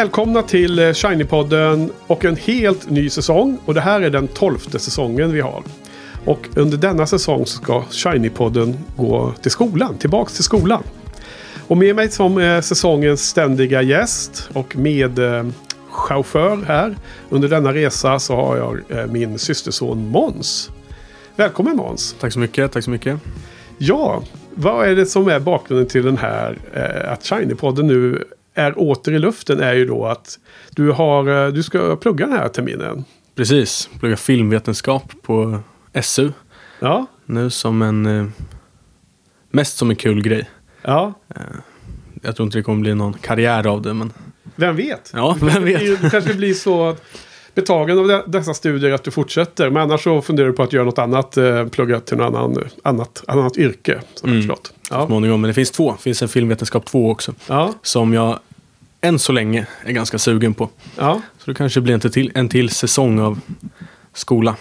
Välkomna 0.00 0.42
till 0.42 0.78
eh, 0.78 0.82
Shiny-podden 0.82 1.90
och 2.06 2.24
en 2.24 2.36
helt 2.36 2.90
ny 2.90 3.10
säsong. 3.10 3.58
Och 3.64 3.74
det 3.74 3.80
här 3.80 4.00
är 4.00 4.10
den 4.10 4.28
tolfte 4.28 4.78
säsongen 4.78 5.32
vi 5.32 5.40
har. 5.40 5.62
Och 6.24 6.48
under 6.56 6.78
denna 6.78 7.06
säsong 7.06 7.46
ska 7.46 7.80
Shiny-podden 7.90 8.74
gå 8.96 9.32
till 9.42 9.50
skolan, 9.50 9.98
tillbaks 9.98 10.34
till 10.34 10.44
skolan. 10.44 10.82
Och 11.68 11.76
med 11.76 11.96
mig 11.96 12.10
som 12.10 12.60
säsongens 12.62 13.28
ständiga 13.28 13.82
gäst 13.82 14.50
och 14.52 14.76
med 14.76 15.18
eh, 15.18 15.46
chaufför 15.90 16.64
här 16.66 16.96
under 17.30 17.48
denna 17.48 17.74
resa 17.74 18.18
så 18.18 18.36
har 18.36 18.56
jag 18.56 18.98
eh, 18.98 19.06
min 19.06 19.38
systerson 19.38 20.08
Måns. 20.08 20.70
Välkommen 21.36 21.76
Måns! 21.76 22.16
Tack 22.20 22.32
så 22.32 22.38
mycket, 22.38 22.72
tack 22.72 22.84
så 22.84 22.90
mycket. 22.90 23.20
Ja, 23.78 24.22
vad 24.54 24.88
är 24.88 24.96
det 24.96 25.06
som 25.06 25.28
är 25.28 25.40
bakgrunden 25.40 25.88
till 25.88 26.04
den 26.04 26.18
här 26.18 26.58
att 27.08 27.22
Shiny-podden 27.22 27.82
nu 27.82 28.24
är 28.60 28.78
åter 28.78 29.12
i 29.14 29.18
luften 29.18 29.60
är 29.60 29.74
ju 29.74 29.84
då 29.86 30.06
att 30.06 30.38
du, 30.70 30.90
har, 30.90 31.46
eh, 31.46 31.52
du 31.52 31.62
ska 31.62 31.96
plugga 31.96 32.26
den 32.26 32.36
här 32.38 32.48
terminen. 32.48 33.04
Precis, 33.34 33.88
plugga 34.00 34.16
filmvetenskap 34.16 35.12
på 35.22 35.58
SU. 36.02 36.30
Ja. 36.80 37.06
Nu 37.26 37.50
som 37.50 37.82
en... 37.82 38.06
eh, 38.06 38.26
Mest 39.52 39.76
som 39.76 39.90
en 39.90 39.96
kul 39.96 40.22
grej. 40.22 40.50
Ja, 40.82 41.12
Jag 42.22 42.36
tror 42.36 42.46
inte 42.46 42.58
det 42.58 42.62
kommer 42.62 42.80
bli 42.80 42.94
någon 42.94 43.12
karriär 43.12 43.66
av 43.66 43.82
det, 43.82 43.94
men... 43.94 44.12
vem 44.56 44.76
vet? 44.76 45.10
Ja, 45.14 45.36
vem 45.40 45.64
vet? 45.64 46.02
Det 46.02 46.10
kanske 46.10 46.34
blir 46.34 46.54
så 46.54 46.96
betagen 47.54 47.98
av 47.98 48.08
de- 48.08 48.22
dessa 48.26 48.54
studier 48.54 48.92
att 48.92 49.04
du 49.04 49.10
fortsätter. 49.10 49.70
Men 49.70 49.82
annars 49.82 50.04
så 50.04 50.22
funderar 50.22 50.46
du 50.48 50.52
på 50.54 50.62
att 50.62 50.72
göra 50.72 50.84
något 50.84 50.98
annat. 50.98 51.36
Eh, 51.36 51.66
plugga 51.68 52.00
till 52.00 52.16
något 52.16 52.26
annan, 52.36 52.64
annat, 52.84 53.22
annat 53.26 53.56
yrke. 53.56 54.00
Som 54.14 54.30
Mm. 54.30 54.42
förstått. 54.42 54.66
Så 54.88 54.94
Ja. 54.94 55.06
småningom. 55.06 55.40
Men 55.40 55.48
det 55.48 55.54
finns 55.54 55.70
två. 55.70 55.92
Det 55.92 56.02
finns 56.02 56.22
en 56.22 56.28
filmvetenskap 56.28 56.86
2 56.86 57.10
också. 57.10 57.34
Ja. 57.48 57.72
Som 57.82 58.14
jag 58.14 58.38
än 59.00 59.18
så 59.18 59.32
länge 59.32 59.66
är 59.84 59.92
ganska 59.92 60.18
sugen 60.18 60.54
på. 60.54 60.70
ja. 60.98 61.22
Så 61.38 61.50
det 61.50 61.54
kanske 61.54 61.80
blir 61.80 61.94
en 61.94 62.00
till, 62.00 62.32
en 62.34 62.48
till 62.48 62.70
säsong 62.70 63.20
av 63.20 63.40
skola. 64.14 64.56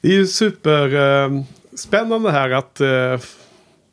Det 0.00 0.08
är 0.08 0.12
ju 0.12 0.26
superspännande 0.26 2.28
eh, 2.28 2.34
här 2.34 2.50
att 2.50 2.80
eh, 2.80 3.18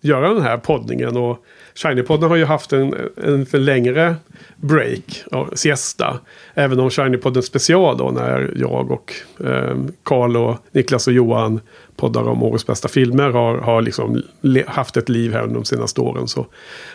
göra 0.02 0.34
den 0.34 0.44
här 0.44 0.58
poddningen. 0.58 1.18
Och 1.18 1.46
Shiny-podden 1.84 2.28
har 2.30 2.36
ju 2.36 2.46
haft 2.46 2.74
en, 2.74 2.96
en 3.24 3.46
för 3.46 3.58
längre 3.60 4.16
break, 4.58 5.24
ja, 5.32 5.48
siesta. 5.54 6.20
Även 6.54 6.80
om 6.80 6.90
Shiny-podden 6.90 7.42
special 7.42 7.98
då 7.98 8.12
när 8.12 8.54
jag 8.56 8.92
och 8.92 9.14
eh, 9.46 9.76
Karl 10.04 10.38
och 10.38 10.58
Niklas 10.72 11.08
och 11.08 11.14
Johan 11.14 11.60
poddar 11.96 12.28
om 12.28 12.44
årets 12.44 12.68
bästa 12.68 12.88
filmer 12.88 13.30
har, 13.30 13.58
har 13.58 13.82
liksom 13.82 14.24
haft 14.68 14.98
ett 14.98 15.10
liv 15.10 15.34
här 15.34 15.42
under 15.44 15.56
de 15.56 15.66
senaste 15.66 16.02
åren. 16.02 16.28
Så 16.28 16.46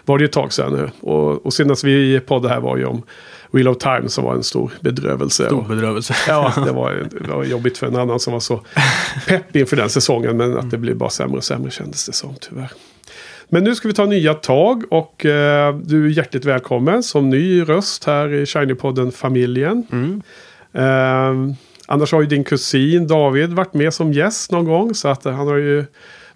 var 0.04 0.18
det 0.18 0.22
ju 0.22 0.26
ett 0.26 0.32
tag 0.32 0.52
sedan 0.52 0.72
nu. 0.72 0.90
Och, 1.10 1.46
och 1.46 1.52
senast 1.54 1.84
vi 1.84 2.20
poddade 2.20 2.54
här 2.54 2.60
var 2.60 2.76
ju 2.76 2.84
om 2.84 3.02
Wheel 3.50 3.68
of 3.68 3.78
Time 3.78 4.08
som 4.08 4.24
var 4.24 4.34
en 4.34 4.42
stor 4.42 4.72
bedrövelse. 4.80 5.46
Stor 5.46 5.58
Och- 5.58 5.64
bedrövelse. 5.68 6.14
Ja, 6.28 6.52
det 6.66 6.72
var, 6.72 6.92
det 7.20 7.28
var 7.28 7.44
jobbigt 7.44 7.78
för 7.78 7.86
en 7.86 7.96
annan 7.96 8.20
som 8.20 8.32
var 8.32 8.40
så 8.40 8.60
pepp 9.28 9.56
inför 9.56 9.76
den 9.76 9.88
säsongen. 9.90 10.36
Men 10.36 10.58
att 10.58 10.70
det 10.70 10.78
blev 10.78 10.96
bara 10.96 11.10
sämre 11.10 11.36
och 11.36 11.44
sämre 11.44 11.70
kändes 11.70 12.06
det 12.06 12.12
som 12.12 12.34
tyvärr. 12.40 12.70
Men 13.48 13.64
nu 13.64 13.74
ska 13.74 13.88
vi 13.88 13.94
ta 13.94 14.06
nya 14.06 14.34
tag 14.34 14.84
och 14.90 15.26
eh, 15.26 15.76
du 15.76 16.06
är 16.06 16.10
hjärtligt 16.10 16.44
välkommen 16.44 17.02
som 17.02 17.30
ny 17.30 17.62
röst 17.62 18.04
här 18.04 18.34
i 18.34 18.44
Shiny-podden-familjen. 18.44 19.82
Mm. 19.92 20.22
Eh, 20.72 21.54
annars 21.86 22.12
har 22.12 22.20
ju 22.20 22.26
din 22.26 22.44
kusin 22.44 23.06
David 23.06 23.52
varit 23.52 23.74
med 23.74 23.94
som 23.94 24.12
gäst 24.12 24.52
någon 24.52 24.64
gång. 24.64 24.94
Så 24.94 25.08
att 25.08 25.26
eh, 25.26 25.32
han 25.32 25.46
har 25.46 25.56
ju 25.56 25.84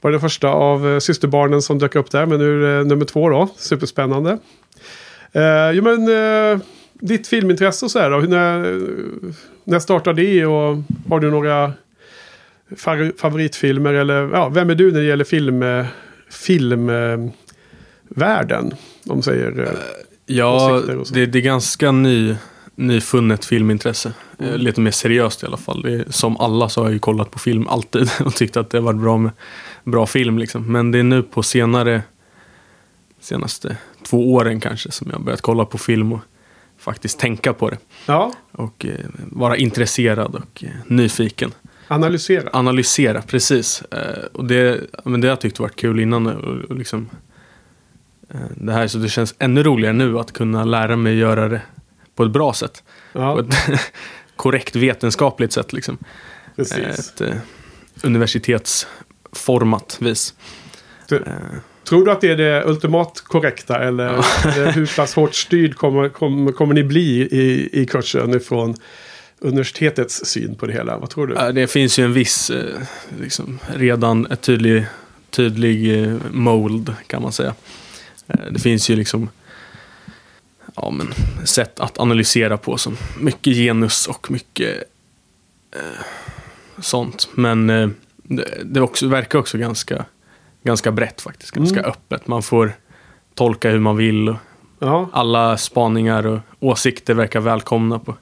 varit 0.00 0.14
den 0.14 0.20
första 0.20 0.48
av 0.48 0.88
eh, 0.88 0.98
systerbarnen 0.98 1.62
som 1.62 1.78
dök 1.78 1.94
upp 1.94 2.10
där. 2.10 2.26
Men 2.26 2.38
nu 2.38 2.64
är 2.64 2.78
det 2.78 2.84
nummer 2.84 3.04
två 3.04 3.28
då. 3.28 3.48
Superspännande. 3.56 4.38
Eh, 5.32 5.70
jo 5.72 5.84
men 5.84 6.08
eh, 6.08 6.60
ditt 6.94 7.26
filmintresse 7.28 7.84
och 7.84 7.90
så 7.90 7.98
här 7.98 8.10
då. 8.10 8.18
När, 8.18 8.80
när 9.64 9.78
startade 9.78 10.22
det 10.22 10.46
och 10.46 10.76
har 11.08 11.20
du 11.20 11.30
några 11.30 11.72
favoritfilmer 13.16 13.94
eller 13.94 14.30
ja, 14.32 14.48
vem 14.48 14.70
är 14.70 14.74
du 14.74 14.92
när 14.92 15.00
det 15.00 15.06
gäller 15.06 15.24
film, 15.24 15.62
eh, 15.62 15.86
filmvärlden? 16.30 17.34
man 19.04 19.22
säger. 19.22 19.62
eh, 19.62 19.68
Ja, 20.26 20.82
det, 21.12 21.26
det 21.26 21.38
är 21.38 21.42
ganska 21.42 21.92
ny, 21.92 22.36
nyfunnet 22.74 23.44
filmintresse. 23.44 24.12
Eh, 24.38 24.56
Lite 24.56 24.80
mer 24.80 24.90
seriöst 24.90 25.42
i 25.42 25.46
alla 25.46 25.56
fall. 25.56 25.84
Är, 25.84 26.04
som 26.10 26.36
alla 26.36 26.68
så 26.68 26.80
har 26.80 26.86
jag 26.86 26.92
ju 26.92 26.98
kollat 26.98 27.30
på 27.30 27.38
film 27.38 27.68
alltid 27.68 28.10
och 28.24 28.34
tyckt 28.34 28.56
att 28.56 28.70
det 28.70 28.78
har 28.78 28.82
varit 28.82 29.00
bra 29.00 29.16
med 29.18 29.30
bra 29.84 30.06
film. 30.06 30.38
Liksom. 30.38 30.72
Men 30.72 30.90
det 30.90 30.98
är 30.98 31.02
nu 31.02 31.22
på 31.22 31.42
senare, 31.42 32.02
senaste 33.20 33.76
två 34.06 34.32
åren 34.34 34.60
kanske 34.60 34.90
som 34.90 35.06
jag 35.10 35.16
har 35.18 35.24
börjat 35.24 35.40
kolla 35.40 35.64
på 35.64 35.78
film 35.78 36.12
och 36.12 36.20
faktiskt 36.78 37.18
tänka 37.18 37.52
på 37.52 37.70
det. 37.70 37.78
Ja, 38.06 38.32
Och 38.52 38.86
eh, 38.86 39.06
vara 39.14 39.56
intresserad 39.56 40.34
och 40.34 40.64
eh, 40.64 40.70
nyfiken. 40.86 41.52
Analysera. 41.90 42.50
Analysera, 42.52 43.22
precis. 43.22 43.82
Eh, 43.82 44.24
och 44.32 44.44
det, 44.44 44.80
men 45.04 45.20
det 45.20 45.26
har 45.26 45.32
jag 45.32 45.40
tyckt 45.40 45.58
varit 45.58 45.76
kul 45.76 46.00
innan. 46.00 46.26
Och, 46.26 46.70
och 46.70 46.76
liksom, 46.76 47.10
eh, 48.30 48.40
det 48.56 48.72
här 48.72 48.86
så 48.86 48.98
det 48.98 49.08
känns 49.08 49.34
ännu 49.38 49.62
roligare 49.62 49.94
nu 49.94 50.18
att 50.18 50.32
kunna 50.32 50.64
lära 50.64 50.96
mig 50.96 51.18
göra 51.18 51.48
det 51.48 51.60
på 52.14 52.24
ett 52.24 52.30
bra 52.30 52.52
sätt. 52.52 52.82
På 53.12 53.18
Ja, 53.18 53.40
ett 53.40 53.54
korrekt 54.36 54.76
vetenskapligt 54.76 55.52
sätt. 55.52 55.72
Liksom. 55.72 55.98
Eh, 56.02 56.08
precis. 56.56 56.98
Ett 56.98 57.20
eh, 57.20 57.34
universitetsformat 58.02 59.96
vis. 60.00 60.34
Du, 61.08 61.16
Eh, 61.16 61.22
tror 61.88 62.04
du 62.04 62.10
att 62.10 62.20
det 62.20 62.30
är 62.30 62.36
det 62.36 62.64
ultimat 62.64 63.20
korrekta 63.20 63.78
eller, 63.78 64.08
eller 64.44 64.72
hur 64.72 64.86
pass 64.96 65.14
hårt 65.14 65.34
styrd 65.34 65.76
kommer, 65.76 66.08
kommer, 66.08 66.52
kommer 66.52 66.74
ni 66.74 66.84
bli 66.84 67.20
i, 67.20 67.68
i 67.82 67.86
kursen 67.86 68.34
ifrån 68.34 68.74
universitetets 69.40 70.26
syn 70.26 70.54
på 70.54 70.66
det 70.66 70.72
hela? 70.72 70.98
Vad 70.98 71.10
tror 71.10 71.26
du? 71.26 71.52
Det 71.52 71.66
finns 71.66 71.98
ju 71.98 72.04
en 72.04 72.12
viss, 72.12 72.50
eh, 72.50 72.80
liksom, 73.20 73.58
redan 73.74 74.26
ett 74.26 74.40
tydlig, 74.40 74.86
tydlig 75.30 76.02
eh, 76.04 76.16
mold 76.30 76.94
kan 77.06 77.22
man 77.22 77.32
säga. 77.32 77.54
Eh, 78.26 78.40
Det 78.50 78.58
finns 78.60 78.90
ju 78.90 78.96
liksom 78.96 79.28
ja, 80.76 80.90
men, 80.90 81.08
sätt 81.46 81.80
att 81.80 81.98
analysera 81.98 82.56
på 82.56 82.76
som 82.78 82.96
mycket 83.20 83.54
genus 83.54 84.06
och 84.06 84.30
mycket 84.30 84.76
eh, 85.76 86.04
sånt. 86.82 87.28
Men 87.34 87.70
eh, 87.70 87.88
det, 88.64 88.80
också, 88.80 89.08
verkar 89.08 89.38
också 89.38 89.58
ganska, 89.58 90.04
ganska 90.62 90.92
brett 90.92 91.20
faktiskt, 91.20 91.50
ganska 91.50 91.78
Mm. 91.78 91.90
öppet. 91.90 92.26
Man 92.26 92.42
får 92.42 92.72
tolka 93.34 93.70
hur 93.70 93.78
man 93.78 93.96
vill. 93.96 94.28
Och 94.28 94.36
Ja, 94.78 95.08
alla 95.12 95.56
spaningar 95.56 96.26
och 96.26 96.38
åsikter 96.60 97.14
verkar 97.14 97.40
välkomna 97.40 97.98
på 97.98 98.16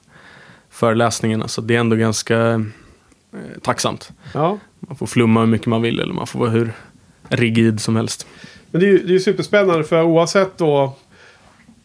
föreläsningarna. 0.79 1.47
Så 1.47 1.61
det 1.61 1.75
är 1.75 1.79
ändå 1.79 1.95
ganska 1.95 2.39
eh, 3.33 3.59
tacksamt. 3.61 4.11
ja. 4.33 4.57
Man 4.79 4.95
får 4.95 5.07
flumma 5.07 5.39
hur 5.39 5.47
mycket 5.47 5.67
man 5.67 5.81
vill 5.81 5.99
eller 5.99 6.13
man 6.13 6.27
får 6.27 6.39
vara 6.39 6.49
hur 6.49 6.71
rigid 7.29 7.81
som 7.81 7.95
helst. 7.95 8.27
Men 8.71 8.81
det 8.81 8.87
är 8.87 8.91
ju 8.91 8.97
det 8.97 9.15
är 9.15 9.19
superspännande 9.19 9.83
för 9.83 10.03
oavsett 10.03 10.57
då 10.57 10.95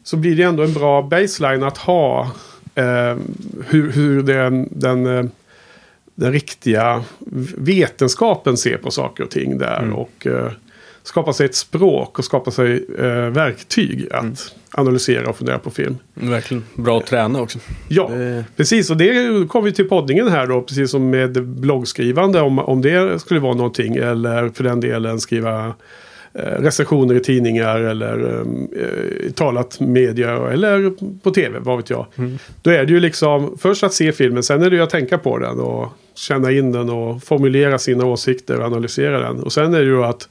så 0.05 0.17
blir 0.17 0.37
det 0.37 0.43
ändå 0.43 0.63
en 0.63 0.73
bra 0.73 1.03
baseline 1.03 1.63
att 1.63 1.79
ha 1.79 2.31
eh, 2.75 3.17
hur, 3.67 3.93
hur 3.93 4.23
den, 4.23 4.69
den, 4.71 5.07
eh, 5.07 5.25
den 6.15 6.33
riktiga 6.33 7.05
vetenskapen 7.57 8.57
ser 8.57 8.77
på 8.77 8.91
saker 8.91 9.25
och 9.25 9.31
ting 9.31 9.59
där. 9.59 9.83
Mm. 9.83 9.95
Och 9.95 10.27
eh, 10.27 10.53
skapa 11.05 11.33
sig 11.33 11.47
ett 11.47 11.55
språk 11.55 12.19
och 12.19 12.25
skapa 12.25 12.51
sig 12.51 12.87
eh, 12.99 13.05
verktyg 13.31 14.07
att 14.11 14.23
Mm. 14.23 14.35
analysera 14.77 15.29
och 15.29 15.37
fundera 15.37 15.59
på 15.59 15.71
film. 15.71 15.97
Verkligen 16.15 16.65
bra 16.75 16.99
att 16.99 17.07
träna 17.07 17.41
också. 17.41 17.59
Ja, 17.89 18.09
Det, 18.09 18.45
precis. 18.57 18.91
Och 18.91 18.97
det 18.97 19.49
kommer 19.49 19.65
vi 19.65 19.73
till 19.73 19.89
poddningen 19.89 20.29
här 20.29 20.47
då. 20.47 20.63
Precis 20.63 20.91
som 20.91 21.11
med 21.11 21.43
bloggskrivande. 21.47 22.41
Om, 22.41 22.59
om 22.59 22.83
det 22.83 23.19
skulle 23.19 23.41
vara 23.41 23.55
någonting. 23.55 23.97
Eller 23.97 24.49
för 24.49 24.65
den 24.65 24.81
delen 24.81 25.21
skriva 25.21 25.67
eh, 26.35 26.43
recensioner 26.43 27.15
i 27.15 27.21
tidningar. 27.21 27.81
Eller 27.81 28.41
eh, 28.77 29.31
talat 29.33 29.81
media. 29.81 30.51
Eller 30.53 30.91
på 31.23 31.31
tv. 31.31 31.59
Vad 31.61 31.77
vet 31.77 31.91
jag. 31.91 32.07
Mm. 32.17 32.39
Då 32.63 32.71
är 32.71 32.85
det 32.85 32.93
ju 32.93 33.01
liksom 33.01 33.59
först 33.59 33.83
att 33.85 33.93
se 33.95 34.13
filmen. 34.13 34.43
Sen 34.43 34.63
är 34.63 34.71
det 34.71 34.77
ju 34.77 34.83
att 34.83 34.91
tänka 34.91 35.19
på 35.19 35.39
den. 35.39 35.61
Och 35.61 35.89
känna 36.15 36.51
in 36.53 36.73
den. 36.73 36.91
Och 36.91 37.23
formulera 37.23 37.79
sina 37.79 38.05
åsikter 38.07 38.59
och 38.61 38.67
analysera 38.67 39.21
den. 39.21 39.43
Och 39.43 39.53
sen 39.53 39.75
är 39.75 39.79
det 39.79 39.87
ju 39.87 40.05
att 40.05 40.29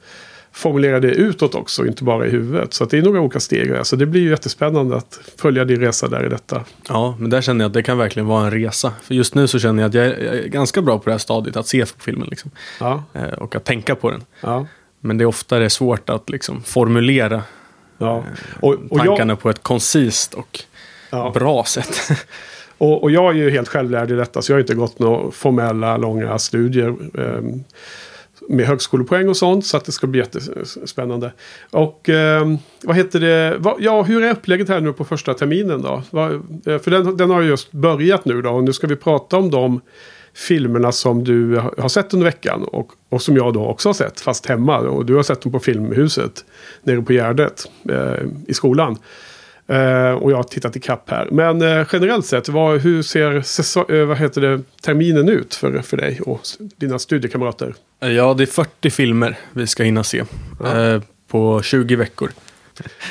formulera 0.53 0.99
det 0.99 1.07
utåt 1.07 1.55
också, 1.55 1.85
inte 1.85 2.03
bara 2.03 2.27
i 2.27 2.29
huvudet. 2.29 2.73
Så 2.73 2.85
det 2.85 2.97
är 2.97 3.01
några 3.01 3.21
olika 3.21 3.39
steg 3.39 3.71
där. 3.71 3.83
Så 3.83 3.95
det 3.95 4.05
blir 4.05 4.21
ju 4.21 4.29
jättespännande 4.29 4.95
att 4.95 5.19
följa 5.37 5.65
din 5.65 5.79
resa 5.79 6.07
där 6.07 6.25
i 6.25 6.29
detta. 6.29 6.63
Ja, 6.87 7.15
men 7.19 7.29
där 7.29 7.41
känner 7.41 7.63
jag 7.63 7.69
att 7.69 7.73
det 7.73 7.83
kan 7.83 7.97
verkligen 7.97 8.27
vara 8.27 8.45
en 8.45 8.51
resa. 8.51 8.93
För 9.03 9.15
just 9.15 9.35
nu 9.35 9.47
så 9.47 9.59
känner 9.59 9.83
jag 9.83 9.89
att 9.89 9.93
jag 9.95 10.05
är, 10.05 10.47
ganska 10.47 10.81
bra 10.81 10.99
på 10.99 11.05
det 11.05 11.11
här 11.11 11.17
stadiet, 11.17 11.57
att 11.57 11.67
se 11.67 11.85
på 11.85 12.03
filmen 12.03 12.27
liksom. 12.29 12.51
Ja, 12.79 13.03
Eh, 13.13 13.23
och 13.23 13.55
att 13.55 13.63
tänka 13.63 13.95
på 13.95 14.11
den. 14.11 14.23
ja, 14.41 14.67
Men 14.99 15.17
det 15.17 15.23
är 15.23 15.25
oftare 15.25 15.69
svårt 15.69 16.09
att 16.09 16.29
liksom 16.29 16.63
formulera 16.63 17.43
ja. 17.97 18.23
Och, 18.59 18.73
och, 18.89 18.97
tankarna 18.97 19.31
jag, 19.31 19.39
på 19.39 19.49
ett 19.49 19.63
koncist 19.63 20.33
och 20.33 20.59
bra 21.33 21.63
sätt. 21.63 21.99
och, 22.77 23.03
och 23.03 23.11
jag 23.11 23.29
är 23.31 23.37
ju 23.37 23.49
helt 23.49 23.67
självlärd 23.67 24.11
i 24.11 24.15
detta, 24.15 24.41
så 24.41 24.51
jag 24.51 24.55
har 24.55 24.61
inte 24.61 24.75
gått 24.75 24.99
några 24.99 25.31
formella 25.31 25.97
långa 25.97 26.39
studier. 26.39 26.95
Med 28.49 28.65
högskolepoäng 28.65 29.29
och 29.29 29.37
sånt. 29.37 29.65
Så 29.65 29.77
att 29.77 29.85
det 29.85 29.91
ska 29.91 30.07
bli 30.07 30.19
jättespännande. 30.19 31.33
Och 31.71 32.09
eh, 32.09 32.55
vad 32.83 32.95
heter 32.95 33.19
det? 33.19 33.57
Va, 33.57 33.75
ja, 33.79 34.01
hur 34.01 34.23
är 34.23 34.31
upplägget 34.31 34.69
här 34.69 34.81
nu 34.81 34.93
på 34.93 35.05
första 35.05 35.33
terminen 35.33 35.81
då? 35.81 36.03
Va, 36.09 36.31
eh, 36.65 36.79
för 36.79 36.91
den, 36.91 37.17
den 37.17 37.29
har 37.29 37.41
ju 37.41 37.47
just 37.47 37.71
börjat 37.71 38.25
nu 38.25 38.41
då. 38.41 38.49
Och 38.49 38.63
nu 38.63 38.73
ska 38.73 38.87
vi 38.87 38.95
prata 38.95 39.37
om 39.37 39.49
de 39.49 39.81
filmerna 40.33 40.91
som 40.91 41.23
du 41.23 41.61
har 41.77 41.89
sett 41.89 42.13
under 42.13 42.25
veckan. 42.25 42.63
Och, 42.63 42.91
och 43.09 43.21
som 43.21 43.35
jag 43.35 43.53
då 43.53 43.65
också 43.65 43.89
har 43.89 43.93
sett, 43.93 44.21
fast 44.21 44.45
hemma. 44.45 44.77
Och 44.77 45.05
du 45.05 45.15
har 45.15 45.23
sett 45.23 45.41
dem 45.41 45.51
på 45.51 45.59
Filmhuset 45.59 46.45
nere 46.83 47.01
på 47.01 47.13
Gärdet 47.13 47.65
eh, 47.89 48.25
i 48.47 48.53
skolan. 48.53 48.97
Eh, 49.67 50.11
och 50.11 50.31
jag 50.31 50.35
har 50.35 50.43
tittat 50.43 50.75
i 50.75 50.79
kapp 50.79 51.09
här. 51.09 51.27
Men 51.31 51.61
eh, 51.61 51.87
generellt 51.93 52.25
sett, 52.25 52.49
vad, 52.49 52.79
hur 52.81 53.01
ser 53.03 53.41
säsong, 53.41 53.85
eh, 53.89 54.05
vad 54.05 54.17
heter 54.17 54.41
det, 54.41 54.61
terminen 54.81 55.29
ut 55.29 55.55
för, 55.55 55.81
för 55.81 55.97
dig 55.97 56.19
och 56.25 56.41
dina 56.77 56.99
studiekamrater? 56.99 57.73
ja, 57.99 58.33
det 58.33 58.43
är 58.43 58.47
40 58.47 58.89
filmer 58.89 59.37
vi 59.51 59.67
ska 59.67 59.83
hinna 59.83 60.03
se. 60.03 60.23
Ja. 60.63 61.01
På 61.27 61.61
20 61.63 61.95
veckor. 61.95 62.31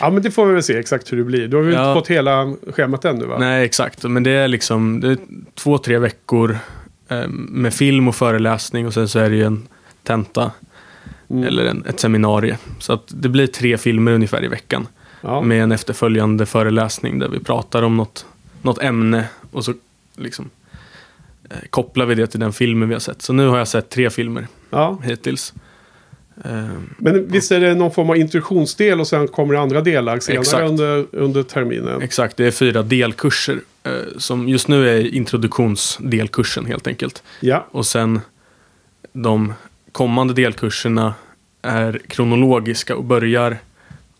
Ja, 0.00 0.10
men 0.10 0.22
det 0.22 0.30
får 0.30 0.46
vi 0.46 0.52
väl 0.52 0.62
se 0.62 0.78
exakt 0.78 1.12
hur 1.12 1.16
det 1.16 1.24
blir. 1.24 1.48
Du 1.48 1.56
har 1.56 1.64
väl 1.64 1.74
Ja. 1.74 1.88
inte 1.90 2.00
fått 2.00 2.08
hela 2.10 2.54
schemat 2.72 3.04
ännu 3.04 3.24
va? 3.26 3.36
Nej, 3.38 3.64
exakt. 3.64 4.02
Men 4.02 4.22
det 4.22 4.30
är 4.30 4.48
liksom 4.48 5.00
det 5.00 5.08
är 5.08 5.16
två, 5.54 5.78
tre 5.78 5.98
veckor 5.98 6.58
med 7.28 7.74
film 7.74 8.08
och 8.08 8.14
föreläsning 8.16 8.86
och 8.86 8.94
sen 8.94 9.08
så 9.08 9.18
är 9.18 9.30
det 9.30 9.36
ju 9.36 9.44
en 9.44 9.68
tenta 10.02 10.50
Mm. 11.30 11.44
eller 11.44 11.64
en, 11.64 11.84
ett 11.88 12.00
seminarium. 12.00 12.56
Så 12.78 12.92
att 12.92 13.02
det 13.08 13.28
blir 13.28 13.46
tre 13.46 13.78
filmer 13.78 14.12
ungefär 14.12 14.44
i 14.44 14.48
veckan. 14.48 14.86
Ja. 15.22 15.40
Med 15.40 15.62
en 15.62 15.72
efterföljande 15.72 16.46
föreläsning 16.46 17.18
där 17.18 17.28
vi 17.28 17.40
pratar 17.40 17.82
om 17.82 17.96
något, 17.96 18.26
något 18.62 18.82
ämne 18.82 19.28
och 19.50 19.64
så 19.64 19.74
liksom 20.16 20.50
eh, 21.50 21.56
kopplar 21.70 22.06
vi 22.06 22.14
det 22.14 22.26
till 22.26 22.40
den 22.40 22.52
filmen 22.52 22.88
vi 22.88 22.94
har 22.94 23.00
sett. 23.00 23.22
Så 23.22 23.32
nu 23.32 23.46
har 23.46 23.58
jag 23.58 23.68
sett 23.68 23.90
tre 23.90 24.10
filmer 24.10 24.46
ja. 24.70 24.98
hittills. 25.04 25.52
Eh, 26.44 26.68
Men 26.96 27.28
visst 27.28 27.52
är 27.52 27.60
det 27.60 27.74
någon 27.74 27.90
form 27.90 28.10
av 28.10 28.16
introduktionsdel 28.16 29.00
och 29.00 29.06
sen 29.06 29.28
kommer 29.28 29.54
det 29.54 29.60
andra 29.60 29.80
delar 29.80 30.20
senare 30.20 30.40
Exakt. 30.40 30.68
under, 30.68 31.06
under 31.12 31.42
terminen? 31.42 32.02
Exakt, 32.02 32.36
det 32.36 32.46
är 32.46 32.50
fyra 32.50 32.82
delkurser. 32.82 33.60
Eh, 33.82 33.92
som 34.16 34.48
just 34.48 34.68
nu 34.68 34.88
är 34.88 35.14
introduktionsdelkursen 35.14 36.66
helt 36.66 36.86
enkelt. 36.86 37.22
Ja, 37.40 37.66
Och 37.70 37.86
sen 37.86 38.20
de 39.12 39.54
kommande 39.92 40.34
delkurserna 40.34 41.14
är 41.62 42.00
kronologiska 42.08 42.96
och 42.96 43.04
börjar 43.04 43.58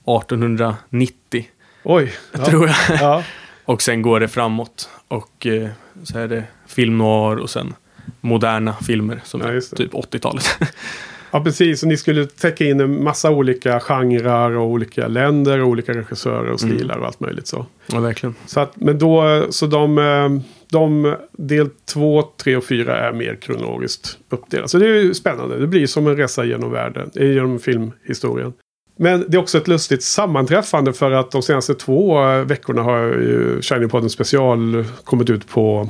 1890 0.07 1.47
oj. 1.85 2.13
Ja. 2.33 2.45
tror 2.45 2.67
jag. 2.67 2.77
Ja. 3.01 3.25
Och 3.65 3.83
sen 3.83 4.03
går 4.03 4.21
det 4.21 4.29
framåt. 4.29 4.89
Och 5.09 5.47
eh, 5.47 5.69
så 6.05 6.19
är 6.19 6.29
det 6.29 6.45
film 6.67 6.99
noir 6.99 7.37
och 7.37 7.51
sen 7.51 7.75
moderna 8.21 8.75
filmer 8.87 9.21
som 9.25 9.41
Ja, 9.41 9.49
är 9.49 9.77
typ 9.77 9.93
80-talet. 9.93 10.45
ja, 11.31 11.45
precis. 11.45 11.83
Och 11.83 11.89
ni 11.89 11.97
skulle 11.97 12.27
täcka 12.27 12.65
in 12.65 12.81
en 12.81 13.05
massa 13.05 13.31
olika 13.31 13.81
genrer 13.81 14.57
och 14.57 14.67
olika 14.67 15.09
länder 15.09 15.59
och 15.61 15.69
olika 15.69 15.93
regissörer 15.93 16.51
och 16.51 16.63
Mm. 16.63 16.77
stilar 16.77 16.99
och 16.99 17.07
allt 17.07 17.21
möjligt 17.21 17.47
så. 17.47 17.67
ja, 17.87 18.01
verkligen. 18.01 18.35
Så, 18.47 18.61
att, 18.61 18.77
men 18.77 18.99
då, 18.99 19.47
så 19.51 19.67
de, 19.67 19.99
eh, 19.99 20.29
de 20.71 21.17
del 21.33 21.71
två, 21.85 22.23
tre 22.23 22.57
och 22.57 22.65
fyra 22.65 23.09
är 23.09 23.13
mer 23.13 23.35
kronologiskt 23.43 24.19
uppdelade. 24.29 24.69
Så 24.69 24.79
det 24.79 24.87
är 24.87 25.01
ju 25.03 25.15
spännande. 25.15 25.59
Det 25.59 25.67
blir 25.67 25.87
som 25.87 26.07
en 26.07 26.17
resa 26.17 26.45
genom 26.45 26.71
världen, 26.71 27.11
eh, 27.17 27.27
genom 27.33 27.59
filmhistorien. 27.59 28.53
Men 28.97 29.25
det 29.29 29.37
är 29.37 29.41
också 29.41 29.59
ett 29.59 29.69
lustigt 29.69 30.03
sammanträffande 30.03 30.93
för 30.93 31.11
att 31.11 31.31
de 31.31 31.43
senaste 31.43 31.75
två 31.75 32.25
eh, 32.25 32.41
veckorna 32.45 32.83
har 32.83 32.99
ju 33.03 33.61
Shiny-podden 33.61 34.09
special 34.09 34.85
kommit 35.05 35.31
ut 35.31 35.49
på, 35.49 35.89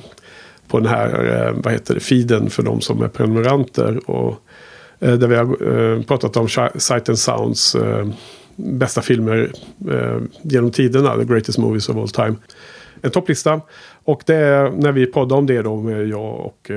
på 0.68 0.78
den 0.78 0.88
här, 0.88 1.46
eh, 1.48 1.54
vad 1.62 1.72
heter 1.72 1.94
det, 1.94 2.00
feeden 2.00 2.50
för 2.50 2.62
de 2.62 2.80
som 2.80 3.02
är 3.02 3.08
prenumeranter. 3.08 4.10
Och, 4.10 4.34
eh, 5.00 5.14
där 5.14 5.26
vi 5.28 5.36
har 5.36 6.02
pratat 6.02 6.36
om 6.36 6.48
Sight 6.80 7.08
and 7.08 7.18
Sounds 7.18 7.76
bästa 8.56 9.00
filmer 9.02 9.52
genom 10.42 10.70
tiderna, 10.70 11.16
The 11.16 11.24
Greatest 11.24 11.58
Movies 11.58 11.88
of 11.88 11.96
All 11.96 12.08
Time. 12.08 12.34
En 13.02 13.10
topplista. 13.10 13.60
Och 14.04 14.22
det, 14.26 14.34
är- 14.34 14.70
när 14.70 14.92
vi 14.92 15.06
poddar 15.06 15.36
om 15.36 15.46
det 15.46 15.62
då 15.62 15.76
med 15.76 16.08
jag 16.08 16.40
och 16.40 16.70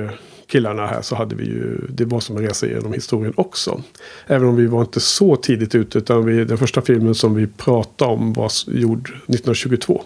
killarna 0.46 0.86
här 0.86 1.02
så 1.02 1.16
hade 1.16 1.34
vi 1.34 1.44
ju, 1.44 1.78
det 1.88 2.04
var 2.04 2.20
som 2.20 2.36
en 2.36 2.42
resa 2.42 2.66
genom 2.66 2.92
historien 2.92 3.32
också. 3.36 3.82
Även 4.26 4.48
om 4.48 4.56
vi 4.56 4.66
var 4.66 4.80
inte 4.80 5.00
så 5.00 5.36
tidigt 5.36 5.74
ute 5.74 5.98
utan 5.98 6.24
vi, 6.24 6.44
den 6.44 6.58
första 6.58 6.82
filmen 6.82 7.14
som 7.14 7.34
vi 7.34 7.46
pratade 7.46 8.12
om 8.12 8.32
var 8.32 8.52
gjord 8.66 9.08
1922. 9.08 10.02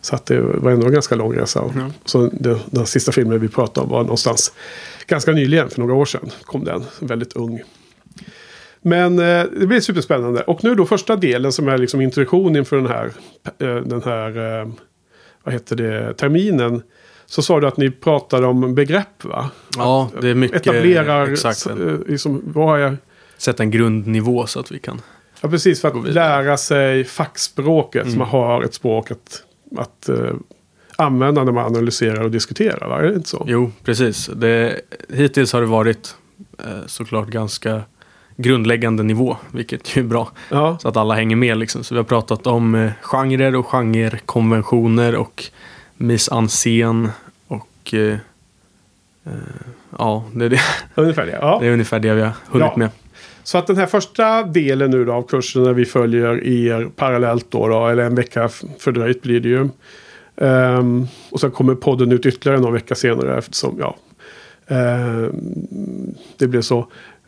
Så 0.00 0.14
att 0.14 0.26
det 0.26 0.40
var 0.40 0.70
ändå 0.70 0.86
en 0.86 0.92
ganska 0.92 1.14
lång 1.14 1.36
resa. 1.36 1.64
Ja. 1.74 1.90
Så 2.04 2.30
den, 2.32 2.58
den 2.70 2.86
sista 2.86 3.12
filmen 3.12 3.40
vi 3.40 3.48
pratade 3.48 3.84
om 3.84 3.92
var 3.92 4.02
någonstans 4.02 4.52
ganska 5.06 5.32
nyligen, 5.32 5.70
för 5.70 5.80
några 5.80 5.94
år 5.94 6.04
sedan 6.04 6.30
kom 6.44 6.64
den. 6.64 6.84
Väldigt 7.00 7.32
ung. 7.32 7.62
Men 8.82 9.18
eh, 9.18 9.44
det 9.44 9.66
blir 9.66 9.80
superspännande. 9.80 10.40
Och 10.42 10.64
nu 10.64 10.74
då 10.74 10.86
första 10.86 11.16
delen 11.16 11.52
som 11.52 11.68
är 11.68 11.78
liksom 11.78 12.00
introduktion 12.00 12.56
inför 12.56 12.76
den 12.76 12.86
här, 12.86 13.06
eh, 13.58 13.76
den 13.76 14.02
här 14.02 14.60
eh, 14.60 14.68
vad 15.44 15.54
heter 15.54 15.76
det, 15.76 16.14
terminen. 16.14 16.82
Så 17.30 17.42
sa 17.42 17.60
du 17.60 17.66
att 17.66 17.76
ni 17.76 17.90
pratade 17.90 18.46
om 18.46 18.74
begrepp 18.74 19.24
va? 19.24 19.50
Ja, 19.76 20.10
det 20.20 20.28
är 20.28 20.34
mycket... 20.34 20.66
Etablerar, 20.66 21.32
Exakt. 21.32 21.66
eh, 21.66 21.76
liksom, 22.06 22.42
vad 22.44 22.80
är, 22.80 22.96
Sätta 23.36 23.62
en 23.62 23.70
grundnivå 23.70 24.46
så 24.46 24.60
att 24.60 24.72
vi 24.72 24.78
kan... 24.78 25.00
ja 25.40 25.48
precis 25.48 25.80
för 25.80 25.88
att 25.88 26.08
lära 26.08 26.56
sig 26.56 27.04
fackspråket. 27.04 28.10
Så 28.12 28.18
man 28.18 28.28
har 28.28 28.62
ett 28.62 28.74
språk 28.74 29.10
att, 29.10 29.42
att 29.76 30.08
eh, 30.08 30.32
använda 30.96 31.44
när 31.44 31.52
man 31.52 31.64
analyserar 31.66 32.22
och 32.22 32.30
diskuterar. 32.30 32.88
Va? 32.88 32.98
Är 32.98 33.02
det 33.02 33.14
inte 33.14 33.28
så? 33.28 33.44
Jo, 33.48 33.72
precis. 33.84 34.26
Det, 34.26 34.80
hittills 35.08 35.52
har 35.52 35.60
det 35.60 35.66
varit 35.66 36.14
eh, 36.58 36.86
såklart 36.86 37.28
ganska 37.28 37.82
grundläggande 38.36 39.02
nivå, 39.02 39.36
vilket 39.50 39.96
ju 39.96 40.02
är 40.02 40.06
bra. 40.06 40.30
Ja, 40.48 40.78
Så 40.82 40.88
att 40.88 40.96
alla 40.96 41.14
hänger 41.14 41.36
med 41.36 41.58
liksom. 41.58 41.84
Så 41.84 41.94
vi 41.94 41.98
har 41.98 42.04
pratat 42.04 42.46
om 42.46 42.74
eh, 42.74 42.90
genrer 43.02 43.56
och 43.56 43.66
genrekonventioner 43.66 45.14
och 45.14 45.44
mise 46.00 46.34
en 46.34 46.48
scène 46.48 47.08
och 47.48 47.94
eh, 47.94 48.18
eh, 49.24 49.32
ja, 49.98 50.24
det 50.34 50.44
är, 50.44 50.48
det. 50.48 50.60
ungefär 50.94 51.26
det. 51.26 51.38
Ja. 51.40 51.58
det 51.60 51.66
är 51.66 51.72
ungefär 51.72 52.00
det 52.00 52.14
vi 52.14 52.20
har 52.20 52.32
hunnit 52.46 52.68
Ja. 52.70 52.76
med. 52.76 52.90
Så 53.42 53.58
att 53.58 53.66
den 53.66 53.76
här 53.76 53.86
första 53.86 54.42
delen 54.42 54.90
nu 54.90 55.04
då 55.04 55.12
av 55.12 55.22
kursen 55.22 55.62
när 55.62 55.72
vi 55.72 55.84
följer 55.84 56.44
er 56.44 56.88
parallellt 56.96 57.46
då, 57.50 57.68
då 57.68 57.86
eller 57.86 58.02
en 58.04 58.14
vecka 58.14 58.48
fördröjt 58.78 59.22
blir 59.22 59.40
det 59.40 59.48
ju. 59.48 59.68
Ehm, 60.36 61.06
och 61.30 61.40
sen 61.40 61.50
kommer 61.50 61.74
podden 61.74 62.12
ut 62.12 62.26
ytterligare 62.26 62.60
någon 62.60 62.72
vecka 62.72 62.94
senare 62.94 63.38
eftersom 63.38 63.76
ja, 63.78 63.96
ehm, 64.66 66.14
det 66.36 66.46
blev 66.46 66.62
så. 66.62 66.86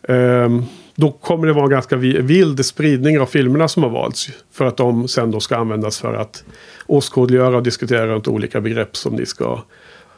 Ehm, 0.08 0.64
då 0.94 1.10
kommer 1.12 1.46
det 1.46 1.52
vara 1.52 1.64
en 1.64 1.70
ganska 1.70 1.96
vi- 1.96 2.20
vild 2.20 2.64
spridning 2.66 3.20
av 3.20 3.26
filmerna 3.26 3.68
som 3.68 3.82
har 3.82 3.90
valts. 3.90 4.28
För 4.52 4.64
att 4.64 4.76
de 4.76 5.08
sen 5.08 5.30
då 5.30 5.40
ska 5.40 5.56
användas 5.56 5.98
för 6.00 6.14
att 6.14 6.44
åskådliggöra 6.86 7.56
och 7.56 7.62
diskutera 7.62 8.06
runt 8.06 8.28
olika 8.28 8.60
begrepp 8.60 8.96
som 8.96 9.14
ni 9.14 9.26
ska 9.26 9.62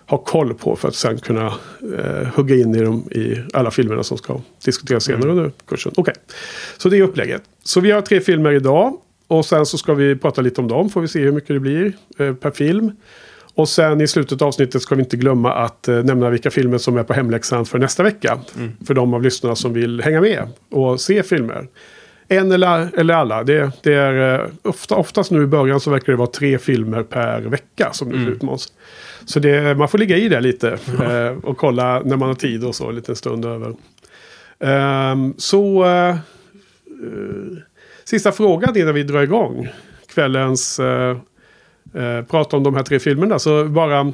ha 0.07 0.19
koll 0.19 0.55
på 0.55 0.77
för 0.77 0.89
att 0.89 0.95
sen 0.95 1.19
kunna 1.19 1.47
eh, 1.99 2.29
hugga 2.35 2.55
in 2.57 2.75
i, 2.75 2.81
dem, 2.81 3.09
i 3.11 3.43
alla 3.53 3.71
filmerna 3.71 4.03
som 4.03 4.19
ska 4.19 4.41
diskuteras 4.65 5.05
senare 5.05 5.31
under 5.31 5.53
kursen. 5.67 5.93
Okej, 5.97 6.15
så 6.79 6.89
det 6.89 6.99
är 6.99 7.03
upplägget. 7.03 7.43
Så 7.63 7.81
vi 7.81 7.91
har 7.91 8.01
tre 8.01 8.21
filmer 8.21 8.53
idag 8.53 8.97
och 9.29 9.45
sen 9.47 9.67
så 9.67 9.79
ska 9.79 9.95
vi 9.95 10.17
prata 10.17 10.41
lite 10.43 10.61
om 10.61 10.69
dem. 10.69 10.91
Får 10.91 11.01
vi 11.01 11.09
se 11.09 11.21
hur 11.21 11.33
mycket 11.33 11.49
det 11.49 11.61
blir 11.61 11.93
eh, 12.19 12.35
per 12.35 12.51
film. 12.51 12.93
Och 13.55 13.69
sen 13.69 14.01
i 14.01 14.09
slutet 14.09 14.43
av 14.43 14.49
avsnittet 14.49 14.83
ska 14.83 14.95
vi 14.95 15.03
inte 15.03 15.17
glömma 15.17 15.53
att 15.53 15.89
eh, 15.89 16.05
nämna 16.05 16.31
vilka 16.31 16.51
filmer 16.51 16.79
som 16.79 16.97
är 16.97 17.03
på 17.03 17.13
hemläxan 17.13 17.67
för 17.67 17.79
nästa 17.79 18.03
vecka. 18.03 18.39
För 18.87 18.95
de 18.95 19.15
av 19.15 19.23
lyssnarna 19.23 19.57
som 19.57 19.73
vill 19.73 20.03
hänga 20.03 20.21
med 20.21 20.49
och 20.71 21.01
se 21.01 21.23
filmer. 21.23 21.69
En 22.29 22.53
eller, 22.53 22.99
eller 22.99 23.15
alla. 23.15 23.45
Det, 23.45 23.73
det 23.83 23.95
är 23.95 24.41
eh, 24.41 24.51
ofta, 24.63 24.97
oftast 24.97 25.31
nu 25.31 25.43
i 25.43 25.47
början 25.47 25.81
så 25.81 25.91
verkar 25.91 26.13
det 26.13 26.17
vara 26.17 26.31
tre 26.31 26.59
filmer 26.59 27.03
per 27.03 27.41
vecka 27.41 27.93
som 27.93 28.11
det 28.11 28.25
ser 28.25 28.31
ut 28.31 28.43
Måns. 28.43 28.73
Så 29.25 29.41
det, 29.41 29.79
man 29.79 29.89
får 29.89 29.99
ligga 29.99 30.17
i 30.17 30.29
det 30.29 30.41
lite 30.41 30.79
eh, 31.03 31.45
och 31.45 31.57
kolla 31.57 32.03
när 32.05 32.17
man 32.17 32.29
har 32.29 32.35
tid 32.35 32.65
och 32.65 32.75
så 32.75 32.89
en 32.89 32.95
liten 32.95 33.17
stund 33.17 33.45
över. 33.45 33.75
Ehm, 34.61 35.35
så 35.39 35.85
eh, 35.85 36.09
eh, 36.09 36.17
sista 38.05 38.33
frågan 38.33 38.77
innan 38.77 38.95
vi 38.95 39.03
drar 39.03 39.23
igång 39.23 39.69
kvällens 40.15 40.79
eh, 40.79 41.17
eh, 41.95 42.23
prata 42.25 42.57
om 42.57 42.63
de 42.63 42.75
här 42.75 42.83
tre 42.83 42.99
filmerna. 42.99 43.39
Så 43.39 43.65
bara 43.65 44.01
eh, 44.01 44.07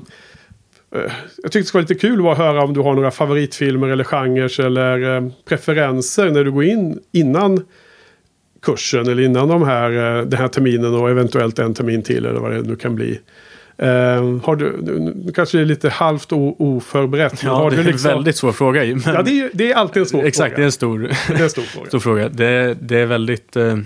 jag 1.42 1.52
tyckte 1.52 1.58
det 1.58 1.64
skulle 1.64 1.82
vara 1.82 1.88
lite 1.88 2.00
kul 2.00 2.28
att 2.28 2.38
höra 2.38 2.62
om 2.64 2.74
du 2.74 2.80
har 2.80 2.94
några 2.94 3.10
favoritfilmer 3.10 3.88
eller 3.88 4.04
genrer 4.04 4.60
eller 4.60 5.16
eh, 5.16 5.28
preferenser 5.48 6.30
när 6.30 6.44
du 6.44 6.50
går 6.52 6.64
in 6.64 6.98
innan 7.12 7.64
kursen 8.62 9.08
eller 9.08 9.22
innan 9.22 9.48
de 9.48 9.62
här, 9.62 9.90
eh, 10.18 10.24
den 10.24 10.38
här 10.40 10.48
terminen 10.48 10.94
och 10.94 11.10
eventuellt 11.10 11.58
en 11.58 11.74
termin 11.74 12.02
till 12.02 12.26
eller 12.26 12.40
vad 12.40 12.52
det 12.52 12.62
nu 12.62 12.76
kan 12.76 12.94
bli. 12.94 13.20
Eh, 13.78 13.88
har 14.44 14.56
du, 14.56 14.76
nu 14.82 15.32
kanske 15.34 15.58
det 15.58 15.62
är 15.62 15.66
lite 15.66 15.88
halvt 15.88 16.28
oförberett. 16.32 17.42
Ja, 17.42 17.50
har 17.54 17.70
det 17.70 17.76
du 17.76 17.82
är 17.82 17.86
liksom, 17.86 18.10
en 18.10 18.16
väldigt 18.16 18.36
svår 18.36 18.52
fråga. 18.52 18.80
Men, 18.84 19.00
Ja, 19.14 19.22
det 19.22 19.40
är, 19.40 19.50
det 19.52 19.72
är 19.72 19.76
alltid 19.76 20.00
en 20.02 20.06
svår 20.08 20.24
exakt, 20.24 20.56
det 20.56 20.62
är 20.64 20.70
fråga. 20.70 21.04
en 21.04 21.12
stor, 21.12 21.32
Det 21.34 21.34
är 21.40 21.42
en 21.42 21.50
stor 21.50 21.62
fråga. 21.62 21.86
stor 21.88 21.98
fråga. 21.98 22.28
Det, 22.28 22.76
det 22.80 22.98
är 22.98 23.06
väldigt... 23.06 23.56
Eh, 23.56 23.76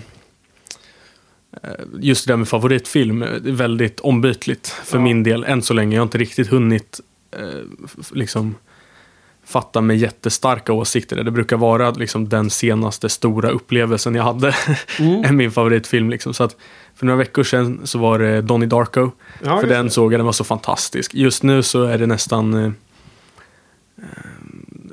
just 1.99 2.27
det 2.27 2.33
där 2.33 2.37
med 2.37 2.47
favoritfilm, 2.47 3.23
eh, 3.23 3.29
är 3.29 3.39
väldigt 3.51 3.99
ombytligt 3.99 4.67
för 4.67 4.97
Ja. 4.97 5.03
min 5.03 5.23
del 5.23 5.43
än 5.43 5.61
så 5.61 5.73
länge. 5.73 5.95
Jag 5.95 6.01
har 6.01 6.05
inte 6.05 6.17
riktigt 6.17 6.47
hunnit 6.47 6.99
eh, 7.31 7.39
liksom 8.13 8.55
fatta 9.47 9.81
med 9.81 9.97
jättestarka 9.97 10.73
åsikter. 10.73 11.23
Det 11.23 11.31
brukar 11.31 11.57
vara 11.57 11.91
liksom 11.91 12.29
den 12.29 12.49
senaste 12.49 13.09
stora 13.09 13.49
upplevelsen 13.49 14.15
jag 14.15 14.23
hade. 14.23 14.55
Mm. 14.99 15.23
är 15.23 15.31
min 15.31 15.51
favoritfilm. 15.51 16.09
Liksom. 16.09 16.33
Så 16.33 16.43
att 16.43 16.55
för 16.95 17.05
några 17.05 17.17
veckor 17.17 17.43
sedan 17.43 17.81
så 17.83 17.99
var 17.99 18.19
det 18.19 18.41
Donnie 18.41 18.65
Darko. 18.67 19.11
Ja, 19.43 19.61
för 19.61 19.67
den 19.67 19.85
det. 19.85 19.91
såg 19.91 20.13
jag, 20.13 20.19
den 20.19 20.25
var 20.25 20.33
så 20.33 20.43
fantastisk. 20.43 21.13
Just 21.15 21.43
nu 21.43 21.63
så 21.63 21.83
är 21.83 21.97
det 21.97 22.07
nästan 22.07 22.53
eh, 22.53 22.71
eh, 23.97 24.03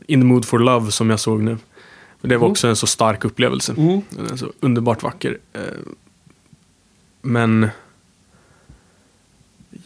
In 0.07 0.21
the 0.21 0.25
Mood 0.27 0.45
for 0.45 0.59
Love 0.59 0.91
som 0.91 1.11
jag 1.11 1.21
såg 1.21 1.43
nu. 1.43 1.57
Det 2.21 2.29
var 2.37 2.37
Mm. 2.47 2.51
också 2.51 2.69
en 2.69 2.77
så 2.77 2.87
stark 2.87 3.25
upplevelse. 3.25 3.75
Mm. 3.79 4.01
Så 4.37 4.53
underbart 4.61 5.03
vacker. 5.03 5.39
Eh, 5.53 5.61
Men 7.23 7.69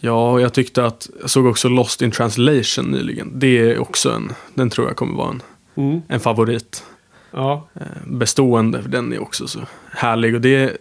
Ja, 0.01 0.41
jag 0.41 0.53
tyckte 0.53 0.85
att 0.87 1.11
jag 1.21 1.31
såg 1.31 1.47
också 1.47 1.69
Lost 1.69 2.03
in 2.03 2.11
translation 2.11 2.85
nyligen. 2.91 3.31
Det 3.35 3.59
är 3.59 3.79
också 3.79 4.11
en, 4.11 4.33
den 4.55 4.71
tror 4.71 4.87
jag 4.87 4.97
kommer 4.97 5.17
vara 5.17 5.31
en, 5.31 5.43
Mm. 5.79 6.03
en 6.09 6.21
favorit. 6.21 6.85
Ja. 7.31 7.69
Eh, 7.75 7.83
bestående. 8.07 8.83
för 8.83 8.89
Den 8.89 9.13
är 9.13 9.23
också 9.23 9.49
så 9.49 9.61
härlig. 9.91 10.35
Och 10.35 10.41
det 10.41 10.77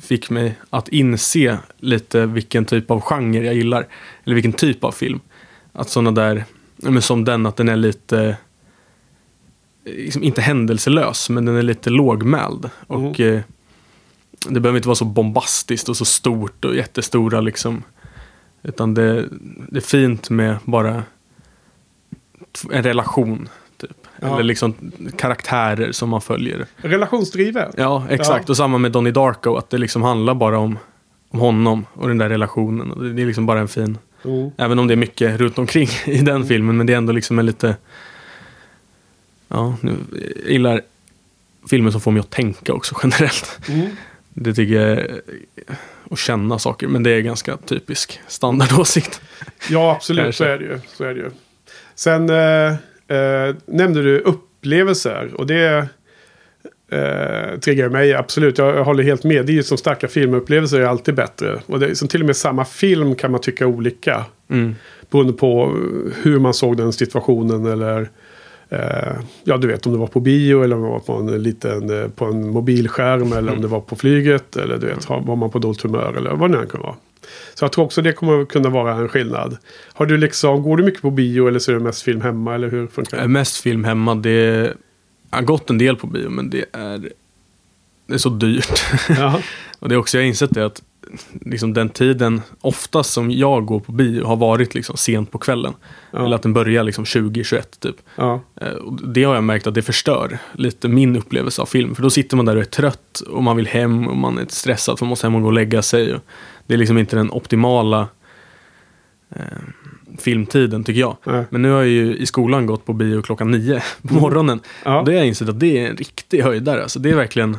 fick 0.00 0.30
mig 0.30 0.54
att 0.70 0.88
inse 0.88 1.58
lite 1.78 2.26
vilken 2.26 2.64
typ 2.64 2.90
av 2.90 3.00
genre 3.00 3.44
jag 3.44 3.54
gillar. 3.54 3.86
Eller 4.24 4.34
vilken 4.34 4.52
typ 4.52 4.84
av 4.84 4.92
film. 4.92 5.20
Att 5.72 5.88
sådana 5.90 6.10
där, 6.10 6.44
men 6.76 7.02
som 7.02 7.24
den, 7.24 7.46
att 7.46 7.56
den 7.56 7.68
är 7.68 7.76
lite, 7.76 8.18
eh, 9.84 9.94
liksom 9.94 10.22
inte 10.22 10.40
händelselös, 10.40 11.30
men 11.30 11.44
den 11.44 11.56
är 11.56 11.62
lite 11.62 11.90
lågmäld. 11.90 12.70
Och 12.86 13.20
eh, 13.20 13.40
det 14.48 14.60
behöver 14.60 14.76
inte 14.76 14.88
vara 14.88 14.96
så 14.96 15.04
bombastiskt 15.04 15.88
och 15.88 15.96
så 15.96 16.04
stort 16.04 16.64
och 16.64 16.76
jättestora 16.76 17.40
liksom. 17.40 17.82
Utan 18.62 18.94
det, 18.94 19.28
det 19.68 19.76
är 19.76 19.80
fint 19.80 20.30
med 20.30 20.56
bara 20.64 21.02
en 22.70 22.82
relation. 22.82 23.48
Typ. 23.76 23.96
Ja. 24.20 24.34
Eller 24.34 24.42
liksom 24.42 24.74
karaktärer 25.16 25.92
som 25.92 26.08
man 26.08 26.20
följer. 26.20 26.66
Relationsdrivet. 26.76 27.74
Ja, 27.76 28.06
exakt. 28.10 28.48
Ja. 28.48 28.52
Och 28.52 28.56
samma 28.56 28.78
med 28.78 28.92
Donnie 28.92 29.12
Darko. 29.12 29.56
Att 29.56 29.70
det 29.70 29.78
liksom 29.78 30.02
handlar 30.02 30.34
bara 30.34 30.58
om, 30.58 30.78
om 31.28 31.38
honom 31.38 31.86
och 31.94 32.08
den 32.08 32.18
där 32.18 32.28
relationen. 32.28 32.90
Och 32.90 33.04
det, 33.04 33.22
är 33.22 33.26
liksom 33.26 33.46
bara 33.46 33.60
en 33.60 33.68
fin... 33.68 33.98
Mm. 34.24 34.50
Även 34.56 34.78
om 34.78 34.86
det 34.86 34.94
är 34.94 34.96
mycket 34.96 35.40
runt 35.40 35.58
omkring 35.58 35.88
i 36.06 36.18
den 36.18 36.46
filmen. 36.46 36.76
Men 36.76 36.86
det 36.86 36.92
är 36.92 36.96
ändå 36.96 37.12
liksom 37.12 37.38
en 37.38 37.46
lite... 37.46 37.76
Ja, 39.48 39.76
nu, 39.80 39.96
gillar 40.46 40.80
filmer 41.70 41.90
som 41.90 42.00
får 42.00 42.10
mig 42.10 42.20
att 42.20 42.30
tänka 42.30 42.72
också 42.72 42.94
generellt. 43.02 43.58
Mm. 43.68 43.86
Det 44.34 44.54
tycker 44.54 44.74
jag 44.74 44.90
är 44.90 45.20
att 46.10 46.18
känna 46.18 46.58
saker. 46.58 46.86
Men 46.86 47.02
det 47.02 47.10
är 47.10 47.20
ganska 47.20 47.56
typisk 47.56 48.20
standardåsikt. 48.26 49.20
Ja, 49.70 49.92
absolut. 49.92 50.34
Så 50.34 50.44
är 50.44 50.58
det 50.58 50.64
ju. 50.64 50.80
Så 50.86 51.04
är 51.04 51.14
det 51.14 51.20
ju. 51.20 51.30
Sen 51.94 52.30
eh, 52.30 52.72
eh, 53.18 53.54
nämnde 53.66 54.02
du 54.02 54.18
upplevelser. 54.18 55.30
Och 55.34 55.46
det 55.46 55.88
eh, 56.90 57.58
triggar 57.60 57.88
mig 57.88 58.14
absolut. 58.14 58.58
Jag, 58.58 58.76
jag 58.76 58.84
håller 58.84 59.02
helt 59.02 59.24
med. 59.24 59.46
Det 59.46 59.52
är 59.52 59.54
ju 59.54 59.62
som 59.62 59.78
starka 59.78 60.08
filmupplevelser 60.08 60.80
är 60.80 60.86
alltid 60.86 61.14
bättre. 61.14 61.60
Och 61.66 61.80
det 61.80 61.86
är 61.86 61.94
som 61.94 62.08
till 62.08 62.20
och 62.20 62.26
med 62.26 62.36
samma 62.36 62.64
film 62.64 63.14
kan 63.14 63.30
man 63.30 63.40
tycka 63.40 63.66
olika. 63.66 64.24
Mm. 64.50 64.74
Beroende 65.10 65.32
på 65.32 65.66
hur 66.22 66.38
man 66.38 66.54
såg 66.54 66.76
den 66.76 66.92
situationen 66.92 67.66
eller 67.66 68.10
ja, 69.44 69.56
du 69.56 69.66
vet 69.68 69.86
om 69.86 69.92
det 69.92 69.98
var 69.98 70.06
på 70.06 70.20
bio 70.20 70.62
eller 70.62 70.76
om 70.76 70.82
det 70.82 70.88
var 70.88 71.00
på 71.00 71.12
en 71.12 71.42
liten 71.42 72.02
eh, 72.02 72.08
på 72.08 72.24
en 72.24 72.50
mobilskärm 72.50 73.32
eller 73.32 73.52
om 73.52 73.60
det 73.60 73.68
var 73.68 73.80
på 73.80 73.96
flyget 73.96 74.56
eller 74.56 74.78
du 74.78 74.86
vet, 74.86 75.08
var 75.08 75.36
man 75.36 75.50
på 75.50 75.58
dåligt 75.58 75.82
humör 75.82 76.14
eller 76.16 76.30
vad 76.30 76.52
det 76.52 76.60
nu 76.60 76.66
kan 76.66 76.80
vara. 76.80 76.94
Så 77.54 77.64
jag 77.64 77.72
tror 77.72 77.84
också 77.84 78.02
det 78.02 78.12
kommer 78.12 78.44
kunna 78.44 78.68
vara 78.68 78.94
en 78.94 79.08
skillnad. 79.08 79.56
Har 79.92 80.06
du 80.06 80.16
liksom, 80.16 80.62
går 80.62 80.76
du 80.76 80.84
mycket 80.84 81.02
på 81.02 81.10
bio 81.10 81.48
eller 81.48 81.58
ser 81.58 81.72
du 81.72 81.80
mest 81.80 82.02
film 82.02 82.20
hemma 82.20 82.54
eller 82.54 82.70
hur 82.70 82.86
funkar 82.86 83.16
det? 83.16 83.22
är 83.22 83.28
mest 83.28 83.56
film 83.56 83.84
hemma. 83.84 84.14
Det 84.14 84.72
har 85.30 85.42
gått 85.42 85.70
en 85.70 85.78
del 85.78 85.96
på 85.96 86.06
bio, 86.06 86.30
men 86.30 86.50
det 86.50 86.64
är, 86.72 86.98
det 88.06 88.14
är 88.14 88.18
så 88.18 88.28
dyrt. 88.28 88.82
Och 89.78 89.88
det 89.88 89.94
är 89.94 89.98
också, 89.98 90.16
jag 90.16 90.22
har 90.22 90.28
insett 90.28 90.54
det 90.54 90.66
att 90.66 90.82
liksom 91.40 91.72
den 91.72 91.88
tiden, 91.88 92.42
oftast 92.60 93.12
som 93.12 93.30
jag 93.30 93.66
går 93.66 93.80
på 93.80 93.92
bio, 93.92 94.24
har 94.24 94.36
varit 94.36 94.74
liksom 94.74 94.96
sent 94.96 95.30
på 95.30 95.38
kvällen. 95.38 95.74
Ja. 96.10 96.24
Eller 96.24 96.36
att 96.36 96.42
den 96.42 96.52
börjar 96.52 96.82
liksom 96.82 97.04
20-21 97.04 97.62
typ. 97.78 97.96
Ja. 98.16 98.40
Eh, 98.60 98.68
det 99.06 99.24
har 99.24 99.34
jag 99.34 99.44
märkt 99.44 99.66
att 99.66 99.74
det 99.74 99.82
förstör 99.82 100.38
lite 100.52 100.88
min 100.88 101.16
upplevelse 101.16 101.62
av 101.62 101.66
film. 101.66 101.94
För 101.94 102.02
då 102.02 102.10
sitter 102.10 102.36
man 102.36 102.46
där 102.46 102.56
och 102.56 102.62
är 102.62 102.66
trött 102.66 103.20
och 103.20 103.42
man 103.42 103.56
vill 103.56 103.66
hem 103.66 104.08
och 104.08 104.16
man 104.16 104.38
är 104.38 104.46
stressad 104.48 104.98
för 104.98 105.06
man 105.06 105.10
måste 105.10 105.26
hem 105.26 105.34
och 105.34 105.40
gå 105.40 105.46
och 105.46 105.52
lägga 105.52 105.82
sig. 105.82 106.18
Det 106.66 106.74
är 106.74 106.78
liksom 106.78 106.98
inte 106.98 107.16
den 107.16 107.30
optimala 107.30 108.08
eh, 109.30 109.38
filmtiden 110.18 110.84
tycker 110.84 111.00
jag. 111.00 111.16
Nej. 111.24 111.44
Men 111.50 111.62
nu 111.62 111.70
har 111.70 111.78
jag 111.78 111.88
ju 111.88 112.16
i 112.16 112.26
skolan 112.26 112.66
gått 112.66 112.86
på 112.86 112.92
bio 112.92 113.22
klockan 113.22 113.50
nio 113.50 113.82
på 114.08 114.14
morgonen. 114.14 114.60
Ja. 114.84 114.98
Och 114.98 115.04
det 115.04 115.12
har 115.12 115.18
jag 115.18 115.26
insett 115.26 115.48
att 115.48 115.60
det 115.60 115.78
är 115.78 115.90
en 115.90 115.96
riktig 115.96 116.42
höjdare. 116.42 116.82
Alltså 116.82 116.98
det 116.98 117.10
är 117.10 117.16
verkligen, 117.16 117.58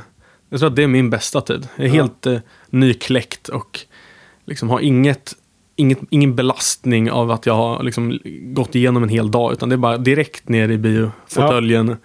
jag 0.55 0.59
tror 0.59 0.69
att 0.69 0.75
det 0.75 0.83
är 0.83 0.87
min 0.87 1.09
bästa 1.09 1.41
tid. 1.41 1.67
Jag 1.75 1.85
är 1.85 1.89
Ja. 1.89 1.93
helt 1.93 2.25
eh, 2.25 2.37
nykläckt 2.69 3.49
och 3.49 3.79
liksom 4.45 4.69
har 4.69 4.79
inget, 4.79 5.33
inget, 5.75 5.99
ingen 6.09 6.35
belastning 6.35 7.11
av 7.11 7.31
att 7.31 7.45
jag 7.45 7.53
har 7.53 7.83
liksom 7.83 8.19
gått 8.41 8.75
igenom 8.75 9.03
en 9.03 9.09
hel 9.09 9.31
dag. 9.31 9.53
Utan 9.53 9.69
det 9.69 9.75
är 9.75 9.77
bara 9.77 9.97
direkt 9.97 10.49
ner 10.49 10.69
i 10.69 10.77
biofåtöljen. 10.77 11.95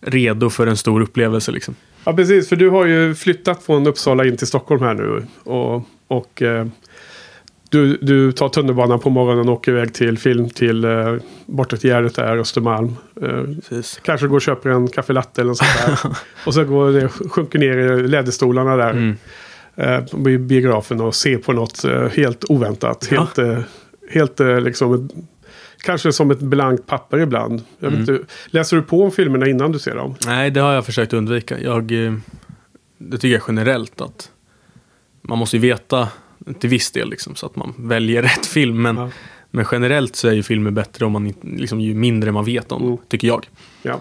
Redo 0.00 0.50
för 0.50 0.66
en 0.66 0.76
stor 0.76 1.00
upplevelse 1.00 1.52
liksom. 1.52 1.74
Ja, 2.04 2.12
precis. 2.12 2.48
För 2.48 2.56
du 2.56 2.70
har 2.70 2.86
ju 2.86 3.14
flyttat 3.14 3.62
från 3.62 3.86
Uppsala 3.86 4.24
in 4.24 4.36
till 4.36 4.46
Stockholm 4.46 4.82
här 4.82 4.94
nu. 4.94 5.26
Och, 5.44 5.82
och 6.08 6.42
eh, 6.42 6.66
du, 7.70 7.96
du 7.96 8.32
tar 8.32 8.48
tunnelbanan 8.48 9.00
på 9.00 9.10
morgonen 9.10 9.48
och 9.48 9.54
åker 9.54 9.72
iväg 9.72 9.94
till 9.94 10.18
film 10.18 10.50
till 10.50 10.84
eh, 10.84 11.14
bortåt 11.46 11.84
Gärdet 11.84 12.14
där, 12.14 12.36
Östermalm. 12.36 12.96
Eh, 13.22 13.42
Precis. 13.68 14.00
kanske 14.02 14.26
går 14.26 14.36
och 14.36 14.42
köper 14.42 14.70
en 14.70 14.88
kaffe 14.88 15.12
latte 15.12 15.40
eller 15.40 15.48
något 15.48 15.58
sånt 15.58 16.02
där. 16.02 16.10
och 16.46 16.54
så 16.54 16.64
går 16.64 16.92
det, 16.92 17.08
sjunker 17.08 17.58
ner 17.58 17.76
i 17.78 18.08
läderstolarna 18.08 18.76
där. 18.76 18.90
Mm. 18.90 19.16
Eh, 19.76 20.04
på 20.04 20.16
biografen 20.38 21.00
och 21.00 21.14
ser 21.14 21.38
på 21.38 21.52
något 21.52 21.84
eh, 21.84 22.08
helt 22.08 22.44
oväntat. 22.48 23.08
Ja. 23.10 23.18
Helt, 23.20 23.38
eh, 23.38 23.58
helt 24.10 24.40
eh, 24.40 24.60
liksom... 24.60 24.94
Ett, 24.94 25.14
kanske 25.82 26.12
som 26.12 26.30
ett 26.30 26.38
blankt 26.40 26.86
papper 26.86 27.18
ibland. 27.18 27.62
Jag 27.78 27.90
vet 27.90 27.98
Mm. 28.08 28.14
inte, 28.14 28.26
läser 28.46 28.76
du 28.76 28.82
på 28.82 29.02
om 29.04 29.10
filmerna 29.12 29.46
innan 29.46 29.72
du 29.72 29.78
ser 29.78 29.94
dem? 29.94 30.14
Nej, 30.26 30.50
det 30.50 30.60
har 30.60 30.72
jag 30.72 30.86
försökt 30.86 31.12
undvika. 31.12 31.60
Jag, 31.60 32.06
eh, 32.06 32.14
det 32.98 33.18
tycker 33.18 33.34
jag 33.34 33.42
generellt 33.48 34.00
att 34.00 34.30
man 35.22 35.38
måste 35.38 35.56
ju 35.56 35.60
veta 35.60 36.08
till 36.60 36.70
viss 36.70 36.90
del 36.90 37.10
liksom, 37.10 37.34
så 37.34 37.46
att 37.46 37.56
man 37.56 37.74
väljer 37.78 38.22
rätt 38.32 38.46
film. 38.46 38.82
Men, 38.82 38.96
Ja. 38.96 39.10
men 39.50 39.64
generellt 39.72 40.16
så 40.16 40.28
är 40.28 40.32
ju 40.32 40.42
filmer 40.42 40.70
bättre 40.70 41.06
om 41.06 41.12
man 41.12 41.34
liksom, 41.42 41.80
ju 41.80 41.94
mindre 41.94 42.32
man 42.32 42.44
vet 42.44 42.72
om 42.72 42.82
Mm. 42.82 42.96
tycker 43.08 43.28
jag. 43.28 43.46
Ja. 43.82 44.00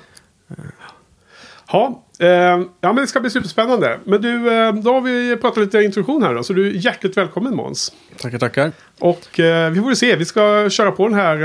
Ja, 1.71 2.03
eh, 2.19 2.27
ja, 2.27 2.65
men 2.81 2.95
det 2.95 3.07
ska 3.07 3.19
bli 3.19 3.29
superspännande. 3.29 3.99
Men 4.03 4.21
du, 4.21 4.53
eh, 4.53 4.73
då 4.73 4.93
har 4.93 5.01
vi 5.01 5.37
pratat 5.37 5.57
lite 5.63 5.81
introduktion 5.81 6.23
här 6.23 6.33
då. 6.33 6.43
Så 6.43 6.53
du 6.53 6.67
är 6.67 6.71
hjärtligt 6.71 7.17
välkommen 7.17 7.55
Måns. 7.55 7.93
Tackar, 8.21 8.37
tackar. 8.37 8.71
Och 8.99 9.39
eh, 9.39 9.71
vi 9.71 9.79
får 9.81 9.93
se, 9.93 10.15
vi 10.15 10.25
ska 10.25 10.69
köra 10.69 10.91
på 10.91 11.07
den 11.07 11.17
här 11.17 11.41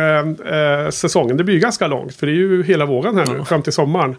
eh, 0.49 0.85
eh, 0.85 0.91
säsongen. 0.91 1.37
Det 1.37 1.45
blir 1.45 1.55
ju 1.55 1.61
ganska 1.61 1.87
långt, 1.87 2.15
för 2.17 2.27
det 2.27 2.33
är 2.33 2.37
ju 2.37 2.63
hela 2.63 2.87
våren 2.87 3.17
här 3.19 3.27
nu, 3.27 3.35
Ja. 3.39 3.45
fram 3.45 3.63
till 3.63 3.73
sommaren. 3.73 4.17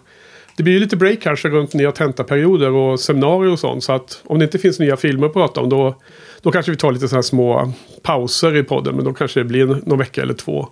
Det 0.58 0.64
blir 0.64 0.74
ju 0.74 0.80
lite 0.80 0.98
break 0.98 1.20
kanske 1.22 1.50
runt 1.50 1.74
nya 1.74 1.92
tentaperioder 1.92 2.72
och 2.72 3.00
seminarier 3.00 3.52
och 3.52 3.60
sånt. 3.60 3.84
Så 3.84 3.94
att 3.94 4.22
om 4.26 4.40
det 4.40 4.46
inte 4.46 4.60
finns 4.60 4.80
nya 4.80 4.98
filmer 4.98 5.28
att 5.28 5.34
prata 5.34 5.62
om 5.62 5.70
då, 5.70 5.96
då 6.42 6.52
kanske 6.52 6.72
vi 6.72 6.78
tar 6.78 6.92
lite 6.92 7.08
sådana 7.08 7.18
här 7.18 7.22
små 7.22 7.74
pauser 8.02 8.56
i 8.56 8.64
podden. 8.64 8.96
Men 8.96 9.06
då 9.06 9.14
kanske 9.14 9.40
det 9.40 9.44
blir 9.44 9.66
någon 9.86 10.00
vecka 10.00 10.22
eller 10.22 10.34
två. 10.34 10.68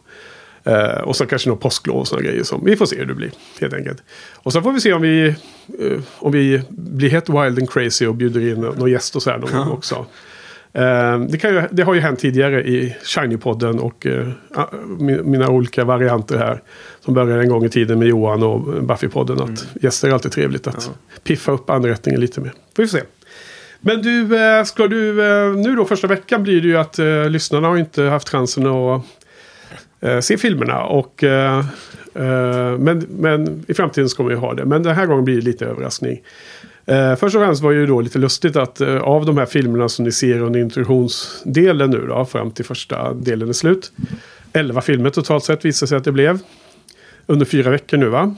Eh, 0.64 1.02
och 1.02 1.16
så 1.16 1.26
kanske 1.26 1.50
någon 1.50 1.58
påsklov 1.58 1.98
och 1.98 2.08
sådana 2.08 2.28
grejer. 2.28 2.44
Som, 2.44 2.66
vi 2.66 2.76
får 2.76 2.86
se 2.86 2.96
hur 2.98 3.06
det 3.06 3.14
blir 3.14 3.32
helt 3.62 3.74
enkelt. 3.74 4.04
Och 4.36 4.54
så 4.54 4.62
får 4.62 4.72
vi 4.72 4.82
se 4.82 4.94
om 4.94 5.02
vi, 5.02 5.28
eh, 5.28 6.00
om 6.20 6.32
vi 6.32 6.62
blir 6.70 7.10
helt 7.10 7.30
wild 7.30 7.60
and 7.60 7.70
crazy 7.70 8.08
och 8.08 8.16
bjuder 8.16 8.42
in 8.52 8.62
någon 8.62 8.92
gäst 8.92 9.16
och 9.16 9.22
så 9.24 9.30
här 9.30 9.38
någon 9.38 9.52
gång 9.52 9.70
också. 9.72 10.06
Eh, 10.74 11.20
det, 11.20 11.38
kan 11.38 11.54
ju, 11.54 11.62
det 11.72 11.84
har 11.84 11.94
ju 11.94 12.00
hänt 12.00 12.20
tidigare 12.20 12.64
i 12.64 12.96
Shiny-podden 13.04 13.80
och 13.80 14.06
eh, 14.06 14.28
mi- 15.00 15.24
mina 15.24 15.50
olika 15.50 15.84
varianter 15.84 16.38
här. 16.38 16.62
Som 17.06 17.14
började 17.14 17.42
en 17.42 17.50
gång 17.50 17.66
i 17.66 17.70
tiden 17.70 18.00
med 18.00 18.08
Johan 18.08 18.44
och 18.44 18.60
Buffy-podden. 18.84 19.44
Att 19.54 19.84
gäster 19.84 20.08
är 20.08 20.12
alltid 20.14 20.32
trevligt 20.32 20.68
att 20.68 20.92
piffa 21.24 21.52
upp 21.52 21.70
anrättningen 21.70 22.22
lite 22.22 22.42
mer. 22.42 22.54
Får 22.76 22.84
vi 22.84 22.90
se. 22.90 23.00
Men 23.82 24.02
du, 24.02 24.38
eh, 24.38 24.64
ska 24.64 24.88
du, 24.88 25.32
eh, 25.32 25.56
nu 25.56 25.76
då 25.76 25.86
första 25.86 26.08
veckan 26.08 26.44
blir 26.44 26.62
det 26.62 26.68
ju 26.68 26.78
att 26.78 27.00
eh, 27.00 27.30
lyssnarna 27.30 27.68
har 27.68 27.78
inte 27.78 28.04
haft 28.04 28.30
chansen 28.30 28.68
att 28.68 29.02
eh, 30.00 30.20
se 30.20 30.38
filmerna. 30.38 30.84
Och, 30.84 31.24
eh, 31.24 31.60
eh 32.14 32.78
men, 32.78 33.06
men 33.10 33.66
i 33.68 33.74
framtiden 33.74 34.10
ska 34.10 34.24
vi 34.24 34.36
ha 34.36 34.54
det. 34.54 34.66
Men 34.66 34.84
den 34.84 34.96
här 34.96 35.06
gången 35.06 35.26
blir 35.26 35.36
det 35.36 35.42
lite 35.42 35.66
överraskning. 35.66 36.22
Först 37.20 37.36
och 37.36 37.42
främst 37.42 37.62
var 37.62 37.74
det 37.74 37.80
ju 37.80 37.86
då 37.86 38.02
lite 38.02 38.20
lustigt 38.20 38.56
att 38.56 38.82
av 38.82 39.26
de 39.26 39.38
här 39.38 39.46
filmerna 39.46 39.90
som 39.90 40.06
ni 40.06 40.12
ser 40.12 40.42
under 40.42 40.60
introduktionsdelen 40.60 41.90
nu 41.90 42.06
då, 42.08 42.26
fram 42.26 42.52
till 42.52 42.66
första 42.66 43.14
delen 43.14 43.50
är 43.50 43.54
slut. 43.54 43.92
11 44.54 44.82
filmer 44.82 45.10
totalt 45.10 45.44
sett 45.44 45.66
visade 45.66 45.88
sig 45.88 45.98
att 45.98 46.04
det 46.04 46.12
blev. 46.12 46.40
Under 47.26 47.46
fyra 47.46 47.72
veckor 47.72 47.98
nu 47.98 48.10
va. 48.10 48.36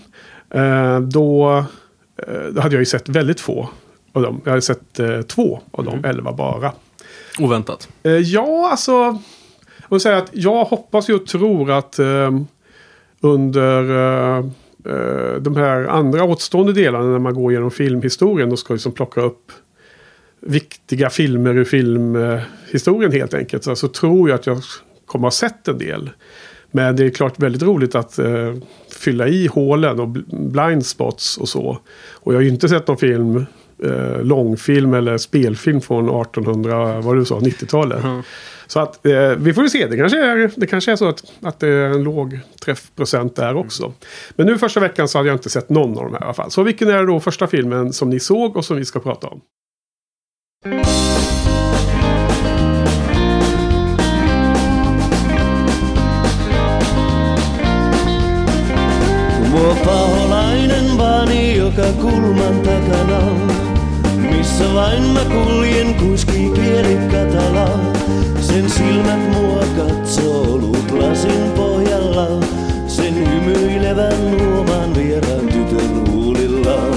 Då, 1.02 1.64
då 2.52 2.62
hade 2.62 2.76
jag 2.76 2.82
ju 2.82 2.86
sett 2.86 3.10
väldigt 3.10 3.40
få 3.40 3.70
av 4.14 4.22
dem. 4.22 4.42
Jag 4.44 4.52
hade 4.52 4.62
sett 4.62 5.00
eh, 5.00 5.22
två 5.22 5.60
av 5.72 5.84
de 5.86 6.06
11 6.06 6.32
bara. 6.34 6.72
Oväntat. 7.40 7.90
Eh, 8.04 8.12
ja, 8.12 8.70
alltså. 8.72 8.92
Jag 9.82 9.90
vill 9.96 10.00
säga 10.00 10.18
att 10.18 10.30
jag 10.32 10.66
hoppas 10.66 11.10
ju 11.10 11.14
och 11.16 11.28
tror 11.28 11.72
att 11.72 12.00
eh, 12.00 12.32
under 13.22 13.90
eh, 13.90 14.46
eh, 14.86 15.36
de 15.42 15.56
här 15.56 15.88
andra 15.88 16.24
återstående 16.24 16.74
delarna 16.74 17.06
när 17.06 17.20
man 17.20 17.34
går 17.34 17.52
igenom 17.52 17.72
filmhistorien 17.72 18.52
och 18.52 18.60
ska 18.60 18.74
liksom 18.74 18.92
plocka 18.92 19.22
upp 19.22 19.52
viktiga 20.40 21.10
filmer 21.10 21.58
ur 21.58 21.64
filmhistorien 21.64 23.12
helt 23.12 23.34
enkelt. 23.34 23.64
Så, 23.64 23.76
så 23.76 23.88
tror 23.88 24.30
jag 24.30 24.36
att 24.36 24.46
jag 24.46 24.58
kommer 25.06 25.26
ha 25.26 25.32
sett 25.32 25.68
en 25.68 25.78
del. 25.78 26.10
Men 26.72 26.96
det 26.96 27.06
är 27.06 27.10
klart 27.10 27.40
väldigt 27.40 27.62
roligt 27.62 27.96
att 27.96 28.20
eh, 28.20 28.54
fylla 29.00 29.28
i 29.28 29.48
hålen 29.48 30.00
och 30.00 30.08
bl- 30.08 30.52
blind 30.52 30.86
spots 30.86 31.38
och 31.38 31.50
så. 31.50 31.78
Och 32.14 32.34
jag 32.34 32.38
har 32.38 32.44
ju 32.44 32.50
inte 32.50 32.70
sett 32.70 32.88
någon 32.88 32.98
film, 32.98 33.46
eh, 33.84 34.24
långfilm 34.24 34.94
eller 34.94 35.18
spelfilm 35.18 35.82
från 35.82 36.22
1800, 36.22 37.02
vad 37.02 37.16
du 37.16 37.26
sa, 37.26 37.40
90-talet. 37.40 38.04
Mm. 38.04 38.22
Så 38.68 38.80
att 38.80 39.06
eh, 39.06 39.30
vi 39.30 39.54
får 39.54 39.64
ju 39.64 39.70
se, 39.70 39.88
det 39.88 39.98
kanske 39.98 40.26
är, 40.26 40.52
det 40.56 40.68
kanske 40.68 40.92
är 40.92 40.96
så 40.96 41.08
att, 41.08 41.24
att 41.42 41.60
det 41.60 41.68
är 41.68 41.90
en 41.90 42.04
låg 42.04 42.40
träffprocent 42.66 43.36
där 43.36 43.56
också. 43.56 43.94
Men 44.36 44.48
nu 44.48 44.58
första 44.58 44.80
veckan 44.80 45.08
så 45.08 45.18
hade 45.18 45.30
jag 45.30 45.36
inte 45.36 45.50
sett 45.50 45.70
någon 45.70 45.98
av 45.98 46.04
de 46.04 46.14
här 46.14 46.22
i 46.22 46.24
alla 46.24 46.34
fall. 46.34 46.52
Så 46.52 46.64
vilken 46.64 46.90
är 46.90 47.04
då 47.04 47.20
första 47.20 47.48
filmen 47.48 47.94
som 47.94 48.10
ni 48.10 48.20
såg 48.20 48.58
och 48.58 48.66
som 48.66 48.78
vi 48.78 48.86
ska 48.86 49.00
prata 49.00 49.28
om? 49.28 49.42
Mua 59.52 59.76
paholainen 59.76 60.82
joka 61.56 61.94
kulman 62.02 62.64
takana. 62.64 63.71
Missä 64.52 64.74
vain 64.74 65.04
mä 65.04 65.20
kuljen 65.26 65.96
kuski 65.96 66.52
kieli 66.56 66.98
katala. 67.12 67.70
Sen 68.42 68.70
silmät 68.70 69.32
mua 69.32 69.64
katsoo 69.78 70.58
luut 70.58 70.92
lasin 70.92 71.52
pohjalla. 71.56 72.28
Sen 72.88 73.16
hymyilevän 73.16 74.38
luomaan 74.38 74.96
vieraan 74.96 75.48
tytön 75.48 76.12
huulillaan. 76.12 76.96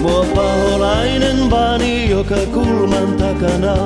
Mua 0.00 0.26
paholainen 0.34 1.50
vaani 1.50 2.10
joka 2.10 2.36
kulman 2.54 3.12
takana. 3.18 3.76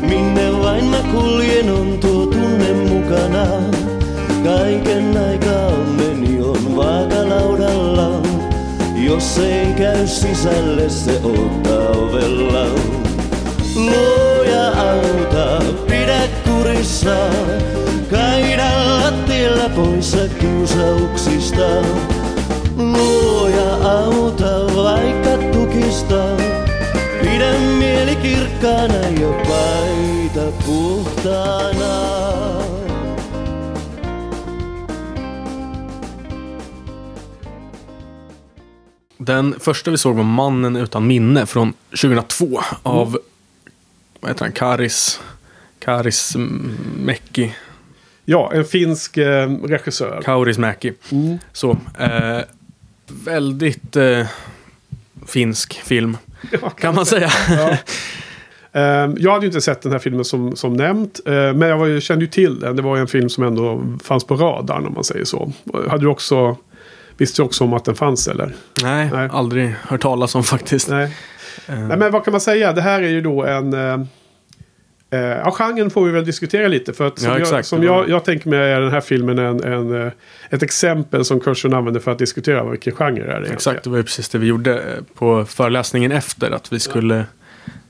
Minne 0.00 0.62
vain 0.62 0.84
mä 0.84 0.98
kuljen 1.12 1.70
on 1.70 1.98
tuo 2.00 2.26
tunne 2.26 2.72
mukana. 2.72 3.46
Kaiken 4.44 5.16
aikaa 5.28 5.66
onneni 5.66 6.40
on 6.42 6.76
vaakalaudalla. 6.76 8.22
Jos 8.94 9.38
ei 9.38 9.72
käy 9.72 10.06
sisälle 10.06 10.90
se 10.90 11.20
ottaa 11.24 11.88
ovella. 11.88 12.66
Luoja 13.76 14.68
auta, 14.68 15.64
pidä 15.86 16.20
kurissa. 16.44 17.16
Kaida 18.10 18.70
lattialla 18.86 19.68
poissa 19.68 20.28
kiusauksista. 20.40 21.68
Luoja 22.76 23.74
auta 23.74 24.76
vaikka 24.76 25.30
tukista. 25.52 26.24
Pidä 27.22 27.52
mieli 27.78 28.16
kirkkaana 28.16 28.94
ja 29.20 29.28
paita 29.48 30.52
puhtaana. 30.66 32.21
Den 39.24 39.54
första 39.60 39.90
vi 39.90 39.98
såg 39.98 40.16
var 40.16 40.24
Mannen 40.24 40.76
utan 40.76 41.06
minne 41.06 41.46
från 41.46 41.72
2002 41.90 42.60
av 42.82 43.18
vad 44.20 44.30
heter 44.30 44.44
han? 44.44 44.52
Karis, 44.52 45.20
Karis 45.78 46.34
mm, 46.34 46.76
Mäki. 47.04 47.54
Ja, 48.24 48.52
en 48.54 48.64
finsk 48.64 49.16
eh, 49.16 49.50
regissör. 49.64 50.22
Kauris 50.24 50.58
Mäki. 50.58 50.92
Så, 51.52 51.70
eh, 51.98 52.40
väldigt 53.24 53.96
eh, 53.96 54.26
finsk 55.26 55.80
film 55.84 56.16
Ja, 56.62 56.70
kan 56.70 56.94
man 56.94 57.06
säga. 57.06 57.30
Ja. 57.48 57.76
Ehm, 58.80 59.16
jag 59.18 59.32
hade 59.32 59.44
ju 59.44 59.48
inte 59.48 59.60
sett 59.60 59.82
den 59.82 59.92
här 59.92 59.98
filmen 59.98 60.24
som, 60.24 60.56
som 60.56 60.74
nämnt. 60.74 61.20
eh, 61.26 61.32
men 61.32 61.62
jag 61.62 61.78
var, 61.78 62.00
kände 62.00 62.24
ju 62.24 62.30
till 62.30 62.60
den. 62.60 62.76
Det 62.76 62.82
var 62.82 62.96
en 62.96 63.08
film 63.08 63.28
som 63.28 63.44
ändå 63.44 63.82
fanns 64.04 64.24
på 64.24 64.36
radarn 64.36 64.86
om 64.86 64.94
man 64.94 65.04
säger 65.04 65.24
så. 65.24 65.52
Hade 65.88 66.02
du 66.02 66.06
också... 66.06 66.56
Visste 67.22 67.42
du 67.42 67.46
också 67.46 67.64
om 67.64 67.72
att 67.72 67.84
den 67.84 67.94
fanns 67.94 68.28
eller? 68.28 68.54
Nej, 68.82 69.10
Nej. 69.12 69.28
aldrig 69.32 69.74
hört 69.82 70.02
talas 70.02 70.34
om 70.34 70.44
faktiskt. 70.44 70.88
Nej. 70.88 71.04
Eh, 71.68 71.78
Nej 71.78 71.96
men 71.96 72.12
vad 72.12 72.24
kan 72.24 72.32
man 72.32 72.40
säga? 72.40 72.72
Det 72.72 72.80
här 72.82 73.02
är 73.02 73.08
ju 73.08 73.20
då 73.20 73.44
en... 73.44 73.72
Eh, 73.72 74.00
eh, 75.10 75.20
ja, 75.20 75.50
genren 75.50 75.90
får 75.90 76.04
vi 76.04 76.10
väl 76.10 76.24
diskutera 76.24 76.68
lite. 76.68 76.92
För 76.92 77.06
att 77.06 77.18
som, 77.18 77.30
Ja, 77.30 77.38
jag, 77.38 77.64
som 77.64 77.82
jag, 77.82 78.08
jag 78.08 78.24
tänker 78.24 78.48
mig 78.48 78.58
är 78.58 78.80
den 78.80 78.90
här 78.90 79.00
filmen 79.00 79.38
en, 79.38 79.64
en, 79.64 80.10
ett 80.50 80.62
exempel 80.62 81.24
som 81.24 81.40
kursen 81.40 81.74
använder 81.74 82.00
för 82.00 82.10
att 82.10 82.18
diskutera 82.18 82.70
vilken 82.70 82.94
genre 82.94 83.40
det 83.40 83.48
är. 83.48 83.52
Exakt, 83.52 83.84
det 83.84 83.90
var 83.90 83.96
ju 83.96 84.02
precis 84.02 84.28
det 84.28 84.38
vi 84.38 84.46
gjorde 84.46 84.82
på 85.14 85.44
föreläsningen 85.44 86.12
efter. 86.12 86.50
Att 86.50 86.72
vi 86.72 86.80
skulle, 86.80 87.24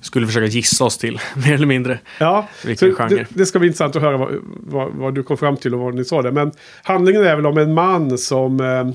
skulle 0.00 0.26
försöka 0.26 0.46
gissa 0.46 0.84
oss 0.84 0.98
till, 0.98 1.20
mer 1.34 1.54
eller 1.54 1.66
mindre. 1.66 1.98
Ja, 2.18 2.48
Vilken 2.64 2.94
genre. 2.94 3.08
det, 3.08 3.26
det 3.28 3.46
ska 3.46 3.58
bli 3.58 3.68
intressant 3.68 3.96
att 3.96 4.02
höra 4.02 4.16
vad, 4.16 4.30
vad, 4.44 4.92
vad 4.94 5.14
du 5.14 5.22
kom 5.22 5.36
fram 5.36 5.56
till 5.56 5.74
och 5.74 5.80
vad 5.80 5.94
ni 5.94 6.04
sa 6.04 6.22
där. 6.22 6.30
Men 6.30 6.52
handlingen 6.82 7.24
är 7.24 7.36
väl 7.36 7.46
om 7.46 7.58
en 7.58 7.74
man 7.74 8.18
som 8.18 8.60
eh, 8.60 8.94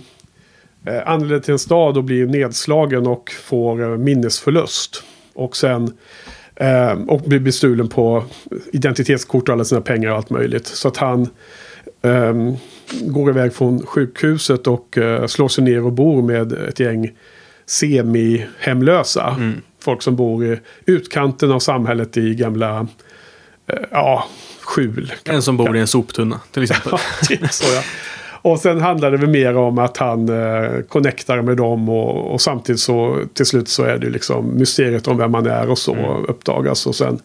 eh, 0.88 1.02
anländer 1.06 1.40
till 1.40 1.52
en 1.52 1.60
stad 1.60 1.98
och 1.98 2.04
blir 2.04 2.26
nedslagen 2.26 3.08
och 3.08 3.32
får 3.32 3.84
eh, 3.84 3.98
minnesförlust. 3.98 5.04
Och 5.34 5.58
sen 5.58 5.94
eh, 6.56 6.92
och 6.92 7.22
blir 7.22 7.40
bestulen 7.40 7.88
på 7.88 8.24
identitetskort 8.74 9.50
och 9.50 9.54
alla 9.54 9.66
sina 9.66 9.82
pengar 9.82 10.10
och 10.10 10.16
allt 10.16 10.30
möjligt. 10.30 10.68
Så 10.68 10.88
att 10.88 10.98
han 10.98 11.30
eh, 12.02 12.54
går 13.02 13.30
iväg 13.30 13.54
från 13.54 13.86
sjukhuset 13.86 14.68
och 14.68 14.98
eh, 14.98 15.26
slår 15.28 15.48
sig 15.48 15.64
ner 15.64 15.86
och 15.86 15.94
bor 15.94 16.22
med 16.22 16.54
ett 16.54 16.80
gäng 16.80 17.12
semi-hemlösa. 17.66 19.36
Mm. 19.38 19.62
Folk 19.80 20.02
som 20.02 20.16
bor 20.16 20.46
i 20.46 20.60
utkanten 20.86 21.52
av 21.52 21.60
samhället 21.60 22.18
i 22.18 22.36
gamla 22.36 22.88
eh, 23.68 23.80
ja, 23.92 24.28
skjul. 24.62 25.14
En 25.24 25.42
som 25.42 25.58
bor 25.58 25.78
i 25.78 25.80
en 25.80 25.88
soptunna 25.88 26.40
till 26.52 26.64
exempel. 26.72 27.00
Ja, 27.30 27.48
så 27.48 27.76
ja. 27.76 27.82
Och 28.52 28.60
sen 28.60 28.82
handlar 28.82 29.12
det 29.12 29.18
väl 29.18 29.30
mer 29.30 29.58
om 29.58 29.78
att 29.78 29.98
han 29.98 30.30
eh, 30.30 30.82
connectar 30.82 31.42
med 31.42 31.58
dem 31.58 31.90
och, 31.90 32.34
och 32.34 32.42
samtidigt 32.42 32.82
så 32.82 33.20
till 33.34 33.46
slut 33.46 33.68
så 33.68 33.84
är 33.84 33.98
det 33.98 34.10
liksom 34.10 34.58
mysteriet 34.58 35.08
om 35.08 35.18
vem 35.18 35.34
han 35.34 35.46
är 35.46 35.70
och 35.70 35.78
så 35.78 36.26
uppdagas. 36.28 36.88
Och 36.88 36.96
sen 36.96 37.20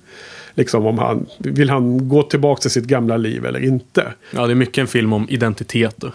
liksom 0.55 0.87
om 0.87 0.99
han 0.99 1.27
vill 1.39 1.71
han 1.71 2.09
gå 2.09 2.23
tillbaka 2.23 2.61
till 2.61 2.71
sitt 2.71 2.85
gamla 2.85 3.17
liv 3.17 3.47
eller 3.47 3.65
inte. 3.65 4.13
Ja, 4.31 4.47
det 4.47 4.53
är 4.53 4.55
mycket 4.55 4.79
en 4.79 4.87
film 4.87 5.13
om 5.13 5.27
identitet 5.29 6.05
och 6.05 6.13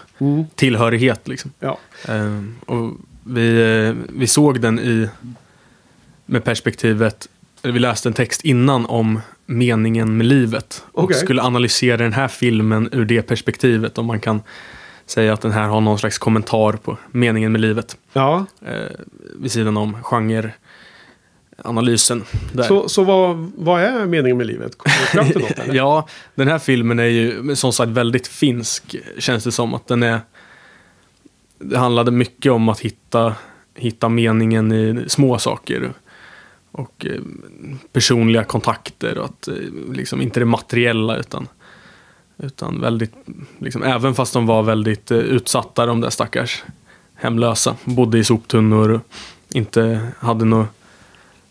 tillhörighet. 0.54 1.28
Liksom. 1.28 1.52
Ja, 1.60 1.78
Eh, 2.08 2.42
och 2.66 2.92
vi, 3.24 3.60
eh, 3.88 3.94
vi 4.18 4.26
såg 4.26 4.60
den 4.60 4.78
i 4.78 5.08
med 6.26 6.44
perspektivet, 6.44 7.28
vi 7.62 7.78
läste 7.78 8.08
en 8.08 8.12
text 8.12 8.44
innan 8.44 8.86
om 8.86 9.20
meningen 9.46 10.16
med 10.16 10.26
livet. 10.26 10.84
Och 10.92 11.04
Okej. 11.04 11.16
skulle 11.16 11.42
analysera 11.42 11.96
den 11.96 12.12
här 12.12 12.28
filmen 12.28 12.88
ur 12.92 13.04
det 13.04 13.22
perspektivet. 13.22 13.98
Om 13.98 14.06
man 14.06 14.20
kan 14.20 14.42
säga 15.10 15.32
att 15.32 15.40
den 15.40 15.52
här 15.52 15.68
har 15.68 15.80
någon 15.80 15.98
slags 15.98 16.18
kommentar 16.18 16.72
på 16.72 16.96
meningen 17.10 17.52
med 17.52 17.60
livet. 17.60 17.96
ja. 18.12 18.46
Eh, 18.66 18.74
vid 19.40 19.52
sidan 19.52 19.76
om 19.76 19.96
genreanalysen. 20.02 22.24
Där. 22.52 22.62
Så, 22.62 22.88
så 22.88 23.04
vad, 23.04 23.52
vad 23.56 23.82
är 23.82 24.06
meningen 24.06 24.36
med 24.36 24.46
livet? 24.46 24.78
Kommer 24.78 24.96
fram 24.96 25.28
till 25.28 25.40
något? 25.40 25.58
Eller? 25.58 25.74
Ja, 25.74 26.08
den 26.34 26.48
här 26.48 26.58
filmen 26.58 26.98
är 26.98 27.04
ju 27.04 27.56
som 27.56 27.72
sagt 27.72 27.90
väldigt 27.90 28.26
finsk. 28.26 28.96
Känns 29.18 29.44
det 29.44 29.52
som 29.52 29.74
att 29.74 29.86
den 29.86 30.02
är. 30.02 30.20
Det 31.58 31.78
handlade 31.78 32.10
mycket 32.10 32.52
om 32.52 32.68
att 32.68 32.80
hitta, 32.80 33.34
hitta 33.74 34.08
meningen 34.08 34.72
i 34.72 35.04
små 35.08 35.38
saker. 35.38 35.92
Och 36.72 37.06
eh, 37.06 37.20
personliga 37.92 38.44
kontakter 38.44 39.18
och 39.18 39.24
att 39.24 39.48
eh, 39.48 39.54
liksom 39.92 40.20
inte 40.20 40.40
det 40.40 40.46
materiella 40.46 41.16
utan 41.16 41.48
utan 42.38 42.80
väldigt, 42.80 43.12
liksom, 43.58 43.82
även 43.82 44.14
fast 44.14 44.32
de 44.32 44.46
var 44.46 44.62
väldigt 44.62 45.10
eh, 45.10 45.18
utsatta 45.18 45.86
de 45.86 46.00
där 46.00 46.10
stackars 46.10 46.62
hemlösa. 47.14 47.76
Bodde 47.84 48.18
i 48.18 48.24
soptunnor 48.24 48.90
och 48.90 49.00
inte 49.52 50.08
hade 50.18 50.44
något, 50.44 50.66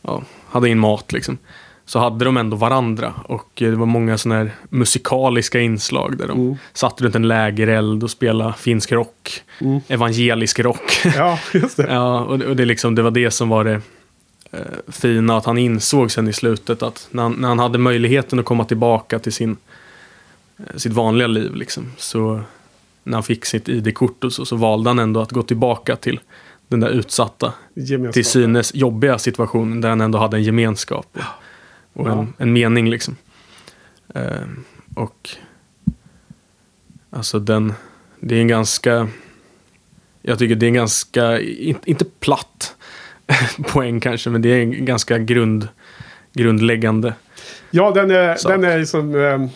ja, 0.02 0.22
hade 0.50 0.68
ingen 0.68 0.80
mat 0.80 1.12
liksom. 1.12 1.38
så 1.86 2.00
hade 2.00 2.26
de 2.26 2.38
ändå 2.38 2.58
varandra. 2.58 3.14
Och 3.26 3.62
eh, 3.62 3.70
det 3.70 3.76
var 3.76 3.86
många 3.86 4.18
sådana 4.18 4.40
här 4.42 4.52
musikaliska 4.70 5.60
inslag 5.60 6.18
där 6.18 6.28
de 6.28 6.40
Mm. 6.40 6.56
satt 6.74 7.02
runt 7.02 7.16
en 7.16 7.28
lägereld 7.28 8.04
och 8.04 8.12
spelade 8.12 8.54
finsk 8.54 8.92
rock. 8.92 9.42
Mm. 9.62 9.80
Evangelisk 9.88 10.60
rock. 10.60 10.98
Ja, 11.16 11.40
just 11.54 11.78
det. 11.78 11.88
ja, 11.90 12.20
och, 12.20 12.40
det- 12.40 12.46
och 12.48 12.56
det, 12.56 12.66
liksom, 12.66 12.96
det 12.96 13.02
var 13.02 13.12
det 13.12 13.32
som 13.32 13.50
var 13.50 13.64
det 13.64 13.82
eh, 14.52 14.60
fina. 14.88 15.38
Att 15.38 15.46
han 15.46 15.58
insåg 15.58 16.12
sen 16.12 16.28
i 16.28 16.34
slutet 16.34 16.84
att 16.84 17.08
när 17.12 17.24
han, 17.24 17.32
när 17.34 17.48
han 17.48 17.60
hade 17.60 17.78
möjligheten 17.78 18.40
att 18.40 18.46
komma 18.46 18.66
tillbaka 18.66 19.20
till 19.20 19.34
sin, 19.34 19.58
sitt 20.76 20.94
vanliga 20.94 21.28
liv. 21.28 21.56
Liksom, 21.56 21.92
så 21.98 22.42
när 23.04 23.14
han 23.14 23.24
fick 23.24 23.46
sitt 23.46 23.70
ID-kort 23.70 24.24
och 24.24 24.34
så, 24.34 24.46
så 24.46 24.56
valde 24.56 24.90
han 24.90 25.00
ändå 25.00 25.20
att 25.22 25.32
gå 25.32 25.44
tillbaka 25.44 25.96
till 25.96 26.20
den 26.68 26.80
där 26.80 26.90
utsatta 26.90 27.54
till 28.14 28.26
synes 28.26 28.76
jobbiga 28.76 29.18
situationen 29.18 29.82
där 29.82 29.90
han 29.90 30.02
ändå 30.02 30.18
hade 30.18 30.38
en 30.38 30.44
gemenskap 30.44 31.18
och, 31.94 32.06
och 32.06 32.12
en, 32.12 32.34
en 32.38 32.54
mening 32.54 32.90
liksom. 32.90 33.16
Ehm, 34.14 34.64
och 34.96 35.30
alltså 37.10 37.40
den, 37.40 37.74
det 38.20 38.36
är 38.36 38.42
en 38.42 38.48
ganska, 38.48 39.08
jag 40.22 40.40
tycker 40.40 40.56
det 40.56 40.66
är 40.66 40.68
en 40.68 40.74
ganska, 40.74 41.40
in, 41.40 41.78
inte 41.86 42.06
platt 42.06 42.76
poäng 43.72 44.00
kanske, 44.00 44.30
men 44.30 44.42
det 44.42 44.50
är 44.50 44.62
en 44.62 44.86
ganska 44.86 45.18
grund, 45.18 45.68
grundläggande. 46.34 47.14
Ja, 47.72 47.92
den 47.92 48.12
är, 48.12 48.36
sak. 48.36 48.52
den 48.52 48.64
är 48.64 48.80
liksom... 48.80 49.50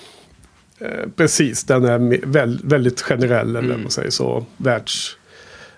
Eh, 0.81 1.09
precis, 1.15 1.63
den 1.63 1.85
är 1.85 2.19
väldigt 2.67 3.01
generell, 3.01 3.49
eller 3.55 3.69
Mm. 3.69 3.81
man 3.81 3.91
säger 3.91 4.09
så. 4.09 4.45
Världs... 4.57 5.17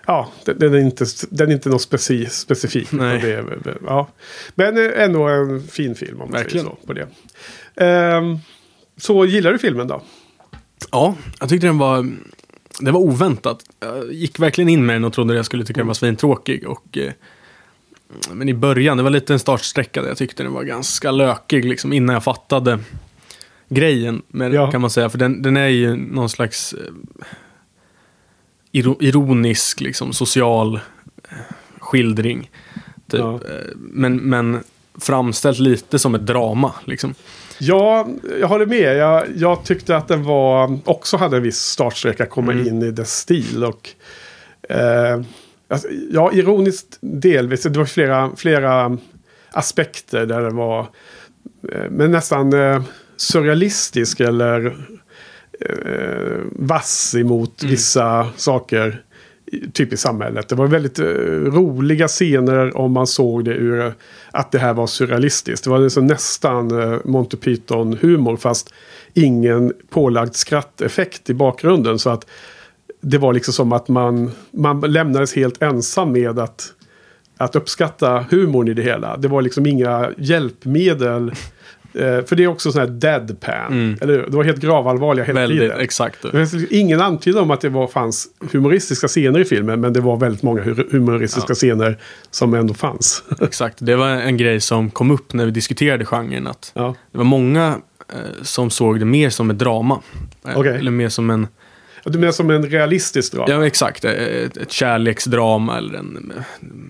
Ja, 0.06 0.28
den, 0.44 0.74
är 0.74 0.78
inte, 0.78 1.04
den 1.30 1.48
är 1.48 1.52
inte 1.54 1.68
något 1.68 1.82
speci, 1.82 2.26
specifikt. 2.26 2.90
Det 2.90 3.76
ja. 3.86 4.08
Men 4.54 4.76
eh, 4.76 5.02
ändå 5.04 5.28
en 5.28 5.62
fin 5.62 5.94
film 5.94 6.20
om 6.20 6.30
man 6.30 6.42
Verkligen. 6.42 6.66
säger 6.66 6.76
så. 6.80 6.86
På 6.86 6.92
det. 6.92 7.06
Ehm, 7.84 8.38
så 8.96 9.24
gillar 9.26 9.52
du 9.52 9.58
filmen 9.58 9.86
då? 9.88 10.02
Ja, 10.92 11.14
jag 11.40 11.48
tyckte 11.48 11.66
den 11.66 11.78
var, 11.78 12.10
det 12.80 12.90
var 12.90 13.00
oväntat. 13.00 13.58
Jag 13.80 14.12
gick 14.12 14.38
verkligen 14.38 14.68
in 14.68 14.86
med 14.86 14.96
den 14.96 15.04
och 15.04 15.12
trodde 15.12 15.34
jag 15.34 15.44
skulle 15.44 15.64
tycka 15.64 15.80
den 15.80 15.86
var 15.86 15.94
svintråkig. 15.94 16.66
Och, 16.68 16.98
eh, 16.98 17.12
men 18.32 18.48
i 18.48 18.54
början, 18.54 18.96
det 18.96 19.02
var 19.02 19.10
lite 19.10 19.32
en 19.32 19.38
startsträcka 19.38 20.02
där 20.02 20.08
jag 20.08 20.16
tyckte 20.18 20.42
den 20.42 20.52
var 20.52 20.62
ganska 20.64 21.10
lökig 21.10 21.64
liksom, 21.64 21.92
innan 21.92 22.14
jag 22.14 22.24
fattade 22.24 22.78
grejen 23.68 24.22
med 24.28 24.54
Ja. 24.54 24.70
kan 24.70 24.80
man 24.80 24.90
säga. 24.90 25.08
För 25.10 25.18
den, 25.18 25.42
den 25.42 25.56
är 25.56 25.68
ju 25.68 25.96
någon 25.96 26.28
slags 26.28 26.72
eh, 26.72 27.24
iro, 28.72 28.96
ironisk, 29.00 29.80
liksom, 29.80 30.12
social 30.12 30.74
eh, 31.28 31.36
skildring. 31.78 32.50
Typ. 33.10 33.20
Ja. 33.20 33.34
Eh, 33.34 33.70
Men, 33.76 34.16
men 34.16 34.60
framställt 35.00 35.58
lite 35.58 35.98
som 35.98 36.14
ett 36.14 36.26
drama. 36.26 36.72
Liksom. 36.84 37.14
Ja, 37.58 38.08
jag 38.40 38.48
håller 38.48 38.66
med. 38.66 38.96
Jag, 38.96 39.24
jag 39.36 39.64
tyckte 39.64 39.96
att 39.96 40.08
den 40.08 40.24
var, 40.24 40.78
också 40.84 41.16
hade 41.16 41.36
en 41.36 41.42
viss 41.42 41.58
startsträcka 41.60 42.26
komma 42.26 42.52
Mm. 42.52 42.66
in 42.66 42.82
i 42.82 42.90
dess 42.90 43.12
stil. 43.18 43.64
Och, 43.64 43.88
eh, 44.68 45.20
alltså, 45.68 45.88
ja, 46.10 46.32
ironiskt 46.32 46.98
delvis. 47.00 47.62
Det 47.62 47.78
var 47.78 47.84
flera, 47.84 48.30
flera 48.36 48.98
aspekter 49.50 50.26
där 50.26 50.40
den 50.40 50.56
var 50.56 50.80
eh, 51.72 51.90
men 51.90 52.10
nästan 52.10 52.52
eh, 52.52 52.82
surrealistisk 53.16 54.20
eller 54.20 54.66
eh, 55.60 56.38
vass 56.52 57.14
emot 57.14 57.62
Mm. 57.62 57.70
vissa 57.70 58.28
saker. 58.36 59.02
Typ 59.72 59.92
i 59.92 59.96
samhället. 59.96 60.48
Det 60.48 60.54
var 60.54 60.66
väldigt 60.66 60.98
eh, 60.98 61.04
roliga 61.04 62.08
scener 62.08 62.76
om 62.76 62.92
man 62.92 63.06
såg 63.06 63.44
det 63.44 63.54
ur 63.54 63.94
att 64.30 64.52
det 64.52 64.58
här 64.58 64.74
var 64.74 64.86
surrealistiskt. 64.86 65.64
Det 65.64 65.70
var 65.70 65.78
liksom 65.78 66.06
nästan 66.06 66.80
eh, 66.92 66.98
Monty 67.04 67.36
Python-humor 67.36 68.36
fast 68.36 68.74
ingen 69.14 69.72
pålagd 69.90 70.34
skratteffekt 70.34 71.30
i 71.30 71.34
bakgrunden. 71.34 71.98
Så 71.98 72.10
att 72.10 72.26
det 73.00 73.18
var 73.18 73.32
liksom 73.32 73.54
som 73.54 73.72
att 73.72 73.88
man, 73.88 74.30
man 74.50 74.80
lämnades 74.80 75.34
helt 75.34 75.62
ensam 75.62 76.12
med 76.12 76.38
att, 76.38 76.72
att 77.36 77.56
uppskatta 77.56 78.26
humorn 78.30 78.68
i 78.68 78.74
det 78.74 78.82
hela. 78.82 79.16
Det 79.16 79.28
var 79.28 79.42
liksom 79.42 79.66
inga 79.66 80.10
hjälpmedel. 80.18 81.32
Eh, 81.94 82.24
för 82.24 82.36
det 82.36 82.44
är 82.44 82.46
också 82.46 82.72
sån 82.72 82.80
här 82.80 82.88
deadpan. 82.88 83.66
Mm. 83.72 83.96
Eller? 84.00 84.18
Det 84.18 84.36
var 84.36 84.44
helt 84.44 84.60
gravallvarliga 84.60 85.24
hela 85.24 85.40
Väldigt, 85.40 85.60
tiden. 85.60 85.80
exakt. 85.80 86.22
Det 86.22 86.38
liksom 86.38 86.66
ingen 86.70 87.00
antydan 87.00 87.42
om 87.42 87.50
att 87.50 87.60
det 87.60 87.68
var, 87.68 87.86
fanns 87.86 88.26
humoristiska 88.52 89.08
scener 89.08 89.40
i 89.40 89.44
filmen. 89.44 89.80
Men 89.80 89.92
det 89.92 90.00
var 90.00 90.16
väldigt 90.16 90.42
många 90.42 90.62
hu- 90.62 90.92
humoristiska 90.92 91.44
Ja. 91.48 91.54
scener 91.54 91.98
som 92.30 92.54
ändå 92.54 92.74
fanns. 92.74 93.22
Exakt, 93.40 93.76
det 93.80 93.96
var 93.96 94.08
en 94.08 94.36
grej 94.36 94.60
som 94.60 94.90
kom 94.90 95.10
upp 95.10 95.32
när 95.32 95.44
vi 95.44 95.50
diskuterade 95.50 96.04
genren. 96.04 96.46
Att 96.46 96.72
ja. 96.74 96.94
det 97.12 97.18
var 97.18 97.24
många 97.24 97.74
eh, 98.12 98.18
som 98.42 98.70
såg 98.70 98.98
det 98.98 99.04
mer 99.04 99.30
som 99.30 99.50
ett 99.50 99.58
drama. 99.58 100.00
Eh, 100.48 100.58
Okej. 100.58 100.76
Eller 100.76 100.90
mer 100.90 101.08
som 101.08 101.30
en, 101.30 101.46
Du 102.04 102.18
menar 102.18 102.32
som 102.32 102.50
en 102.50 102.62
realistisk 102.70 103.32
drama? 103.32 103.52
ja 103.52 103.66
exakt, 103.66 104.04
ett, 104.04 104.56
ett 104.56 104.72
kärleksdrama 104.72 105.78
eller 105.78 105.94
en, 105.94 106.32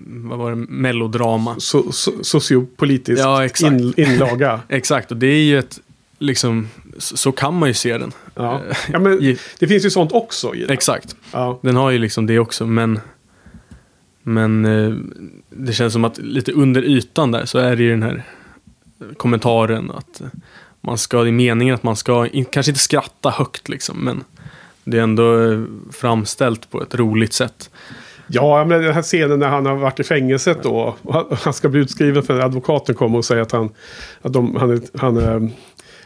vad 0.07 0.37
var 0.39 0.49
det, 0.49 0.55
melodrama. 0.55 1.55
So, 1.59 1.91
so, 1.91 2.11
sociopolitisk 2.23 3.21
Ja, 3.21 3.45
exakt. 3.45 3.71
in, 3.73 3.93
inlaga. 3.97 4.59
Exakt, 4.69 5.11
och 5.11 5.17
det 5.17 5.27
är 5.27 5.43
ju 5.43 5.59
ett, 5.59 5.79
liksom, 6.19 6.67
så, 6.97 7.31
kan 7.31 7.53
man 7.59 7.69
ju 7.69 7.73
se 7.73 7.97
den. 7.97 8.11
Ja. 8.35 8.61
Eh, 8.69 8.77
Ja, 8.91 8.99
men 8.99 9.37
det 9.59 9.67
finns 9.67 9.85
ju 9.85 9.89
sånt 9.89 10.11
också 10.11 10.55
i 10.55 10.59
den. 10.61 10.69
Exakt, 10.69 11.15
Ja. 11.31 11.59
den 11.61 11.75
har 11.75 11.91
ju 11.91 11.97
liksom 11.97 12.25
det 12.25 12.39
också, 12.39 12.65
men 12.65 12.99
men 14.27 14.65
eh, 14.65 14.93
det 15.49 15.73
känns 15.73 15.93
som 15.93 16.05
att 16.05 16.17
lite 16.17 16.51
under 16.51 16.83
ytan 16.83 17.31
där 17.31 17.45
så 17.45 17.57
är 17.57 17.75
det 17.75 17.83
ju 17.83 17.89
den 17.89 18.03
här 18.03 18.23
kommentaren 19.17 19.91
att 19.91 20.21
man 20.81 20.97
ska, 20.97 21.23
det 21.23 21.29
är 21.29 21.31
meningen 21.31 21.75
att 21.75 21.83
man 21.83 21.95
ska, 21.95 22.27
kanske 22.51 22.69
inte 22.71 22.79
skratta 22.79 23.29
högt 23.29 23.69
liksom, 23.69 23.97
men 24.05 24.23
det 24.85 24.97
är 24.97 25.01
ändå 25.01 25.51
eh, 25.51 25.59
framställt 25.91 26.71
på 26.71 26.81
ett 26.81 26.95
roligt 26.95 27.33
sätt. 27.33 27.69
Ja, 28.27 28.65
men 28.65 28.81
den 28.81 28.93
här 28.93 29.01
scenen 29.01 29.39
när 29.39 29.47
han 29.47 29.65
har 29.65 29.75
varit 29.75 29.99
i 29.99 30.03
fängelset 30.03 30.63
då. 30.63 30.95
han- 31.39 31.53
ska 31.53 31.69
bli 31.69 31.79
utskriven 31.79 32.23
för 32.23 32.39
advokaten 32.39 32.95
kommer 32.95 33.17
och 33.17 33.25
säger 33.25 33.41
att 33.41 33.51
han, 33.51 33.69
att 34.21 34.33
de, 34.33 34.55
han, 34.55 34.81
han, 34.97 35.17
eh, 35.17 35.49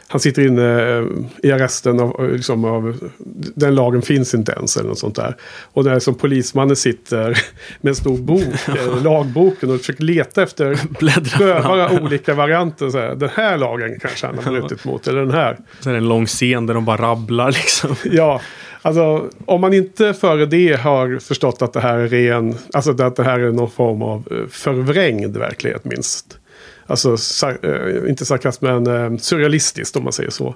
han 0.08 0.20
sitter 0.20 0.46
inne 0.46 0.96
eh, 0.98 1.04
i 1.42 1.52
arresten 1.52 2.00
av, 2.00 2.32
liksom 2.32 2.64
av, 2.64 3.10
den 3.54 3.74
lagen 3.74 4.02
finns 4.02 4.34
inte 4.34 4.52
ens 4.52 4.76
eller 4.76 4.88
något 4.88 4.98
sånt 4.98 5.16
där. 5.16 5.36
Och 5.72 5.84
där 5.84 5.98
som 5.98 6.14
polismannen 6.14 6.76
sitter 6.76 7.38
med 7.80 7.90
en 7.90 7.94
stor 7.96 8.18
bok, 8.18 8.44
lagboken 9.04 9.70
och 9.70 9.78
försöker 9.78 10.04
leta 10.04 10.42
efter 10.42 10.74
pröva 11.38 11.90
olika 12.00 12.34
varianter. 12.34 12.90
Så 12.90 12.98
här, 12.98 13.14
den 13.14 13.30
här 13.34 13.58
lagen 13.58 13.98
kanske 14.00 14.26
han 14.26 14.38
har 14.38 14.52
brutit 14.52 14.84
mot, 14.84 15.06
eller 15.06 15.20
den 15.20 15.30
här. 15.30 15.58
Så 15.80 15.88
är 15.88 15.92
det 15.92 15.98
en 15.98 16.08
lång 16.08 16.26
scen 16.26 16.66
där 16.66 16.74
de 16.74 16.84
bara 16.84 16.96
rabblar 16.96 17.52
liksom. 17.52 17.96
Ja, 18.04 18.40
alltså 18.82 19.30
om 19.44 19.60
man 19.60 19.74
inte 19.74 20.14
före 20.14 20.46
det 20.46 20.80
har 20.80 21.18
förstått 21.18 21.62
att 21.62 21.72
det 21.72 21.80
här 21.80 21.98
är 21.98 22.08
ren, 22.08 22.54
alltså 22.72 22.90
att 22.90 23.16
det 23.16 23.24
här 23.24 23.40
är 23.40 23.52
någon 23.52 23.70
form 23.70 24.02
av 24.02 24.28
eh, 24.30 24.46
förvrängd 24.50 25.36
verklighet 25.36 25.84
minst. 25.84 26.38
Alltså 26.86 27.16
sar- 27.16 27.58
eh, 27.62 28.10
inte 28.10 28.24
sarkasm 28.24 28.66
men 28.66 28.86
eh, 28.86 29.18
surrealistiskt 29.18 29.96
om 29.96 30.04
man 30.04 30.12
säger 30.12 30.30
så. 30.30 30.54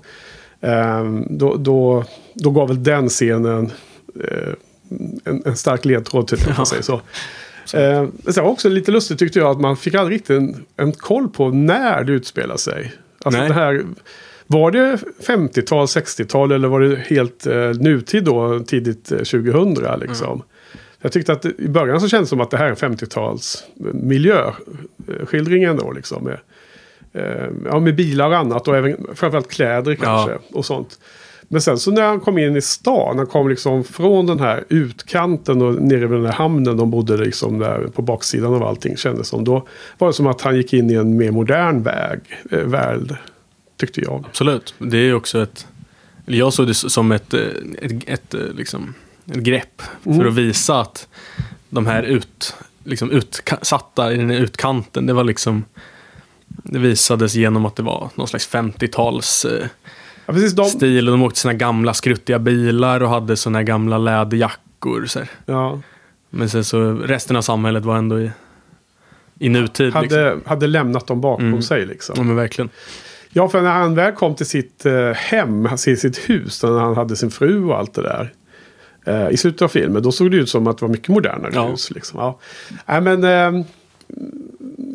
Eh, 0.60 1.04
då, 1.30 1.56
då, 1.56 2.04
då 2.34 2.50
gav 2.50 2.68
väl 2.68 2.82
den 2.82 3.08
scenen 3.08 3.70
en, 5.24 5.42
en 5.46 5.56
stark 5.56 5.84
ledtråd 5.84 6.28
till 6.28 6.38
det, 6.38 6.46
om 6.46 6.54
man 6.56 6.66
säger 6.66 6.82
så. 6.82 6.94
Eh, 7.74 8.06
det 8.22 8.37
var 8.37 8.50
också 8.50 8.68
lite 8.68 8.90
lustigt 8.90 9.18
tyckte 9.18 9.38
jag 9.38 9.50
att 9.50 9.60
man 9.60 9.76
fick 9.76 9.94
aldrig 9.94 10.16
riktigt 10.16 10.37
en, 10.37 10.64
en 10.76 10.92
koll 10.92 11.28
på 11.28 11.50
när 11.50 12.04
det 12.04 12.12
utspelar 12.12 12.56
sig. 12.56 12.92
Alltså 13.24 13.40
Nej. 13.40 13.48
det 13.48 13.54
här, 13.54 13.84
var 14.46 14.70
det 14.70 14.98
50-tal, 15.26 15.87
60-tal 15.87 16.52
eller 16.52 16.68
var 16.68 16.80
det 16.80 16.96
helt 16.96 17.46
eh, 17.46 17.70
nutid 17.70 18.24
då, 18.24 18.61
tidigt 18.61 19.12
eh, 19.12 19.18
2000 19.18 20.00
liksom? 20.00 20.42
Jag 21.00 21.12
tyckte 21.12 21.33
att 21.33 21.44
i 21.44 21.68
början 21.68 22.00
så 22.00 22.09
kändes 22.09 22.28
det 22.28 22.30
som 22.30 22.40
att 22.40 22.50
det 22.50 22.57
här 22.57 22.64
är 22.64 22.70
en 22.70 22.76
50-tals 22.76 23.64
miljöskildringen 23.92 25.76
då 25.76 25.92
liksom. 25.92 26.24
Med, 26.24 26.38
eh, 27.12 27.48
ja, 27.64 27.80
med 27.80 27.96
bilar 27.96 28.28
och 28.28 28.37
annat 28.37 28.68
och 28.68 28.76
även 28.76 29.07
framförallt 29.14 29.50
kläder 29.50 29.94
kanske 29.94 30.38
och 30.52 30.64
sånt. 30.64 30.98
Men 31.48 31.61
sen 31.61 31.78
så 31.78 31.90
när 31.90 32.02
han 32.02 32.20
kom 32.20 32.38
in 32.38 32.57
i 32.57 32.61
stan, 32.61 33.18
han 33.18 33.26
kom 33.26 33.48
liksom 33.48 33.85
från 33.85 34.26
den 34.26 34.40
här 34.40 34.64
utkanten 34.68 35.62
och 35.62 35.83
nere 35.83 36.07
vid 36.07 36.18
den 36.18 36.26
här 36.26 36.33
hamnen 36.33 36.76
de 36.76 36.90
bodde 36.90 37.16
liksom 37.16 37.59
där 37.59 37.87
på 37.94 38.02
baksidan 38.02 38.54
av 38.54 38.62
allting 38.62 38.96
kändes 38.96 39.28
som. 39.28 39.44
Då 39.44 39.66
var 39.98 40.09
det 40.09 40.14
som 40.14 40.26
att 40.26 40.40
han 40.40 40.57
gick 40.57 40.72
in 40.72 40.90
i 40.90 40.94
en 40.94 41.16
mer 41.16 41.30
modern 41.30 41.83
väg, 41.83 42.20
eh, 42.50 42.59
värld, 42.59 43.16
tyckte 43.76 44.00
jag. 44.00 44.24
Absolut. 44.28 44.74
Det 44.78 44.98
är 44.98 45.14
också 45.14 45.42
ett... 45.42 45.66
Jag 46.26 46.52
såg 46.52 46.66
det 46.66 46.74
som 46.74 47.12
ett, 47.12 47.34
eh, 47.34 47.40
ett, 47.82 47.92
ett, 48.06 48.34
eh, 48.34 48.40
liksom, 48.40 48.94
ett 49.26 49.37
grepp 49.37 49.82
Mm. 50.06 50.18
för 50.18 50.26
att 50.26 50.34
visa 50.34 50.80
att 50.80 51.08
de 51.70 51.87
här 51.87 52.02
ut, 52.02 52.54
liksom 52.84 53.10
utsatta 53.10 54.12
i 54.12 54.16
den 54.16 54.30
här 54.30 54.38
utkanten, 54.38 55.06
det 55.06 55.12
var 55.12 55.24
liksom... 55.24 55.64
Det 56.46 56.78
visades 56.78 57.34
genom 57.34 57.66
att 57.66 57.76
det 57.76 57.82
var 57.82 58.10
någon 58.14 58.28
slags 58.28 58.48
50-tals 58.48 59.44
eh, 59.44 59.66
Ja, 60.26 60.32
precis, 60.32 60.52
de, 60.52 60.64
stil 60.64 61.08
och 61.08 61.12
de 61.12 61.22
åkte 61.22 61.40
sina 61.40 61.54
gamla 61.54 61.94
skruttiga 61.94 62.38
bilar 62.38 63.00
och 63.02 63.08
hade 63.08 63.37
såna 63.37 63.58
här 63.58 63.62
gamla 63.64 63.98
läderjackor. 63.98 65.06
Så 65.06 65.20
ja, 65.46 65.80
Men 66.30 66.50
sen 66.50 66.64
så 66.64 66.92
resten 66.92 67.37
av 67.37 67.42
samhället 67.42 67.84
var 67.84 67.96
ändå 67.96 68.20
i 68.20 68.30
i 69.38 69.48
nutid. 69.48 69.87
Liksom. 69.87 70.00
hade, 70.18 70.38
hade 70.46 70.66
lämnat 70.66 71.06
dem 71.06 71.20
bakom 71.20 71.46
Mm. 71.46 71.62
sig. 71.62 71.87
Liksom. 71.87 72.14
Ja, 72.18 72.22
men 72.22 72.37
verkligen. 72.37 72.68
Ja, 73.37 73.49
för 73.49 73.62
när 73.62 73.70
han 73.73 73.94
väl 73.94 74.12
kom 74.12 74.35
till 74.35 74.47
sitt 74.47 74.87
eh, 74.87 75.11
hem, 75.11 75.68
till 75.79 76.01
sitt 76.01 76.18
hus, 76.31 76.62
när 76.62 76.70
han 76.81 76.97
hade 76.97 77.16
sin 77.16 77.31
fru 77.31 77.64
och 77.64 77.79
allt 77.79 77.94
det 77.94 78.03
där. 78.03 78.33
Eh, 79.07 79.31
I 79.31 79.37
slutet 79.37 79.62
av 79.62 79.68
filmen, 79.68 80.03
då 80.03 80.12
såg 80.12 80.31
det 80.31 80.37
ut 80.37 80.49
som 80.49 80.66
att 80.66 80.79
det 80.79 80.85
var 80.85 80.92
mycket 80.92 81.09
modernare 81.09 81.51
Ja. 81.55 81.66
hus. 81.66 81.90
Liksom. 81.90 82.20
Ja. 82.20 82.38
Nej, 82.87 83.01
men... 83.01 83.25
Eh, 83.59 83.64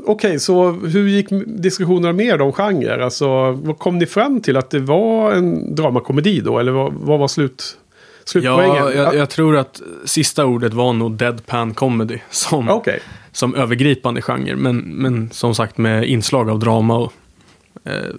Okej, 0.06 0.40
så 0.40 0.72
hur 0.72 1.08
gick 1.10 1.28
diskussionerna 1.46 2.14
mer 2.14 2.42
om 2.42 2.54
genre? 2.54 3.04
Alltså, 3.04 3.52
vad 3.52 3.80
kom 3.80 3.98
ni 3.98 4.06
fram 4.06 4.42
till? 4.42 4.58
Att 4.58 4.70
det 4.70 4.80
var 4.80 5.32
en 5.32 5.76
dramakomedi 5.76 6.40
då? 6.40 6.60
Eller 6.60 6.72
vad, 6.72 6.94
vad 6.94 7.20
var 7.20 7.28
slut, 7.28 7.78
slutpoängen? 8.26 8.76
Ja, 8.76 8.92
jag, 8.94 9.16
jag 9.16 9.30
tror 9.30 9.58
att 9.58 9.82
sista 10.06 10.46
ordet 10.46 10.74
var 10.74 10.94
nog 10.94 11.12
deadpan 11.12 11.74
comedy 11.74 12.20
som, 12.30 12.70
Okej. 12.70 13.00
som 13.32 13.56
övergripande 13.56 14.22
genre. 14.22 14.56
Men, 14.56 14.78
men 14.78 15.30
som 15.32 15.56
sagt 15.56 15.78
med 15.78 16.04
inslag 16.10 16.50
av 16.50 16.60
drama 16.60 16.98
och 16.98 17.14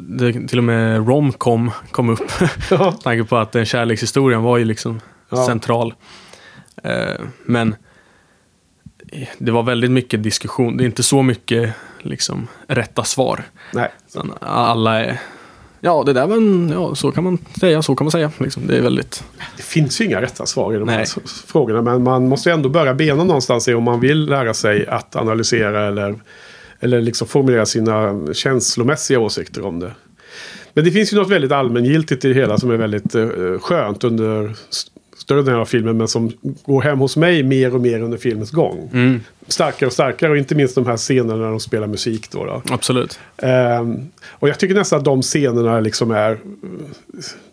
det, 0.01 0.33
till 0.49 0.59
och 0.59 0.65
med 0.65 1.09
romcom 1.09 1.71
kom 1.91 2.09
upp. 2.11 2.21
Ja. 2.71 2.93
Tanke 3.03 3.25
på 3.25 3.37
att 3.37 3.53
den 3.53 3.65
kärlekshistorien 3.67 4.43
var 4.43 4.59
ju 4.59 4.65
liksom 4.65 5.01
Ja. 5.33 5.47
central. 5.47 5.95
Eh, 6.83 7.21
men 7.45 7.75
eh, 9.13 9.29
det 9.39 9.51
var 9.53 9.63
väldigt 9.63 9.91
mycket 9.91 10.23
diskussion. 10.23 10.77
Det 10.77 10.85
är 10.85 10.87
inte 10.87 11.03
så 11.03 11.23
mycket 11.23 11.73
liksom 11.99 12.49
rätta 12.67 13.05
svar. 13.05 13.43
Nej. 13.75 13.89
Utan 14.09 14.33
alla 14.41 15.01
är 15.05 15.21
Ja, 15.83 16.03
det 16.07 16.13
där 16.13 16.27
var 16.27 16.37
en, 16.37 16.71
ja, 16.75 16.95
så 16.95 17.13
kan 17.13 17.25
man 17.25 17.39
säga, 17.61 17.83
så 17.83 17.95
kan 17.97 18.05
man 18.05 18.11
säga. 18.13 18.31
Liksom, 18.39 18.67
det 18.67 18.77
är 18.77 18.83
väldigt, 18.83 19.25
Det 19.57 19.63
finns 19.63 20.01
ju 20.01 20.05
inga 20.05 20.21
rätta 20.23 20.47
svar 20.47 20.75
i 20.75 20.79
de 20.79 20.89
här 20.89 20.97
Nej. 20.97 21.03
s- 21.03 21.45
frågorna. 21.47 21.83
Men 21.83 22.03
man 22.03 22.29
måste 22.29 22.53
ändå 22.53 22.69
börja 22.69 22.95
bena 22.95 23.25
någonstans 23.25 23.69
i 23.69 23.75
om 23.75 23.83
man 23.85 24.01
vill 24.01 24.25
lära 24.27 24.55
sig 24.55 24.87
att 24.87 25.17
analysera 25.17 25.87
eller, 25.87 26.15
eller 26.81 27.01
liksom 27.01 27.29
formulera 27.29 27.67
sina 27.67 28.21
känslomässiga 28.33 29.19
åsikter 29.21 29.65
om 29.67 29.81
det. 29.81 29.93
Men 30.75 30.85
det 30.85 30.91
finns 30.91 31.13
ju 31.13 31.17
något 31.17 31.31
väldigt 31.31 31.53
allmängiltigt 31.53 32.25
i 32.25 32.29
det 32.29 32.35
hela 32.35 32.59
som 32.59 32.71
är 32.71 32.77
väldigt 32.77 33.15
eh, 33.15 33.29
skönt 33.61 34.05
under 34.05 34.45
st- 34.71 34.91
större 35.17 35.43
delen 35.43 35.61
av 35.61 35.65
filmen. 35.65 35.97
Men 35.97 36.09
som 36.09 36.33
går 36.65 36.83
hem 36.83 36.99
hos 36.99 37.17
mig 37.17 37.43
mer 37.43 37.75
och 37.75 37.81
mer 37.81 38.01
under 38.03 38.19
filmens 38.19 38.51
gång. 38.51 38.91
mm, 38.93 39.21
Starkare 39.49 39.87
och 39.87 39.93
starkare 39.93 40.31
och 40.31 40.37
inte 40.37 40.55
minst 40.55 40.75
de 40.75 40.87
här 40.87 40.97
scenerna 40.97 41.37
när 41.37 41.51
de 41.51 41.61
spelar 41.61 41.87
musik 41.87 42.31
då. 42.31 42.45
då. 42.45 42.63
absolut. 42.71 43.19
Ehm, 43.37 44.09
och 44.29 44.49
jag 44.49 44.59
tycker 44.59 44.75
nästan 44.75 44.99
att 44.99 45.05
de 45.05 45.23
scenerna 45.23 45.81
liksom 45.81 46.11
är 46.11 46.31
eh, 46.33 46.39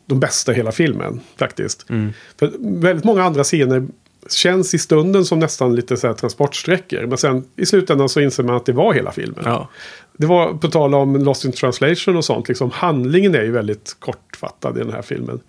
de 0.06 0.20
bästa 0.20 0.52
i 0.52 0.56
hela 0.56 0.72
filmen. 0.72 1.20
Faktiskt. 1.40 1.90
Mm. 1.90 2.14
För 2.40 2.52
väldigt 2.60 3.06
många 3.06 3.24
andra 3.24 3.44
scener 3.44 3.88
känns 4.30 4.74
i 4.74 4.78
stunden 4.78 5.26
som 5.26 5.40
nästan 5.40 5.76
lite 5.76 5.98
så 5.98 6.08
här 6.08 6.14
transportsträckor. 6.14 7.06
Men 7.06 7.18
sen 7.18 7.44
i 7.56 7.66
slutändan 7.66 8.10
så 8.10 8.20
inser 8.20 8.44
man 8.44 8.56
att 8.56 8.66
det 8.66 8.74
var 8.74 8.94
hela 8.94 9.12
filmen. 9.12 9.42
Ja. 9.46 9.70
Det 10.18 10.26
var 10.28 10.54
på 10.54 10.68
tal 10.68 10.96
om 10.96 11.16
Lost 11.24 11.46
in 11.46 11.52
translation 11.52 12.18
och 12.18 12.26
sånt. 12.26 12.48
Liksom, 12.48 12.72
handlingen 12.72 13.36
är 13.36 13.44
ju 13.44 13.52
väldigt 13.52 13.96
kortfattad 14.00 14.78
i 14.78 14.80
den 14.80 14.94
här 14.94 15.02
filmen. 15.02 15.40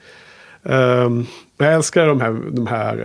Ehm, 0.62 1.26
jag 1.58 1.74
älskar 1.74 2.06
de 2.06 2.20
här... 2.20 2.36
De 2.50 2.66
här 2.66 2.96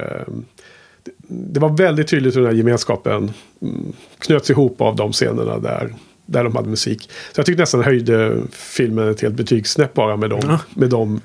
det- 1.03 1.12
det 1.27 1.59
var 1.59 1.77
väldigt 1.77 2.07
tydligt 2.07 2.36
hur 2.36 2.41
den 2.41 2.49
här 2.51 2.57
gemenskapen 2.57 3.31
mm, 3.62 3.93
knöts 4.19 4.49
ihop 4.49 4.81
av 4.81 4.95
de 4.95 5.12
scenerna 5.12 5.59
där, 5.59 5.93
där 6.25 6.43
de 6.43 6.55
hade 6.55 6.69
musik. 6.69 7.09
Så 7.33 7.39
jag 7.39 7.45
tyckte 7.45 7.62
nästan 7.62 7.83
höjde 7.83 8.38
filmen 8.51 9.09
ett 9.09 9.21
helt 9.21 9.36
betygssnäpp 9.36 9.93
bara 9.93 10.15
med 10.17 10.29
de, 10.29 10.39
Ja. 10.43 10.59
med 10.73 10.89
de 10.89 11.21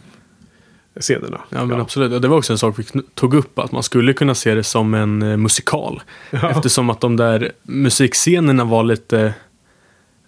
scenerna. 1.00 1.40
Ja, 1.48 1.64
men 1.64 1.80
absolut. 1.80 2.12
Och 2.12 2.20
det 2.20 2.28
var 2.28 2.36
också 2.36 2.52
en 2.52 2.58
sak 2.58 2.78
vi 2.78 3.02
tog 3.14 3.34
upp, 3.34 3.58
att 3.58 3.72
man 3.72 3.82
skulle 3.82 4.12
kunna 4.12 4.34
se 4.34 4.54
det 4.54 4.64
som 4.64 4.94
en 4.94 5.22
eh, 5.22 5.36
musikal. 5.36 6.02
Ja. 6.30 6.50
Eftersom 6.50 6.90
att 6.90 7.00
de 7.00 7.16
där 7.16 7.52
musikscenerna 7.62 8.64
var 8.64 8.82
lite... 8.82 9.34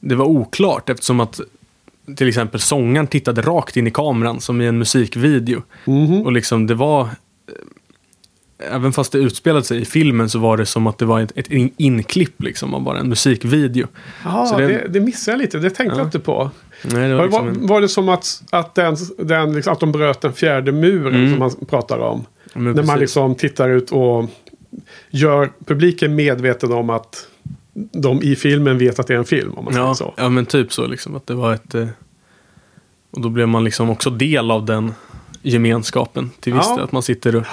Det 0.00 0.14
var 0.14 0.26
oklart 0.26 0.90
eftersom 0.90 1.20
att 1.20 1.40
till 2.16 2.28
exempel 2.28 2.60
sångaren 2.60 3.06
tittade 3.06 3.42
rakt 3.42 3.76
in 3.76 3.86
i 3.86 3.90
kameran 3.90 4.40
som 4.40 4.60
i 4.60 4.66
en 4.66 4.78
musikvideo. 4.78 5.62
Mhm. 5.84 6.22
Och 6.22 6.32
liksom 6.32 6.66
det 6.66 6.74
var... 6.74 7.08
Även 8.72 8.92
fast 8.92 9.12
det 9.12 9.18
utspelade 9.18 9.64
sig 9.64 9.80
i 9.80 9.84
filmen 9.84 10.28
så 10.30 10.38
var 10.38 10.56
det 10.56 10.66
som 10.66 10.86
att 10.86 10.98
det 10.98 11.04
var 11.04 11.20
ett, 11.20 11.32
ett 11.34 11.50
in- 11.50 11.70
inklipp 11.76 12.42
liksom 12.42 12.74
av 12.74 12.82
bara 12.82 12.98
en 12.98 13.08
musikvideo. 13.08 13.86
Ja, 14.24 14.46
Så 14.46 14.58
det, 14.58 14.66
det- 14.66 14.86
det, 14.88 15.00
missade 15.00 15.32
jag 15.36 15.42
lite. 15.42 15.58
Det 15.58 15.70
tänkte 15.70 15.94
Ja. 15.94 15.98
jag 16.00 16.06
inte 16.06 16.18
på. 16.18 16.50
Nej, 16.84 17.08
det 17.08 17.14
Var, 17.14 17.24
liksom 17.24 17.46
var, 17.60 17.68
var 17.68 17.80
det 17.80 17.88
som 17.88 18.08
att, 18.08 18.42
att, 18.50 18.74
den, 18.74 18.96
den, 19.18 19.52
liksom, 19.54 19.72
att 19.72 19.80
de 19.80 19.92
bröt 19.92 20.20
den 20.20 20.32
fjärde 20.32 20.72
muren 20.72 21.14
Mm. 21.14 21.30
som 21.30 21.38
man 21.38 21.50
pratar 21.70 21.98
om? 21.98 22.24
men 22.54 22.64
När 22.64 22.72
man 22.74 22.84
precis. 22.86 23.00
liksom 23.00 23.34
tittar 23.34 23.68
ut 23.68 23.90
och 23.90 24.30
gör 25.10 25.50
publiken 25.66 26.14
medveten 26.14 26.72
om 26.72 26.90
att 26.90 27.26
de 27.92 28.22
i 28.22 28.36
filmen 28.36 28.78
vet 28.78 28.98
att 28.98 29.06
det 29.06 29.14
är 29.14 29.18
en 29.18 29.24
film. 29.24 29.52
Om 29.56 29.64
man 29.64 29.74
säger 29.74 29.86
Ja, 29.86 29.94
så. 29.94 30.14
ja, 30.16 30.28
men 30.28 30.46
typ 30.46 30.72
så 30.72 30.86
liksom. 30.86 31.16
Att 31.16 31.26
det 31.26 31.34
var 31.34 31.54
ett... 31.54 31.74
eh, 31.74 31.86
Och 33.10 33.20
då 33.20 33.28
blev 33.28 33.48
man 33.48 33.64
liksom 33.64 33.90
också 33.90 34.10
del 34.10 34.50
av 34.50 34.64
den 34.66 34.94
gemenskapen 35.42 36.30
till 36.40 36.52
viss 36.52 36.62
Ja. 36.68 36.80
Att 36.84 36.92
man 36.92 37.02
sitter 37.02 37.36
och 37.36 37.44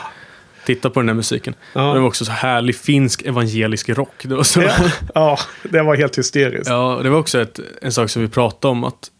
tittar 0.67 0.89
på 0.89 0.99
den 0.99 1.09
här 1.09 1.15
musiken. 1.15 1.55
Ja. 1.73 1.93
Det 1.93 1.99
var 1.99 2.07
också 2.07 2.25
så 2.25 2.31
härlig 2.31 2.75
finsk 2.75 3.21
evangelisk 3.21 3.89
rock. 3.89 4.23
Det 4.23 4.35
var, 4.35 4.43
så, 4.43 4.61
Ja, 4.61 4.75
ja. 4.79 4.91
ja, 5.13 5.39
det 5.63 5.81
var 5.81 5.95
helt 5.95 6.17
hysteriskt. 6.17 6.69
det 7.03 7.09
var 7.09 7.19
också 7.19 7.41
ett, 7.41 7.59
en 7.81 7.91
sak 7.91 8.09
som 8.09 8.21
vi 8.21 8.27
pratade 8.27 8.71
om. 8.71 8.83
att 8.83 9.11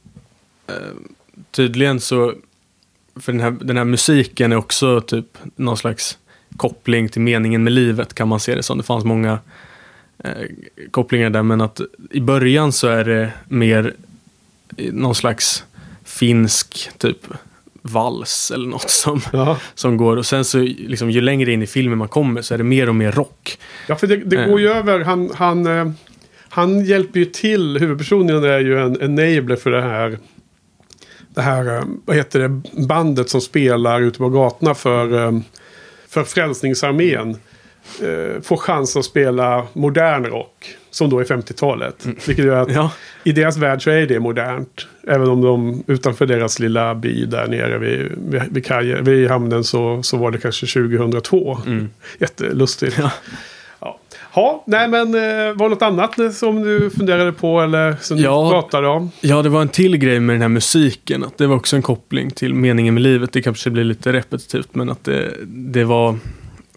eh, 0.67 0.75
Tydligen 1.51 1.99
så... 1.99 2.33
För 3.19 3.31
den 3.31 3.41
här, 3.41 3.51
den 3.51 3.77
här 3.77 3.83
musiken 3.83 4.51
är 4.51 4.55
också 4.55 5.01
typ 5.01 5.38
någon 5.55 5.77
slags 5.77 6.17
koppling 6.57 7.10
till 7.10 7.21
meningen 7.21 7.63
med 7.63 7.73
livet 7.73 8.13
kan 8.13 8.27
man 8.27 8.39
se 8.39 8.55
det 8.55 8.63
som. 8.63 8.77
Det 8.77 8.83
fanns 8.83 9.05
många 9.05 9.39
eh, 10.23 10.31
kopplingar 10.91 11.29
där. 11.29 11.43
Men 11.43 11.62
att 11.62 11.81
i 12.12 12.19
början 12.19 12.71
så 12.71 12.88
är 12.88 13.05
det 13.05 13.31
mer 13.47 13.93
någon 14.77 15.15
slags 15.15 15.63
finsk 16.03 16.89
typ 16.97 17.27
vals 17.88 18.52
eller 18.52 18.67
något 18.67 18.89
som, 18.89 19.21
Ja. 19.34 19.58
som 19.76 19.97
går. 19.97 20.17
Och 20.17 20.26
sen 20.26 20.45
så 20.45 20.58
liksom, 20.60 21.12
ju 21.12 21.21
längre 21.21 21.52
in 21.54 21.62
i 21.62 21.67
filmen 21.67 21.97
man 21.97 22.08
kommer 22.08 22.41
så 22.41 22.54
är 22.54 22.58
det 22.58 22.63
mer 22.63 22.89
och 22.89 22.95
mer 22.95 23.12
rock. 23.12 23.58
Ja, 23.88 23.95
för 23.95 24.08
det, 24.08 24.15
det 24.17 24.38
Eh. 24.38 24.47
går 24.50 24.60
ju 24.60 24.69
över. 24.69 25.00
Han, 25.00 25.32
han, 25.36 25.67
eh, 25.80 25.91
han 26.50 26.86
hjälper 26.86 27.19
ju 27.19 27.26
till. 27.26 27.78
Huvudpersonen 27.80 28.43
är 28.43 28.60
ju 28.60 28.80
en 28.80 29.02
enabler 29.19 29.56
för 29.56 29.71
det 29.71 29.82
här. 29.82 30.17
Det 31.30 31.41
här, 31.41 31.78
eh, 31.78 31.84
vad 32.06 32.15
heter 32.15 32.39
det, 32.39 32.62
bandet 32.88 33.30
som 33.30 33.41
spelar 33.41 34.02
ute 34.02 34.17
på 34.17 34.30
gatorna 34.30 34.76
för, 34.76 35.41
för 36.10 36.23
Frälsningsarmén. 36.23 37.38
Får 38.41 38.58
chans 38.58 38.95
att 38.97 39.06
spela 39.06 39.67
modern 39.73 40.26
rock. 40.26 40.76
Som 40.97 41.10
då 41.10 41.19
är 41.19 41.23
50-talet. 41.23 42.05
Vilket 42.27 42.45
gör 42.45 42.62
att 42.62 42.71
Ja, 42.71 42.91
i 43.23 43.31
deras 43.31 43.57
värld 43.57 43.83
så 43.83 43.89
är 43.89 44.05
det 44.07 44.19
modernt. 44.19 44.88
Även 45.07 45.29
om 45.29 45.41
de 45.41 45.83
utanför 45.88 46.25
deras 46.25 46.60
lilla 46.60 46.95
by 46.95 47.25
där 47.25 47.47
nere 47.47 47.77
vid, 47.77 48.12
vid, 48.31 48.41
vid, 48.51 48.65
kajen, 48.65 49.03
vid 49.03 49.29
hamnen 49.29 49.63
så, 49.63 50.03
så 50.03 50.17
var 50.17 50.31
det 50.31 50.38
kanske 50.38 50.65
2002. 50.65 51.57
Jättelustigt. 52.19 52.95
Ja. 52.99 53.12
Ja. 53.79 53.99
Ja, 54.36 54.63
nej 54.67 54.88
men 54.88 55.15
eh, 55.15 55.53
var 55.55 55.63
det 55.65 55.69
något 55.69 55.81
annat 55.81 56.36
som 56.36 56.63
du 56.63 56.89
funderade 56.89 57.31
på 57.31 57.62
eller 57.62 57.95
som 58.01 58.17
Ja. 58.17 58.43
du 58.43 58.49
pratade 58.49 58.88
om? 58.88 59.12
Ja, 59.21 59.41
det 59.41 59.49
var 59.49 59.62
en 59.62 59.69
till 59.69 59.97
grej 59.97 60.19
med 60.19 60.33
den 60.36 60.41
här 60.41 60.49
musiken. 60.49 61.23
Att 61.23 61.38
det 61.38 61.47
var 61.47 61.55
också 61.55 61.75
en 61.75 61.81
koppling 61.81 62.31
till 62.31 62.53
meningen 62.53 62.93
med 62.93 63.03
livet. 63.03 63.33
Det 63.33 63.41
kanske 63.41 63.69
blir 63.69 63.83
lite 63.83 64.13
repetitivt, 64.13 64.69
men 64.75 64.89
att 64.89 65.03
det, 65.03 65.33
det 65.45 65.83
var... 65.83 66.15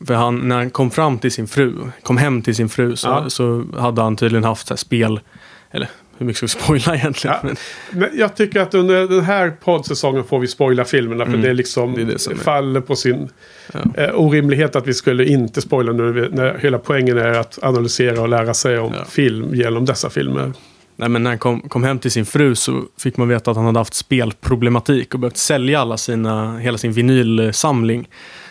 För 0.07 0.15
han, 0.15 0.49
när 0.49 0.57
han 0.57 0.71
kom 0.71 0.91
fram 0.91 1.19
till 1.19 1.33
sin 1.33 1.47
fru, 1.49 1.75
kom 2.03 2.17
hem 2.17 2.43
till 2.43 2.55
sin 2.55 2.69
fru, 2.69 2.97
så, 2.97 3.09
Ja. 3.09 3.31
så 3.31 3.65
hade 3.79 4.03
han 4.03 4.17
tydligen 4.17 4.45
haft 4.45 4.67
så 4.67 4.77
spel... 4.77 5.21
Eller 5.71 5.89
hur 6.19 6.27
mycket 6.27 6.51
ska 6.51 6.59
vi 6.59 6.81
spoila 6.81 6.97
egentligen? 7.01 7.37
Ja. 7.43 7.49
Men, 7.91 8.09
jag 8.15 8.37
tycker 8.37 8.61
att 8.61 8.75
under 8.75 9.09
den 9.09 9.21
här 9.21 9.51
poddsäsongen 9.65 10.25
får 10.25 10.39
vi 10.41 10.47
spoila 10.47 10.85
filmerna. 10.85 11.25
För 11.25 11.31
Mm. 11.33 11.43
det 11.43 11.49
är 11.51 11.55
liksom 11.55 11.95
Det 11.95 12.03
är 12.03 12.07
det 12.07 12.37
faller 12.37 12.81
på 12.81 12.97
sin 12.97 13.29
Ja. 13.73 13.81
eh, 14.05 14.11
orimlighet 14.15 14.77
att 14.77 14.87
vi 14.87 14.95
skulle 14.95 15.25
inte 15.25 15.61
spoila 15.61 15.93
nu. 15.93 16.29
När 16.33 16.59
hela 16.59 16.79
poängen 16.79 17.19
är 17.19 17.33
att 17.33 17.59
analysera 17.63 18.21
och 18.21 18.29
lära 18.29 18.55
sig 18.55 18.79
om 18.79 18.93
Ja. 18.99 19.05
film 19.05 19.55
genom 19.55 19.85
dessa 19.85 20.11
filmer. 20.11 20.53
nej, 20.97 21.09
men 21.09 21.23
när 21.23 21.31
han 21.31 21.39
kom, 21.39 21.61
kom 21.61 21.85
hem 21.85 21.99
till 21.99 22.11
sin 22.11 22.27
fru 22.27 22.55
så 22.55 22.83
fick 22.99 23.17
man 23.17 23.29
veta 23.29 23.51
att 23.51 23.57
han 23.57 23.67
hade 23.67 23.79
haft 23.79 23.95
spelproblematik 23.95 25.15
och 25.15 25.21
behövt 25.21 25.37
sälja 25.37 25.81
alla 25.81 25.97
sina, 25.97 26.59
hela 26.59 26.79
sin 26.79 26.93
vinylsamling. 26.93 28.09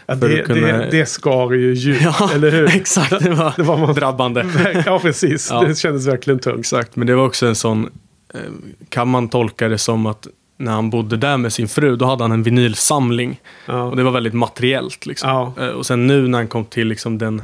Ja, 0.10 0.16
det, 0.16 0.44
kunna- 0.46 0.68
det, 0.78 0.88
det 0.92 1.06
skar 1.06 1.54
ju 1.54 1.74
djupt, 1.74 2.02
Ja, 2.02 2.30
eller 2.36 2.52
hur? 2.52 2.66
exakt. 2.76 3.20
Det 3.24 3.30
var, 3.30 3.54
Det 3.56 3.64
var 3.64 3.78
man- 3.78 3.96
drabbande. 3.96 4.46
Ja, 4.86 5.00
precis. 5.00 5.48
Ja. 5.52 5.62
Det 5.62 5.76
kändes 5.76 6.08
verkligen 6.08 6.40
tungt. 6.40 6.60
Exakt, 6.60 6.96
men 6.96 7.08
det 7.08 7.16
var 7.16 7.26
också 7.26 7.48
en 7.48 7.56
sån... 7.56 7.90
eh, 8.34 8.40
Kan 8.90 9.08
man 9.08 9.30
tolka 9.30 9.68
det 9.68 9.78
som 9.78 10.06
att 10.06 10.28
när 10.58 10.72
han 10.72 10.90
bodde 10.90 11.18
där 11.18 11.38
med 11.38 11.54
sin 11.54 11.68
fru, 11.68 11.96
då 11.96 12.06
hade 12.06 12.24
han 12.24 12.32
en 12.32 12.44
vinylsamling. 12.44 13.40
Ja. 13.66 13.84
Och 13.84 13.96
det 13.96 14.04
var 14.04 14.12
väldigt 14.12 14.34
materiellt. 14.34 15.06
Liksom. 15.06 15.30
Ja. 15.30 15.54
Eh, 15.60 15.68
Och 15.70 15.86
sen 15.86 16.08
nu 16.08 16.28
när 16.28 16.38
han 16.38 16.48
kom 16.48 16.66
till 16.66 16.88
liksom 16.88 17.18
den 17.18 17.42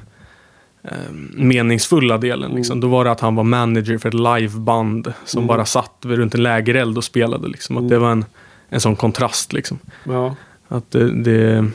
eh, 0.83 0.91
meningsfulla 1.33 2.17
delen, 2.17 2.45
Mm. 2.45 2.57
liksom, 2.57 2.79
då 2.79 2.87
var 2.87 3.05
det 3.05 3.11
att 3.11 3.19
han 3.19 3.35
var 3.35 3.43
manager 3.43 3.97
för 3.97 4.09
ett 4.09 4.13
liveband 4.41 5.13
som 5.25 5.39
Mm. 5.39 5.47
bara 5.47 5.65
satt 5.65 5.91
runt 6.05 6.35
en 6.35 6.43
lägereld 6.43 6.97
och 6.97 7.03
spelade. 7.03 7.47
Liksom. 7.47 7.77
Att 7.77 7.89
det 7.89 7.99
var 7.99 8.11
en, 8.11 8.25
en 8.69 8.79
sån 8.81 8.95
kontrast. 8.95 9.53
Liksom. 9.53 9.79
Ja. 10.03 10.35
Att 10.67 10.91
det, 10.91 11.11
det 11.23 11.65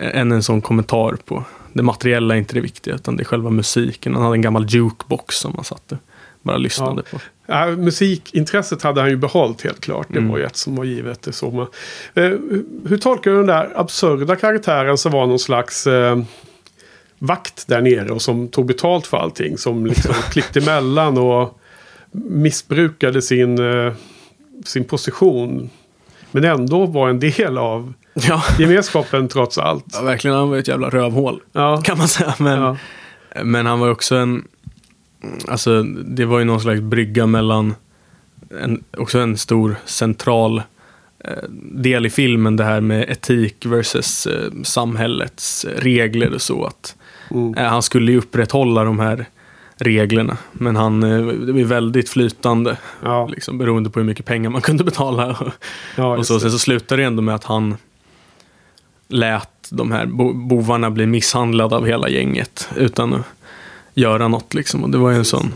är 0.00 0.10
en, 0.20 0.42
sån 0.42 0.60
kommentar 0.60 1.16
på 1.24 1.44
det 1.72 1.82
materiella 1.82 2.34
är 2.34 2.38
inte 2.38 2.54
det 2.54 2.60
viktiga, 2.60 2.94
utan 2.94 3.16
det 3.16 3.22
är 3.22 3.24
själva 3.24 3.50
musiken. 3.50 4.14
Han 4.14 4.22
hade 4.22 4.36
en 4.36 4.42
gammal 4.42 4.66
jukebox 4.68 5.36
som 5.36 5.52
han 5.54 5.64
satte 5.64 5.98
bara 6.42 6.56
lyssnade 6.56 7.02
Ja. 7.12 7.18
på. 7.18 7.24
Ja, 7.46 7.66
musikintresset 7.66 8.82
hade 8.82 9.00
han 9.00 9.10
ju 9.10 9.16
behållit 9.16 9.62
helt 9.62 9.80
klart. 9.80 10.06
Det 10.10 10.18
Mm. 10.18 10.30
var 10.30 10.38
ju 10.38 10.44
ett 10.44 10.56
som 10.56 10.76
var 10.76 10.84
givet. 10.84 11.22
Det 11.22 11.32
såg 11.32 11.54
man. 11.54 11.66
Eh, 12.14 12.22
hur- 12.24 12.64
hur 12.88 12.96
tolkar 12.96 13.30
du 13.30 13.36
den 13.36 13.46
där 13.46 13.72
absurda 13.76 14.36
karaktären 14.36 14.98
som 14.98 15.12
var 15.12 15.26
någon 15.26 15.38
slags 15.38 15.86
eh, 15.86 16.22
vakt 17.18 17.68
där 17.68 17.80
nere 17.80 18.08
och 18.12 18.22
som 18.22 18.48
tog 18.48 18.66
betalt 18.66 19.06
för 19.06 19.16
allting. 19.16 19.58
Som 19.58 19.86
liksom 19.86 20.14
klippte 20.30 20.58
emellan 20.60 21.18
och 21.18 21.60
missbrukade 22.12 23.22
sin, 23.22 23.58
eh, 23.86 23.92
sin 24.64 24.84
position. 24.84 25.70
Men 26.30 26.44
ändå 26.44 26.86
var 26.86 27.08
en 27.08 27.20
del 27.20 27.58
av 27.58 27.92
Ja, 28.14 28.42
gemenskapen 28.58 29.28
trots 29.28 29.58
allt. 29.58 29.84
ja 29.92 30.02
verkligen. 30.02 30.36
Han 30.36 30.50
var 30.50 30.56
ett 30.56 30.68
jävla 30.68 30.88
rövhål. 30.90 31.40
Ja, 31.52 31.80
Kan 31.84 31.98
man 31.98 32.08
säga. 32.08 32.34
Men, 32.38 32.60
ja, 32.62 32.76
men 33.44 33.66
han 33.66 33.80
var 33.80 33.90
också 33.90 34.16
en... 34.16 34.44
Alltså, 35.48 35.82
det 35.82 36.24
var 36.24 36.38
ju 36.38 36.44
någon 36.44 36.60
slags 36.60 36.80
brygga 36.80 37.26
mellan... 37.26 37.74
En, 38.62 38.84
också 38.96 39.18
en 39.18 39.36
stor 39.38 39.76
central 39.84 40.62
eh, 41.24 41.32
del 41.72 42.06
i 42.06 42.10
filmen. 42.10 42.56
Det 42.56 42.64
här 42.64 42.80
med 42.80 43.10
etik 43.10 43.66
versus 43.66 44.26
eh, 44.26 44.50
samhällets 44.62 45.66
regler 45.76 46.34
och 46.34 46.42
så. 46.42 46.64
Att, 46.64 46.96
Mm. 47.32 47.54
eh, 47.54 47.64
han 47.70 47.82
skulle 47.82 48.12
ju 48.12 48.18
upprätthålla 48.18 48.84
de 48.84 48.98
här 49.00 49.26
reglerna. 49.76 50.36
Men 50.52 50.76
han, 50.76 51.00
det 51.00 51.22
var 51.52 51.64
väldigt 51.64 52.08
flytande. 52.08 52.76
ja, 53.02 53.26
Liksom, 53.26 53.58
beroende 53.58 53.90
på 53.90 54.00
hur 54.00 54.06
mycket 54.06 54.26
pengar 54.26 54.50
man 54.50 54.60
kunde 54.60 54.84
betala. 54.84 55.52
ja, 55.96 56.16
och 56.16 56.26
så, 56.26 56.34
det. 56.34 56.40
sen 56.40 56.50
så 56.50 56.58
slutade 56.58 57.02
det 57.02 57.06
ändå 57.06 57.22
med 57.22 57.34
att 57.34 57.44
han 57.44 57.76
lät 59.10 59.48
de 59.70 59.92
här 59.92 60.06
bo 60.06 60.32
bovarna 60.32 60.90
bli 60.90 61.06
misshandlade 61.06 61.76
av 61.76 61.86
hela 61.86 62.08
gänget 62.08 62.68
utan 62.76 63.14
att 63.14 63.22
göra 63.94 64.28
något. 64.28 64.54
Liksom. 64.54 64.84
Och 64.84 64.90
det 64.90 64.98
var 64.98 65.10
ju 65.10 65.16
en 65.16 65.24
sån 65.24 65.52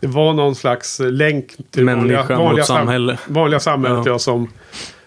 Det 0.00 0.06
var 0.06 0.32
någon 0.32 0.54
slags 0.54 1.00
länk 1.00 1.46
till 1.70 1.84
vanliga, 1.84 2.16
människa 2.16 2.36
vanliga, 2.38 2.60
mot 2.60 2.66
sam 2.66 2.76
samhälle. 2.76 3.18
vanliga 3.26 3.60
samhället. 3.60 4.06
Ja. 4.06 4.12
Ja. 4.12 4.18
som 4.18 4.48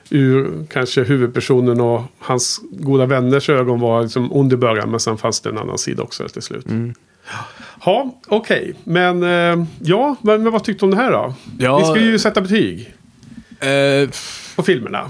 ur 0.10 0.66
kanske 0.70 1.04
huvudpersonen 1.04 1.82
och 1.82 2.02
hans 2.20 2.62
goda 2.72 3.06
vänners 3.06 3.50
ögon 3.50 3.80
var 3.80 4.04
liksom 4.04 4.34
ond 4.34 4.54
i 4.54 4.58
början. 4.58 4.92
Men 4.92 5.00
sen 5.00 5.18
fanns 5.18 5.42
det 5.42 5.50
en 5.50 5.58
annan 5.58 5.78
sida 5.78 6.04
också 6.04 6.28
till 6.30 6.42
slut. 6.42 6.66
Mm. 6.66 6.94
Ja, 7.86 8.20
okej. 8.28 8.74
Men 8.84 9.24
eh, 9.24 9.66
ja, 9.80 10.16
men 10.22 10.52
vad 10.52 10.64
tyckte 10.64 10.86
du 10.86 10.90
om 10.90 10.92
det 10.98 11.04
här 11.04 11.12
då? 11.12 11.34
Ja, 11.60 11.78
Vi 11.80 11.86
ska 11.86 12.00
ju 12.00 12.20
sätta 12.20 12.42
betyg 12.42 12.94
eh, 13.60 14.10
på 14.56 14.64
filmerna. 14.64 15.10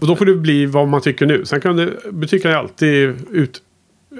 Och 0.00 0.06
då 0.06 0.16
får 0.16 0.24
det 0.26 0.34
bli 0.34 0.66
vad 0.66 0.88
man 0.88 1.00
tycker 1.00 1.26
nu. 1.26 1.44
Sen 1.46 1.60
kan 1.60 1.76
det, 1.76 2.32
ju 2.32 2.52
alltid 2.52 3.14
ut, 3.32 3.62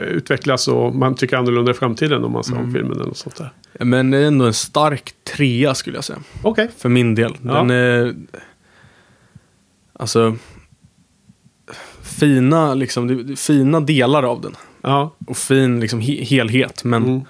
utvecklas 0.01 0.69
och 0.69 0.95
man 0.95 1.15
tycker 1.15 1.37
annorlunda 1.37 1.71
i 1.71 1.75
framtiden 1.75 2.25
om 2.25 2.33
man 2.33 2.45
ser 2.45 2.53
Mm. 2.53 2.65
om 2.65 2.73
filmen 2.73 2.93
eller 2.93 3.05
något 3.05 3.17
sånt 3.17 3.37
där. 3.37 3.51
men 3.85 4.11
det 4.11 4.19
är 4.19 4.25
ändå 4.27 4.45
en 4.45 4.55
stark 4.55 5.13
trea 5.37 5.75
skulle 5.75 5.97
jag 5.97 6.05
säga. 6.05 6.19
Okej. 6.43 6.71
För 6.79 6.89
min 6.89 7.15
del. 7.15 7.35
Ja. 7.43 7.55
Den 7.55 7.71
är... 7.71 8.15
Alltså... 9.93 10.37
Fina, 12.03 12.75
liksom, 12.75 13.07
det- 13.09 13.23
det- 13.23 13.37
fina 13.37 13.81
delar 13.81 14.23
av 14.23 14.41
den. 14.41 14.57
Ja. 14.83 15.15
Och 15.27 15.37
fin 15.37 15.81
liksom, 15.81 16.01
he 16.01 16.25
helhet. 16.25 16.85
Men, 16.85 17.03
Mm. 17.05 17.21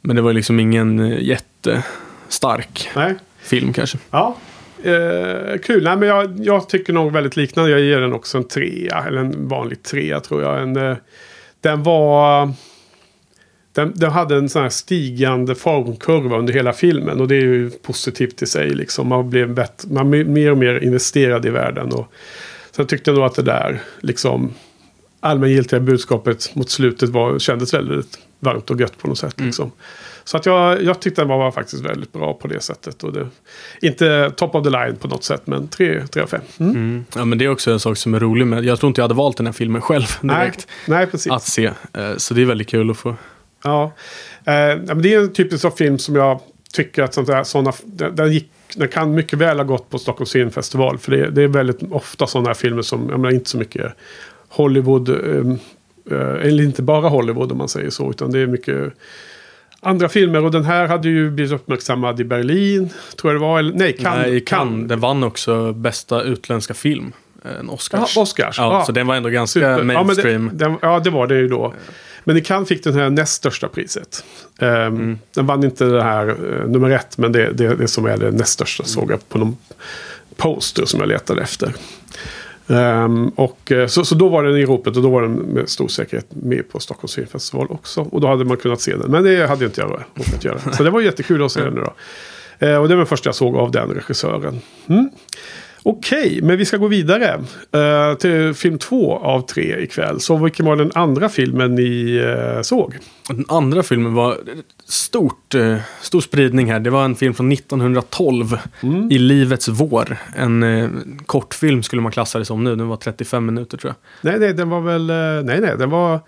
men 0.00 0.16
det 0.16 0.22
var 0.22 0.32
liksom 0.32 0.60
ingen 0.60 0.98
eh, 0.98 1.22
jättestark 1.22 2.88
Nej. 2.96 3.14
film 3.38 3.72
kanske. 3.72 3.98
Ja, 4.10 4.36
eh, 4.84 5.58
kul. 5.58 5.84
Nej, 5.84 5.96
men 5.96 6.08
jag, 6.08 6.34
jag 6.38 6.68
tycker 6.68 6.92
nog 6.92 7.12
väldigt 7.12 7.36
liknande. 7.36 7.70
Jag 7.70 7.80
ger 7.80 8.00
den 8.00 8.12
också 8.12 8.38
en 8.38 8.44
trea. 8.44 9.04
Eller 9.06 9.20
en 9.20 9.48
vanlig 9.48 9.82
trea 9.82 10.20
tror 10.20 10.42
jag. 10.42 10.62
En, 10.62 10.76
eh, 10.76 10.96
den 11.60 11.82
var... 11.82 12.52
Den, 13.72 13.92
den 13.94 14.10
hade 14.10 14.36
en 14.36 14.48
sån 14.48 14.62
här 14.62 14.68
stigande 14.68 15.54
formkurva 15.54 16.38
under 16.38 16.52
hela 16.52 16.72
filmen. 16.72 17.20
Och 17.20 17.28
det 17.28 17.36
är 17.36 17.40
ju 17.40 17.70
positivt 17.70 18.42
i 18.42 18.46
sig. 18.46 18.70
Liksom. 18.70 19.08
Man 19.08 19.30
blev 19.30 19.54
bättre, 19.54 19.88
man 19.90 20.10
mer 20.10 20.50
och 20.50 20.58
mer 20.58 20.84
investerad 20.84 21.46
i 21.46 21.50
världen. 21.50 21.92
Och, 21.92 22.12
sen 22.70 22.86
tyckte 22.86 23.10
jag 23.10 23.16
nog 23.16 23.26
att 23.26 23.34
det 23.34 23.42
där 23.42 23.80
liksom, 24.00 24.54
allmängiltiga 25.20 25.80
budskapet 25.80 26.54
mot 26.54 26.70
slutet 26.70 27.08
var, 27.08 27.38
kändes 27.38 27.74
väldigt 27.74 28.18
varmt 28.40 28.70
och 28.70 28.80
gött 28.80 28.98
på 28.98 29.08
något 29.08 29.18
sätt. 29.18 29.40
Liksom. 29.40 29.72
Så 30.24 30.36
att 30.36 30.46
jag, 30.46 30.82
jag 30.82 31.00
tyckte 31.00 31.20
den 31.20 31.28
var 31.28 31.50
faktiskt 31.50 31.84
väldigt 31.84 32.12
bra 32.12 32.34
på 32.34 32.48
det 32.48 32.60
sättet. 32.60 33.02
Och 33.04 33.12
det, 33.12 33.28
inte 33.82 34.30
top 34.36 34.54
of 34.54 34.64
the 34.64 34.70
line 34.70 34.96
på 34.96 35.08
något 35.08 35.24
sätt, 35.24 35.42
men 35.44 35.68
3 35.68 36.02
av 36.22 36.26
5. 36.26 36.40
Mm. 36.58 36.72
Mm. 36.72 37.04
Ja, 37.14 37.24
men 37.24 37.38
det 37.38 37.44
är 37.44 37.48
också 37.48 37.70
en 37.70 37.80
sak 37.80 37.96
som 37.96 38.14
är 38.14 38.20
rolig 38.20 38.46
med. 38.46 38.64
Jag 38.64 38.80
tror 38.80 38.88
inte 38.88 39.00
jag 39.00 39.04
hade 39.04 39.14
valt 39.14 39.36
den 39.36 39.46
här 39.46 39.52
filmen 39.52 39.82
själv 39.82 40.04
Nej, 40.20 40.36
direkt 40.40 40.68
nej, 40.86 41.06
precis. 41.06 41.32
att 41.32 41.42
se. 41.42 41.70
Eh, 41.92 42.16
Så 42.16 42.34
det 42.34 42.42
är 42.42 42.46
väldigt 42.46 42.68
kul 42.68 42.90
att 42.90 42.96
få. 42.96 43.16
Ja. 43.64 43.84
Eh, 44.44 44.52
men 44.84 45.02
det 45.02 45.14
är 45.14 45.20
en 45.20 45.32
typisk 45.32 45.62
sån 45.62 45.72
film 45.72 45.98
som 45.98 46.16
jag 46.16 46.40
tycker 46.72 47.02
att 47.02 47.14
sånt 47.14 47.26
där, 47.26 47.44
såna, 47.44 47.72
den, 47.84 48.16
den, 48.16 48.32
gick, 48.32 48.50
den 48.76 48.88
kan 48.88 49.14
mycket 49.14 49.38
väl 49.38 49.56
ha 49.56 49.64
gått 49.64 49.90
på 49.90 49.98
Stockholms 49.98 50.32
filmfestival. 50.32 50.98
För 50.98 51.10
det, 51.10 51.30
det 51.30 51.42
är 51.42 51.48
väldigt 51.48 51.92
ofta 51.92 52.26
sådana 52.26 52.48
här 52.48 52.54
filmer 52.54 52.82
som, 52.82 53.08
jag 53.10 53.20
menar 53.20 53.34
inte 53.34 53.50
så 53.50 53.58
mycket 53.58 53.92
Hollywood. 54.48 55.08
Eh, 56.10 56.46
eller 56.48 56.64
inte 56.64 56.82
bara 56.82 57.08
Hollywood 57.08 57.52
om 57.52 57.58
man 57.58 57.68
säger 57.68 57.90
så. 57.90 58.10
Utan 58.10 58.32
det 58.32 58.38
är 58.38 58.46
mycket 58.46 58.92
andra 59.80 60.08
filmer. 60.08 60.44
Och 60.44 60.50
den 60.50 60.64
här 60.64 60.86
hade 60.88 61.08
ju 61.08 61.30
blivit 61.30 61.52
uppmärksammad 61.52 62.20
i 62.20 62.24
Berlin. 62.24 62.90
Tror 63.20 63.32
jag 63.32 63.40
det 63.42 63.46
var. 63.46 63.58
Eller, 63.58 63.72
nej, 63.74 63.92
Cannes. 63.92 64.26
Nej, 64.26 64.40
Cannes. 64.40 64.88
Den 64.88 65.00
vann 65.00 65.24
också 65.24 65.72
bästa 65.72 66.22
utländska 66.22 66.74
film. 66.74 67.12
eh, 67.44 67.50
En 67.60 67.68
Oscars. 67.70 68.12
Ja, 68.16 68.22
Oscars. 68.22 68.58
Ja, 68.58 68.72
Ja. 68.78 68.84
Så 68.84 68.92
den 68.92 69.06
var 69.06 69.14
ändå 69.14 69.28
ganska 69.28 69.60
Super. 69.60 69.82
mainstream. 69.82 70.46
Ja, 70.46 70.52
det, 70.52 70.64
den, 70.64 70.76
ja, 70.82 70.98
det 71.00 71.10
var 71.10 71.26
det 71.26 71.34
ju 71.34 71.48
då. 71.48 71.74
Men 72.26 72.36
i 72.36 72.40
Cannes 72.40 72.68
fick 72.68 72.84
den 72.84 72.94
här 72.94 73.10
näst 73.10 73.32
största 73.32 73.68
priset. 73.68 74.24
Ehm, 74.58 74.68
Mm. 74.86 75.18
Den 75.34 75.46
vann 75.46 75.64
inte 75.64 75.84
det 75.84 76.02
här 76.02 76.28
eh, 76.28 76.68
nummer 76.68 76.90
ett, 76.90 77.18
men 77.18 77.32
det, 77.32 77.52
det, 77.52 77.74
det 77.74 77.88
som 77.88 78.06
är 78.06 78.16
det 78.16 78.30
näst 78.30 78.52
största 78.52 78.84
såg 78.84 79.10
jag 79.12 79.28
på 79.28 79.38
någon 79.38 79.56
poster 80.36 80.84
som 80.84 81.00
jag 81.00 81.08
letade 81.08 81.42
efter. 81.42 81.72
Um, 82.66 83.28
och, 83.28 83.72
eh, 83.72 83.86
så, 83.86 84.04
så 84.04 84.14
då 84.14 84.28
var 84.28 84.44
den 84.44 84.56
i 84.56 84.64
ropet 84.64 84.96
och 84.96 85.02
då 85.02 85.10
var 85.10 85.22
den 85.22 85.32
med 85.32 85.68
stor 85.68 85.88
säkerhet 85.88 86.26
med 86.30 86.68
på 86.68 86.80
Stockholms 86.80 87.14
filmfestival 87.14 87.66
också. 87.70 88.00
Och 88.00 88.20
då 88.20 88.26
hade 88.28 88.44
man 88.44 88.56
kunnat 88.56 88.80
se 88.80 88.96
den. 88.96 89.10
Men 89.10 89.24
det 89.24 89.46
hade 89.46 89.64
inte 89.64 89.80
jag 89.80 90.04
råkat 90.14 90.44
göra. 90.44 90.58
Så 90.72 90.82
det 90.82 90.90
var 90.90 91.00
jättekul 91.00 91.44
att 91.44 91.52
se 91.52 91.60
den 91.60 91.74
nu 91.74 91.80
då. 91.80 91.94
Ehm, 92.66 92.80
och 92.80 92.88
det 92.88 92.94
var 92.94 93.00
den 93.00 93.06
första 93.06 93.28
jag 93.28 93.34
såg 93.34 93.56
av 93.56 93.70
den 93.70 93.90
regissören. 93.90 94.60
Mm. 94.86 95.10
Okej, 95.86 96.40
men 96.42 96.58
vi 96.58 96.64
ska 96.64 96.76
gå 96.76 96.88
vidare 96.88 97.40
eh, 97.72 98.14
till 98.18 98.54
film 98.54 98.78
två 98.78 99.18
av 99.18 99.40
tre 99.40 99.82
ikväll. 99.82 100.20
Så 100.20 100.36
vilken 100.36 100.66
var 100.66 100.76
den 100.76 100.90
andra 100.94 101.28
filmen 101.28 101.74
ni 101.74 102.16
eh, 102.16 102.62
såg? 102.62 102.98
Den 103.28 103.44
andra 103.48 103.82
filmen 103.82 104.14
var 104.14 104.38
stort, 104.84 105.54
eh, 105.54 105.76
stor 106.00 106.20
spridning 106.20 106.72
här. 106.72 106.80
Det 106.80 106.90
var 106.90 107.04
en 107.04 107.14
film 107.14 107.34
från 107.34 107.52
1912. 107.52 108.58
Mm. 108.82 109.10
I 109.10 109.18
livets 109.18 109.68
vår. 109.68 110.16
En 110.36 111.24
kortfilm 111.26 111.82
skulle 111.82 112.02
man 112.02 112.12
klassa 112.12 112.38
det 112.38 112.44
som 112.44 112.64
nu. 112.64 112.76
Den 112.76 112.88
var 112.88 112.96
35 112.96 113.46
minuter 113.46 113.78
tror 113.78 113.90
jag. 113.90 114.30
Nej, 114.30 114.40
nej, 114.40 114.54
den 114.54 114.70
var 114.70 114.80
väl... 114.80 115.06
Nej, 115.44 115.60
nej, 115.60 115.74
den 115.78 115.90
var... 115.90 116.20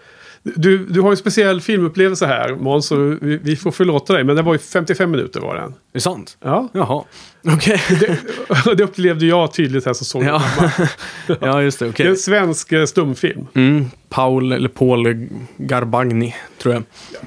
Du, 0.56 0.78
du 0.86 1.00
har 1.00 1.10
ju 1.10 1.16
speciell 1.16 1.60
filmupplevelse 1.60 2.26
här, 2.26 2.54
Måns, 2.54 2.86
så 2.86 2.96
vi, 3.20 3.36
vi 3.42 3.56
får 3.56 3.70
förlåta 3.70 4.12
dig. 4.12 4.24
Men 4.24 4.36
den 4.36 4.44
var 4.44 4.52
ju 4.52 4.58
55 4.58 5.10
minuter 5.10 5.40
var 5.40 5.54
den. 5.54 5.64
Är 5.68 5.72
det 5.92 6.00
sant? 6.00 6.36
Ja, 6.44 6.68
Jaha. 6.72 7.04
Okej. 7.48 7.82
det, 8.00 8.74
det 8.76 8.84
upplevde 8.84 9.26
jag 9.26 9.52
tydligt 9.54 9.86
här 9.86 9.92
som 9.92 10.06
såg 10.06 10.24
ja. 10.24 10.42
ja, 11.40 11.62
just 11.62 11.78
det. 11.78 11.84
Det 11.84 11.88
är 11.88 11.92
Okej. 11.92 12.06
en 12.06 12.16
svensk 12.16 12.72
eh, 12.72 12.84
stumfilm. 12.84 13.46
Mm, 13.54 13.84
Paul, 14.08 14.52
eller 14.52 14.68
Paul 14.68 15.26
Garbagni, 15.56 16.34
tror 16.62 16.74
jag. 16.74 16.82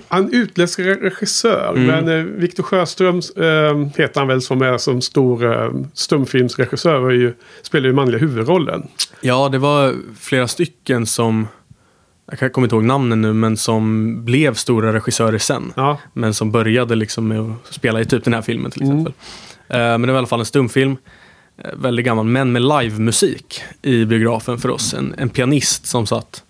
Han 0.07 0.25
är 0.33 0.35
utländsk 0.37 0.79
re- 0.79 1.01
regissör, 1.01 1.73
Mm. 1.75 1.85
men 2.05 2.19
eh, 2.19 2.23
Victor 2.25 2.63
Sjöström 2.63 3.15
eh, 3.17 3.89
heter 3.97 4.19
han 4.19 4.27
väl 4.27 4.41
som 4.41 4.61
är 4.61 4.77
som 4.77 5.01
stor 5.01 5.45
eh, 5.53 5.71
stumfilmsregissör 5.93 7.01
och 7.01 7.13
ju, 7.13 7.33
spelar 7.61 7.87
ju 7.87 7.93
manliga 7.93 8.19
huvudrollen. 8.19 8.87
Ja, 9.21 9.49
det 9.49 9.57
var 9.57 9.95
flera 10.19 10.47
stycken 10.47 11.05
som, 11.05 11.47
jag 12.39 12.53
kommer 12.53 12.65
inte 12.65 12.75
ihåg 12.75 12.83
namnen 12.83 13.21
nu, 13.21 13.33
men 13.33 13.57
som 13.57 14.15
blev 14.25 14.53
stora 14.53 14.93
regissörer 14.93 15.37
sen. 15.37 15.73
Ja, 15.75 15.97
Men 16.13 16.33
som 16.33 16.51
började 16.51 16.95
liksom 16.95 17.27
med 17.27 17.39
att 17.39 17.73
spela 17.73 18.01
i 18.01 18.05
typ 18.05 18.23
den 18.23 18.33
här 18.33 18.41
filmen 18.41 18.71
till 18.71 18.81
Mm. 18.83 18.93
exempel. 18.97 19.13
Eh, 19.67 19.77
men 19.79 20.01
det 20.01 20.07
var 20.07 20.13
i 20.13 20.17
alla 20.17 20.27
fall 20.27 20.39
en 20.39 20.45
stumfilm. 20.45 20.97
eh, 21.57 21.71
Väldigt 21.77 22.05
gammal, 22.05 22.25
men 22.25 22.51
med 22.51 22.61
livemusik 22.61 23.61
i 23.81 24.05
biografen 24.05 24.57
för 24.57 24.69
oss. 24.69 24.93
En, 24.93 25.15
en 25.17 25.29
pianist 25.29 25.85
som 25.85 26.05
satt 26.07 26.43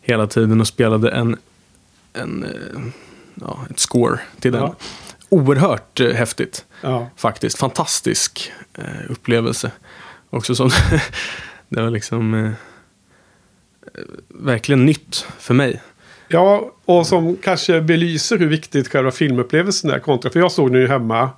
hela 0.00 0.26
tiden 0.26 0.60
och 0.60 0.66
spelade 0.68 1.10
en, 1.10 1.36
en 2.12 2.44
eh, 2.44 2.80
ja, 3.34 3.58
ett 3.70 3.78
score 3.78 4.18
till 4.40 4.52
den. 4.52 4.60
Ja. 4.62 4.74
Oerhört 5.28 6.00
häftigt 6.00 6.64
ja. 6.80 7.10
faktiskt. 7.16 7.58
Fantastisk 7.58 8.52
upplevelse. 9.08 9.70
Också 10.30 10.54
som, 10.54 10.70
det 11.68 11.82
var 11.82 11.90
liksom 11.90 12.52
verkligen 14.28 14.86
nytt 14.86 15.26
för 15.38 15.54
mig. 15.54 15.80
Ja, 16.28 16.72
och 16.84 17.06
som 17.06 17.36
kanske 17.36 17.80
belyser 17.80 18.38
hur 18.38 18.48
viktigt 18.48 18.88
själva 18.88 19.10
filmupplevelsen 19.10 19.90
är 19.90 19.98
kontra. 19.98 20.30
För 20.30 20.40
jag 20.40 20.52
såg 20.52 20.72
den 20.72 20.80
ju 20.80 20.88
hemma. 20.88 21.30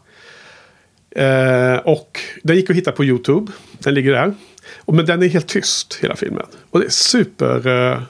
Eh, 1.10 1.76
och 1.76 2.20
den 2.42 2.56
gick 2.56 2.70
att 2.70 2.76
hitta 2.76 2.92
på 2.92 3.04
YouTube. 3.04 3.52
Den 3.78 3.94
ligger 3.94 4.12
där. 4.12 4.34
Och, 4.78 4.94
men 4.94 5.06
den 5.06 5.22
är 5.22 5.28
helt 5.28 5.48
tyst 5.48 5.98
hela 6.02 6.16
filmen. 6.16 6.46
Och 6.70 6.80
det 6.80 6.86
är 6.86 6.90
super 6.90 7.66
eh, 7.66 8.02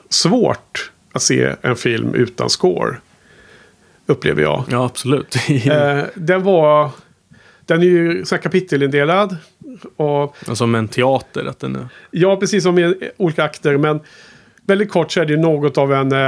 att 1.11 1.21
se 1.21 1.55
en 1.61 1.75
film 1.75 2.13
utan 2.13 2.49
score. 2.49 2.97
Upplever 4.05 4.41
jag. 4.41 4.63
Ja, 4.69 4.85
absolut. 4.85 5.35
Eh, 5.49 6.03
den 6.15 6.43
var... 6.43 6.89
Den 7.65 7.79
är 7.81 7.85
ju 7.85 8.25
så 8.25 8.35
här 8.35 8.41
kapitelindelad. 8.41 9.37
Och 9.95 10.35
Som 10.53 10.75
en 10.75 10.87
teater. 10.87 11.45
Att 11.45 11.59
den 11.59 11.75
är... 11.75 11.87
Ja, 12.11 12.35
precis 12.37 12.63
som 12.63 12.79
i 12.79 13.09
olika 13.17 13.43
akter. 13.43 13.77
Men 13.77 13.99
väldigt 14.67 14.91
kort 14.91 15.11
så 15.11 15.21
är 15.21 15.25
det 15.25 15.37
något 15.37 15.77
av 15.77 15.93
en 15.93 16.11
eh, 16.11 16.27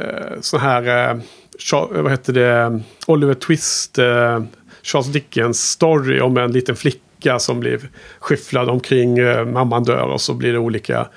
eh, 0.00 0.40
sån 0.40 0.60
här, 0.60 1.10
eh, 1.10 1.16
Cha- 1.58 2.02
vad 2.02 2.10
heter 2.10 2.32
det, 2.32 2.80
Oliver 3.06 3.34
Twist, 3.34 3.98
eh, 3.98 4.42
Charles 4.82 5.06
Dickens 5.12 5.70
story 5.70 6.20
om 6.20 6.36
en 6.36 6.52
liten 6.52 6.76
flicka 6.76 7.38
som 7.38 7.60
blir 7.60 7.80
skyfflad 8.18 8.68
omkring 8.68 9.18
eh, 9.18 9.44
mamman 9.44 9.84
dör 9.84 10.06
och 10.06 10.20
så 10.20 10.34
blir 10.34 10.52
det 10.52 10.58
olika 10.58 11.08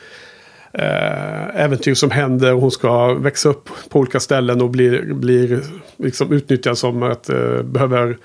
eh, 0.73 1.55
äventyr 1.63 1.93
som 1.93 2.11
händer. 2.11 2.51
Hon 2.51 2.71
ska 2.71 3.13
växa 3.13 3.49
upp 3.49 3.69
på 3.89 3.99
olika 3.99 4.19
ställen 4.19 4.61
och 4.61 4.69
blir, 4.69 5.13
blir 5.13 5.61
liksom 5.97 6.31
utnyttjad 6.33 6.77
som 6.77 7.03
att 7.03 7.29
eh, 7.29 7.61
behöver 7.63 8.17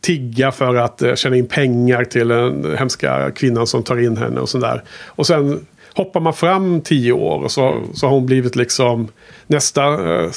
tigga 0.00 0.52
för 0.52 0.74
att 0.74 1.02
eh, 1.02 1.14
tjäna 1.14 1.36
in 1.36 1.46
pengar 1.46 2.04
till 2.04 2.28
den 2.28 2.76
hemska 2.78 3.30
kvinnan 3.30 3.66
som 3.66 3.82
tar 3.82 3.98
in 3.98 4.16
henne 4.16 4.40
och 4.40 4.48
sådär. 4.48 4.82
Och 5.06 5.26
sen 5.26 5.66
hoppar 5.94 6.20
man 6.20 6.34
fram 6.34 6.80
tio 6.80 7.12
år 7.12 7.44
och 7.44 7.50
så, 7.50 7.82
så 7.94 8.06
har 8.06 8.14
hon 8.14 8.26
blivit 8.26 8.56
liksom 8.56 9.08
nästa 9.46 9.84
eh, 10.14 10.30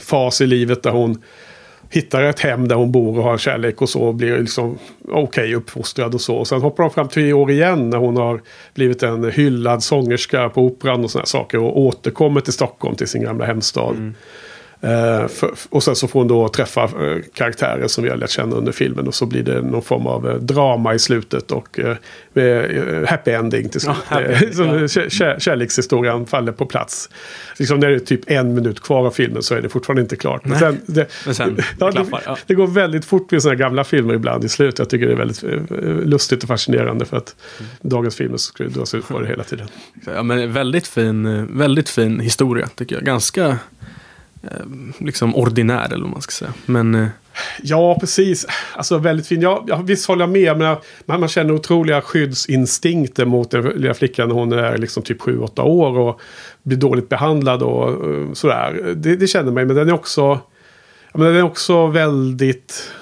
fas 0.00 0.40
i 0.40 0.46
livet 0.46 0.82
där 0.82 0.90
hon 0.90 1.22
hittar 1.90 2.22
ett 2.22 2.40
hem 2.40 2.68
där 2.68 2.76
hon 2.76 2.92
bor 2.92 3.18
och 3.18 3.24
har 3.24 3.38
kärlek 3.38 3.82
och 3.82 3.88
så 3.88 4.00
och 4.00 4.14
blir 4.14 4.38
liksom 4.38 4.78
okej 5.08 5.54
uppfostrad 5.54 6.14
och 6.14 6.20
så. 6.20 6.36
Och 6.36 6.48
sen 6.48 6.60
hoppar 6.60 6.84
hon 6.84 6.90
fram 6.90 7.08
tio 7.08 7.32
år 7.32 7.50
igen 7.50 7.90
när 7.90 7.98
hon 7.98 8.16
har 8.16 8.40
blivit 8.74 9.02
en 9.02 9.30
hyllad 9.30 9.82
sångerska 9.82 10.48
på 10.48 10.62
operan 10.62 11.04
och 11.04 11.10
sådana 11.10 11.26
saker 11.26 11.58
och 11.58 11.80
återkommer 11.80 12.40
till 12.40 12.52
Stockholm 12.52 12.96
till 12.96 13.08
sin 13.08 13.22
gamla 13.22 13.44
hemstad. 13.44 13.96
Mm 13.96 14.14
och 15.70 15.82
sen 15.82 15.96
så 15.96 16.08
får 16.08 16.20
hon 16.20 16.28
då 16.28 16.48
träffa 16.48 16.84
eh, 16.84 17.18
karaktärer 17.34 17.88
som 17.88 18.04
vi 18.04 18.10
har 18.10 18.16
lärt 18.16 18.30
känna 18.30 18.56
under 18.56 18.72
filmen 18.72 19.06
och 19.06 19.14
så 19.14 19.26
blir 19.26 19.42
det 19.42 19.62
någon 19.62 19.82
form 19.82 20.06
av 20.06 20.28
eh, 20.28 20.34
drama 20.34 20.94
i 20.94 20.98
slutet 20.98 21.50
och 21.52 21.78
eh, 21.80 21.96
med, 22.32 22.76
eh, 22.78 23.08
happy 23.08 23.30
ending 23.30 23.68
till 23.68 23.80
slut. 23.80 23.96
Ja, 24.10 24.20
Eh, 24.20 24.42
ending, 24.42 24.80
ja. 24.80 24.88
kär, 24.88 25.08
kär, 25.08 25.38
kärlekshistorien 25.38 26.26
faller 26.26 26.52
på 26.52 26.66
plats. 26.66 27.10
Liksom 27.58 27.78
när 27.78 27.88
det 27.88 27.94
är 27.94 27.98
typ 27.98 28.30
en 28.30 28.54
minut 28.54 28.80
kvar 28.80 29.06
av 29.06 29.10
filmen 29.10 29.42
så 29.42 29.54
är 29.54 29.62
det 29.62 29.68
fortfarande 29.68 30.02
inte 30.02 30.16
klart. 30.16 30.44
Men 30.44 30.58
sen, 30.58 30.80
det, 30.86 31.10
Men 31.24 31.34
sen, 31.34 31.54
det 31.56 31.64
ja, 31.78 31.86
det, 31.86 31.92
klaffar, 31.92 32.22
ja. 32.26 32.36
det 32.46 32.54
går 32.54 32.66
väldigt 32.66 33.04
fort 33.04 33.30
med 33.30 33.42
sådana 33.42 33.56
här 33.56 33.64
gamla 33.64 33.84
filmer 33.84 34.14
ibland 34.14 34.44
i 34.44 34.48
slutet. 34.48 34.78
Jag 34.78 34.90
tycker 34.90 35.06
det 35.06 35.12
är 35.12 35.16
väldigt 35.16 35.44
eh, 35.44 35.50
lustigt 36.08 36.42
och 36.42 36.48
fascinerande 36.48 37.04
för 37.04 37.16
att 37.16 37.36
dagens 37.82 38.16
filmer 38.16 38.38
ju 38.58 38.68
dras 38.68 38.94
ut 38.94 39.08
på 39.08 39.20
det 39.20 39.26
hela 39.26 39.44
tiden. 39.44 39.68
Ja, 40.06 40.22
men 40.22 40.52
väldigt 40.52 40.86
fin, 40.86 41.26
eh, 41.26 41.44
väldigt 41.50 41.88
fin 41.88 42.20
historia 42.20 42.68
tycker 42.74 42.96
jag. 42.96 43.04
Ganska 43.04 43.46
eh, 43.46 43.54
liksom 44.98 45.34
ordinär 45.36 45.84
eller 45.92 46.02
vad 46.02 46.10
man 46.12 46.22
ska 46.22 46.30
säga. 46.32 46.52
Men 46.66 46.94
eh, 46.94 47.06
Ja, 47.62 47.96
precis. 48.00 48.46
Alltså 48.76 48.98
väldigt 48.98 49.26
fin. 49.26 49.40
Ja, 49.42 49.64
ja, 49.68 49.76
visst 49.76 50.06
håller 50.08 50.22
jag 50.22 50.30
med. 50.30 50.58
Men 50.58 50.76
man, 51.06 51.20
man 51.20 51.28
känner 51.28 51.54
otroliga 51.54 52.00
skyddsinstinkter 52.02 53.24
mot 53.24 53.50
den 53.50 53.62
lilla 53.64 53.94
flickan 53.94 54.28
när 54.28 54.34
hon 54.34 54.52
är 54.52 54.78
liksom 54.78 55.02
typ 55.02 55.20
7-8 55.20 55.60
år 55.60 55.98
och 55.98 56.20
blir 56.62 56.76
dåligt 56.76 57.08
behandlad 57.08 57.62
och 57.62 58.10
eh, 58.14 58.32
sådär. 58.32 58.92
Det, 58.96 59.16
det 59.16 59.26
känner 59.26 59.52
man 59.52 59.62
ju. 59.62 59.66
Men 59.66 59.76
den 59.76 59.88
är 59.88 59.92
också, 59.94 60.40
men 61.14 61.26
den 61.26 61.36
är 61.36 61.42
också 61.42 61.86
väldigt 61.86 62.92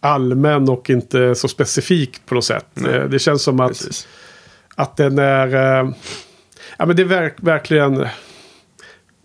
allmän 0.00 0.68
och 0.68 0.90
inte 0.90 1.34
så 1.34 1.48
specifik 1.48 2.20
på 2.26 2.34
något 2.34 2.44
sätt. 2.44 2.66
Nej. 2.74 2.94
Eh, 2.94 3.04
Det 3.04 3.18
känns 3.18 3.42
som 3.42 3.60
att, 3.60 3.68
precis. 3.68 4.08
att 4.74 4.96
den 4.96 5.18
är... 5.18 5.80
eh, 5.84 5.90
Ja, 6.78 6.86
men 6.86 6.96
det 6.96 7.02
är 7.02 7.06
verk, 7.06 7.34
verkligen 7.36 8.06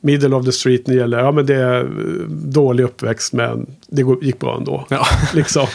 middle 0.06 0.36
of 0.36 0.46
the 0.46 0.52
street 0.52 0.88
när 0.88 0.96
det 0.96 1.00
gäller, 1.00 1.20
ja 1.20 1.32
men 1.32 1.46
det 1.46 1.56
är 1.56 1.80
eh, 1.80 2.28
dålig 2.30 2.84
uppväxt 2.84 3.34
men 3.34 3.66
det 3.88 4.04
gick 4.22 4.40
bra 4.40 4.58
ändå. 4.58 4.86
Ja. 4.90 5.06
Liksom. 5.34 5.68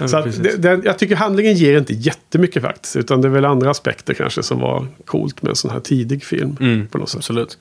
Ja, 0.00 0.08
så 0.08 0.16
att 0.16 0.42
det, 0.42 0.56
det, 0.56 0.80
jag 0.84 0.98
tycker 0.98 1.16
handlingen 1.16 1.54
ger 1.54 1.78
inte 1.78 1.92
jättemycket 1.92 2.62
faktiskt. 2.62 2.96
Utan 2.96 3.20
det 3.20 3.28
är 3.28 3.30
väl 3.30 3.44
andra 3.44 3.70
aspekter 3.70 4.14
kanske 4.14 4.42
som 4.42 4.60
var 4.60 4.86
coolt 5.04 5.42
med 5.42 5.50
en 5.50 5.56
sån 5.56 5.70
här 5.70 5.80
tidig 5.80 6.24
film. 6.24 6.56
Mm, 6.60 6.86
På 6.86 6.98
något 6.98 7.08
sätt. 7.08 7.18
absolut. 7.18 7.58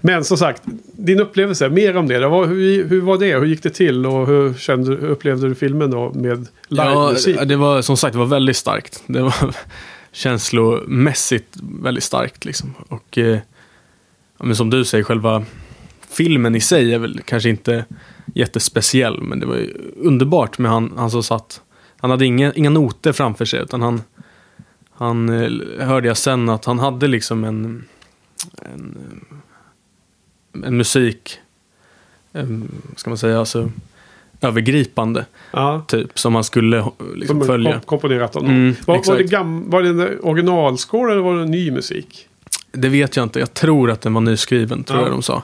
Men 0.00 0.24
som 0.24 0.38
sagt, 0.38 0.62
din 0.92 1.20
upplevelse, 1.20 1.68
mer 1.68 1.96
om 1.96 2.08
det. 2.08 2.28
var, 2.28 2.46
hur, 2.46 2.88
hur 2.88 3.00
var 3.00 3.18
det? 3.18 3.38
Hur 3.38 3.46
gick 3.46 3.62
det 3.62 3.70
till? 3.70 4.06
Och 4.06 4.26
hur, 4.26 4.54
kände, 4.54 4.90
hur 4.90 5.08
upplevde 5.08 5.48
du 5.48 5.54
filmen 5.54 5.90
då 5.90 6.12
med 6.14 6.46
livemusik? 6.68 7.36
Ja, 7.40 7.44
det 7.44 7.56
var 7.56 7.82
som 7.82 7.96
sagt 7.96 8.12
det 8.12 8.18
var 8.18 8.26
väldigt 8.26 8.56
starkt. 8.56 9.02
Det 9.06 9.22
var 9.22 9.34
känslomässigt 10.12 11.56
väldigt 11.82 12.04
starkt. 12.04 12.44
Liksom. 12.44 12.74
Och 12.88 13.18
eh, 13.18 13.38
men 14.42 14.56
som 14.56 14.70
du 14.70 14.84
säger, 14.84 15.04
själva 15.04 15.44
filmen 16.10 16.54
i 16.54 16.60
sig 16.60 16.94
är 16.94 16.98
väl 16.98 17.20
kanske 17.24 17.48
inte 17.50 17.84
jättespeciell. 18.34 19.22
Men 19.22 19.40
det 19.40 19.46
var 19.46 19.56
ju 19.56 19.74
underbart 19.96 20.58
med 20.58 20.70
han, 20.70 20.92
han 20.96 21.10
som 21.10 21.22
satt. 21.22 21.60
Han 21.96 22.10
hade 22.10 22.26
inga, 22.26 22.52
inga 22.52 22.70
noter 22.70 23.12
framför 23.12 23.44
sig. 23.44 23.60
Utan 23.60 23.82
han, 23.82 24.02
han 24.92 25.28
eh, 25.28 25.86
hörde 25.86 26.08
jag 26.08 26.16
sen 26.16 26.48
att 26.48 26.64
han 26.64 26.78
hade 26.78 27.06
liksom 27.08 27.44
en, 27.44 27.84
en, 28.74 28.96
eh, 30.54 30.66
en 30.66 30.76
musik, 30.76 31.38
en, 32.32 32.68
ska 32.96 33.10
man 33.10 33.18
säga, 33.18 33.38
alltså 33.38 33.70
övergripande. 34.40 35.26
ja. 35.52 35.84
Typ, 35.88 36.18
som 36.18 36.32
man 36.32 36.44
skulle 36.44 36.84
liksom, 37.14 37.38
Som 37.40 37.46
följa. 37.46 37.72
kom, 37.72 37.80
komponerat 37.80 38.36
av 38.36 38.42
någon. 38.42 38.52
Mm, 38.54 38.74
var, 38.86 39.02
var, 39.08 39.16
det 39.16 39.24
gam, 39.24 39.70
var 39.70 39.82
det 39.82 39.88
en 39.88 40.18
originalscore 40.22 41.12
eller 41.12 41.22
var 41.22 41.36
det 41.38 41.44
ny 41.44 41.70
musik? 41.70 42.28
Det 42.72 42.88
vet 42.88 43.16
jag 43.16 43.22
inte. 43.22 43.38
Jag 43.40 43.54
tror 43.54 43.90
att 43.90 44.00
den 44.00 44.14
var 44.14 44.20
nyskriven, 44.20 44.84
tror 44.84 44.98
Ja. 45.00 45.04
jag 45.06 45.12
de 45.12 45.22
sa. 45.22 45.42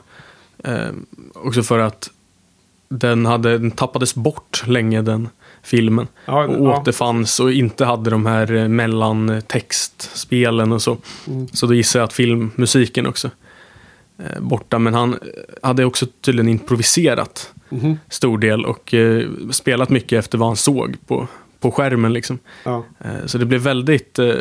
Eh, 0.65 0.89
också 1.35 1.63
för 1.63 1.79
att 1.79 2.11
den, 2.89 3.27
hade, 3.27 3.59
den 3.59 3.71
tappades 3.71 4.15
bort 4.15 4.63
länge, 4.67 5.03
den 5.03 5.29
filmen. 5.63 6.07
Ja, 6.25 6.47
och 6.47 6.67
ja. 6.67 6.81
återfanns 6.81 7.41
och 7.41 7.53
inte 7.53 7.85
hade 7.85 8.11
de 8.11 8.27
här 8.27 8.53
eh, 8.53 8.69
mellantextspelen 8.69 10.73
och 10.73 10.83
så. 10.83 10.97
Mm. 11.27 11.49
Så 11.49 11.67
då 11.67 11.75
gissar 11.75 12.01
jag 12.01 12.05
att 12.05 12.13
filmmusiken 12.13 13.07
också 13.07 13.31
eh, 14.19 14.41
borta. 14.41 14.79
Men 14.79 14.95
han 14.95 15.19
hade 15.63 15.85
också 15.85 16.07
tydligen 16.21 16.49
improviserat 16.49 17.53
Mhm. 17.69 17.99
stor 18.09 18.39
del 18.39 18.65
och 18.65 18.95
eh, 18.95 19.29
spelat 19.51 19.91
mycket 19.91 20.19
efter 20.19 20.39
vad 20.39 20.49
han 20.49 20.57
såg 20.57 20.97
på, 21.07 21.29
på 21.61 21.71
skärmen. 21.71 22.13
Liksom. 22.13 22.39
Ja. 22.65 22.85
Eh, 23.01 23.27
Så 23.27 23.39
det 23.39 23.47
blev 23.47 23.61
väldigt... 23.61 24.19
eh, 24.19 24.35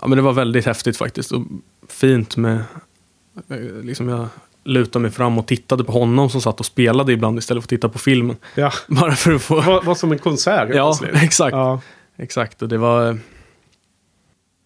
Ja, 0.00 0.06
men 0.06 0.16
det 0.16 0.22
var 0.22 0.32
väldigt 0.32 0.66
häftigt 0.66 0.96
faktiskt. 0.96 1.32
Och 1.32 1.42
fint 1.88 2.36
med... 2.36 2.60
eh, 3.48 3.56
Liksom 3.82 4.08
jag 4.08 4.28
lutade 4.68 5.02
mig 5.02 5.10
fram 5.10 5.38
och 5.38 5.46
tittade 5.46 5.84
på 5.84 5.92
honom 5.92 6.30
som 6.30 6.40
satt 6.40 6.60
och 6.60 6.66
spelade 6.66 7.12
ibland 7.12 7.38
istället 7.38 7.62
för 7.62 7.66
att 7.66 7.70
titta 7.70 7.88
på 7.88 7.98
filmen. 7.98 8.36
ja. 8.54 8.72
Bara 8.88 9.12
för 9.12 9.32
att 9.34 9.42
få... 9.42 9.60
Det 9.60 9.66
var, 9.66 9.82
var 9.82 9.94
som 9.94 10.12
en 10.12 10.18
konsert 10.18 10.68
Ja, 10.74 10.96
plötsligt. 10.98 11.22
exakt. 11.24 11.52
Ja. 11.52 11.80
Exakt, 12.18 12.62
och 12.62 12.68
det 12.68 12.78
var... 12.78 13.08
eh, 13.08 13.14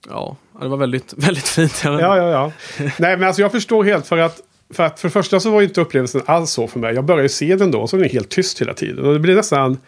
Ja, 0.09 0.37
det 0.61 0.69
var 0.69 0.77
väldigt, 0.77 1.13
väldigt 1.17 1.49
fint. 1.49 1.81
Ja, 1.85 2.01
ja, 2.01 2.17
ja. 2.31 2.53
Nej, 2.79 3.17
men 3.17 3.23
alltså 3.23 3.43
jag 3.43 3.53
förstår 3.53 3.85
helt 3.85 4.07
för 4.07 4.19
att 4.19 4.41
för, 4.75 4.83
att 4.83 5.01
för 5.01 5.09
det 5.09 5.13
första 5.13 5.41
så 5.41 5.51
var 5.51 5.61
ju 5.61 5.67
inte 5.67 5.81
upplevelsen 5.81 6.23
alls 6.27 6.51
så 6.51 6.67
för 6.69 6.79
mig. 6.79 6.95
Jag 6.95 7.05
började 7.05 7.23
ju 7.23 7.29
se 7.29 7.57
den 7.57 7.71
då, 7.71 7.87
så 7.87 7.97
den 7.97 8.05
är 8.05 8.11
helt 8.11 8.29
tyst 8.29 8.61
hela 8.61 8.75
tiden. 8.75 9.05
Och 9.05 9.13
det 9.13 9.19
blev 9.19 9.37
nästan, 9.37 9.73
det 9.73 9.79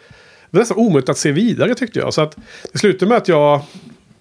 blev 0.51 0.61
nästan 0.61 0.77
omöjligt 0.77 1.09
att 1.09 1.17
se 1.17 1.31
vidare 1.31 1.75
tyckte 1.75 1.99
jag. 1.99 2.13
Så 2.13 2.21
att 2.21 2.37
det 2.73 2.79
slutade 2.79 3.09
med 3.09 3.17
att 3.17 3.27
jag 3.27 3.61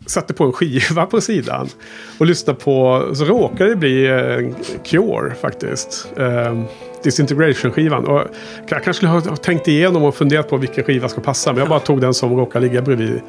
satte 0.06 0.34
på 0.34 0.44
en 0.44 0.52
skiva 0.52 1.06
på 1.06 1.20
sidan. 1.20 1.68
Och 2.18 2.26
lyssnade 2.26 2.58
på, 2.58 3.04
så 3.14 3.24
råkade 3.24 3.70
det 3.70 3.76
bli 3.76 4.06
eh, 4.06 4.54
Cure 4.84 5.34
faktiskt. 5.40 6.08
Eh, 6.16 6.62
Disintegration-skivan. 7.02 8.04
Och 8.04 8.22
jag 8.68 8.84
kanske 8.84 8.92
skulle 8.92 9.10
ha 9.10 9.20
tänkt 9.20 9.68
igenom 9.68 10.02
och 10.02 10.14
funderat 10.14 10.48
på 10.48 10.56
vilken 10.56 10.84
skiva 10.84 11.08
ska 11.08 11.20
passa. 11.20 11.52
Men 11.52 11.58
jag 11.58 11.68
bara 11.68 11.80
tog 11.80 12.00
den 12.00 12.14
som 12.14 12.36
råkade 12.36 12.66
ligga 12.66 12.82
bredvid 12.82 13.20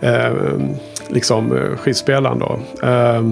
ehm, 0.00 0.74
liksom, 1.08 1.52
eh, 1.52 1.58
liksom 1.58 1.76
skivspelaren 1.76 2.38
då. 2.38 2.60
Eh, 2.88 3.30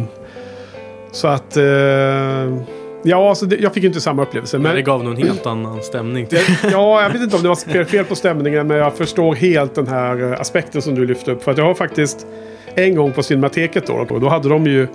så 1.12 1.28
att... 1.28 1.56
Eh, 1.56 2.81
Ja, 3.02 3.28
alltså 3.28 3.46
det, 3.46 3.56
jag 3.56 3.74
fick 3.74 3.84
inte 3.84 4.00
samma 4.00 4.22
upplevelse. 4.22 4.58
Men 4.58 4.74
det 4.74 4.82
gav 4.82 5.04
nog 5.04 5.20
en 5.20 5.26
helt 5.26 5.46
annan 5.46 5.82
stämning. 5.82 6.26
Till. 6.26 6.38
ja, 6.72 7.02
jag 7.02 7.10
vet 7.10 7.22
inte 7.22 7.36
om 7.36 7.42
det 7.42 7.48
var 7.48 7.84
fel- 7.84 8.04
på 8.04 8.14
stämningen. 8.14 8.66
Men 8.66 8.76
jag 8.76 8.94
förstår 8.96 9.34
helt 9.34 9.74
den 9.74 9.86
här 9.86 10.32
eh, 10.32 10.40
aspekten 10.40 10.82
som 10.82 10.94
du 10.94 11.06
lyfte 11.06 11.32
upp. 11.32 11.42
För 11.42 11.50
att 11.50 11.58
jag 11.58 11.64
har 11.64 11.74
faktiskt 11.74 12.26
en 12.74 12.94
gång 12.94 13.12
på 13.12 13.22
Cinemateket 13.22 13.86
då. 13.86 14.06
Då 14.20 14.28
hade 14.28 14.48
de 14.48 14.66
ju 14.66 14.86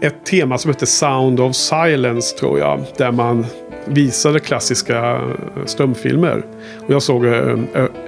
ett 0.00 0.24
tema 0.26 0.58
som 0.58 0.70
hette 0.70 0.86
Sound 0.86 1.40
of 1.40 1.56
Silence 1.56 2.36
tror 2.38 2.58
jag. 2.58 2.80
Där 2.96 3.12
man 3.12 3.46
visade 3.84 4.40
klassiska 4.40 5.10
eh, 5.12 5.20
stumfilmer. 5.66 6.42
Och 6.86 6.90
jag 6.94 7.02
såg 7.02 7.26
eh, 7.26 7.56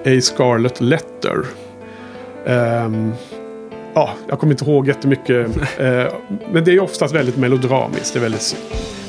A 0.07 0.21
Scarlet 0.21 0.81
Letter. 0.81 1.37
Ehm, 2.47 3.13
ja, 3.95 4.11
jag 4.29 4.39
kommer 4.39 4.53
inte 4.53 4.65
ihåg 4.65 4.89
jättemycket. 4.89 5.47
eh, 5.79 6.05
men 6.53 6.65
det 6.65 6.71
är 6.73 6.81
oftast 6.81 7.15
väldigt 7.15 7.37
melodramiskt. 7.37 8.13
Det 8.13 8.19
är 8.19 8.23
väldigt 8.23 8.57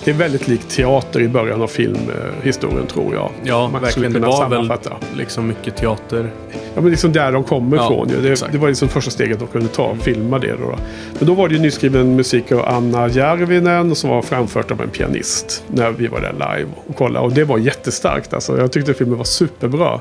det 0.06 0.12
är 0.12 0.16
väldigt 0.16 0.48
likt 0.48 0.70
teater 0.70 1.20
i 1.22 1.28
början 1.28 1.62
av 1.62 1.68
filmhistorien 1.68 2.88
tror 2.88 3.14
jag. 3.16 3.30
Ja, 3.44 3.70
Man 3.70 3.82
verkligen. 3.82 4.14
Det 4.14 4.20
var 4.20 4.50
väl 4.50 4.72
liksom 5.18 5.48
mycket 5.48 5.76
teater. 5.78 6.30
Ja, 6.76 6.82
men 6.82 6.92
liksom 6.92 7.12
där 7.14 7.32
de 7.32 7.44
kommer 7.44 7.78
Ja, 7.78 7.86
ifrån. 7.86 8.08
Det, 8.08 8.52
det 8.52 8.58
var 8.58 8.68
liksom 8.68 8.88
första 8.90 9.12
steget 9.12 9.40
de 9.40 9.48
kunde 9.48 9.68
ta, 9.68 9.96
filma 10.02 10.40
det. 10.40 10.48
Då, 10.52 10.58
då. 10.72 10.78
Men 11.20 11.28
då 11.28 11.34
var 11.34 11.48
det 11.50 11.56
ju 11.56 11.62
nyskriven 11.62 12.16
musik 12.16 12.52
av 12.52 12.66
Anna 12.66 13.08
Järvinen 13.08 13.96
som 13.96 14.10
var 14.10 14.22
framfört 14.22 14.72
av 14.72 14.82
en 14.82 14.90
pianist. 14.90 15.64
När 15.68 15.92
vi 15.92 16.08
var 16.08 16.22
där 16.22 16.34
live 16.34 16.70
och 16.88 16.96
kollade. 16.96 17.26
Och 17.26 17.34
det 17.34 17.44
var 17.44 17.58
jättestarkt. 17.58 18.34
Alltså. 18.34 18.58
Jag 18.58 18.72
tyckte 18.72 18.94
filmen 18.94 19.18
var 19.18 19.26
superbra. 19.26 20.00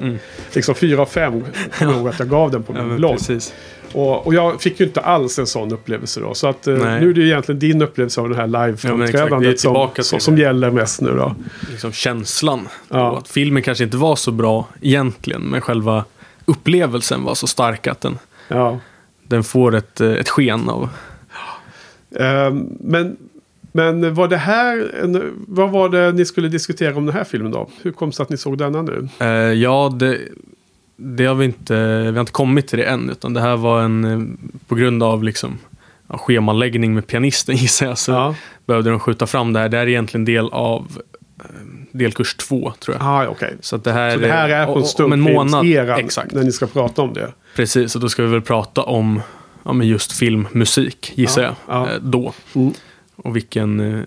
Liksom 0.52 0.74
fyra 0.74 1.02
av 1.02 1.06
fem 1.06 1.44
kommer 1.78 1.92
jag 1.92 2.00
ihåg 2.00 2.08
att 2.08 2.18
jag 2.18 2.28
gav 2.28 2.50
den 2.50 2.62
på 2.62 2.72
Mm. 2.74 2.80
Ja, 2.80 2.82
min 2.84 2.88
men 2.92 2.96
blogg. 3.00 3.12
precis. 3.18 3.52
Och, 3.94 4.26
och 4.26 4.34
jag 4.34 4.62
fick 4.62 4.80
ju 4.80 4.86
inte 4.86 5.00
alls 5.00 5.38
en 5.38 5.46
sån 5.46 5.72
upplevelse 5.72 6.20
då. 6.20 6.34
Så 6.34 6.46
att, 6.46 6.66
eh, 6.66 6.74
nu 6.74 7.10
är 7.10 7.14
det 7.14 7.20
ju 7.20 7.26
egentligen 7.26 7.58
din 7.58 7.82
upplevelse 7.82 8.20
av 8.20 8.28
det 8.28 8.36
här 8.36 8.42
Ja, 8.42 8.66
live-framträdandet 8.66 9.60
som, 9.60 9.70
tillbaka 9.72 10.02
som, 10.02 10.20
som 10.20 10.38
gäller 10.38 10.70
mest 10.70 11.00
nu 11.00 11.10
då. 11.16 11.34
Liksom 11.70 11.92
känslan. 11.92 12.68
Ja. 12.88 13.18
Att 13.18 13.28
filmen 13.28 13.62
kanske 13.62 13.84
inte 13.84 13.96
var 13.96 14.16
så 14.16 14.30
bra 14.30 14.68
egentligen, 14.80 15.42
men 15.42 15.60
själva 15.60 16.04
upplevelsen 16.44 17.24
var 17.24 17.34
så 17.34 17.46
stark 17.46 17.86
att 17.86 18.00
den, 18.00 18.18
Ja. 18.48 18.78
den 19.22 19.44
får 19.44 19.74
ett, 19.74 20.00
eh, 20.00 20.12
ett 20.12 20.28
sken 20.28 20.68
av... 20.68 20.88
Ehm, 22.20 22.68
men, 22.80 23.16
men 23.72 24.14
var 24.14 24.28
det 24.28 24.36
här, 24.36 24.94
en, 25.02 25.32
vad 25.48 25.70
var 25.70 25.88
det 25.88 26.12
ni 26.12 26.24
skulle 26.24 26.48
diskutera 26.48 26.96
om 26.96 27.06
den 27.06 27.14
här 27.14 27.24
filmen 27.24 27.52
då? 27.52 27.68
Hur 27.82 27.92
kom 27.92 28.10
det 28.10 28.16
sig 28.16 28.22
att 28.22 28.30
ni 28.30 28.36
såg 28.36 28.58
denna 28.58 28.82
nu? 28.82 29.08
Eh, 29.18 29.26
ja, 29.28 29.96
det, 29.98 30.18
det 30.96 31.24
har 31.26 31.34
vi 31.34 31.44
inte, 31.44 31.98
vi 32.02 32.12
har 32.12 32.20
inte 32.20 32.32
kommit 32.32 32.68
till 32.68 32.78
det 32.78 32.84
än, 32.84 33.10
utan 33.10 33.34
det 33.34 33.40
här 33.40 33.56
var 33.56 33.82
en, 33.82 34.04
eh, 34.04 34.48
på 34.68 34.74
grund 34.74 35.02
av 35.02 35.24
liksom, 35.24 35.58
ja, 36.08 36.18
schemaläggning 36.18 36.94
med 36.94 37.06
pianisten 37.06 37.56
gissar 37.64 37.86
jag, 37.86 37.98
så 37.98 38.12
Ja, 38.12 38.34
behövde 38.66 38.90
de 38.90 39.00
skjuta 39.00 39.26
fram 39.26 39.52
det 39.52 39.60
här. 39.60 39.68
Det 39.68 39.76
här 39.76 39.84
är 39.84 39.88
egentligen 39.90 40.24
del 40.24 40.48
av 40.48 40.98
eh, 41.40 41.44
delkurs 41.92 42.34
två, 42.34 42.72
tror 42.80 42.96
jag. 42.96 43.06
ah, 43.06 43.26
okej. 43.28 43.56
Så, 43.60 43.76
det 43.76 43.92
här, 43.92 44.10
Så 44.14 44.18
det 44.18 44.28
här 44.28 44.48
är 44.48 44.68
och- 44.68 44.74
på 44.74 44.82
stumfilmseran 44.82 45.98
Exakt. 45.98 46.32
när 46.32 46.42
ni 46.42 46.52
ska 46.52 46.66
prata 46.66 47.02
om 47.02 47.14
det. 47.14 47.32
Precis, 47.56 47.94
och 47.94 48.00
då 48.00 48.08
ska 48.08 48.22
vi 48.22 48.28
väl 48.28 48.42
prata 48.42 48.82
om 48.82 49.20
ja, 49.64 49.72
men 49.72 49.86
just 49.88 50.12
filmmusik, 50.12 51.12
gissar 51.14 51.42
Ja, 51.42 51.54
jag, 51.68 51.76
ja. 51.76 51.90
eh, 51.92 51.98
då. 52.02 52.32
Mm. 52.54 52.72
Och 53.16 53.36
vilken, 53.36 54.02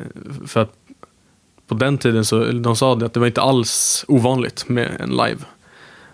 för 0.48 0.62
att 0.62 0.74
på 1.68 1.76
den 1.76 1.98
tiden 1.98 2.26
så, 2.26 2.44
de 2.52 2.76
sa 2.76 2.96
det 2.96 3.06
att 3.06 3.14
det 3.14 3.20
var 3.20 3.28
inte 3.28 3.42
alls 3.42 4.06
ovanligt 4.08 4.70
med 4.70 4.92
en 5.00 5.10
live, 5.10 5.38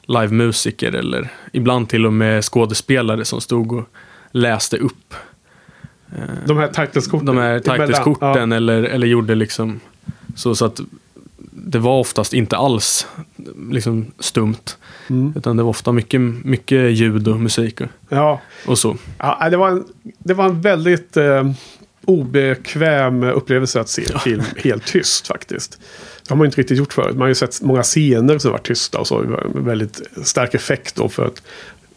live-musiker 0.08 0.92
eller 0.96 1.30
ibland 1.52 1.90
till 1.90 2.06
och 2.06 2.14
med 2.14 2.44
skådespelare 2.46 3.26
som 3.26 3.42
stod 3.42 3.72
och 3.72 3.84
läste 4.32 4.78
upp 4.78 5.14
De 6.46 6.58
här 6.58 6.68
titleskorten. 6.68 7.26
de 7.26 7.38
här 7.38 7.50
emellan. 7.68 7.88
titleskorten 7.88 8.52
eller, 8.52 8.84
eller 8.84 9.08
gjorde 9.08 9.36
liksom 9.36 9.80
så, 10.36 10.56
så 10.56 10.66
att 10.66 10.80
det 11.52 11.80
var 11.80 12.00
oftast 12.00 12.34
inte 12.34 12.58
alls 12.58 13.08
liksom 13.72 14.06
stumt. 14.20 14.78
Ja. 15.08 15.16
Mm. 15.16 15.34
Utan 15.38 15.58
det 15.58 15.64
var 15.64 15.70
ofta 15.70 15.92
mycket, 15.92 16.22
mycket 16.22 16.92
ljud 16.92 17.28
och 17.28 17.40
musik 17.40 17.82
och, 17.82 17.88
Ja. 18.10 18.42
och 18.68 18.78
så. 18.80 18.98
Ja, 19.18 19.50
det, 19.50 19.58
var 19.58 19.70
en, 19.70 19.86
det 20.18 20.34
var 20.34 20.46
en 20.46 20.62
väldigt 20.62 21.18
eh, 21.18 21.52
obekväm 22.06 23.24
upplevelse 23.24 23.80
att 23.80 23.90
se 23.90 24.20
film 24.20 24.44
helt 24.58 24.86
tyst 24.86 25.28
faktiskt. 25.28 25.80
Det 26.24 26.30
har 26.30 26.36
man 26.36 26.46
inte 26.46 26.58
riktigt 26.58 26.78
gjort 26.78 26.94
förut. 26.94 27.16
Man 27.16 27.22
har 27.22 27.28
ju 27.28 27.36
sett 27.36 27.62
många 27.62 27.84
scener 27.84 28.38
som 28.38 28.52
var 28.52 28.58
tysta 28.58 29.00
och 29.00 29.08
så. 29.08 29.16
Var 29.18 29.48
väldigt 29.54 30.02
stark 30.24 30.54
effekt 30.54 30.96
då 30.96 31.10
för 31.10 31.26
att 31.26 31.42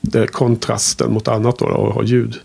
det 0.00 0.26
kontrasten 0.26 1.12
mot 1.12 1.28
annat 1.28 1.58
då, 1.58 1.66
och 1.66 1.94
ha 1.94 2.02
ljud. 2.02 2.40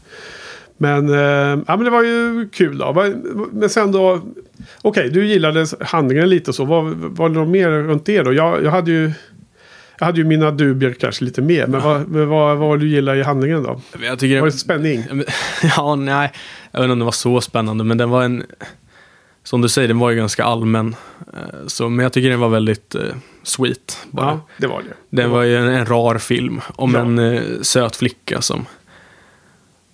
Men, 0.77 1.09
eh, 1.09 1.59
ja, 1.67 1.75
men 1.75 1.83
det 1.83 1.89
var 1.89 2.03
ju 2.03 2.49
kul 2.53 2.77
då. 2.77 3.13
Men 3.51 3.69
sen 3.69 3.91
då, 3.91 4.21
okej, 4.81 5.09
du 5.09 5.27
gillade 5.27 5.65
handlingen 5.79 6.29
lite 6.29 6.53
så. 6.53 6.65
Vad 6.65 6.85
var 6.95 7.29
det 7.29 7.35
något 7.35 7.49
mer 7.49 7.69
runt 7.69 8.05
det 8.05 8.21
då? 8.21 8.33
Jag, 8.33 8.63
jag 8.63 8.71
hade 8.71 8.91
ju... 8.91 9.11
Jag 9.99 10.05
hade 10.05 10.17
ju 10.17 10.23
mina 10.23 10.51
dubier 10.51 10.93
kanske 10.93 11.25
lite 11.25 11.41
mer. 11.41 11.67
Men 11.67 11.81
vad, 11.81 12.07
men 12.07 12.29
vad, 12.29 12.57
vad 12.57 12.69
var 12.69 12.77
du 12.77 12.87
gillade 12.87 13.19
i 13.19 13.23
handlingen 13.23 13.63
då? 13.63 13.81
Jag 14.03 14.19
tycker 14.19 14.39
Var 14.39 14.45
det 14.45 14.51
spänning? 14.51 15.05
Ja, 15.77 15.95
nej. 15.95 16.31
Jag 16.71 16.79
vet 16.79 16.85
inte 16.85 16.93
om 16.93 16.99
det 16.99 17.05
var 17.05 17.11
så 17.11 17.41
spännande, 17.41 17.83
men 17.83 17.97
den 17.97 18.09
var 18.09 18.23
en... 18.23 18.43
Som 19.43 19.61
du 19.61 19.69
säger, 19.69 19.87
den 19.87 19.99
var 19.99 20.09
ju 20.09 20.15
ganska 20.17 20.43
allmän. 20.43 20.95
Eh, 21.33 21.67
Så, 21.67 21.89
men 21.89 22.03
jag 22.03 22.13
tycker 22.13 22.29
den 22.29 22.39
var 22.39 22.49
väldigt 22.49 22.95
eh, 22.95 23.01
sweet. 23.43 23.97
Bara. 24.11 24.25
Ja, 24.25 24.39
det 24.57 24.67
var 24.67 24.81
det. 24.81 24.93
Den 25.17 25.29
var 25.31 25.41
ju 25.43 25.57
en, 25.57 25.67
en 25.67 25.85
rar 25.85 26.17
film 26.17 26.61
om 26.75 26.93
Ja. 26.93 26.99
en 26.99 27.19
eh, 27.19 27.41
söt 27.61 27.95
flicka 27.95 28.41
som, 28.41 28.65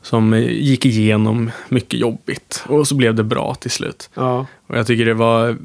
som 0.02 0.34
eh, 0.34 0.40
gick 0.52 0.86
igenom 0.86 1.52
mycket 1.70 2.00
jobbigt. 2.00 2.64
Och 2.68 2.88
så 2.88 2.96
blev 2.96 3.16
det 3.16 3.24
bra 3.24 3.56
till 3.56 3.72
slut. 3.72 4.10
Ja, 4.14 4.46
Och 4.68 4.78
jag 4.78 4.88
tycker 4.88 5.06
det 5.06 5.14
var... 5.14 5.58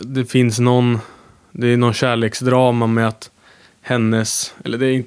Det 0.00 0.24
finns 0.24 0.58
någon... 0.58 0.98
Det 1.52 1.66
är 1.66 1.76
någon 1.76 1.92
kärleksdrama 1.94 2.86
med 2.86 3.08
att 3.08 3.30
hennes... 3.82 4.54
Eller 4.64 4.78
det 4.78 4.86
är 4.86 5.04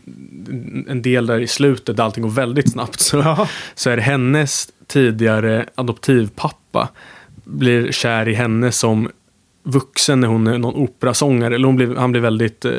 en 0.88 1.02
del 1.02 1.26
där 1.28 1.40
i 1.40 1.48
slutet 1.48 1.98
där 1.98 2.04
allting 2.04 2.24
går 2.24 2.30
väldigt 2.30 2.72
snabbt. 2.72 3.00
Så, 3.00 3.18
ja. 3.18 3.48
så 3.76 3.90
är 3.90 3.96
det 3.96 4.02
hennes 4.02 4.70
tidigare 4.88 5.66
adoptivpappa 5.76 6.90
blir 7.50 7.92
kär 7.92 8.28
i 8.28 8.34
henne 8.34 8.72
som 8.72 9.10
vuxen 9.64 10.20
när 10.20 10.28
hon 10.28 10.48
är 10.48 10.58
någon 10.58 10.76
operasångare. 10.76 11.56
Eller 11.56 11.66
hon 11.66 11.76
blir, 11.76 11.96
han 11.96 12.12
blir 12.12 12.22
väldigt 12.22 12.66
eh, 12.66 12.72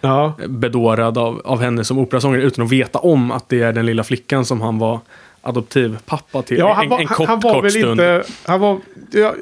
ja. 0.00 0.34
bedårad 0.48 1.18
av, 1.18 1.42
av 1.44 1.60
henne 1.60 1.84
som 1.84 1.98
operasångare 1.98 2.42
utan 2.42 2.64
att 2.64 2.72
veta 2.72 2.98
om 2.98 3.30
att 3.30 3.48
det 3.48 3.62
är 3.62 3.72
den 3.72 3.86
lilla 3.86 4.04
flickan 4.04 4.44
som 4.44 4.60
han 4.60 4.78
var 4.78 5.00
adoptivpappa 5.40 6.42
till. 6.42 6.58
ja 6.58 6.74
han, 6.74 6.84
en, 6.84 6.90
var, 6.90 7.00
en 7.00 7.06
han, 7.06 7.16
kort, 7.16 7.28
han 7.28 7.40
var 7.40 7.52
kort 7.52 7.64
väl 7.64 7.70
stund. 7.70 7.90
inte... 7.90 8.22
Han 8.44 8.60
var... 8.60 8.80
Jag, 9.10 9.34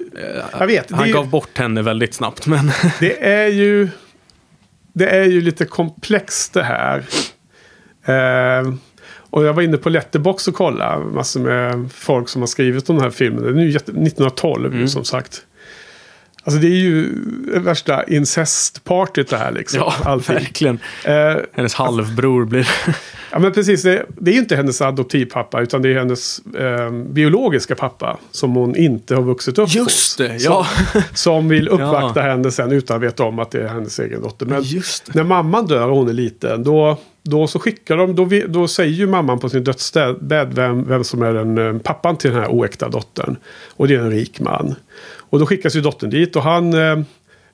jag 0.59 0.66
vet. 0.66 0.90
Han 0.90 1.03
är 1.03 1.07
ju- 1.07 1.12
gav 1.12 1.28
bort 1.30 1.59
henne 1.59 1.82
väldigt 1.82 2.14
snabbt. 2.14 2.47
Men 2.47 2.72
det 3.01 3.24
är 3.24 3.49
ju... 3.49 3.88
Det 4.95 5.07
är 5.07 5.24
ju 5.24 5.40
lite 5.40 5.64
komplext 5.64 6.55
det 6.55 6.62
här. 6.62 7.05
Eh, 8.05 8.72
och 9.33 9.45
jag 9.45 9.53
var 9.55 9.62
inne 9.62 9.76
på 9.76 9.89
Letterbox 9.89 10.49
och 10.49 10.55
kollade. 10.55 11.05
Massor 11.05 11.41
med 11.41 11.93
folk 11.93 12.28
som 12.28 12.43
har 12.43 12.47
skrivit 12.47 12.91
om 12.91 12.97
den 12.97 13.03
här 13.05 13.11
filmen. 13.11 13.45
Den 13.45 13.59
är 13.59 13.62
ju 13.62 13.70
jätte- 13.70 13.93
1912 13.93 14.72
Mm. 14.74 14.89
som 14.89 15.05
sagt. 15.05 15.43
Alltså 16.45 16.61
det 16.61 16.66
är 16.66 16.70
ju 16.80 17.09
värsta 17.61 18.05
incestpartyt 18.05 19.28
det 19.28 19.36
här 19.36 19.53
liksom. 19.53 19.80
ja, 19.80 19.95
Allting. 20.05 20.34
verkligen. 20.34 20.78
Eh, 21.05 21.36
Hennes 21.53 21.74
halvbror 21.74 22.45
blir... 22.45 22.68
Ja 23.34 23.38
men 23.38 23.53
precis, 23.53 23.82
det, 23.82 24.07
det 24.18 24.30
är 24.30 24.32
ju 24.34 24.40
inte 24.40 24.57
hennes 24.57 24.80
adoptivpappa 24.82 25.61
utan 25.61 25.82
det 25.82 25.88
är 25.88 25.99
hennes 25.99 26.38
eh, 26.38 26.90
biologiska 26.90 27.74
pappa. 27.74 28.18
Som 28.30 28.55
hon 28.55 28.76
inte 28.76 29.14
har 29.14 29.22
vuxit 29.22 29.59
upp 29.59 29.74
Just 29.74 29.86
hos. 29.86 30.16
det, 30.16 30.36
ja. 30.36 30.66
Som, 30.93 31.03
som 31.14 31.49
vill 31.49 31.68
uppvakta 31.68 32.20
Ja. 32.20 32.30
henne 32.30 32.51
sen 32.51 32.72
utan 32.72 32.97
att 32.97 33.03
veta 33.03 33.24
om 33.24 33.38
att 33.38 33.51
det 33.51 33.62
är 33.62 33.68
hennes 33.68 33.99
egen 33.99 34.22
dotter. 34.22 34.47
Men 34.47 34.62
när 35.14 35.24
mamman 35.24 35.66
dör 35.66 35.88
och 35.88 35.97
hon 35.97 36.09
är 36.09 36.12
liten 36.12 36.62
då, 36.64 36.99
då 37.22 37.47
så 37.47 37.59
skickar 37.59 37.97
de, 37.97 38.14
då, 38.16 38.24
vi- 38.24 38.45
då 38.49 38.68
säger 38.68 38.93
ju 38.93 39.07
mamman 39.07 39.38
på 39.38 39.49
sin 39.49 39.64
dödsbädd 39.64 40.53
vem, 40.55 40.88
vem 40.88 41.05
som 41.05 41.22
är 41.22 41.32
den 41.32 41.59
eh, 41.59 41.78
pappan 41.82 42.16
till 42.16 42.30
den 42.30 42.40
här 42.40 42.49
oäkta 42.49 42.88
dottern. 42.88 43.36
Och 43.76 43.88
det 43.88 43.95
är 43.95 43.99
en 43.99 44.11
rik 44.11 44.40
man. 44.40 44.74
Och 45.33 45.39
då 45.39 45.47
skickas 45.47 45.76
ju 45.76 45.80
dottern 45.80 46.11
dit 46.11 46.37
och 46.37 46.43
han 46.43 46.74
eh, 46.74 46.99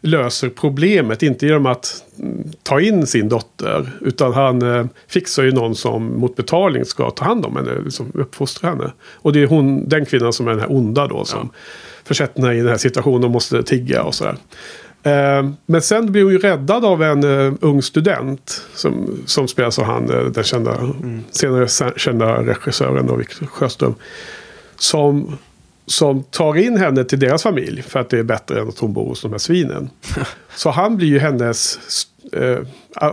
löser 0.00 0.48
problemet. 0.48 1.22
Inte 1.22 1.46
genom 1.46 1.66
att 1.66 2.04
mm, 2.18 2.44
ta 2.62 2.80
in 2.80 3.06
sin 3.06 3.28
dotter. 3.28 3.90
Utan 4.00 4.32
han 4.32 4.62
eh, 4.62 4.86
fixar 5.08 5.42
ju 5.42 5.52
någon 5.52 5.74
som 5.74 6.20
mot 6.20 6.36
betalning 6.36 6.84
ska 6.84 7.10
ta 7.10 7.24
hand 7.24 7.46
om 7.46 7.56
henne. 7.56 7.70
Liksom 7.84 8.12
uppfostra 8.14 8.70
henne. 8.70 8.92
Och 9.14 9.32
det 9.32 9.42
är 9.42 9.46
hon, 9.46 9.88
den 9.88 10.06
kvinnan 10.06 10.32
som 10.32 10.46
är 10.48 10.50
den 10.50 10.60
här 10.60 10.72
onda 10.72 11.06
då. 11.06 11.24
Som 11.24 11.50
försätter 12.04 12.42
henne 12.42 12.54
i 12.54 12.58
den 12.58 12.68
här 12.68 12.76
situationen 12.76 13.24
och 13.24 13.30
måste 13.30 13.62
tigga 13.62 14.02
och 14.02 14.14
sådär. 14.14 14.36
Eh, 15.02 15.50
men 15.66 15.82
sen 15.82 16.12
blir 16.12 16.22
hon 16.22 16.32
ju 16.32 16.38
räddad 16.38 16.84
av 16.84 17.02
en 17.02 17.24
ung 17.60 17.82
student. 17.82 18.62
Som, 18.74 19.22
som 19.26 19.48
spelas 19.48 19.78
av 19.78 19.84
han, 19.84 20.06
den 20.06 20.44
kända, 20.44 20.94
senare 21.30 21.68
sa- 21.68 21.92
kända 21.96 22.42
regissören 22.42 23.18
Victor 23.18 23.46
Sjöström. 23.46 23.94
Som, 24.76 25.38
som 25.88 26.22
tar 26.22 26.56
in 26.56 26.76
henne 26.76 27.04
till 27.04 27.18
deras 27.18 27.42
familj. 27.42 27.82
För 27.82 28.00
att 28.00 28.10
det 28.10 28.18
är 28.18 28.22
bättre 28.22 28.60
än 28.60 28.68
att 28.68 28.78
hon 28.78 28.92
bor 28.92 29.08
hos 29.08 29.22
de 29.22 29.30
här 29.30 29.38
svinen. 29.38 29.90
Så 30.56 30.70
han 30.70 30.96
blir 30.96 31.08
ju 31.08 31.18
hennes... 31.18 31.78
Eh, 32.32 32.58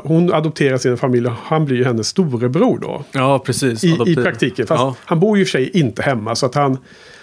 hon 0.03 0.33
adopterar 0.33 0.77
sin 0.77 0.97
familj 0.97 1.27
och 1.27 1.33
han 1.43 1.65
blir 1.65 1.77
ju 1.77 1.83
hennes 1.83 2.07
storebror 2.07 2.79
då. 2.81 3.03
Ja, 3.11 3.39
precis. 3.39 3.83
I, 3.83 3.97
i 4.05 4.15
praktiken. 4.15 4.67
Fast 4.67 4.81
ja. 4.81 4.95
han 5.05 5.19
bor 5.19 5.37
ju 5.37 5.41
i 5.41 5.45
och 5.45 5.47
för 5.47 5.51
sig 5.51 5.69
inte 5.69 6.01
hemma. 6.01 6.35
Så 6.35 6.45
att 6.45 6.55
han, 6.55 6.77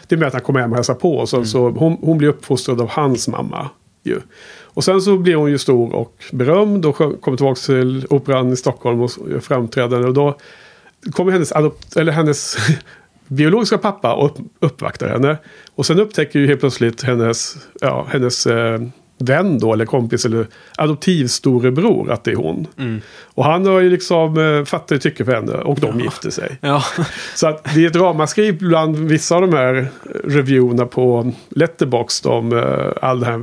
det 0.06 0.14
är 0.14 0.18
med 0.18 0.26
att 0.28 0.32
han 0.34 0.42
kommer 0.42 0.60
hem 0.60 0.70
och 0.70 0.76
hälsar 0.76 0.94
på. 0.94 1.16
Och 1.16 1.28
så, 1.28 1.36
Mm. 1.36 1.46
så 1.46 1.70
hon, 1.70 1.98
hon 2.00 2.18
blir 2.18 2.28
uppfostrad 2.28 2.80
av 2.80 2.88
hans 2.88 3.28
mamma. 3.28 3.68
Ju. 4.04 4.20
Och 4.62 4.84
sen 4.84 5.00
så 5.02 5.16
blir 5.18 5.34
hon 5.34 5.50
ju 5.50 5.58
stor 5.58 5.94
och 5.94 6.24
berömd. 6.32 6.86
Och 6.86 6.96
kommer 6.96 7.36
tillbaka 7.36 7.60
till 7.60 8.06
Operan 8.10 8.52
i 8.52 8.56
Stockholm 8.56 9.00
och 9.00 9.10
framträdande. 9.40 10.08
Och 10.08 10.14
då 10.14 10.36
kommer 11.12 11.32
hennes, 11.32 11.52
adopt, 11.52 11.96
eller 11.96 12.12
hennes 12.12 12.56
biologiska 13.36 13.78
pappa 13.78 14.14
och 14.14 14.26
upp, 14.26 14.38
uppvaktar 14.60 15.08
henne. 15.08 15.36
Och 15.74 15.86
sen 15.86 16.00
upptäcker 16.00 16.38
ju 16.38 16.46
helt 16.46 16.60
plötsligt 16.60 17.02
hennes, 17.02 17.56
ja, 17.80 18.06
hennes 18.10 18.46
eh, 18.46 18.80
vän 19.18 19.58
då, 19.58 19.72
eller 19.72 19.86
kompis, 19.86 20.24
eller 20.24 20.46
adoptivstorebror 20.76 22.10
att 22.10 22.24
det 22.24 22.30
är 22.30 22.36
hon. 22.36 22.66
Mm. 22.78 23.00
Och 23.34 23.44
han 23.44 23.66
har 23.66 23.80
ju 23.80 23.90
liksom 23.90 24.38
eh, 24.38 24.64
fattat 24.64 25.02
tycke 25.02 25.24
för 25.24 25.32
henne 25.32 25.52
och 25.52 25.80
de 25.80 26.00
gifte 26.00 26.30
sig. 26.30 26.58
Ja, 26.60 26.84
Så 27.34 27.46
att 27.46 27.74
det 27.74 27.84
är 27.84 27.86
ett 27.86 27.96
ramaskri 27.96 28.52
bland 28.52 28.96
vissa 28.96 29.34
av 29.34 29.40
de 29.40 29.52
här 29.52 29.88
reviewerna 30.24 30.86
på 30.86 31.32
Letterboxd 31.48 32.26
om 32.26 32.52
uh, 32.52 32.92
all 33.02 33.20
det 33.20 33.26
här 33.26 33.40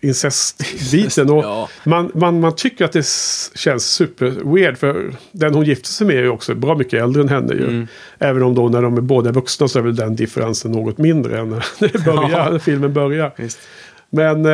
incestbiten. 0.00 1.30
Och 1.30 1.44
ja. 1.44 1.68
man, 1.84 2.10
man, 2.14 2.40
man 2.40 2.54
tycker 2.56 2.84
att 2.84 2.92
det 2.92 3.06
känns 3.54 3.84
super 3.86 4.54
weird 4.54 4.78
för 4.78 5.14
den 5.32 5.54
hon 5.54 5.64
gifte 5.64 5.88
sig 5.88 6.06
med 6.06 6.16
är 6.16 6.22
ju 6.22 6.28
också 6.28 6.54
bra 6.54 6.74
mycket 6.74 7.02
äldre 7.02 7.22
än 7.22 7.28
henne 7.28 7.54
ju. 7.54 7.64
Mm. 7.64 7.86
Även 8.18 8.42
om 8.42 8.54
då 8.54 8.68
när 8.68 8.82
de 8.82 8.96
är 8.96 9.00
båda 9.00 9.32
vuxna 9.32 9.68
så 9.68 9.78
är 9.78 9.82
väl 9.82 9.96
den 9.96 10.16
differensen 10.16 10.72
något 10.72 10.98
mindre 10.98 11.38
än 11.40 11.50
när, 11.50 11.64
det 11.92 12.04
börjar, 12.04 12.30
Ja. 12.30 12.50
när 12.50 12.58
filmen 12.58 12.92
börjar. 12.92 13.32
visst. 13.36 13.58
Men 14.14 14.46
eh, 14.46 14.52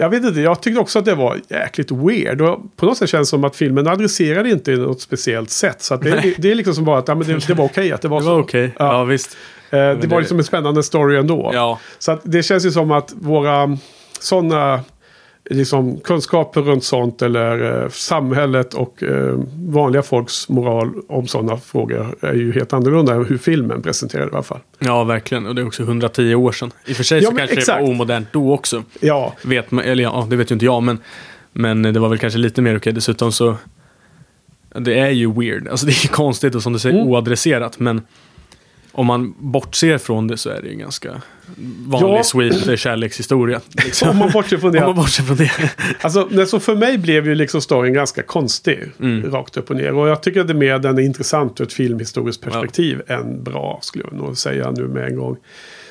jag 0.00 0.10
vet 0.10 0.24
inte, 0.24 0.40
jag 0.40 0.62
tyckte 0.62 0.80
också 0.80 0.98
att 0.98 1.04
det 1.04 1.14
var 1.14 1.40
jäkligt 1.48 1.90
weird. 1.90 2.40
Och 2.40 2.76
på 2.76 2.86
något 2.86 2.98
sätt 2.98 3.08
känns 3.10 3.28
det 3.28 3.30
som 3.30 3.44
att 3.44 3.56
filmen 3.56 3.86
adresserade 3.86 4.50
inte 4.50 4.72
i 4.72 4.76
något 4.76 5.00
speciellt 5.00 5.50
sätt. 5.50 5.82
Så 5.82 5.96
det, 5.96 6.34
det 6.38 6.50
är 6.50 6.54
liksom 6.54 6.74
som 6.74 6.84
bara 6.84 6.98
att 6.98 7.08
ja, 7.08 7.14
men 7.14 7.26
det, 7.26 7.46
det 7.46 7.54
var 7.54 7.64
okej 7.64 7.92
att 7.92 8.02
det 8.02 8.08
var 8.08 8.18
Det 8.20 8.24
så. 8.24 8.30
var 8.34 8.40
okej. 8.40 8.70
Ja. 8.78 8.92
Ja. 8.92 9.04
visst. 9.04 9.36
Eh, 9.70 9.78
det 9.78 9.84
men 9.86 10.00
var 10.00 10.08
det- 10.08 10.20
liksom 10.20 10.38
en 10.38 10.44
spännande 10.44 10.82
story 10.82 11.16
ändå. 11.16 11.50
Ja, 11.54 11.80
Så 11.98 12.18
det 12.22 12.42
känns 12.42 12.66
ju 12.66 12.70
som 12.70 12.90
att 12.90 13.12
våra 13.20 13.78
sådana 14.22 14.80
liksom, 15.50 16.00
kunskaper 16.00 16.60
runt 16.60 16.84
sånt 16.84 17.22
eller 17.22 17.82
eh, 17.82 17.88
samhället 17.88 18.74
och 18.74 19.02
eh, 19.02 19.38
vanliga 19.68 20.02
folks 20.02 20.48
moral 20.48 20.92
om 21.08 21.26
sådana 21.26 21.56
frågor 21.56 22.14
är 22.20 22.32
ju 22.34 22.52
helt 22.52 22.72
annorlunda 22.72 23.14
än 23.14 23.24
hur 23.24 23.38
filmen 23.38 23.82
presenterade 23.82 24.28
i 24.30 24.32
alla 24.34 24.42
fall. 24.42 24.58
ja, 24.78 25.04
verkligen. 25.04 25.46
Och 25.46 25.54
det 25.54 25.62
är 25.62 25.66
också 25.66 25.82
110 25.82 26.34
år 26.34 26.52
sedan. 26.52 26.70
I 26.86 26.92
och 26.92 26.96
för 26.96 27.04
sig 27.04 27.22
Ja, 27.22 27.30
så 27.30 27.36
kanske 27.36 27.56
exakt. 27.56 27.78
det 27.78 27.82
var 27.84 27.90
omodernt 27.90 28.28
då 28.32 28.54
också. 28.54 28.82
Ja, 29.00 29.34
Vet 29.44 29.70
man, 29.70 29.84
eller 29.84 30.02
ja, 30.02 30.26
det 30.30 30.36
vet 30.36 30.50
ju 30.50 30.52
inte 30.54 30.64
jag, 30.64 30.82
men, 30.82 30.98
men 31.52 31.82
det 31.82 32.00
var 32.00 32.08
väl 32.08 32.18
kanske 32.18 32.38
lite 32.38 32.62
mer 32.62 32.76
okej. 32.76 32.92
Dessutom 32.92 33.32
så, 33.32 33.56
det 34.74 34.98
är 34.98 35.10
ju 35.10 35.32
weird. 35.32 35.68
Alltså 35.68 35.86
det 35.86 35.92
är 35.92 36.08
konstigt 36.08 36.54
och 36.54 36.62
som 36.62 36.72
du 36.72 36.78
säger 36.78 36.96
Mm. 36.96 37.08
oadresserat, 37.08 37.78
men 37.78 38.02
om 38.96 39.06
man 39.06 39.34
bortser 39.38 39.98
från 39.98 40.26
det 40.28 40.36
så 40.36 40.50
är 40.50 40.60
det 40.62 40.66
ju 40.66 40.72
en 40.72 40.78
ganska 40.78 41.22
vanlig 41.86 42.18
Ja. 42.18 42.22
sweet 42.24 42.68
eh, 42.68 42.76
kärlekshistoria. 42.76 43.60
Liksom. 43.84 44.08
om 44.10 44.16
man 44.16 44.30
bortser 44.32 44.56
från 44.58 44.70
Om 44.70 44.76
man 44.82 44.88
det. 44.88 44.94
bortser 44.94 45.22
från 45.22 45.36
det. 45.36 45.50
Alltså, 46.00 46.28
det- 46.30 46.46
så 46.46 46.60
för 46.60 46.74
mig 46.76 46.98
blev 46.98 47.26
ju 47.26 47.34
liksom 47.34 47.60
storyn 47.60 47.92
ganska 47.94 48.22
konstig. 48.22 48.78
Mm. 49.00 49.30
Rakt 49.32 49.56
upp 49.56 49.70
och 49.70 49.76
ner. 49.76 49.94
Och 49.94 50.08
jag 50.08 50.22
tycker 50.22 50.40
att 50.40 50.48
det 50.48 50.54
mer 50.54 50.78
den 50.78 50.98
är 50.98 51.02
intressant 51.02 51.60
ur 51.60 51.64
ett 51.64 51.72
filmhistoriskt 51.72 52.42
perspektiv 52.44 53.02
än 53.06 53.42
bra. 53.44 53.78
Skulle 53.82 54.04
jag 54.10 54.20
nog 54.20 54.38
säga 54.38 54.70
nu 54.70 54.88
med 54.88 55.04
en 55.08 55.16
gång. 55.16 55.36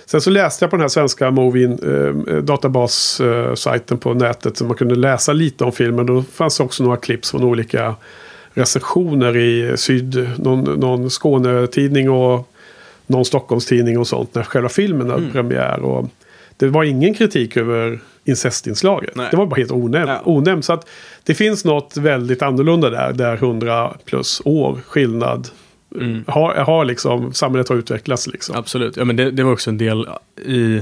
Sen 0.05 0.21
så 0.21 0.29
läste 0.29 0.63
jag 0.65 0.69
på 0.69 0.75
den 0.75 0.81
här 0.81 0.87
svenska 0.89 1.31
Movin 1.31 1.71
eh, 1.71 2.35
databas-sajten 2.37 3.97
på 3.97 4.13
nätet. 4.13 4.57
Så 4.57 4.65
man 4.65 4.75
kunde 4.75 4.95
läsa 4.95 5.33
lite 5.33 5.63
om 5.63 5.71
filmen. 5.71 6.05
Då 6.05 6.23
fanns 6.33 6.57
det 6.57 6.63
också 6.63 6.83
några 6.83 6.97
klipp 6.97 7.25
från 7.25 7.43
olika 7.43 7.95
recensioner 8.53 9.37
i 9.37 9.77
Syd, 9.77 10.29
någon, 10.37 10.79
någon 10.79 11.09
Skånetidning 11.09 12.09
och 12.09 12.49
någon 13.07 13.25
Stockholmstidning 13.25 13.97
och 13.99 14.07
sånt 14.07 14.35
när 14.35 14.43
själva 14.43 14.69
filmen 14.69 15.09
hade 15.09 15.31
premiär. 15.31 15.79
Och 15.79 16.09
det 16.57 16.67
var 16.67 16.83
ingen 16.83 17.13
kritik 17.13 17.57
över 17.57 17.99
incestinslaget. 18.25 19.15
Nej. 19.15 19.27
Det 19.31 19.37
var 19.37 19.45
bara 19.45 19.55
helt 19.55 19.71
onämnt. 19.71 20.09
Ja. 20.09 20.21
onämnt. 20.25 20.65
Så 20.65 20.73
att 20.73 20.87
det 21.23 21.33
finns 21.33 21.65
något 21.65 21.97
väldigt 21.97 22.41
annorlunda 22.41 22.89
där. 22.89 23.13
Där 23.13 23.35
100 23.35 23.93
plus 24.05 24.41
år 24.45 24.79
skillnad 24.87 25.49
har, 26.27 26.53
har 26.53 26.85
liksom, 26.85 27.33
samhället 27.33 27.69
har 27.69 27.75
utvecklats 27.75 28.27
liksom. 28.27 28.55
Absolut. 28.55 28.97
Ja, 28.97 29.05
men 29.05 29.15
det, 29.15 29.31
det 29.31 29.43
var 29.43 29.51
också 29.51 29.69
en 29.69 29.77
del 29.77 30.07
i 30.45 30.81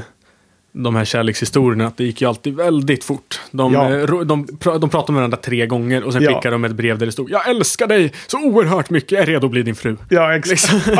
de 0.75 0.95
här 0.95 1.05
kärlekshistorierna. 1.05 1.87
Att 1.87 1.97
det 1.97 2.03
gick 2.03 2.21
ju 2.21 2.27
alltid 2.27 2.55
väldigt 2.55 3.03
fort. 3.03 3.41
De, 3.51 3.73
Ja. 3.73 3.91
eh, 3.97 4.05
de, 4.05 4.45
pra- 4.47 4.79
de 4.79 4.89
pratade 4.89 5.11
med 5.11 5.19
varandra 5.19 5.37
tre 5.37 5.65
gånger 5.65 6.03
och 6.03 6.13
sen 6.13 6.23
Ja. 6.23 6.29
skickade 6.35 6.55
de 6.55 6.63
ett 6.65 6.71
brev 6.75 6.97
där 6.97 7.05
det 7.05 7.11
stod 7.11 7.29
Jag 7.31 7.49
älskar 7.49 7.87
dig 7.87 8.11
så 8.27 8.37
oerhört 8.43 8.89
mycket, 8.89 9.11
jag 9.11 9.21
är 9.21 9.25
redo 9.25 9.45
att 9.45 9.51
bli 9.51 9.63
din 9.63 9.75
fru. 9.75 9.95
Ja, 10.09 10.35
exakt. 10.35 10.87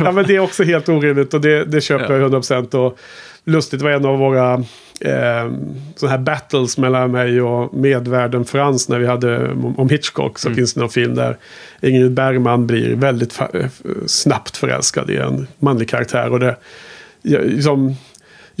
ja, 0.00 0.12
men 0.12 0.24
det 0.26 0.36
är 0.36 0.40
också 0.40 0.62
helt 0.64 0.88
orimligt 0.88 1.34
och 1.34 1.40
det, 1.40 1.64
det 1.64 1.80
köper 1.80 2.14
Ja. 2.14 2.20
jag 2.20 2.30
100%. 2.32 2.74
Och 2.74 2.98
lustigt 3.44 3.82
var 3.82 3.90
en 3.90 4.04
av 4.04 4.18
våra 4.18 4.52
eh, 5.00 5.52
sådana 5.96 6.16
här 6.16 6.18
battles 6.18 6.78
mellan 6.78 7.10
mig 7.10 7.40
och 7.42 7.74
medvärden 7.74 8.44
Frans 8.44 8.88
när 8.88 8.98
vi 8.98 9.06
hade 9.06 9.50
om 9.76 9.88
Hitchcock. 9.88 10.38
Så 10.38 10.50
finns 10.50 10.74
det 10.74 10.80
någon 10.80 10.90
film 10.90 11.14
där 11.14 11.36
Ingrid 11.82 12.12
Bergman 12.12 12.66
blir 12.66 12.94
väldigt 12.94 13.38
snabbt 14.06 14.56
förälskad 14.56 15.10
i 15.10 15.16
en 15.16 15.46
manlig 15.58 15.88
karaktär. 15.88 16.32
Och 16.32 16.40
det, 16.40 16.56
jag, 17.22 17.46
liksom, 17.46 17.94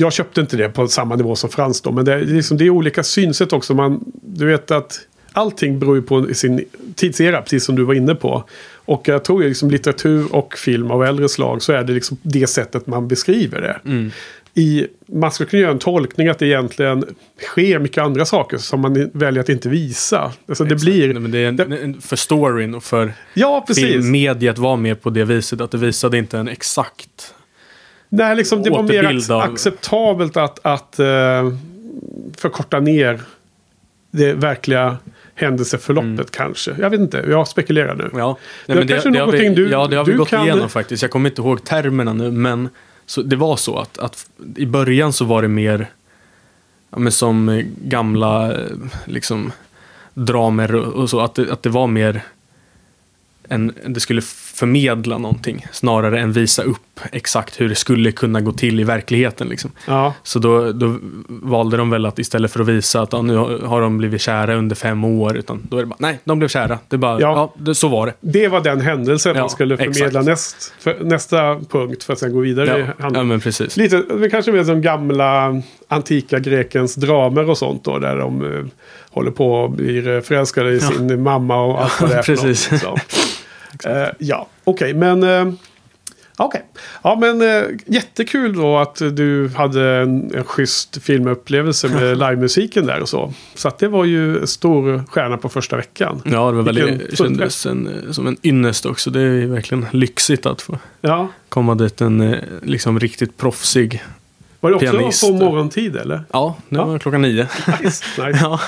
jag 0.00 0.12
köpte 0.12 0.40
inte 0.40 0.56
det 0.56 0.68
på 0.68 0.88
samma 0.88 1.16
nivå 1.16 1.36
som 1.36 1.50
Frans 1.50 1.80
då. 1.80 1.92
Men 1.92 2.04
det, 2.04 2.12
är 2.12 2.20
liksom, 2.20 2.56
det 2.56 2.64
är 2.64 2.70
olika 2.70 3.02
synsätt 3.02 3.52
också. 3.52 3.74
Man, 3.74 4.04
du 4.22 4.46
vet 4.46 4.70
att 4.70 5.00
allting 5.32 5.78
beror 5.78 5.96
ju 5.96 6.02
på 6.02 6.34
sin 6.34 6.64
tidsera, 6.94 7.42
precis 7.42 7.64
som 7.64 7.76
du 7.76 7.84
var 7.84 7.94
inne 7.94 8.14
på. 8.14 8.44
Och 8.74 9.08
jag 9.08 9.24
tror 9.24 9.42
ju 9.42 9.48
liksom 9.48 9.70
litteratur 9.70 10.34
och 10.34 10.54
film 10.54 10.90
av 10.90 11.04
äldre 11.04 11.28
slag 11.28 11.62
så 11.62 11.72
är 11.72 11.84
det 11.84 11.92
liksom 11.92 12.16
det 12.22 12.46
sättet 12.46 12.86
man 12.86 13.08
beskriver 13.08 13.60
det. 13.60 13.90
Mm. 13.90 14.10
I, 14.54 14.86
man 15.06 15.32
skulle 15.32 15.50
kunna 15.50 15.60
göra 15.62 15.72
en 15.72 15.78
tolkning 15.78 16.28
att 16.28 16.38
det 16.38 16.46
egentligen 16.46 17.04
sker 17.38 17.78
mycket 17.78 18.02
andra 18.02 18.24
saker 18.24 18.58
som 18.58 18.80
man 18.80 19.10
väljer 19.12 19.40
att 19.40 19.48
inte 19.48 19.68
visa. 19.68 20.32
Alltså 20.48 20.64
det 20.64 20.74
Exakt. 20.74 20.82
blir... 20.84 21.12
Nej, 21.12 21.22
men 21.22 21.30
det 21.30 21.38
är 21.38 21.48
en, 21.48 21.72
en, 21.72 22.00
för 22.00 22.16
storyn 22.16 22.74
och 22.74 22.84
för 22.84 23.12
Ja, 23.34 23.64
precis. 23.66 23.84
filmmediet 23.84 24.58
var 24.58 24.76
mer 24.76 24.94
på 24.94 25.10
det 25.10 25.24
viset. 25.24 25.60
Att 25.60 25.70
det 25.70 25.78
visade 25.78 26.18
inte 26.18 26.38
en 26.38 26.48
exakt... 26.48 27.34
Nej, 28.08 28.36
liksom, 28.36 28.62
det 28.62 28.70
var 28.70 28.82
mer 28.82 29.32
av- 29.32 29.40
acceptabelt 29.40 30.36
att, 30.36 30.58
att 30.66 30.98
eh, 30.98 31.52
förkorta 32.36 32.80
ner 32.80 33.20
det 34.10 34.32
verkliga 34.32 34.96
händelseförloppet 35.34 36.30
kanske. 36.30 36.74
Jag 36.78 36.90
vet 36.90 37.00
inte, 37.00 37.24
jag 37.28 37.48
spekulerar 37.48 37.94
nu. 37.94 38.10
Ja, 38.14 38.38
Det 38.66 38.72
är 38.72 38.76
kanske 38.86 39.10
det 39.10 39.18
har 39.18 39.26
vi, 39.26 39.32
någonting 39.38 39.54
du- 39.54 39.70
ja, 39.70 39.86
det 39.86 39.96
har 39.96 40.04
vi 40.04 40.12
gått 40.12 40.28
kan- 40.28 40.44
igenom 40.44 40.68
faktiskt. 40.68 41.02
Jag 41.02 41.10
kommer 41.10 41.30
inte 41.30 41.42
ihåg 41.42 41.64
termerna 41.64 42.12
nu, 42.12 42.30
men 42.30 42.68
så 43.06 43.22
det 43.22 43.36
var 43.36 43.56
så 43.56 43.78
att, 43.78 43.98
att 43.98 44.26
i 44.56 44.66
början 44.66 45.12
så 45.12 45.24
var 45.24 45.42
det 45.42 45.48
mer 45.48 45.90
ja, 46.90 46.98
men 46.98 47.12
som 47.12 47.62
gamla 47.84 48.52
eh, 48.54 48.66
liksom, 49.04 49.52
dramer 50.14 50.74
och 50.74 51.10
så. 51.10 51.20
Att 51.20 51.34
det, 51.34 51.52
att 51.52 51.62
det 51.62 51.68
var 51.70 51.86
mer 51.86 52.22
en, 53.48 53.72
det 53.86 54.00
skulle 54.00 54.22
förmedla 54.58 55.18
någonting 55.18 55.66
snarare 55.72 56.20
än 56.20 56.32
visa 56.32 56.62
upp 56.62 57.00
exakt 57.12 57.60
hur 57.60 57.68
det 57.68 57.74
skulle 57.74 58.12
kunna 58.12 58.40
gå 58.40 58.52
till 58.52 58.80
i 58.80 58.84
verkligheten. 58.84 59.48
Liksom. 59.48 59.70
Ja, 59.86 60.14
Så 60.22 60.38
då, 60.38 60.72
då 60.72 60.98
valde 61.28 61.76
de 61.76 61.90
väl 61.90 62.06
att 62.06 62.18
istället 62.18 62.52
för 62.52 62.60
att 62.60 62.68
visa 62.68 63.00
att 63.00 63.12
ja, 63.12 63.22
nu 63.22 63.36
har 63.64 63.80
de 63.80 63.98
blivit 63.98 64.20
kära 64.20 64.54
under 64.54 64.76
fem 64.76 65.04
år, 65.04 65.36
utan 65.36 65.62
då 65.70 65.76
är 65.76 65.80
det 65.80 65.86
bara, 65.86 65.96
nej, 65.98 66.18
de 66.24 66.38
blev 66.38 66.48
kära. 66.48 66.78
Det 66.88 66.98
bara, 66.98 67.20
Ja. 67.20 67.52
ja, 67.64 67.74
så 67.74 67.88
var 67.88 68.06
det. 68.06 68.14
det 68.20 68.48
var 68.48 68.60
den 68.60 68.80
händelsen 68.80 69.34
Ja, 69.36 69.40
man 69.42 69.50
skulle 69.50 69.76
förmedla 69.76 70.22
näst, 70.22 70.72
för, 70.80 70.96
nästa 71.00 71.60
punkt 71.70 72.04
för 72.04 72.12
att 72.12 72.18
sen 72.18 72.32
gå 72.32 72.40
vidare. 72.40 72.94
Ja, 72.98 73.10
ja 73.14 73.22
men 73.22 73.40
precis. 73.40 73.76
Lite, 73.76 74.02
det 74.20 74.30
kanske 74.30 74.52
mer 74.52 74.64
som 74.64 74.82
gamla 74.82 75.62
antika 75.88 76.38
Grekens 76.38 76.94
dramer 76.94 77.50
och 77.50 77.58
sånt 77.58 77.84
då. 77.84 77.98
Där 77.98 78.16
de 78.16 78.44
eh, 78.44 78.64
håller 79.10 79.30
på 79.30 79.52
och 79.52 79.70
blir 79.70 80.20
förälskade 80.20 80.70
i 80.70 80.80
sin 80.80 81.22
mamma 81.22 81.62
och 81.62 81.82
allt 81.82 82.00
vad 82.00 82.10
det 82.10 82.16
är 82.16 82.22
Precis. 82.28 82.70
Så. 83.82 83.88
Eh, 83.88 84.08
ja, 84.18 84.46
okej, 84.64 84.94
men... 84.94 85.22
Eh, 85.22 85.52
Okej. 86.40 86.62
Ja, 87.02 87.16
men 87.20 87.42
eh, 87.42 87.64
jättekul 87.86 88.56
då 88.56 88.78
att 88.78 88.94
du 89.12 89.48
hade 89.56 89.90
en, 89.96 90.30
en 90.34 90.44
schysst 90.44 91.02
filmupplevelse 91.02 91.88
med 91.88 92.18
livemusiken 92.18 92.86
där 92.86 93.00
och 93.02 93.08
så. 93.08 93.32
Så 93.54 93.68
att 93.68 93.78
det 93.78 93.88
var 93.88 94.04
ju 94.04 94.46
stor 94.46 95.02
stjärna 95.10 95.36
på 95.36 95.48
första 95.48 95.76
veckan. 95.76 96.22
Ja, 96.24 96.30
det 96.30 96.36
var 96.56 96.62
Vilken 96.62 96.86
väldigt, 96.86 97.18
kändes 97.18 97.66
en, 97.66 97.86
eh, 98.06 98.12
som 98.12 98.26
en 98.26 98.36
ynnest 98.42 98.86
också. 98.86 99.10
Det 99.10 99.20
är 99.20 99.46
verkligen 99.46 99.86
lyxigt 99.92 100.46
att 100.46 100.62
få 100.62 100.78
Ja. 101.00 101.28
komma 101.48 101.74
dit 101.74 102.00
en 102.00 102.36
liksom 102.62 103.00
riktigt 103.00 103.36
proffsig. 103.36 104.04
Var 104.60 104.70
det 104.70 104.76
också 104.76 104.90
Pianist. 104.92 105.22
på 105.26 105.32
morgontid 105.32 105.96
eller? 105.96 106.22
Ja, 106.32 106.56
det 106.68 106.76
Ja. 106.76 106.84
var 106.84 106.98
klockan 106.98 107.22
nio. 107.22 107.48
Nice, 107.82 108.04
nice. 108.26 108.38
ja. 108.42 108.60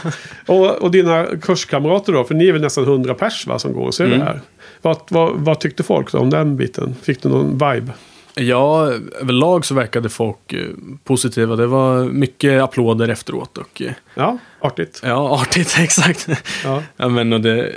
Och, 0.47 0.71
och 0.83 0.91
dina 0.91 1.27
kurskamrater 1.43 2.13
då? 2.13 2.25
För 2.25 2.35
ni 2.35 2.49
är 2.49 2.53
väl 2.53 2.63
nästan 2.63 2.85
100 2.85 3.15
pers 3.15 3.47
va, 3.47 3.59
som 3.59 3.73
går 3.73 3.87
och 3.87 3.95
ser 3.95 4.05
Mm. 4.07 4.19
det 4.19 4.25
här. 4.25 4.41
Vad, 4.83 4.97
vad, 5.09 5.33
vad 5.35 5.61
tyckte 5.61 5.83
folk 5.83 6.13
då 6.13 6.19
om 6.19 6.31
den 6.31 6.57
biten? 6.57 6.95
Fick 7.03 7.23
du 7.23 7.29
någon 7.29 7.51
vibe? 7.53 7.93
ja, 8.35 8.93
överlag 9.21 9.65
så 9.65 9.75
verkade 9.75 10.09
folk 10.09 10.53
eh, 10.53 10.67
positiva. 11.05 11.57
Det 11.57 11.67
var 11.67 12.05
mycket 12.05 12.63
applåder 12.63 13.09
efteråt 13.09 13.59
och 13.59 13.83
eh, 13.83 13.93
Ja, 14.15 14.39
artigt. 14.61 15.01
ja, 15.05 15.41
artigt, 15.43 15.75
exakt. 15.79 16.29
Ja. 16.65 16.83
Ja, 16.97 17.09
men 17.09 17.33
och 17.33 17.41
det, 17.41 17.73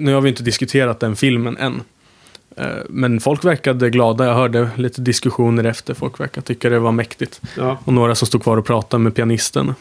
nu 0.00 0.14
har 0.14 0.20
vi 0.20 0.28
inte 0.28 0.42
diskuterat 0.42 1.00
den 1.00 1.16
filmen 1.16 1.56
än. 1.56 1.82
Eh, 2.56 2.66
Men 2.88 3.20
folk 3.20 3.44
verkade 3.44 3.90
glada. 3.90 4.26
Jag 4.26 4.34
hörde 4.34 4.70
lite 4.76 5.00
diskussioner 5.00 5.64
efter. 5.64 5.94
Folk 5.94 6.20
verkade 6.20 6.46
tycka 6.46 6.68
det 6.70 6.78
var 6.78 6.92
mäktigt. 6.92 7.40
Ja, 7.56 7.78
Och 7.84 7.92
några 7.92 8.14
som 8.14 8.26
stod 8.26 8.42
kvar 8.42 8.56
och 8.56 8.66
pratade 8.66 9.02
med 9.02 9.14
pianisten. 9.14 9.74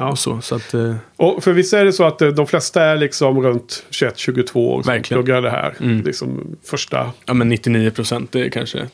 Ja. 0.00 0.16
så. 0.16 0.40
Så 0.40 0.54
att, 0.54 0.74
eh, 0.74 0.94
Och 1.16 1.44
för 1.44 1.52
visst 1.52 1.72
är 1.74 1.84
det 1.84 1.92
så 1.92 2.04
att 2.04 2.22
eh, 2.22 2.28
de 2.28 2.46
flesta 2.46 2.82
är 2.84 2.96
liksom 2.96 3.42
runt 3.42 3.84
21-22 3.90 4.56
år 4.56 4.82
som 4.82 4.92
Verkligen. 4.92 5.22
pluggar 5.24 5.42
det 5.42 5.50
här. 5.50 5.74
Mm. 5.80 6.00
Liksom 6.04 6.56
första... 6.64 7.10
ja 7.24 7.34
men 7.34 7.48
99 7.48 7.90
procent, 7.90 8.32
det 8.32 8.40
är 8.40 8.48
kanske 8.50 8.86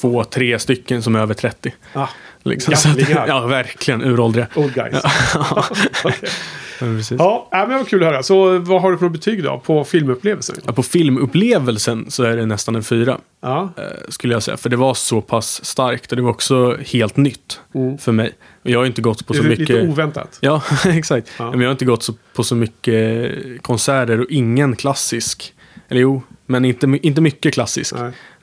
två, 0.00 0.24
tre 0.24 0.58
stycken 0.58 1.02
som 1.02 1.14
är 1.16 1.20
över 1.20 1.34
30. 1.34 1.74
Ah, 1.92 2.08
Liksom. 2.46 2.76
Så 2.76 2.88
att, 2.88 2.96
Gamlingar. 2.96 3.26
ja, 3.28 3.46
verkligen 3.46 4.02
uråldriga. 4.04 4.46
old 4.54 4.74
guys. 4.74 4.96
Ja, 5.34 5.64
precis. 6.78 7.16
Ja, 7.18 7.48
ja, 7.50 7.66
men 7.68 7.78
vad 7.78 7.88
kul 7.88 8.02
att 8.02 8.08
höra. 8.12 8.22
Så 8.22 8.58
vad 8.58 8.82
har 8.82 8.92
du 8.92 8.98
för 8.98 9.08
betyg 9.08 9.42
då 9.44 9.62
på 9.66 9.84
filmupplevelsen? 9.84 10.56
Ja, 10.66 10.72
på 10.72 10.82
filmupplevelsen 10.82 12.10
så 12.10 12.22
är 12.22 12.36
det 12.36 12.46
nästan 12.46 12.76
en 12.76 12.82
fyra. 12.82 13.18
Ja, 13.42 13.72
eh, 13.76 13.82
skulle 14.08 14.32
jag 14.34 14.42
säga. 14.42 14.56
För 14.56 14.68
det 14.68 14.76
var 14.76 14.94
så 14.94 15.20
pass 15.20 15.64
starkt 15.64 16.10
och 16.12 16.16
det 16.16 16.22
var 16.22 16.30
också 16.30 16.76
helt 16.86 17.16
nytt 17.16 17.60
för 18.00 18.12
mig. 18.12 18.32
Jag 18.62 18.78
har 18.78 18.86
inte 18.86 19.02
gått 19.02 19.26
på 19.26 19.34
så 19.34 19.40
Mm. 19.40 19.50
mycket... 19.50 19.68
lite 19.68 19.88
oväntat. 19.88 20.38
Ja, 20.40 20.62
exakt. 20.84 21.30
Ja. 21.38 21.50
Men 21.50 21.60
jag 21.60 21.68
har 21.68 21.72
inte 21.72 21.84
gått 21.84 22.08
på 22.34 22.44
så 22.44 22.54
mycket 22.54 23.32
konserter 23.62 24.20
och 24.20 24.26
ingen 24.30 24.76
klassisk. 24.76 25.52
Eller 25.88 26.00
jo, 26.00 26.22
men 26.46 26.64
inte, 26.64 26.98
inte 27.02 27.20
mycket 27.20 27.54
klassisk. 27.54 27.94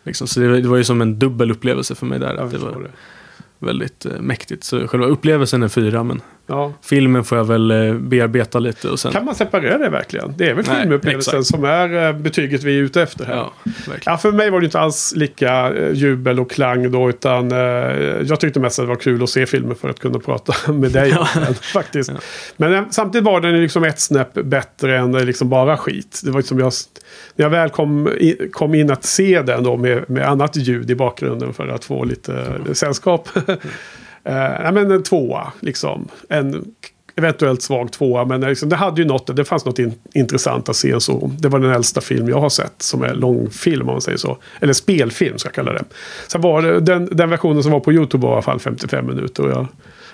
Liksom. 0.03 0.27
Så 0.27 0.39
det, 0.39 0.47
var- 0.47 0.57
det 0.57 0.67
var 0.67 0.77
ju 0.77 0.83
som 0.83 1.01
en 1.01 1.19
dubbel 1.19 1.51
upplevelse 1.51 1.95
för 1.95 2.05
mig 2.05 2.19
där. 2.19 2.33
jag 2.35 2.45
Att 2.45 2.51
det 2.51 2.57
var 2.57 2.71
det 2.71 2.91
väldigt 3.63 4.05
eh, 4.05 4.21
mäktigt. 4.21 4.63
Så 4.63 4.87
själva 4.87 5.07
upplevelsen 5.07 5.63
är 5.63 5.67
fyra, 5.67 6.03
men 6.03 6.21
Ja. 6.47 6.73
filmen 6.81 7.23
får 7.23 7.37
jag 7.37 7.45
väl 7.45 7.71
eh, 7.71 7.93
bearbeta 7.93 8.59
lite. 8.59 8.89
Och 8.89 8.99
sen, 8.99 9.11
Kan 9.11 9.25
man 9.25 9.35
separera 9.35 9.77
det 9.77 9.89
verkligen? 9.89 10.33
Det 10.37 10.49
är 10.49 10.53
väl 10.53 10.65
Nej, 10.67 10.81
filmupplevelsen 10.81 11.39
exakt. 11.39 11.55
som 11.55 11.63
är 11.65 12.07
eh, 12.07 12.13
betyget 12.13 12.63
vi 12.63 12.77
är 12.77 12.81
ute 12.81 13.01
efter 13.01 13.25
här. 13.25 13.35
ja. 13.35 13.53
Ja, 14.05 14.17
för 14.17 14.31
mig 14.31 14.49
var 14.49 14.59
det 14.59 14.65
inte 14.65 14.79
alls 14.79 15.13
lika 15.15 15.73
eh, 15.73 15.91
jubel 15.93 16.39
och 16.39 16.51
klang 16.51 16.91
då, 16.91 17.09
utan 17.09 17.51
jag 18.25 18.39
tyckte 18.39 18.59
mest 18.59 18.79
att 18.79 18.85
det 18.85 18.89
var 18.89 18.95
kul 18.95 19.23
att 19.23 19.29
se 19.29 19.45
filmer 19.45 19.75
för 19.75 19.89
att 19.89 19.99
kunna 19.99 20.19
prata 20.19 20.71
med 20.73 20.91
dig 20.91 21.17
om 21.17 21.25
den, 21.35 21.53
faktiskt. 21.53 22.11
Men 22.57 22.91
samtidigt 22.91 23.25
var 23.25 23.41
den 23.41 23.61
liksom 23.61 23.83
ett 23.83 23.99
snäpp 23.99 24.33
bättre 24.33 24.97
än 24.97 25.11
liksom 25.11 25.49
bara 25.49 25.77
skit. 25.77 26.21
Det 26.23 26.31
var 26.31 26.39
liksom 26.39 26.59
jag, 26.59 26.71
när 27.35 27.45
jag 27.45 27.49
väl 27.49 27.69
kom, 27.69 28.07
i, 28.07 28.49
kom 28.51 28.75
in 28.75 28.91
att 28.91 29.03
se 29.03 29.41
den 29.41 29.63
då 29.63 29.77
med, 29.77 30.09
med 30.09 30.27
annat 30.29 30.55
ljud 30.55 30.91
i 30.91 30.95
bakgrunden 30.95 31.53
för 31.53 31.67
att 31.67 31.85
få 31.85 32.03
lite 32.03 32.45
sällskap. 32.73 33.29
eh, 34.25 34.71
men 34.71 34.91
en 34.91 35.03
tvåa, 35.03 35.51
liksom. 35.59 36.07
En 36.29 36.65
eventuellt 37.15 37.61
svag 37.61 37.91
tvåa, 37.91 38.25
men 38.25 38.41
liksom, 38.41 38.69
det 38.69 38.75
hade 38.75 39.01
ju 39.01 39.07
något, 39.07 39.35
det 39.35 39.45
fanns 39.45 39.65
något 39.65 39.79
in, 39.79 39.93
intressant 40.13 40.69
att 40.69 40.75
se. 40.75 40.99
Så 40.99 41.31
det 41.39 41.47
var 41.47 41.59
den 41.59 41.71
äldsta 41.71 42.01
film 42.01 42.29
jag 42.29 42.39
har 42.39 42.49
sett 42.49 42.73
som 42.81 43.03
är 43.03 43.13
långfilm 43.13 43.81
om 43.89 43.93
man 43.93 44.01
säger 44.01 44.17
så. 44.17 44.37
Eller 44.61 44.73
spelfilm 44.73 45.37
ska 45.37 45.47
jag 45.47 45.53
kalla 45.55 45.73
det. 45.73 45.83
Sen 46.27 46.41
var 46.41 46.61
det 46.61 46.79
den, 46.79 47.09
den 47.11 47.29
versionen 47.29 47.63
som 47.63 47.71
var 47.71 47.79
på 47.79 47.93
YouTube 47.93 48.23
var 48.27 48.31
i 48.31 48.33
alla 48.33 48.41
fall 48.41 48.59
55 48.59 49.07
minuter. 49.07 49.43
Och 49.43 49.51
jag, 49.51 49.65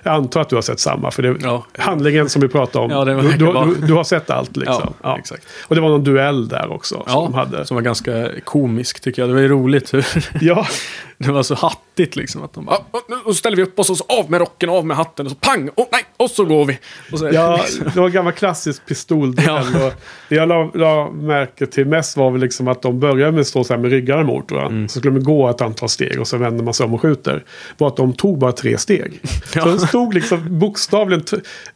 jag 0.03 0.13
antar 0.13 0.41
att 0.41 0.49
du 0.49 0.55
har 0.55 0.61
sett 0.61 0.79
samma, 0.79 1.11
för 1.11 1.23
det, 1.23 1.35
Ja. 1.41 1.65
handlingen 1.77 2.29
som 2.29 2.41
vi 2.41 2.47
pratade 2.47 2.85
om. 2.85 2.91
Ja, 2.91 3.05
du, 3.05 3.21
du, 3.21 3.37
du, 3.37 3.87
du 3.87 3.93
har 3.93 4.03
sett 4.03 4.29
allt 4.29 4.57
liksom. 4.57 4.93
Ja, 5.03 5.17
exakt. 5.17 5.43
Och 5.67 5.75
det 5.75 5.81
var 5.81 5.89
någon 5.89 6.03
duell 6.03 6.47
där 6.47 6.71
också. 6.71 6.95
Som 7.07 7.23
de 7.23 7.33
hade. 7.33 7.65
som 7.65 7.75
var 7.75 7.81
ganska 7.81 8.29
komisk 8.43 8.99
tycker 8.99 9.21
jag. 9.21 9.29
Det 9.29 9.33
var 9.33 9.41
ju 9.41 9.47
roligt 9.47 9.93
hur 9.93 10.05
Ja, 10.41 10.67
det 11.25 11.31
var 11.31 11.43
så 11.43 11.55
hattigt 11.55 12.15
liksom. 12.15 12.43
Att 12.43 12.53
de 12.53 12.65
bara, 12.65 12.75
"Ah, 12.75 12.99
nu 13.09 13.15
nu 13.27 13.33
ställer 13.33 13.57
vi 13.57 13.63
upp 13.63 13.79
oss 13.79 13.89
och 13.89 13.97
så 13.97 14.03
av 14.07 14.31
med 14.31 14.39
rocken, 14.39 14.69
av 14.69 14.85
med 14.85 14.97
hatten 14.97 15.25
och 15.25 15.31
så 15.31 15.37
pang, 15.37 15.69
och 15.75 15.89
nej, 15.91 16.01
och 16.17 16.31
så 16.31 16.45
går 16.45 16.65
vi. 16.65 16.79
Så, 17.17 17.29
Ja, 17.33 17.57
liksom. 17.57 17.85
det 17.93 17.99
var 17.99 18.07
en 18.07 18.13
gammal 18.13 18.33
klassisk 18.33 18.85
pistolduell. 18.85 19.65
Ja. 19.73 19.91
Det 20.29 20.35
jag 20.35 20.47
la, 20.49 20.71
la 20.73 21.11
märke 21.11 21.65
till 21.65 21.85
mest 21.85 22.17
var 22.17 22.31
väl 22.31 22.41
liksom 22.41 22.67
att 22.67 22.81
de 22.81 22.99
började 22.99 23.31
med 23.31 23.41
att 23.41 23.47
stå 23.47 23.63
så 23.63 23.73
här 23.73 23.81
med 23.81 23.91
ryggarna 23.91 24.23
mot 24.23 24.51
varandra. 24.51 24.75
Mm. 24.75 24.87
Så 24.89 24.99
skulle 24.99 25.13
de 25.19 25.23
gå 25.23 25.49
ett 25.49 25.61
antal 25.61 25.89
steg 25.89 26.19
och 26.19 26.27
så 26.27 26.37
vänder 26.37 26.63
man 26.63 26.73
sig 26.73 26.85
om 26.85 26.93
och 26.93 27.01
skjuter. 27.01 27.43
Var 27.77 27.87
att 27.87 27.97
de 27.97 28.13
tog 28.13 28.37
bara 28.37 28.51
tre 28.51 28.77
steg. 28.77 29.19
Ja. 29.55 29.61
Så 29.61 29.67
de 29.69 29.79
stod 29.79 30.13
liksom 30.13 30.59
bokstavligen, 30.59 31.25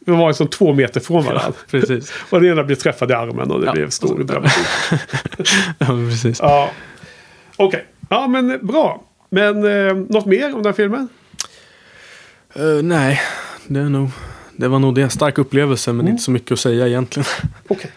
de 0.00 0.18
var 0.18 0.28
liksom 0.28 0.46
två 0.48 0.72
meter 0.72 1.00
från 1.00 1.24
varandra. 1.24 1.52
Precis. 1.70 2.12
Och 2.30 2.40
den 2.40 2.50
ena 2.50 2.64
blev 2.64 2.76
träffad 2.76 3.10
i 3.10 3.14
armen 3.14 3.50
och 3.50 3.60
det 3.60 3.66
Ja. 3.66 3.72
blev 3.72 3.90
stor 3.90 4.18
dramatik. 4.24 4.66
Ja, 5.78 5.86
precis. 5.86 6.38
Ja, 6.40 6.70
okej. 7.56 7.84
Ja, 8.08 8.26
men 8.28 8.66
bra. 8.66 9.02
Men 9.30 9.64
eh, 9.88 9.94
något 9.96 10.26
mer 10.26 10.46
om 10.46 10.62
den 10.62 10.66
här 10.66 10.72
filmen? 10.72 11.08
Eh, 12.54 12.82
nej, 12.82 13.20
det, 13.66 13.80
är 13.80 13.84
nog, 13.84 14.10
det 14.56 14.68
var 14.68 14.78
nog 14.78 14.94
det. 14.94 15.02
En 15.02 15.10
stark 15.10 15.38
upplevelse 15.38 15.92
men 15.92 16.00
Mm. 16.00 16.10
inte 16.12 16.22
så 16.22 16.30
mycket 16.30 16.52
att 16.52 16.58
säga 16.58 16.86
egentligen. 16.88 17.26
Okej. 17.68 17.90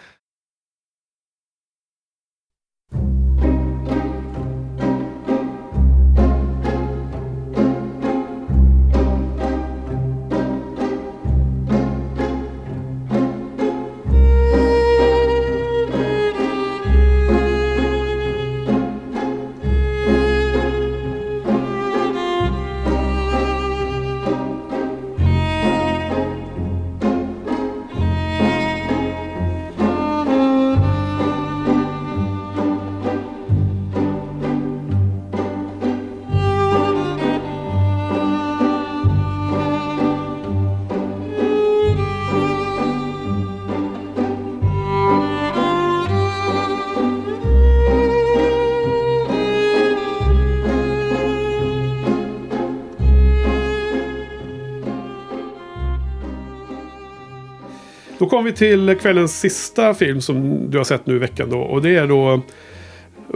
Då 58.20 58.30
kommer 58.30 58.43
vi 58.43 58.53
till 58.53 58.97
kvällens 59.01 59.39
sista 59.39 59.93
film 59.93 60.22
som 60.22 60.65
du 60.72 60.78
har 60.78 60.86
sett 60.86 61.05
nu 61.05 61.15
i 61.15 61.20
veckan. 61.20 61.49
Då, 61.49 61.59
och 61.59 61.82
det 61.82 61.95
är 61.95 62.07
då 62.07 62.34
eh, 62.34 62.39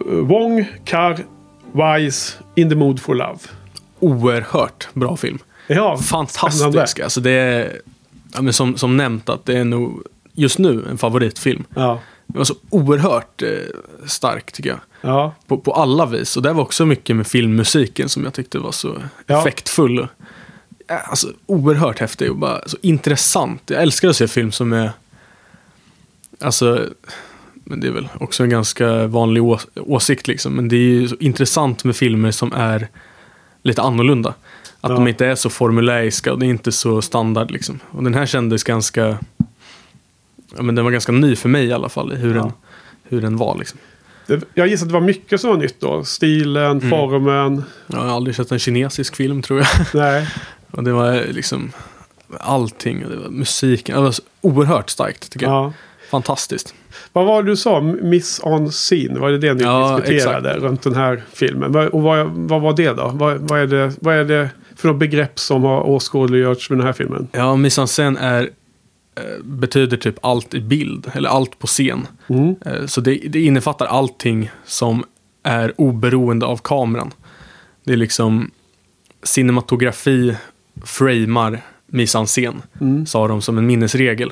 Wong 0.05 0.65
Kar 0.85 1.17
Wise 1.73 2.33
In 2.55 2.69
the 2.69 2.75
Mood 2.75 2.99
for 2.99 3.15
Love. 3.15 3.39
Oerhört 3.99 4.87
bra 4.93 5.17
film. 5.17 5.37
Ja, 5.67 5.97
Fantastisk. 5.97 6.99
Alltså 6.99 7.21
det 7.21 7.31
är, 7.31 7.81
ja, 8.33 8.41
men 8.41 8.53
som, 8.53 8.77
som 8.77 8.97
nämnt, 8.97 9.29
att 9.29 9.45
det 9.45 9.57
är 9.57 9.63
nog 9.65 10.03
just 10.33 10.59
nu 10.59 10.85
en 10.91 10.97
favoritfilm. 10.97 11.63
Ja, 11.75 11.99
Det 12.27 12.37
var 12.37 12.45
så 12.45 12.55
oerhört 12.69 13.41
eh, 13.41 13.49
stark 14.05 14.51
tycker 14.51 14.69
jag. 14.69 14.79
ja, 15.01 15.33
På, 15.47 15.57
på 15.57 15.73
alla 15.73 16.05
vis. 16.05 16.37
Och 16.37 16.43
det 16.43 16.53
var 16.53 16.61
också 16.63 16.85
mycket 16.85 17.15
med 17.15 17.27
filmmusiken 17.27 18.09
som 18.09 18.23
jag 18.23 18.33
tyckte 18.33 18.59
var 18.59 18.71
så 18.71 18.97
Ja. 19.25 19.39
effektfull. 19.39 20.07
Ja, 20.91 20.99
Alltså 20.99 21.27
oerhört 21.45 21.99
häftig 21.99 22.29
och 22.31 22.37
bara 22.37 22.61
så 22.67 22.77
intressant. 22.81 23.61
Jag 23.65 23.81
älskar 23.81 24.07
att 24.09 24.15
se 24.15 24.27
film 24.27 24.51
som 24.51 24.73
är... 24.73 24.91
Alltså, 26.39 26.85
men 27.53 27.79
det 27.79 27.87
är 27.87 27.91
väl 27.91 28.09
också 28.19 28.43
en 28.43 28.49
ganska 28.49 29.07
vanlig 29.07 29.43
å- 29.43 29.59
åsikt 29.75 30.27
liksom. 30.27 30.53
Men 30.55 30.67
det 30.67 30.75
är 30.75 30.79
ju 30.79 31.09
intressant 31.19 31.83
med 31.83 31.95
filmer 31.95 32.31
som 32.31 32.53
är 32.53 32.87
lite 33.63 33.81
annorlunda. 33.81 34.29
Att 34.81 34.89
Ja. 34.89 34.95
de 34.95 35.07
inte 35.07 35.25
är 35.25 35.35
så 35.35 35.49
formuläriska 35.49 36.33
och 36.33 36.39
det 36.39 36.45
är 36.45 36.49
inte 36.49 36.71
så 36.71 37.01
standard 37.01 37.51
liksom. 37.51 37.79
Och 37.91 38.03
den 38.03 38.13
här 38.13 38.25
kändes 38.25 38.63
ganska... 38.63 39.17
Ja, 40.55 40.61
men 40.61 40.75
den 40.75 40.85
var 40.85 40.91
ganska 40.91 41.11
ny 41.11 41.35
för 41.35 41.49
mig 41.49 41.65
i 41.65 41.73
alla 41.73 41.89
fall 41.89 42.11
hur, 42.11 42.35
Ja. 42.35 42.41
den, 42.41 42.51
hur 43.03 43.21
den 43.21 43.37
var 43.37 43.57
liksom. 43.57 43.79
Det, 44.27 44.41
jag 44.53 44.67
gissar 44.67 44.85
att 44.85 44.89
det 44.89 44.93
var 44.93 45.01
mycket 45.01 45.41
som 45.41 45.49
var 45.49 45.57
nytt 45.57 45.79
då. 45.79 46.03
Stilen, 46.03 46.71
Mm. 46.77 46.89
formen. 46.89 47.63
Jag 47.87 47.97
har 47.97 48.07
aldrig 48.15 48.35
sett 48.35 48.51
en 48.51 48.59
kinesisk 48.59 49.15
film 49.15 49.41
tror 49.41 49.59
jag. 49.59 49.67
Nej. 49.93 50.27
Och 50.71 50.83
det 50.83 50.91
var 50.91 51.23
liksom 51.33 51.71
allting. 52.39 52.99
Det 53.09 53.15
var 53.15 53.29
musiken. 53.29 53.95
Det 53.95 54.01
var 54.01 54.13
oerhört 54.41 54.89
starkt 54.89 55.31
tycker 55.31 55.45
jag. 55.45 55.55
Ja. 55.55 55.73
Fantastiskt. 56.11 56.73
Vad 57.13 57.25
var 57.25 57.43
det 57.43 57.49
du 57.51 57.55
sa? 57.57 57.81
Miss 57.81 58.39
on 58.43 58.71
scene? 58.71 59.19
Var 59.19 59.29
det 59.31 59.37
det 59.37 59.53
ni 59.53 59.63
Ja, 59.63 59.95
diskuterade 59.97 60.49
exakt. 60.49 60.63
runt 60.63 60.81
den 60.81 60.95
här 60.95 61.23
filmen? 61.33 61.75
Och 61.89 62.01
vad, 62.01 62.27
vad 62.27 62.61
var 62.61 62.73
det 62.75 62.93
då? 62.93 63.11
Vad, 63.13 63.37
vad, 63.49 63.59
är 63.59 63.67
det, 63.67 63.93
vad 64.01 64.15
är 64.15 64.23
det 64.25 64.49
för 64.75 64.87
något 64.87 64.97
begrepp 64.99 65.39
som 65.39 65.63
har 65.63 65.81
åskådliggjorts 65.89 66.69
med 66.69 66.79
den 66.79 66.85
här 66.85 66.93
filmen? 66.93 67.27
Ja, 67.31 67.55
mise 67.55 67.81
en 67.81 67.87
scène 67.87 68.17
är 68.19 68.49
eh, 69.15 69.43
betyder 69.43 69.97
typ 69.97 70.15
allt 70.25 70.53
i 70.53 70.61
bild. 70.61 71.11
Eller 71.13 71.29
allt 71.29 71.59
på 71.59 71.67
scen. 71.67 72.07
Mm. 72.27 72.55
Eh, 72.65 72.85
Så 72.85 73.01
det, 73.01 73.15
det 73.15 73.41
innefattar 73.41 73.85
allting 73.85 74.51
som 74.65 75.03
är 75.43 75.73
oberoende 75.77 76.45
av 76.45 76.57
kameran. 76.57 77.13
Det 77.83 77.93
är 77.93 77.97
liksom 77.97 78.51
cinematografi 79.23 80.35
framar 80.85 81.61
mise 81.87 82.17
en 82.17 82.27
scène. 82.27 82.61
Mm. 82.81 83.05
Sa 83.05 83.27
de 83.27 83.41
som 83.41 83.57
en 83.57 83.65
minnesregel. 83.67 84.31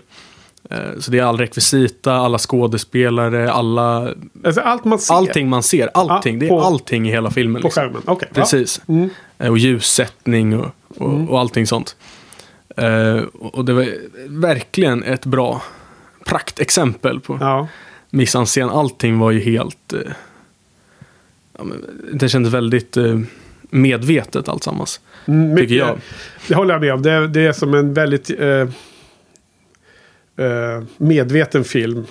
Eh, 0.70 0.78
Så 1.00 1.12
det 1.12 1.20
är 1.20 1.24
all 1.24 1.38
rekvisita, 1.38 2.14
alla 2.14 2.38
skådespelare, 2.38 3.52
alla 3.52 4.14
Alltså 4.46 4.62
allt 4.62 4.86
man 4.86 5.00
ser 5.00 5.14
Allting 5.14 5.50
man 5.50 5.64
ser, 5.64 5.90
allting. 5.94 6.34
Ja, 6.36 6.40
det 6.40 6.46
är 6.46 6.50
på- 6.50 6.62
allting 6.62 7.08
i 7.08 7.12
hela 7.12 7.32
filmen. 7.32 7.62
på 7.62 7.68
Liksom. 7.68 7.84
skärmen. 7.84 8.02
Okej. 8.06 8.30
Precis. 8.34 8.82
Ja. 8.86 8.94
Mm. 8.94 9.10
Eh, 9.38 9.50
Och 9.52 9.58
ljussättning 9.58 10.60
och, 10.60 10.72
och, 10.98 11.30
och 11.30 11.40
allting 11.40 11.68
sånt. 11.68 11.96
Eh, 12.78 13.18
och 13.34 13.66
det 13.66 13.74
var 13.74 13.88
verkligen 14.28 15.04
ett 15.04 15.26
bra 15.26 15.62
praktexempel 16.26 17.20
på 17.20 17.38
Ja. 17.42 17.68
mise 18.10 18.38
en 18.38 18.46
scène. 18.46 18.72
Allting 18.72 19.20
var 19.20 19.32
ju 19.32 19.40
helt... 19.40 19.94
Men 21.60 21.86
det 22.14 22.30
kändes 22.30 22.54
väldigt 22.54 22.98
eh, 22.98 23.20
medvetet 23.70 24.50
alltsammans. 24.50 25.00
Mm, 25.28 25.58
Tycker 25.58 25.76
jag. 25.76 25.98
Det 26.48 26.56
håller 26.56 26.74
jag 26.74 26.82
med 26.82 26.94
om. 26.94 27.02
Det, 27.02 27.28
det 27.28 27.42
är 27.42 27.52
som 27.54 27.74
en 27.74 27.94
väldigt 27.94 28.30
eh, 28.40 28.48
eh, 30.46 30.84
medveten 30.98 31.64
film 31.64 32.06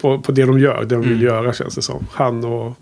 på, 0.00 0.18
på 0.20 0.32
det 0.32 0.44
de 0.44 0.58
gör. 0.58 0.80
Det 0.84 0.94
de 0.94 1.00
vill 1.00 1.10
Mm. 1.12 1.24
göra 1.24 1.52
känns 1.52 1.74
det 1.74 1.82
som. 1.82 2.06
Han 2.12 2.44
och 2.44 2.76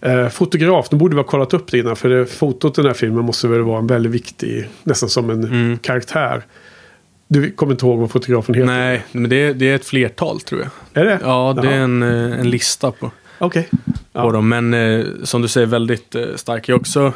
Ja. 0.00 0.08
eh, 0.10 0.28
fotograf. 0.28 0.88
De 0.88 0.98
borde 0.98 1.14
vi 1.16 1.20
ha 1.22 1.26
kollat 1.28 1.54
upp 1.54 1.70
det 1.70 1.78
innan. 1.78 1.96
För 1.96 2.08
det, 2.08 2.26
fotot 2.26 2.78
i 2.78 2.82
den 2.82 2.86
här 2.88 2.94
filmen 2.94 3.24
måste 3.24 3.48
väl 3.48 3.60
vara 3.62 3.78
en 3.78 3.86
väldigt 3.86 4.12
viktig, 4.12 4.68
nästan 4.82 5.08
som 5.08 5.30
en 5.30 5.44
Mm. 5.44 5.78
karaktär. 5.78 6.42
Du 7.28 7.50
kommer 7.50 7.72
inte 7.72 7.86
ihåg 7.86 7.98
vad 7.98 8.10
fotografen 8.10 8.54
heter? 8.54 8.66
Nej, 8.66 9.04
men 9.12 9.30
det, 9.30 9.52
det 9.52 9.70
är 9.70 9.74
ett 9.74 9.84
flertal 9.86 10.40
tror 10.40 10.60
jag. 10.60 11.02
Är 11.02 11.08
det? 11.08 11.18
Ja, 11.22 11.58
det 11.62 11.68
är 11.68 11.72
Jaha. 11.72 11.74
en, 11.84 12.02
eh, 12.02 12.40
en 12.40 12.50
lista 12.50 12.90
på. 12.92 13.10
Ja. 13.38 13.50
på 14.12 14.30
dem. 14.32 14.48
Men 14.48 14.74
eh, 14.74 15.04
som 15.22 15.42
du 15.42 15.48
säger, 15.48 15.66
väldigt 15.66 16.14
eh, 16.14 16.24
stark. 16.36 16.68
Jag 16.68 16.80
också 16.80 17.12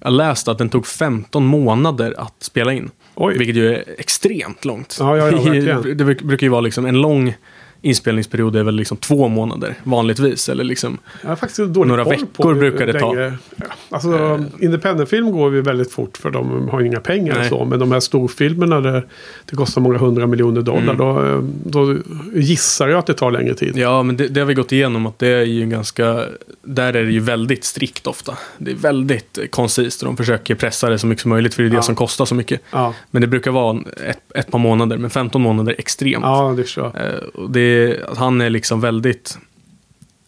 jag 0.00 0.12
läste 0.12 0.50
att 0.50 0.58
den 0.58 0.68
tog 0.68 0.86
15 0.86 1.46
månader 1.46 2.14
att 2.18 2.34
spela 2.38 2.72
in. 2.72 2.90
Oj. 3.14 3.38
Vilket 3.38 3.56
ju 3.56 3.74
är 3.74 3.84
extremt 3.98 4.64
långt. 4.64 4.96
Ja, 5.00 5.16
ja, 5.16 5.30
ja, 5.30 5.74
det 5.94 6.04
bruk- 6.04 6.22
brukar 6.22 6.44
ju 6.46 6.50
vara 6.50 6.60
liksom 6.60 6.86
en 6.86 7.00
lång 7.00 7.34
inspelningsperiod 7.82 8.56
är 8.56 8.62
väl 8.62 8.74
liksom 8.76 8.96
två 8.96 9.28
månader 9.28 9.74
vanligtvis. 9.84 10.48
Eller 10.48 10.64
liksom, 10.64 10.98
Jag 11.22 11.28
har 11.28 11.36
faktiskt 11.36 11.58
dålig 11.74 11.88
Några 11.88 12.04
veckor 12.04 12.26
på 12.26 12.54
brukar 12.54 12.86
det 12.86 13.00
ta. 13.00 13.12
länge- 13.12 13.32
Ja, 13.56 13.64
alltså, 13.90 14.44
independentfilm 14.60 15.32
går 15.32 15.54
ju 15.54 15.60
väldigt 15.62 15.92
fort 15.92 16.16
för 16.16 16.30
de 16.30 16.68
har 16.68 16.80
ju 16.80 16.86
inga 16.86 17.00
pengar 17.00 17.40
och 17.40 17.46
så. 17.46 17.64
Men 17.64 17.78
de 17.78 17.92
här 17.92 18.00
storfilmerna 18.00 18.80
där 18.80 19.06
det 19.50 19.56
kostar 19.56 19.80
många 19.80 19.98
hundra 19.98 20.26
miljoner 20.26 20.62
dollar. 20.62 20.82
Mm. 20.94 20.96
Då, 20.96 21.24
eh, 21.26 21.38
då 21.64 21.96
gissar 22.34 22.88
jag 22.88 22.98
att 22.98 23.06
det 23.06 23.14
tar 23.14 23.30
längre 23.30 23.54
tid. 23.54 23.76
ja, 23.76 24.02
men 24.02 24.16
det, 24.16 24.28
det 24.28 24.40
har 24.40 24.46
vi 24.46 24.54
gått 24.54 24.72
igenom. 24.72 25.06
att 25.06 25.18
det 25.18 25.28
är 25.28 25.42
ju 25.44 25.66
ganska, 25.66 26.20
Där 26.62 26.94
är 26.96 27.04
det 27.04 27.12
ju 27.12 27.20
väldigt 27.20 27.64
strikt 27.64 28.06
ofta. 28.06 28.38
Det 28.58 28.70
är 28.70 28.74
väldigt 28.74 29.38
eh, 29.38 29.44
koncist 29.46 30.00
de 30.00 30.16
försöker 30.16 30.54
pressa 30.54 30.88
det 30.90 30.98
så 30.98 31.06
mycket 31.06 31.22
som 31.22 31.28
möjligt 31.28 31.54
för 31.54 31.62
det 31.62 31.68
är 31.68 31.70
det 31.70 31.76
Ja. 31.76 31.82
som 31.82 31.94
kostar 31.94 32.24
så 32.24 32.34
mycket. 32.34 32.60
Ja, 32.70 32.94
Men 33.10 33.22
det 33.22 33.28
brukar 33.28 33.50
vara 33.50 33.78
ett, 34.06 34.18
ett 34.34 34.50
par 34.50 34.58
månader, 34.58 34.96
men 34.98 35.10
15 35.10 35.42
månader 35.42 35.72
är 35.72 35.78
extremt. 35.78 36.24
ja 36.24 36.54
det 36.56 36.62
förstår 36.62 36.90
jag. 36.94 37.06
Eh, 37.06 37.18
och 37.34 37.50
det, 37.68 38.04
han 38.16 38.40
är 38.40 38.50
liksom 38.50 38.80
väldigt... 38.80 39.38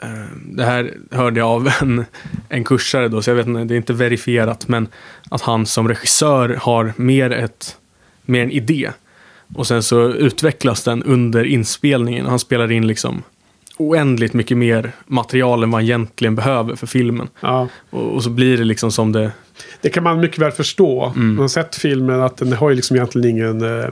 eh, 0.03 0.36
det 0.47 0.64
här 0.64 0.95
hörde 1.11 1.41
jag 1.41 1.49
av 1.49 1.70
en, 1.80 2.05
en 2.49 2.64
kursare 2.64 3.09
då, 3.09 3.22
så 3.22 3.30
jag 3.30 3.34
vet 3.34 3.47
inte, 3.47 3.64
det 3.64 3.74
är 3.74 3.76
inte 3.76 3.93
verifierat, 3.93 4.68
men 4.68 4.88
att 5.30 5.43
han 5.43 5.66
som 5.66 5.88
regissör 5.88 6.49
har 6.49 6.93
mer, 6.97 7.30
ett, 7.30 7.76
mer 8.22 8.43
en 8.43 8.51
idé. 8.51 8.91
Och 9.55 9.66
sen 9.66 9.82
så 9.82 10.12
utvecklas 10.12 10.84
den 10.84 11.03
under 11.03 11.45
inspelningen. 11.45 12.26
Han 12.26 12.38
spelar 12.38 12.72
in 12.72 12.86
liksom 12.86 13.22
oändligt 13.80 14.32
mycket 14.32 14.57
mer 14.57 14.93
material 15.07 15.62
än 15.62 15.70
vad 15.70 15.80
han 15.80 15.84
egentligen 15.84 16.34
behöver 16.34 16.76
för 16.76 16.86
filmen. 16.86 17.28
Ja. 17.41 17.68
Och, 17.91 18.14
och 18.14 18.22
så 18.22 18.30
blir 18.30 18.57
det 18.57 18.64
liksom 18.64 18.93
som 18.93 19.12
det... 19.12 19.32
Det 19.80 19.91
kan 19.91 20.03
man 20.03 20.20
mycket 20.20 20.38
väl 20.38 20.53
förstå. 20.53 21.12
Mm. 21.16 21.28
Man 21.28 21.38
har 21.38 21.49
sett 21.49 21.76
filmen 21.76 22.20
att 22.20 22.36
den 22.36 22.53
har 22.53 22.70
ju 22.70 22.76
liksom 22.76 22.97
egentligen 22.97 23.30
ingen 23.30 23.80
eh, 23.80 23.88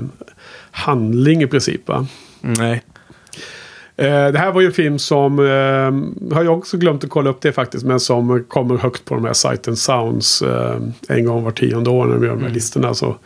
handling 0.71 1.43
i 1.43 1.47
princip. 1.47 1.89
Va? 1.89 2.07
Nej. 2.41 2.83
Eh, 3.99 4.33
det 4.33 4.39
här 4.39 4.53
var 4.53 4.61
ju 4.61 4.67
en 4.67 4.73
film 4.73 4.99
som, 4.99 5.39
eh, 5.39 6.35
har 6.35 6.45
jag 6.45 6.59
också 6.59 6.77
glömt 6.77 7.05
att 7.05 7.11
kolla 7.11 7.31
upp 7.31 7.41
det 7.41 7.53
faktiskt, 7.53 7.85
men 7.85 8.01
som 8.01 8.45
kommer 8.45 8.77
högt 8.77 9.05
på 9.05 9.15
de 9.15 9.25
här 9.25 9.33
Sight 9.33 9.69
and 9.69 9.79
Sounds 9.79 10.43
eh, 10.43 10.81
en 11.09 11.25
gång 11.25 11.45
var 11.45 11.51
tionde 11.51 11.91
år 11.91 12.07
när 12.07 12.17
vi 12.17 12.27
gör 12.27 12.35
de 12.35 12.43
här 12.43 12.51
listorna. 12.51 12.95
Så 12.95 13.17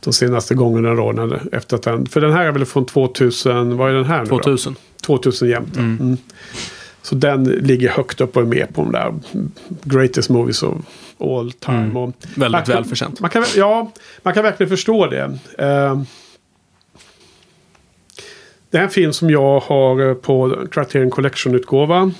de 0.00 0.12
senaste 0.12 0.54
gångerna 0.54 0.94
då, 0.94 1.12
när, 1.12 1.54
efter 1.54 1.76
att 1.76 1.82
den, 1.82 2.06
för 2.06 2.20
den 2.20 2.32
här 2.32 2.44
är 2.44 2.52
väl 2.52 2.64
från 2.64 2.86
2000, 2.86 3.76
vad 3.76 3.90
är 3.90 3.94
den 3.94 4.04
här 4.04 4.22
nu 4.22 4.28
då? 4.30 4.38
2000. 4.38 4.76
2000 5.02 5.48
jämt. 5.48 5.72
ja. 5.74 5.80
Mm. 5.80 6.16
Så 7.02 7.14
den 7.14 7.44
ligger 7.44 7.90
högt 7.90 8.20
upp 8.20 8.36
och 8.36 8.42
är 8.42 8.46
med 8.46 8.74
på 8.74 8.82
de 8.82 8.92
där 8.92 9.14
greatest 9.84 10.30
movies 10.30 10.62
of 10.62 10.74
all 11.20 11.52
time. 11.52 11.78
Mm. 11.78 11.96
Och 11.96 12.14
Väldigt 12.34 12.68
välförtjänt. 12.68 13.20
Man 13.20 13.30
kan, 13.30 13.44
ja, 13.56 13.92
man 14.22 14.34
kan 14.34 14.42
verkligen 14.42 14.70
förstå 14.70 15.06
det. 15.06 15.38
Eh, 15.58 16.02
det 18.76 18.80
är 18.80 18.84
en 18.84 18.90
film 18.90 19.12
som 19.12 19.30
jag 19.30 19.60
har 19.60 20.08
eh, 20.08 20.14
på 20.14 20.66
Criterion 20.70 21.10
Collection-utgåva. 21.10 22.12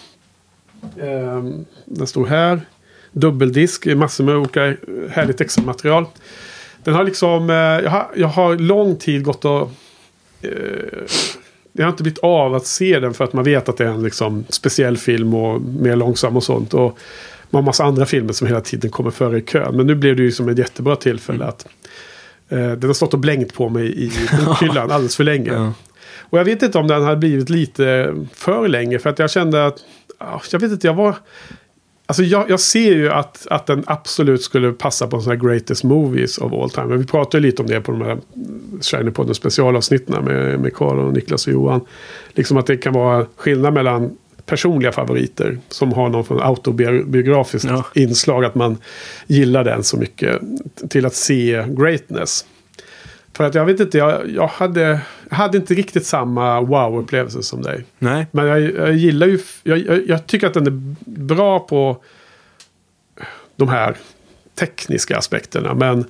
Eh, 0.97 1.45
den 1.85 2.07
står 2.07 2.27
här. 2.27 2.61
Dubbeldisk, 3.13 3.87
massor 3.87 4.25
med 4.25 4.37
olika 4.37 4.67
eh, 4.67 4.75
härligt 5.11 5.41
extra 5.41 5.65
material. 5.65 6.07
Den 6.85 6.95
har 6.95 7.05
liksom, 7.05 7.51
eh, 7.51 7.57
jag, 7.57 7.91
har, 7.91 8.07
jag 8.17 8.29
har 8.29 8.57
lång 8.57 8.97
tid 8.97 9.25
gått 9.25 9.45
och... 9.45 9.71
Jag 11.73 11.85
har 11.85 11.91
inte 11.91 12.03
blivit 12.03 12.19
av 12.19 12.55
att 12.55 12.67
se 12.67 13.01
den 13.01 13.15
för 13.15 13.25
att 13.25 13.33
man 13.33 13.45
vet 13.45 13.69
att 13.69 13.77
det 13.77 13.85
är 13.85 13.89
en 13.89 14.03
liksom, 14.03 14.45
speciell 14.49 14.97
film 14.97 15.35
och 15.35 15.61
mer 15.61 15.97
långsam 15.97 16.37
och 16.37 16.45
sånt. 16.45 16.75
Och 16.75 16.99
man 17.51 17.63
har 17.63 17.67
massa 17.67 17.85
andra 17.85 18.07
filmer 18.07 18.33
som 18.33 18.47
hela 18.47 18.61
tiden 18.61 18.91
kommer 18.91 19.11
före 19.11 19.39
i 19.39 19.43
kön. 19.43 19.77
Men 19.77 19.87
nu 19.87 19.95
blev 19.95 20.17
det 20.17 20.23
ju 20.23 20.33
som 20.33 20.49
ett 20.49 20.59
jättebra 20.59 20.97
tillfälle 20.97 21.45
att 21.45 21.67
eh, 22.49 22.73
den 22.73 22.85
har 22.85 22.95
stått 22.95 23.15
och 23.15 23.21
blängt 23.21 23.55
på 23.55 23.69
mig 23.69 24.05
i 24.05 24.13
bokhyllan 24.47 24.91
alldeles 24.91 25.17
för 25.17 25.25
länge. 25.25 25.53
Ja. 25.53 25.73
Och 26.31 26.39
jag 26.39 26.45
vet 26.45 26.63
inte 26.63 26.79
om 26.79 26.87
den 26.87 27.03
hade 27.03 27.17
blivit 27.17 27.51
lite 27.51 28.15
för 28.35 28.69
länge. 28.69 28.99
För 28.99 29.11
att 29.11 29.19
jag 29.19 29.31
kände 29.31 29.67
att, 29.67 29.79
ja, 30.19 30.43
jag 30.53 30.61
vet 30.61 30.73
inte, 30.73 30.87
jag 30.87 30.95
var... 30.95 31.17
Alltså 32.09 32.23
jag, 32.23 32.51
jag 32.51 32.61
ser 32.61 32.93
ju 32.93 33.11
att, 33.11 33.47
att 33.51 33.67
den 33.67 33.85
absolut 33.87 34.43
skulle 34.43 34.73
passa 34.73 35.07
på 35.07 35.17
en 35.17 35.23
sån 35.23 35.31
här 35.31 35.49
greatest 35.49 35.85
movies 35.85 36.39
of 36.39 36.53
all 36.53 36.71
time. 36.71 36.87
Men 36.87 36.99
vi 36.99 37.07
pratade 37.07 37.37
ju 37.39 37.51
lite 37.51 37.63
om 37.63 37.69
det 37.69 37.81
på 37.81 37.93
de 37.93 38.03
här 38.03 38.19
Shiny 38.81 39.11
Podden 39.11 39.35
specialavsnitten 39.35 40.25
med, 40.25 40.61
med 40.61 40.75
Karl 40.75 40.99
och 40.99 41.13
Niklas 41.13 41.47
och 41.47 41.53
Johan. 41.53 41.81
Liksom 42.33 42.57
att 42.57 42.67
det 42.67 42.77
kan 42.77 42.93
vara 42.93 43.27
skillnad 43.37 43.75
mellan 43.75 44.17
personliga 44.47 44.93
favoriter 44.93 45.59
som 45.69 45.93
har 45.93 46.09
någon 46.09 46.25
från 46.25 46.43
autobiografiskt 46.43 47.69
Ja. 47.69 47.85
inslag. 47.95 48.45
Att 48.45 48.55
man 48.55 48.79
gillar 49.27 49.65
den 49.65 49.83
så 49.83 49.97
mycket. 49.97 50.41
Till 50.89 51.07
att 51.07 51.15
se 51.15 51.65
greatness. 51.69 52.45
För 53.37 53.45
att 53.45 53.55
jag 53.55 53.65
vet 53.65 53.81
inte, 53.81 53.99
jag, 53.99 54.31
jag, 54.31 54.47
hade, 54.47 55.01
hade 55.31 55.59
inte 55.59 55.75
riktigt 55.75 56.07
samma 56.07 56.61
wow-upplevelse 56.61 57.43
som 57.43 57.63
dig. 57.63 57.85
Nej. 57.99 58.27
Men 58.31 58.47
jag, 58.47 58.61
jag 58.61 58.95
gillar 58.95 59.27
ju, 59.27 59.39
jag, 59.63 60.09
jag, 60.09 60.27
tycker 60.27 60.47
att 60.47 60.55
den 60.55 60.67
är 60.67 60.95
bra 61.11 61.61
på 61.61 62.03
de 63.57 63.69
här 63.69 63.97
tekniska 64.59 65.17
aspekterna. 65.19 65.75
Men 65.75 66.05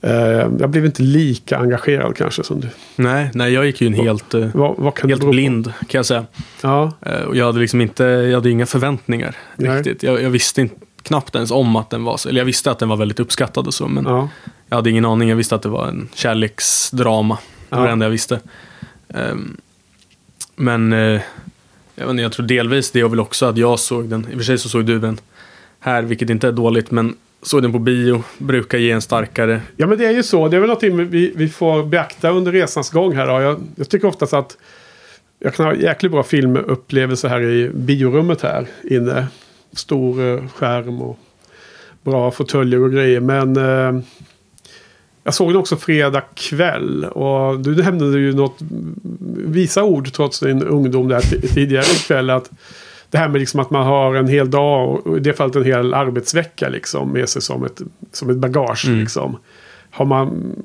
eh, 0.00 0.48
jag 0.58 0.70
blev 0.70 0.84
inte 0.84 1.02
lika 1.02 1.58
engagerad 1.58 2.16
kanske 2.16 2.44
som 2.44 2.60
du. 2.60 2.68
Nej, 2.96 3.30
nej, 3.34 3.52
jag 3.52 3.66
gick 3.66 3.80
ju 3.80 3.86
en 3.86 3.94
helt, 3.94 4.34
eh, 4.34 4.48
Vad, 4.54 4.76
vad 4.76 5.00
helt 5.00 5.02
bero 5.02 5.18
på? 5.18 5.30
blind 5.30 5.72
kan 5.88 5.98
jag 5.98 6.06
säga. 6.06 6.26
Ja, 6.62 6.92
Eh, 7.00 7.22
Och 7.22 7.36
jag 7.36 7.46
hade 7.46 7.58
liksom 7.58 7.80
inte, 7.80 8.04
jag 8.04 8.34
hade 8.34 8.50
inga 8.50 8.66
förväntningar 8.66 9.36
Nej. 9.56 9.76
riktigt. 9.76 10.02
Jag, 10.02 10.22
jag 10.22 10.30
visste 10.30 10.60
inte, 10.60 10.74
knappt 11.02 11.34
ens 11.34 11.50
om 11.50 11.76
att 11.76 11.90
den 11.90 12.04
var 12.04 12.16
så, 12.16 12.28
eller 12.28 12.40
jag 12.40 12.46
visste 12.46 12.70
att 12.70 12.78
den 12.78 12.88
var 12.88 12.96
väldigt 12.96 13.20
uppskattad 13.20 13.66
och 13.66 13.74
så, 13.74 13.88
men 13.88 14.04
ja, 14.04 14.28
jag 14.72 14.76
hade 14.76 14.90
ingen 14.90 15.04
aning. 15.04 15.28
Jag 15.28 15.36
visste 15.36 15.54
att 15.54 15.62
det 15.62 15.68
var 15.68 15.86
en 15.86 16.08
kärleksdrama. 16.14 17.38
Det 17.68 17.76
var 17.76 17.86
det 17.86 17.92
enda 17.92 18.06
jag 18.06 18.10
visste. 18.10 18.40
Ehm, 19.08 19.56
men 20.56 20.92
eh, 20.92 21.20
jag, 21.94 22.04
vet 22.04 22.10
inte, 22.10 22.22
jag 22.22 22.32
tror 22.32 22.46
delvis 22.46 22.90
det 22.90 23.04
och 23.04 23.12
väl 23.12 23.20
också 23.20 23.46
att 23.46 23.56
jag 23.56 23.78
såg 23.78 24.08
den, 24.08 24.26
i 24.30 24.34
och 24.34 24.38
för 24.38 24.44
sig 24.44 24.58
så 24.58 24.68
såg 24.68 24.84
du 24.84 24.98
den 24.98 25.20
här, 25.80 26.02
vilket 26.02 26.30
inte 26.30 26.48
är 26.48 26.52
dåligt, 26.52 26.90
men 26.90 27.16
såg 27.42 27.62
den 27.62 27.72
på 27.72 27.78
bio, 27.78 28.22
brukar 28.38 28.78
ge 28.78 28.90
en 28.90 29.02
starkare 29.02 29.62
ja, 29.76 29.86
men 29.86 29.98
det 29.98 30.06
är 30.06 30.12
ju 30.12 30.22
så. 30.22 30.48
Det 30.48 30.56
är 30.56 30.60
väl 30.60 30.68
någonting 30.68 31.10
vi, 31.10 31.32
vi 31.36 31.48
får 31.48 31.84
beakta 31.84 32.30
under 32.30 32.52
resans 32.52 32.90
gång 32.90 33.16
här. 33.16 33.26
Då. 33.26 33.40
Jag, 33.40 33.60
jag 33.76 33.88
tycker 33.88 34.08
oftast 34.08 34.32
att 34.32 34.56
jag 35.38 35.54
kan 35.54 35.66
ha 35.66 35.74
jäkligt 35.74 36.12
bra 36.12 36.22
filmupplevelse 36.22 37.28
här 37.28 37.42
i 37.42 37.70
biorummet 37.74 38.42
här 38.42 38.66
inne. 38.90 39.26
Stor 39.72 40.26
eh, 40.26 40.48
skärm 40.48 41.02
och 41.02 41.18
bra 42.02 42.30
fåtöljer 42.30 42.82
och 42.82 42.92
grejer. 42.92 43.20
Men 43.20 43.56
eh, 43.56 44.02
jag 45.24 45.34
såg 45.34 45.48
den 45.48 45.56
också 45.56 45.76
fredag 45.76 46.22
kväll. 46.34 47.04
Och 47.04 47.60
du 47.60 47.76
nämnde 47.76 48.18
ju 48.18 48.32
något 48.32 48.58
visa 49.46 49.84
ord 49.84 50.12
trots 50.12 50.40
din 50.40 50.62
ungdom 50.62 51.08
där 51.08 51.20
tidigare 51.54 51.84
ikväll. 51.84 52.30
Att 52.30 52.50
det 53.10 53.18
här 53.18 53.28
med 53.28 53.40
liksom 53.40 53.60
att 53.60 53.70
man 53.70 53.86
har 53.86 54.14
en 54.14 54.28
hel 54.28 54.50
dag 54.50 55.06
och 55.06 55.16
i 55.16 55.20
det 55.20 55.32
fallet 55.32 55.56
en 55.56 55.64
hel 55.64 55.94
arbetsvecka 55.94 56.68
liksom 56.68 57.12
med 57.12 57.28
sig 57.28 57.42
som 57.42 57.64
ett, 57.64 57.82
som 58.12 58.30
ett 58.30 58.36
bagage. 58.36 58.86
Mm. 58.86 59.00
Liksom. 59.00 59.38
Har 59.90 60.04
man 60.04 60.56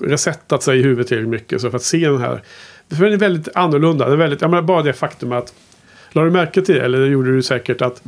resettat 0.00 0.62
sig 0.62 0.78
i 0.78 0.82
huvudet 0.82 1.06
tillräckligt 1.06 1.30
mycket 1.30 1.60
så 1.60 1.70
för 1.70 1.76
att 1.76 1.82
se 1.82 2.08
den 2.08 2.20
här. 2.20 2.42
För 2.90 3.04
den 3.04 3.12
är 3.12 3.16
väldigt 3.16 3.48
annorlunda. 3.54 4.06
Det 4.06 4.12
är 4.12 4.16
väldigt, 4.16 4.40
jag 4.40 4.50
menar 4.50 4.62
bara 4.62 4.82
det 4.82 4.92
faktum 4.92 5.32
att. 5.32 5.54
La 6.12 6.24
du 6.24 6.30
märke 6.30 6.62
till 6.62 6.74
det? 6.74 6.80
Eller 6.80 7.00
det 7.00 7.06
gjorde 7.06 7.32
du 7.32 7.42
säkert 7.42 7.82
att. 7.82 8.02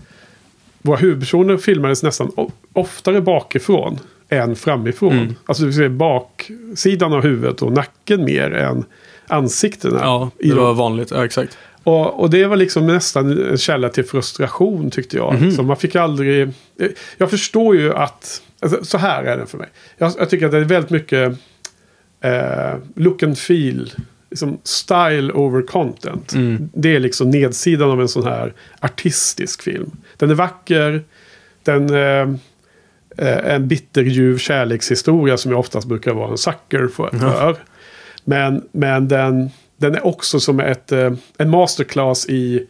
Våra 0.82 0.96
huvudpersoner 0.96 1.56
filmades 1.56 2.02
nästan 2.02 2.32
oftare 2.72 3.20
bakifrån 3.20 3.98
än 4.28 4.56
framifrån. 4.56 5.12
Mm. 5.12 5.34
Alltså 5.46 5.64
du 5.64 5.72
ser 5.72 5.88
baksidan 5.88 7.12
av 7.12 7.22
huvudet 7.22 7.62
och 7.62 7.72
nacken 7.72 8.24
mer 8.24 8.50
än 8.54 8.84
ansiktena. 9.26 9.98
Ja, 10.02 10.30
det 10.38 10.48
de- 10.48 10.58
var 10.58 10.74
vanligt. 10.74 11.10
Ja, 11.10 11.24
exakt. 11.24 11.58
och, 11.84 12.20
och 12.20 12.30
det 12.30 12.46
var 12.46 12.56
liksom 12.56 12.86
nästan 12.86 13.48
en 13.50 13.58
källa 13.58 13.88
till 13.88 14.04
frustration 14.04 14.90
tyckte 14.90 15.16
jag. 15.16 15.34
Mhm. 15.34 15.52
Så 15.52 15.62
man 15.62 15.76
fick 15.76 15.96
aldrig... 15.96 16.48
Jag 17.16 17.30
förstår 17.30 17.76
ju 17.76 17.94
att... 17.94 18.42
Alltså, 18.60 18.84
så 18.84 18.98
här 18.98 19.24
är 19.24 19.36
det 19.38 19.46
för 19.46 19.58
mig. 19.58 19.68
Jag, 19.98 20.12
jag 20.18 20.30
tycker 20.30 20.46
att 20.46 20.52
det 20.52 20.58
är 20.58 20.64
väldigt 20.64 20.90
mycket 20.90 21.38
eh, 22.20 22.74
look 22.94 23.22
and 23.22 23.38
feel. 23.38 23.92
Liksom 24.30 24.58
style 24.64 25.32
over 25.32 25.62
content. 25.62 26.34
Mm. 26.34 26.68
Det 26.74 26.96
är 26.96 27.00
liksom 27.00 27.30
nedsidan 27.30 27.90
av 27.90 28.00
en 28.00 28.08
sån 28.08 28.24
här 28.24 28.52
artistisk 28.80 29.62
film. 29.62 29.90
Den 30.16 30.30
är 30.30 30.34
vacker. 30.34 31.02
Den 31.62 31.90
eh, 31.94 32.36
eh, 33.18 33.54
en 33.54 33.68
bitterljuv 33.68 34.38
kärlekshistoria 34.38 35.36
som 35.36 35.50
jag 35.50 35.60
oftast 35.60 35.88
brukar 35.88 36.12
vara 36.14 36.30
en 36.30 36.38
sucker 36.38 36.88
för. 36.88 37.08
för. 37.18 37.56
Men, 38.24 38.68
men 38.72 39.08
den, 39.08 39.50
den 39.76 39.94
är 39.94 40.06
också 40.06 40.40
som 40.40 40.60
ett, 40.60 40.92
eh, 40.92 41.12
en 41.38 41.50
masterclass 41.50 42.26
i 42.28 42.66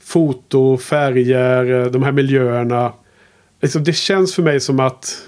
foto, 0.00 0.78
färger, 0.78 1.80
eh, 1.80 1.86
de 1.86 2.02
här 2.02 2.12
miljöerna. 2.12 2.92
Liksom, 3.62 3.84
det 3.84 3.92
känns 3.92 4.34
för 4.34 4.42
mig 4.42 4.60
som 4.60 4.80
att 4.80 5.22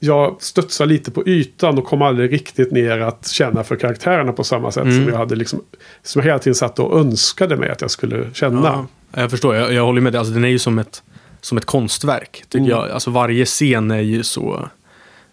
jag 0.00 0.36
studsar 0.42 0.86
lite 0.86 1.10
på 1.10 1.28
ytan 1.28 1.78
och 1.78 1.84
kom 1.84 2.02
aldrig 2.02 2.32
riktigt 2.32 2.72
ner 2.72 2.98
att 2.98 3.28
känna 3.28 3.64
för 3.64 3.76
karaktärerna 3.76 4.32
på 4.32 4.44
samma 4.44 4.70
sätt 4.70 4.82
som 4.82 4.90
Mm. 4.92 5.08
jag 5.08 5.16
hade 5.16 5.36
liksom, 5.36 5.60
som 6.02 6.20
jag 6.20 6.26
hela 6.26 6.38
tiden 6.38 6.54
satt 6.54 6.78
och 6.78 7.00
önskade 7.00 7.56
mig 7.56 7.70
att 7.70 7.80
jag 7.80 7.90
skulle 7.90 8.30
känna. 8.34 8.86
Ja, 9.12 9.20
jag 9.22 9.30
förstår, 9.30 9.54
jag, 9.54 9.72
jag 9.72 9.84
håller 9.84 10.00
med 10.00 10.12
dig. 10.12 10.18
Alltså, 10.18 10.34
den 10.34 10.44
är 10.44 10.48
ju 10.48 10.58
som 10.58 10.78
ett, 10.78 11.02
som 11.40 11.58
ett 11.58 11.64
konstverk, 11.64 12.32
tycker 12.48 12.58
Mm. 12.64 12.70
jag. 12.70 12.90
Alltså, 12.90 13.10
varje 13.10 13.44
scen 13.44 13.90
är 13.90 14.00
ju 14.00 14.22
så 14.22 14.68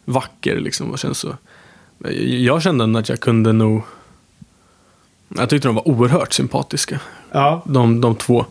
vacker, 0.06 0.60
liksom. 0.60 0.91
Och 0.91 0.99
känns 0.99 1.18
så... 1.20 1.36
Jag 2.28 2.62
kände 2.62 2.84
ändå 2.84 2.99
att 2.99 3.10
jag 3.10 3.20
kunde 3.20 3.53
nog... 3.53 3.82
Jag 5.38 5.49
tyckte 5.49 5.68
de 5.68 5.76
var 5.76 5.88
oerhört 5.88 6.34
sympatiska, 6.34 6.99
Ja, 7.32 7.62
de, 7.66 8.01
de 8.01 8.16
två. 8.16 8.45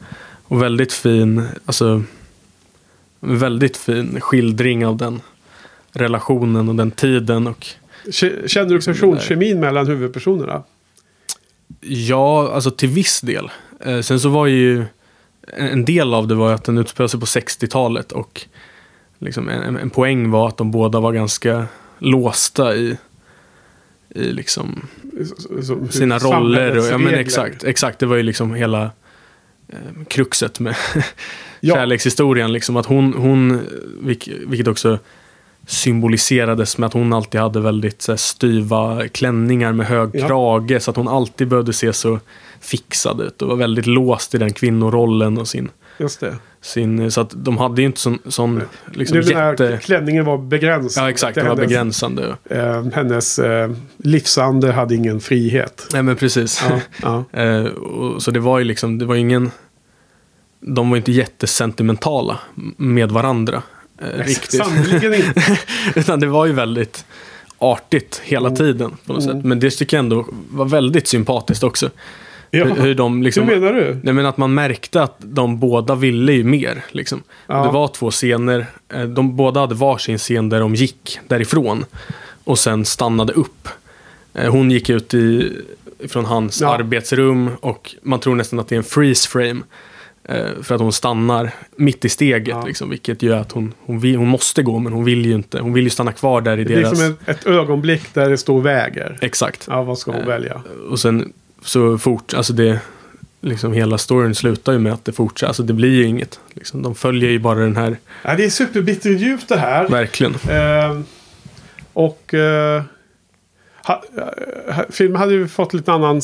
Och 0.44 0.62
väldigt 0.62 0.92
fin, 0.92 1.46
alltså... 1.66 2.02
Väldigt 3.20 3.76
fin 3.76 4.20
skildring 4.20 4.86
av 4.86 4.96
den 4.96 5.20
relationen 5.92 6.68
och 6.68 6.74
den 6.74 6.90
tiden. 6.90 7.46
Och 7.46 7.66
K- 8.20 8.28
Kände 8.46 8.74
du 8.74 8.80
personkemin 8.80 9.60
mellan 9.60 9.86
huvudpersonerna? 9.86 10.62
Ja, 11.80 12.52
alltså 12.54 12.70
till 12.70 12.88
viss 12.88 13.20
del. 13.20 13.50
Eh, 13.80 14.00
sen 14.00 14.20
så 14.20 14.28
var 14.28 14.46
ju 14.46 14.84
en 15.52 15.84
del 15.84 16.14
av 16.14 16.28
det 16.28 16.34
var 16.34 16.52
att 16.52 16.64
den 16.64 16.78
utspelade 16.78 17.08
sig 17.08 17.20
på 17.20 17.26
60-talet 17.26 18.12
och 18.12 18.40
liksom 19.18 19.48
en, 19.48 19.76
en- 19.76 19.90
poäng 19.90 20.30
var 20.30 20.48
att 20.48 20.56
de 20.56 20.70
båda 20.70 21.00
var 21.00 21.12
ganska 21.12 21.66
låsta 21.98 22.76
i, 22.76 22.96
i 24.08 24.22
liksom 24.32 24.86
Som 25.62 25.88
sina 25.90 26.18
roller. 26.18 26.78
Och, 26.78 26.84
ja, 26.86 26.98
men 26.98 27.14
exakt, 27.14 27.64
exakt, 27.64 27.98
det 27.98 28.06
var 28.06 28.16
ju 28.16 28.22
liksom 28.22 28.54
hela 28.54 28.90
eh, 29.68 30.04
kruxet 30.08 30.60
med 30.60 30.76
Ja. 31.60 31.74
kärlekshistorien. 31.74 32.52
Liksom, 32.52 32.76
att 32.76 32.86
hon, 32.86 33.14
hon 33.14 33.60
vilk- 34.02 34.44
vilket 34.46 34.68
också 34.68 34.98
symboliserades 35.66 36.78
med 36.78 36.86
att 36.86 36.92
hon 36.92 37.12
alltid 37.12 37.40
hade 37.40 37.60
väldigt 37.60 38.02
så 38.02 38.12
här, 38.12 38.16
styva 38.16 39.08
klänningar 39.08 39.72
med 39.72 39.86
hög 39.86 40.10
Ja. 40.12 40.26
krage. 40.28 40.82
Så 40.82 40.90
att 40.90 40.96
hon 40.96 41.08
alltid 41.08 41.48
behövde 41.48 41.72
se 41.72 41.92
så 41.92 42.20
fixad 42.60 43.20
ut 43.20 43.42
och 43.42 43.48
var 43.48 43.56
väldigt 43.56 43.86
låst 43.86 44.34
i 44.34 44.38
den 44.38 44.52
kvinnorollen 44.52 45.38
och 45.38 45.48
sin... 45.48 45.68
Just 45.98 46.20
det. 46.20 46.36
sin 46.62 47.10
så 47.10 47.20
att 47.20 47.30
de 47.34 47.58
hade 47.58 47.80
ju 47.82 47.86
inte 47.86 48.00
sån, 48.00 48.18
sån 48.26 48.62
liksom, 48.92 49.20
den 49.20 49.36
här 49.36 49.50
jätte... 49.50 49.78
klänningen 49.82 50.24
var 50.24 50.38
begränsad. 50.38 51.04
Ja, 51.04 51.10
exakt. 51.10 51.34
Den 51.34 51.46
var 51.46 51.54
hennes, 51.56 51.68
begränsande. 51.68 52.36
eh, 52.50 52.84
hennes 52.94 53.38
eh, 53.38 53.70
livsande 53.96 54.72
hade 54.72 54.94
ingen 54.94 55.20
frihet. 55.20 55.86
Nej, 55.92 56.02
men 56.02 56.16
precis. 56.16 56.64
Ja, 56.70 56.80
ja. 57.02 57.24
Eh, 57.42 57.64
och, 57.64 58.22
så 58.22 58.30
det 58.30 58.40
var 58.40 58.58
ju 58.58 58.64
liksom, 58.64 58.98
det 58.98 59.04
var 59.04 59.14
ingen... 59.14 59.50
De 60.60 60.90
var 60.90 60.96
inte 60.96 61.12
jättesentimentala 61.12 62.38
med 62.76 63.12
varandra. 63.12 63.62
Eh, 63.98 64.06
riktigt. 64.26 64.64
Sannerligen 64.64 65.14
inte. 65.14 65.58
Utan 65.94 66.20
det 66.20 66.26
var 66.26 66.46
ju 66.46 66.52
väldigt 66.52 67.04
artigt 67.58 68.20
hela 68.24 68.50
tiden 68.50 68.96
på 69.06 69.12
något 69.12 69.24
Mm. 69.24 69.36
sätt. 69.36 69.44
Men 69.44 69.60
det 69.60 69.70
tycker 69.70 69.96
jag 69.96 70.04
ändå 70.04 70.26
var 70.50 70.64
väldigt 70.64 71.06
sympatiskt 71.08 71.62
också. 71.64 71.90
Ja. 72.50 72.64
Hur, 72.64 72.82
hur 72.82 72.94
de 72.94 73.22
liksom... 73.22 73.48
Hur 73.48 73.60
menar 73.60 73.72
du? 73.72 74.00
Nej, 74.02 74.14
men 74.14 74.26
att 74.26 74.36
man 74.36 74.54
märkte 74.54 75.02
att 75.02 75.16
de 75.18 75.58
båda 75.58 75.94
ville 75.94 76.32
ju 76.32 76.44
mer. 76.44 76.84
Liksom. 76.90 77.22
Ja. 77.46 77.64
Det 77.64 77.70
var 77.72 77.88
två 77.88 78.10
scener. 78.10 78.66
eh, 78.94 79.02
De 79.02 79.36
båda 79.36 79.60
hade 79.60 79.74
varsin 79.74 80.18
scen 80.18 80.48
där 80.48 80.60
de 80.60 80.74
gick 80.74 81.18
därifrån. 81.28 81.84
Och 82.44 82.58
sen 82.58 82.84
stannade 82.84 83.32
upp. 83.32 83.68
Eh, 84.34 84.50
Hon 84.52 84.70
gick 84.70 84.90
ut 84.90 85.14
i, 85.14 85.52
från 86.08 86.24
hans 86.24 86.60
Ja. 86.60 86.74
arbetsrum 86.74 87.50
och 87.60 87.94
man 88.02 88.20
tror 88.20 88.34
nästan 88.34 88.58
att 88.58 88.68
det 88.68 88.74
är 88.74 88.78
en 88.78 88.84
freeze 88.84 89.28
frame. 89.28 89.60
Eh, 90.24 90.46
För 90.62 90.74
att 90.74 90.80
hon 90.80 90.92
stannar 90.92 91.50
mitt 91.76 92.04
i 92.04 92.08
steget. 92.08 92.48
Ja. 92.48 92.64
Liksom, 92.66 92.90
vilket 92.90 93.22
gör 93.22 93.36
att 93.36 93.52
hon, 93.52 93.74
hon, 93.80 94.00
vill, 94.00 94.16
hon 94.16 94.28
måste 94.28 94.62
gå 94.62 94.78
men 94.78 94.92
hon 94.92 95.04
vill 95.04 95.26
ju 95.26 95.34
inte. 95.34 95.60
Hon 95.60 95.72
vill 95.72 95.84
ju 95.84 95.90
stanna 95.90 96.12
kvar 96.12 96.40
där 96.40 96.58
i 96.58 96.64
Det 96.64 96.74
är 96.74 96.76
deras... 96.76 96.98
som 96.98 97.10
ett, 97.26 97.28
ett 97.28 97.46
ögonblick 97.46 98.14
där 98.14 98.30
det 98.30 98.38
står 98.38 98.60
väger. 98.60 99.18
Exakt. 99.20 99.66
Ja, 99.70 99.82
vad 99.82 99.98
ska 99.98 100.10
hon 100.12 100.20
Eh, 100.20 100.26
välja? 100.26 100.62
Och 100.90 101.00
sen 101.00 101.32
så 101.64 101.98
fort, 101.98 102.34
alltså 102.34 102.52
det, 102.52 102.78
liksom 103.40 103.72
hela 103.72 103.98
storyn 103.98 104.34
slutar 104.34 104.72
ju 104.72 104.78
med 104.78 104.92
att 104.92 105.04
det 105.04 105.12
fortsätter, 105.12 105.48
alltså 105.48 105.62
det 105.62 105.72
blir 105.72 105.90
ju 105.94 106.04
inget. 106.06 106.40
Liksom, 106.54 106.82
de 106.82 106.94
följer 106.94 107.30
ju 107.30 107.38
bara 107.38 107.58
den 107.58 107.76
här, 107.76 107.96
Ja, 108.22 108.34
det 108.36 108.44
är 108.44 108.50
superbitterljuvt 108.50 109.48
det 109.48 109.58
här. 109.58 109.88
verkligen. 109.88 110.34
Eh, 110.34 111.00
och 111.92 112.34
eh, 112.34 112.82
ha, 113.86 114.02
eh, 114.68 114.78
filmen 114.90 115.16
hade 115.16 115.32
ju 115.34 115.48
fått 115.48 115.74
lite 115.74 115.92
annan 115.92 116.20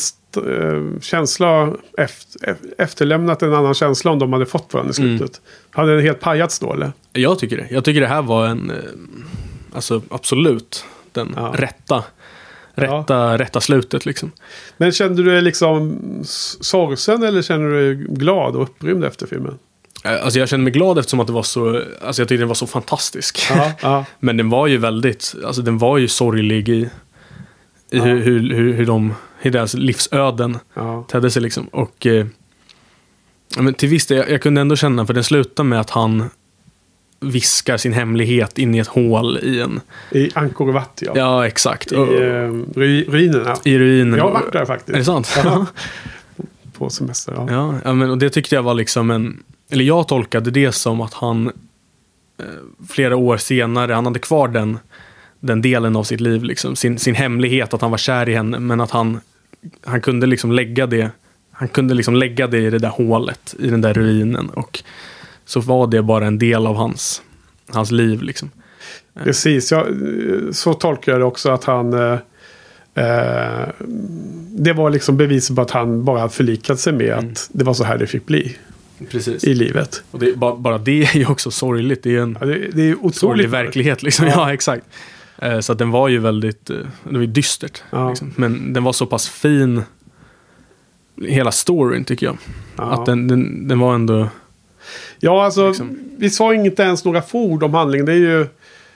känsla. 1.00 1.72
Efter, 1.98 2.56
efterlämnat 2.78 3.42
en 3.42 3.54
annan 3.54 3.74
känsla 3.74 4.10
om 4.10 4.18
de 4.18 4.32
hade 4.32 4.46
fått 4.46 4.74
varandra 4.74 4.94
i 4.98 5.02
Mm. 5.02 5.18
slutet. 5.18 5.40
Hade 5.70 5.94
den 5.94 6.02
helt 6.04 6.20
pajats 6.20 6.58
då 6.58 6.72
eller? 6.72 6.92
Jag 7.12 7.38
tycker 7.38 7.56
det. 7.56 7.66
Jag 7.70 7.84
tycker 7.84 8.00
det 8.00 8.06
här 8.06 8.22
var 8.22 8.46
en, 8.46 8.70
eh, 8.70 8.76
alltså 9.72 10.02
absolut, 10.10 10.84
den 11.12 11.32
Ja. 11.36 11.52
rätta, 11.56 12.04
rätta, 12.74 13.38
rätta 13.38 13.60
slutet 13.60 14.06
liksom. 14.06 14.30
Men 14.76 14.92
kände 14.92 15.22
du 15.22 15.30
dig 15.30 15.42
liksom 15.42 15.98
sorgsen 16.60 17.22
eller 17.22 17.42
kände 17.42 17.68
du 17.70 17.94
dig 17.94 18.06
glad 18.08 18.56
och 18.56 18.62
upprymd 18.62 19.04
efter 19.04 19.26
filmen? 19.26 19.58
Eh, 20.04 20.24
Alltså 20.24 20.38
jag 20.38 20.48
kände 20.48 20.64
mig 20.64 20.72
glad 20.72 20.98
eftersom 20.98 21.20
att 21.20 21.26
det 21.26 21.32
var 21.32 21.42
så, 21.42 21.68
alltså 22.02 22.22
jag 22.22 22.28
tyckte 22.28 22.36
den 22.42 22.48
var 22.48 22.54
så 22.54 22.66
fantastisk. 22.66 23.40
Ja, 23.50 23.72
ja. 23.82 24.04
Men 24.20 24.36
den 24.36 24.50
var 24.50 24.66
ju 24.66 24.76
väldigt, 24.76 25.34
alltså 25.46 25.62
den 25.62 25.78
var 25.78 25.98
ju 25.98 26.08
sorglig 26.08 26.68
i, 26.68 26.72
i 26.72 26.88
Ja. 27.90 28.02
hur, 28.04 28.20
hur, 28.20 28.54
hur, 28.54 28.72
hur 28.72 28.86
de, 28.86 29.14
hur 29.40 29.50
deras 29.50 29.74
livsöden 29.74 30.58
ja. 30.74 31.04
tedde 31.08 31.30
sig 31.30 31.42
liksom. 31.42 31.66
Och 31.66 32.06
eh, 32.06 32.26
men 33.58 33.74
till 33.74 33.88
viss 33.88 34.06
del, 34.06 34.18
jag, 34.18 34.30
jag 34.30 34.42
kunde 34.42 34.60
ändå 34.60 34.76
känna, 34.76 35.06
för 35.06 35.14
den 35.14 35.24
slutar 35.24 35.64
med 35.64 35.80
att 35.80 35.90
han 35.90 36.30
viskar 37.20 37.76
sin 37.76 37.92
hemlighet 37.92 38.58
in 38.58 38.74
i 38.74 38.78
ett 38.78 38.88
hål 38.88 39.38
i 39.42 39.60
en... 39.60 39.80
I 40.10 40.30
Angkor 40.34 40.72
Wat 40.72 41.02
ja. 41.06 41.12
Ja, 41.14 41.46
exakt. 41.46 41.92
I 41.92 41.96
Och- 41.96 42.12
eh, 42.14 42.50
ru- 42.52 43.10
ruinerna. 43.10 43.56
I 43.64 43.78
ruinen. 43.78 44.18
Jag 44.18 44.24
har 44.24 44.32
varit 44.32 44.52
där 44.52 44.64
faktiskt. 44.64 44.94
Är 44.94 44.98
det 44.98 45.04
sant? 45.04 45.38
Ja. 45.44 45.66
På 46.78 46.90
semester. 46.90 47.34
Ja. 47.36 47.46
ja, 47.50 47.74
ja 47.84 47.92
men, 47.92 48.10
och 48.10 48.18
det 48.18 48.30
tyckte 48.30 48.54
jag 48.54 48.62
var 48.62 48.74
liksom 48.74 49.10
en... 49.10 49.42
Eller 49.70 49.84
jag 49.84 50.08
tolkade 50.08 50.50
det 50.50 50.72
som 50.72 51.00
att 51.00 51.14
han 51.14 51.46
eh, 52.38 52.44
flera 52.88 53.16
år 53.16 53.36
senare, 53.36 53.92
han 53.92 54.06
hade 54.06 54.18
kvar 54.18 54.48
den, 54.48 54.78
den 55.40 55.62
delen 55.62 55.96
av 55.96 56.04
sitt 56.04 56.20
liv, 56.20 56.44
liksom, 56.44 56.76
sin, 56.76 56.98
sin 56.98 57.14
hemlighet 57.14 57.74
att 57.74 57.80
han 57.80 57.90
var 57.90 57.98
kär 57.98 58.28
i 58.28 58.34
henne, 58.34 58.58
men 58.58 58.80
att 58.80 58.90
han, 58.90 59.20
han 59.84 60.00
kunde 60.00 60.26
liksom 60.26 60.52
lägga 60.52 60.86
det 60.86 61.10
han 61.52 61.68
kunde 61.68 61.94
liksom 61.94 62.14
lägga 62.14 62.46
det 62.46 62.58
i 62.58 62.70
det 62.70 62.78
där 62.78 62.88
hålet, 62.88 63.54
i 63.58 63.68
den 63.68 63.80
där 63.80 63.94
ruinen. 63.94 64.48
Och 64.48 64.82
så 65.44 65.60
var 65.60 65.86
det 65.86 66.02
bara 66.02 66.26
en 66.26 66.38
del 66.38 66.66
av 66.66 66.76
hans, 66.76 67.22
hans 67.68 67.90
liv. 67.90 68.22
Liksom. 68.22 68.50
Precis, 69.24 69.72
ja, 69.72 69.86
så 70.52 70.74
tolkar 70.74 71.12
jag 71.12 71.20
det 71.20 71.24
också 71.24 71.50
att 71.50 71.64
han... 71.64 71.92
Eh, 71.92 72.18
eh, 72.94 73.68
det 74.50 74.72
var 74.72 74.90
liksom 74.90 75.16
bevis 75.16 75.48
på 75.54 75.60
att 75.62 75.70
han 75.70 76.04
bara 76.04 76.28
förlikat 76.28 76.80
sig 76.80 76.92
med 76.92 77.12
Mm. 77.12 77.30
att 77.32 77.48
det 77.52 77.64
var 77.64 77.74
så 77.74 77.84
här 77.84 77.98
det 77.98 78.06
fick 78.06 78.26
bli 78.26 78.56
Precis. 79.10 79.44
i 79.44 79.54
livet. 79.54 80.02
Och 80.10 80.18
det, 80.18 80.36
bara, 80.36 80.56
bara 80.56 80.78
det 80.78 81.02
är 81.02 81.16
ju 81.16 81.26
också 81.26 81.50
sorgligt. 81.50 82.02
Det 82.02 82.16
är 82.16 82.20
en 82.20 82.38
Ja, 82.40 82.46
det, 82.46 82.54
det 82.54 82.82
är 82.82 82.92
sorglig 82.92 83.06
otroligt. 83.06 83.50
verklighet. 83.50 84.02
Liksom. 84.02 84.26
Ja. 84.26 84.32
Ja. 84.36 84.52
exakt. 84.54 84.86
Eh, 85.42 85.60
Så 85.60 85.72
att 85.72 85.78
den 85.78 85.90
var 85.90 86.08
ju 86.08 86.18
väldigt, 86.18 86.70
eh, 86.70 86.76
det 87.04 87.12
var 87.14 87.20
ju 87.20 87.26
dystert. 87.26 87.82
Ja. 87.90 88.08
Liksom. 88.08 88.32
Men 88.36 88.72
den 88.72 88.84
var 88.84 88.92
så 88.92 89.06
pass 89.06 89.28
fin, 89.28 89.82
hela 91.28 91.52
storyn 91.52 92.04
tycker 92.04 92.26
jag. 92.26 92.36
Ja. 92.76 92.82
Att 92.92 93.06
den, 93.06 93.28
den, 93.28 93.68
den 93.68 93.78
var 93.78 93.94
ändå, 93.94 94.28
Ja, 95.18 95.44
alltså 95.44 95.68
liksom. 95.68 95.98
vi 96.18 96.30
sa 96.30 96.54
inte 96.54 96.82
ens 96.82 97.04
några 97.04 97.22
få 97.22 97.38
ord 97.44 97.62
om 97.62 97.74
handlingen. 97.74 98.06
Det 98.06 98.12
är 98.12 98.16
ju 98.16 98.46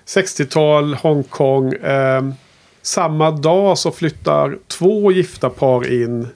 60-tal, 0.06 0.94
Hongkong. 0.94 1.72
Eh, 1.72 2.22
samma 2.82 3.30
dag 3.30 3.78
så 3.78 3.90
flyttar 3.90 4.58
två 4.68 5.12
gifta 5.12 5.50
par 5.50 5.92
in 6.02 6.26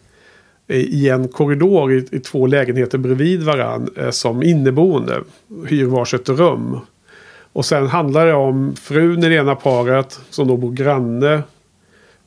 i 0.71 1.09
en 1.09 1.29
korridor 1.29 1.93
i, 1.93 2.07
i 2.13 2.21
två 2.21 2.47
lägenheter 2.47 2.99
bredvid 2.99 3.43
varann 3.43 3.89
eh, 3.97 4.11
som 4.11 4.43
inneboende. 4.43 5.21
Hyr 5.67 5.85
varsitt 5.85 6.29
rum. 6.29 6.81
Och 7.59 7.65
sen 7.65 7.87
handlar 7.87 8.27
det 8.27 8.35
om 8.35 8.77
frun 8.77 9.25
i 9.25 9.29
det 9.29 9.35
ena 9.35 9.55
paret 9.55 10.21
som 10.31 10.49
då 10.49 10.57
bor 10.57 10.73
granne 10.73 11.43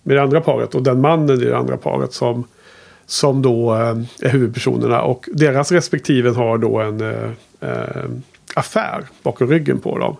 med 0.03 0.17
det 0.17 0.21
andra 0.21 0.41
paret 0.41 0.75
och 0.75 0.83
den 0.83 1.01
mannen 1.01 1.41
i 1.41 1.45
det 1.45 1.57
andra 1.57 1.77
paret 1.77 2.13
som, 2.13 2.43
som 3.05 3.41
då 3.41 3.73
eh, 3.73 3.97
är 4.21 4.29
huvudpersonerna. 4.29 5.01
Och 5.01 5.29
deras 5.33 5.71
respektive 5.71 6.29
har 6.29 6.57
då 6.57 6.79
en 6.79 7.01
eh, 7.01 7.31
eh, 7.59 8.05
affär 8.55 9.03
bakom 9.23 9.47
ryggen 9.47 9.79
på 9.79 9.97
dem. 9.97 10.15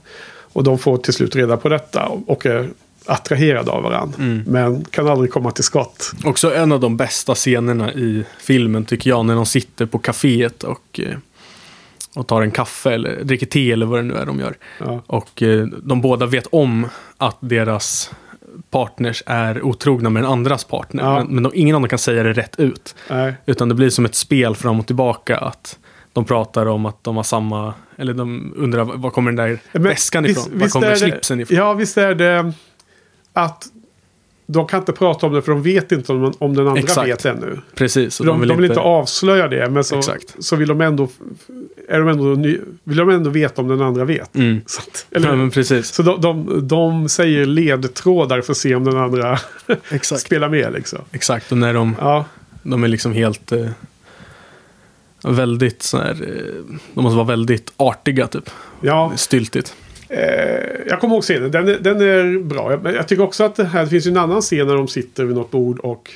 Och 0.54 0.64
de 0.64 0.80
får 0.80 0.98
till 0.98 1.14
slut 1.14 1.36
reda 1.36 1.58
på 1.58 1.70
detta 1.70 2.06
och, 2.26 2.46
är 2.46 2.70
attraherade 3.06 3.72
av 3.72 3.84
varandra. 3.84 4.16
Mm. 4.20 4.44
Men 4.48 4.84
kan 4.84 5.08
aldrig 5.08 5.32
komma 5.32 5.52
till 5.52 5.64
skott. 5.64 6.12
Också 6.26 6.56
en 6.56 6.72
av 6.72 6.80
de 6.80 6.98
bästa 6.98 7.36
scenerna 7.36 7.94
i 7.94 8.24
filmen 8.40 8.86
tycker 8.86 9.10
jag. 9.10 9.26
När 9.26 9.36
de 9.36 9.46
sitter 9.46 9.86
på 9.86 10.00
kaféet 10.00 10.64
och, 10.64 11.00
eh, 11.04 11.18
och 12.16 12.28
tar 12.28 12.42
en 12.42 12.52
kaffe 12.52 12.94
eller 12.94 13.24
dricker 13.24 13.46
te 13.46 13.72
eller 13.72 13.86
vad 13.86 14.00
det 14.00 14.04
nu 14.04 14.14
är 14.16 14.26
de 14.26 14.40
gör. 14.40 14.56
Ja. 14.80 15.02
Och 15.08 15.42
eh, 15.44 15.66
de 15.66 16.02
båda 16.02 16.26
vet 16.26 16.48
om 16.52 16.88
att 17.18 17.38
deras 17.40 18.12
partners 18.70 19.24
är 19.26 19.62
otrogna 19.62 20.10
med 20.10 20.24
den 20.24 20.32
andras 20.32 20.64
partner. 20.64 21.04
Ja. 21.04 21.16
Men, 21.18 21.28
men 21.28 21.44
de, 21.44 21.52
ingen 21.56 21.76
av 21.76 21.82
dem 21.82 21.90
kan 21.90 22.00
säga 22.00 22.24
det 22.24 22.34
rätt 22.34 22.60
ut. 22.60 22.96
Nej. 23.10 23.34
Utan 23.46 23.70
det 23.70 23.76
blir 23.76 23.90
som 23.90 24.06
ett 24.06 24.16
spel 24.16 24.56
fram 24.56 24.80
och 24.80 24.88
tillbaka. 24.88 25.38
Att 25.38 25.80
de 26.14 26.26
pratar 26.26 26.66
om 26.66 26.86
att 26.86 27.04
de 27.04 27.16
har 27.16 27.24
samma, 27.24 27.74
eller 27.98 28.14
de 28.14 28.54
undrar 28.58 28.84
var 28.84 29.10
kommer 29.10 29.32
den 29.32 29.48
där 29.48 29.60
Men 29.72 29.84
väskan 29.84 30.24
visst- 30.24 30.40
ifrån? 30.48 30.54
Var 30.60 30.64
visst 30.66 30.74
kommer 30.74 30.88
är 30.88 30.92
det- 30.92 30.98
slipsen 30.98 31.40
ifrån? 31.40 31.58
Ja, 31.58 31.74
visst 31.74 31.98
är 31.98 32.16
det 32.16 32.54
att 33.34 33.66
de 34.52 34.68
kan 34.68 34.80
inte 34.80 34.92
prata 34.92 35.26
om 35.28 35.34
det 35.34 35.42
för 35.42 35.52
de 35.52 35.64
vet 35.64 35.92
inte 35.92 36.12
om, 36.12 36.34
om 36.40 36.56
den 36.56 36.68
andra 36.68 36.80
Exakt. 36.82 37.08
vet 37.08 37.26
ännu. 37.26 37.60
Precis. 37.76 38.20
och 38.20 38.26
De, 38.26 38.48
de, 38.48 38.58
vill 38.58 38.66
inte 38.66 38.80
avslöja 38.80 39.48
det, 39.48 39.70
men 39.70 39.84
så, 39.84 39.98
Exakt. 39.98 40.36
så 40.40 40.56
vill 40.56 40.68
de 40.68 40.82
ändå, 40.82 41.10
är 41.90 42.00
de 42.00 42.08
ändå 42.08 42.24
ny, 42.24 42.58
vill 42.84 42.98
de 42.98 43.10
ändå 43.10 43.30
veta 43.30 43.62
om 43.62 43.68
den 43.68 43.82
andra 43.82 44.06
vet. 44.06 44.36
Mm. 44.36 44.62
Så, 44.66 44.82
att, 44.82 45.06
eller, 45.12 45.38
Ja, 45.38 45.50
precis. 45.54 45.88
så 45.88 46.04
de, 46.04 46.22
de, 46.22 46.68
de 46.68 47.10
säger 47.10 47.46
ledtrådar 47.46 48.42
för 48.42 48.52
att 48.54 48.58
se 48.58 48.76
om 48.76 48.84
den 48.84 48.98
andra 48.98 49.40
spelar 50.02 50.50
med. 50.50 50.74
Liksom. 50.74 51.00
Exakt, 51.12 51.52
och 51.52 51.58
när 51.58 51.74
de, 51.74 51.96
Ja, 52.00 52.26
de 52.64 52.84
är 52.84 52.88
liksom 52.88 53.14
helt... 53.14 53.52
Eh, 53.52 53.68
väldigt 55.24 55.82
så 55.84 55.98
här, 55.98 56.12
eh, 56.12 56.76
De 56.94 57.04
måste 57.04 57.16
vara 57.16 57.28
väldigt 57.28 57.74
artiga 57.78 58.28
typ. 58.28 58.50
ja. 58.82 59.12
Styltigt. 59.16 59.76
Eh, 60.14 60.88
jag 60.88 61.00
kommer 61.00 61.14
ihåg 61.16 61.24
scenen. 61.24 61.52
Den 61.52 61.66
den 61.66 62.02
är 62.02 62.40
bra. 62.44 62.72
Jag, 62.72 62.96
jag 62.96 63.08
tycker 63.08 63.24
också 63.24 63.44
att 63.44 63.56
det 63.56 63.64
här 63.66 63.84
det 63.84 63.90
finns 63.90 64.08
ju 64.08 64.12
en 64.12 64.18
annan 64.18 64.42
scen 64.42 64.68
när 64.68 64.76
de 64.76 64.88
sitter 64.88 65.26
vid 65.26 65.36
något 65.36 65.52
bord 65.52 65.80
och 65.80 66.12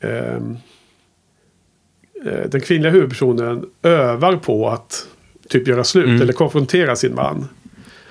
ehm, 0.00 0.56
eh, 2.24 2.48
den 2.50 2.60
kvinnliga 2.60 2.92
huvudpersonen 2.92 3.64
övar 3.82 4.36
på 4.36 4.68
att 4.68 5.06
typ 5.48 5.68
göra 5.68 5.84
slut 5.84 6.06
Mm. 6.06 6.22
eller 6.22 6.32
konfrontera 6.32 6.96
sin 6.96 7.14
man. 7.14 7.48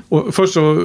Och 0.09 0.35
först 0.35 0.53
så 0.53 0.81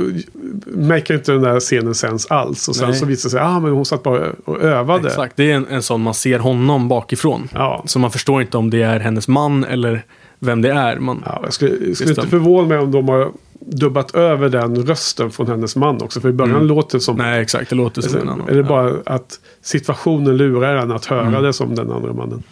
märker 0.67 1.15
inte 1.15 1.33
den 1.33 1.43
där 1.43 1.61
scenen 1.61 1.95
sens 1.95 2.27
alls. 2.27 2.69
Och 2.69 2.77
sen 2.77 2.89
Nej. 2.91 2.99
så 2.99 3.07
visar 3.07 3.29
det 3.29 3.31
sig 3.31 3.41
att 3.41 3.47
ah, 3.47 3.61
men 3.61 3.73
hon 3.73 3.85
satt 3.85 4.03
bara 4.03 4.33
och 4.45 4.61
övade. 4.63 5.09
Exakt, 5.09 5.37
det 5.37 5.51
är 5.51 5.55
en, 5.55 5.67
en 5.67 5.83
sån 5.83 6.01
man 6.01 6.15
ser 6.15 6.39
honom 6.39 6.89
bakifrån. 6.89 7.49
Ja. 7.55 7.83
Så 7.87 7.99
man 7.99 8.11
förstår 8.11 8.43
inte 8.43 8.57
om 8.57 8.71
det 8.71 8.83
är 8.83 9.01
hennes 9.01 9.29
man 9.29 9.65
eller 9.65 10.03
vem 10.39 10.63
det 10.63 10.71
är. 10.71 10.97
Man, 10.99 11.23
Ja, 11.27 11.41
jag 11.45 11.53
skulle, 11.53 11.87
jag 11.87 11.97
skulle 11.97 12.11
inte 12.11 12.27
förvåna 12.29 12.69
mig 12.69 12.79
om 12.79 12.91
de 12.91 13.09
har 13.09 13.33
dubbat 13.67 14.15
över 14.15 14.49
den 14.49 14.77
rösten 14.87 15.31
från 15.31 15.47
hennes 15.47 15.77
man 15.77 16.03
också. 16.03 16.21
För 16.21 16.29
i 16.29 16.33
början 16.33 16.55
Mm. 16.55 16.67
låter 16.67 16.99
det 16.99 17.03
som 17.03 17.17
Nej, 17.17 17.43
exakt. 17.43 17.71
Det 17.71 17.77
låter 17.77 18.03
som 18.03 18.21
en 18.21 18.29
annan. 18.29 18.49
Eller 18.49 18.63
Ja. 18.63 18.69
bara 18.69 18.93
att 19.07 19.41
situationen 19.63 20.37
lurar 20.37 20.77
en 20.77 20.93
att 20.93 21.05
höra 21.07 21.27
Mm. 21.27 21.43
det 21.43 21.53
som 21.53 21.75
den 21.75 21.91
andra 21.93 22.13
mannen. 22.13 22.43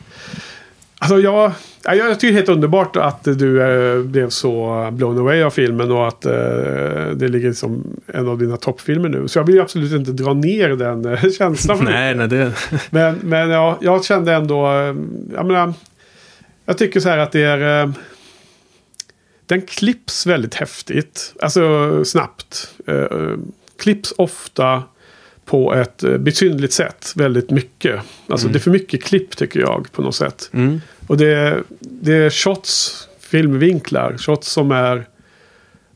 Alltså 0.98 1.18
jag, 1.18 1.52
ja, 1.84 1.94
jag 1.94 2.20
tycker 2.20 2.26
det 2.26 2.32
är 2.32 2.36
helt 2.36 2.48
underbart 2.48 2.96
att 2.96 3.24
du 3.24 3.62
eh, 3.62 4.02
blev 4.02 4.28
så 4.28 4.88
blown 4.92 5.18
away 5.18 5.42
av 5.42 5.50
filmen 5.50 5.90
och 5.90 6.08
att 6.08 6.26
eh, 6.26 6.32
det 7.14 7.28
ligger 7.28 7.52
som 7.52 7.82
en 8.06 8.28
av 8.28 8.38
dina 8.38 8.56
toppfilmer 8.56 9.08
nu. 9.08 9.28
Så 9.28 9.38
jag 9.38 9.44
vill 9.44 9.60
absolut 9.60 9.92
inte 9.92 10.12
dra 10.12 10.34
ner 10.34 10.68
den 10.68 11.04
eh, 11.04 11.20
känslan. 11.38 11.78
Nej, 11.84 12.14
nej, 12.14 12.28
det... 12.28 12.52
men, 12.90 13.18
men 13.22 13.50
ja, 13.50 13.78
jag 13.80 14.04
kände 14.04 14.32
ändå, 14.34 14.66
jag 15.34 15.46
menar, 15.46 15.72
jag 16.66 16.78
tycker 16.78 17.00
så 17.00 17.08
här 17.08 17.18
att 17.18 17.32
det 17.32 17.42
är, 17.42 17.92
den 19.52 19.62
klipps 19.62 20.26
väldigt 20.26 20.54
häftigt, 20.54 21.34
alltså 21.40 22.04
snabbt. 22.04 22.74
Eh, 22.86 22.94
eh, 22.94 23.36
klipps 23.78 24.14
ofta 24.18 24.82
på 25.44 25.74
ett 25.74 26.04
eh, 26.04 26.18
besynnerligt 26.18 26.72
sätt, 26.72 27.12
väldigt 27.16 27.50
mycket. 27.50 28.00
Alltså 28.26 28.48
det 28.48 28.58
är 28.58 28.60
för 28.60 28.70
mycket 28.70 29.02
klipp 29.02 29.36
tycker 29.36 29.60
jag 29.60 29.92
på 29.92 30.02
något 30.02 30.14
sätt. 30.14 30.50
Mm. 30.52 30.80
Och 31.06 31.16
det 31.16 31.34
är, 31.34 31.62
det 31.80 32.14
är 32.14 32.30
shots, 32.30 33.08
filmvinklar, 33.20 34.16
shots 34.18 34.48
som 34.48 34.70
är 34.70 35.06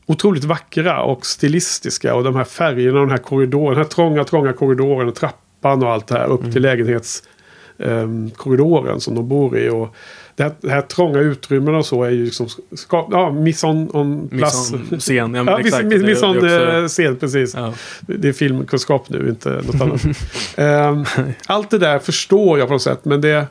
otroligt 0.05 0.43
vackra 0.43 1.01
och 1.01 1.25
stilistiska. 1.25 2.15
Och 2.15 2.23
de 2.23 2.35
här 2.35 2.43
färgerna, 2.43 2.99
den 2.99 3.11
här 3.11 3.17
korridoren, 3.17 3.73
den 3.73 3.83
här 3.83 3.89
trånga, 3.89 4.23
trånga 4.23 4.53
korridoren, 4.53 5.07
och 5.07 5.15
trappan 5.15 5.83
och 5.83 5.91
allt 5.91 6.07
det 6.07 6.17
här 6.17 6.27
upp 6.27 6.53
till 6.53 6.61
lägenhetskorridoren 6.61 9.01
som 9.01 9.15
de 9.15 9.27
bor 9.27 9.57
i. 9.57 9.69
Och 9.69 9.95
det 10.37 10.43
här, 10.43 10.51
det 10.61 10.69
här 10.69 10.81
trånga 10.81 11.19
utrymmena 11.19 11.77
och 11.77 11.85
så 11.85 12.03
är 12.03 12.09
ju 12.09 12.25
liksom, 12.25 12.47
ska, 12.75 13.07
ja, 13.11 13.31
mission 13.31 13.89
on 13.93 14.27
place. 14.29 14.75
Mission-scen, 14.77 15.33
ja, 15.33 15.43
Ja, 15.47 15.59
exakt. 15.59 15.85
också- 15.85 16.47
eh, 16.47 16.87
scen, 16.87 17.15
precis. 17.15 17.53
Ja. 17.55 17.73
Det 18.01 18.27
är 18.29 18.33
filmkunskap 18.33 19.09
nu, 19.09 19.29
inte 19.29 19.49
något 19.49 19.81
annat. 19.81 20.01
Ehm, 20.55 21.05
allt 21.47 21.69
det 21.69 21.77
där 21.77 21.99
förstår 21.99 22.59
jag 22.59 22.67
på 22.67 22.73
något 22.73 22.81
sätt. 22.81 23.05
Men 23.05 23.21
det, 23.21 23.47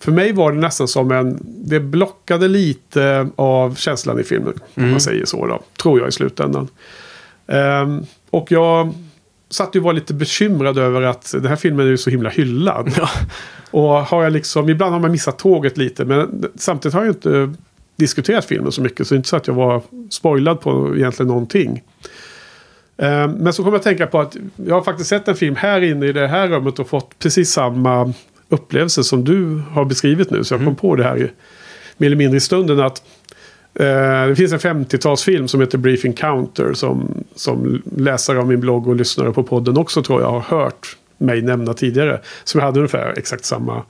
för 0.00 0.12
mig 0.12 0.32
var 0.32 0.52
det 0.52 0.58
nästan 0.58 0.88
som 0.88 1.10
en... 1.10 1.38
Det 1.42 1.80
blockade 1.80 2.48
lite 2.48 3.28
av 3.36 3.74
känslan 3.74 4.20
i 4.20 4.22
filmen. 4.24 4.52
Om 4.52 4.60
Mm. 4.82 4.90
man 4.90 5.00
säger 5.00 5.24
så 5.24 5.46
då. 5.46 5.62
Tror 5.82 5.98
jag 6.00 6.08
i 6.08 6.12
slutändan. 6.12 6.68
Ehm, 7.46 8.02
och 8.30 8.52
jag 8.52 8.94
satt 9.50 9.74
ju 9.74 9.78
och 9.80 9.84
var 9.84 9.92
lite 9.92 10.14
bekymrad 10.14 10.78
över 10.78 11.02
att 11.02 11.32
den 11.32 11.46
här 11.46 11.56
filmen 11.56 11.86
är 11.86 11.90
ju 11.90 11.96
så 11.98 12.10
himla 12.10 12.30
hyllad. 12.30 12.92
Ja. 12.96 13.08
Och 13.76 13.88
har 14.06 14.24
jag 14.24 14.32
liksom... 14.32 14.68
Ibland 14.68 14.92
har 14.92 15.00
man 15.00 15.10
missat 15.12 15.38
tåget 15.38 15.76
lite. 15.76 16.04
Men 16.04 16.44
samtidigt 16.54 16.94
har 16.94 17.04
jag 17.04 17.10
inte 17.10 17.54
diskuterat 17.96 18.44
filmen 18.44 18.72
så 18.72 18.82
mycket. 18.82 19.06
Så 19.06 19.14
det 19.14 19.16
är 19.16 19.18
inte 19.18 19.28
så 19.28 19.36
att 19.36 19.46
jag 19.46 19.54
var 19.54 19.82
spoilad 20.10 20.60
på 20.60 20.96
egentligen 20.96 21.28
någonting. 21.28 21.82
Eh, 22.96 23.28
Men 23.28 23.52
så 23.52 23.62
kommer 23.62 23.72
jag 23.74 23.78
att 23.78 23.84
tänka 23.84 24.06
på 24.06 24.20
att 24.20 24.36
jag 24.66 24.74
har 24.74 24.82
faktiskt 24.82 25.08
sett 25.10 25.28
en 25.28 25.34
film 25.36 25.56
här 25.56 25.80
inne 25.80 26.06
i 26.06 26.12
det 26.12 26.26
här 26.26 26.48
rummet 26.48 26.78
och 26.78 26.88
fått 26.88 27.18
precis 27.18 27.50
samma 27.50 28.12
upplevelse 28.48 29.04
som 29.04 29.24
du 29.24 29.62
har 29.72 29.84
beskrivit 29.84 30.30
nu. 30.30 30.44
Så 30.44 30.54
jag 30.54 30.64
kom 30.64 30.74
på 30.76 30.96
det 30.96 31.04
här 31.04 31.16
i- 31.18 31.30
mer 31.96 32.06
eller 32.06 32.16
mindre 32.16 32.36
i 32.36 32.40
stunden 32.40 32.80
att 32.80 33.02
eh, 33.74 34.26
det 34.28 34.34
finns 34.36 34.52
en 34.52 34.58
50-talsfilm 34.84 35.46
som 35.46 35.60
heter 35.60 35.78
Brief 35.78 36.04
Encounter 36.04 36.72
som, 36.72 37.24
som 37.34 37.82
läsare 37.96 38.38
av 38.38 38.46
min 38.48 38.60
blogg 38.60 38.88
och 38.88 38.96
lyssnare 38.96 39.32
på 39.32 39.42
podden 39.42 39.76
också 39.76 40.02
tror 40.02 40.20
jag 40.22 40.30
har 40.30 40.40
hört 40.58 40.96
mig 41.18 41.42
nämna 41.42 41.74
tidigare. 41.74 42.20
Som 42.44 42.58
jag 42.58 42.66
hade 42.66 42.78
ungefär 42.78 43.14
exakt 43.18 43.44
samma 43.44 43.82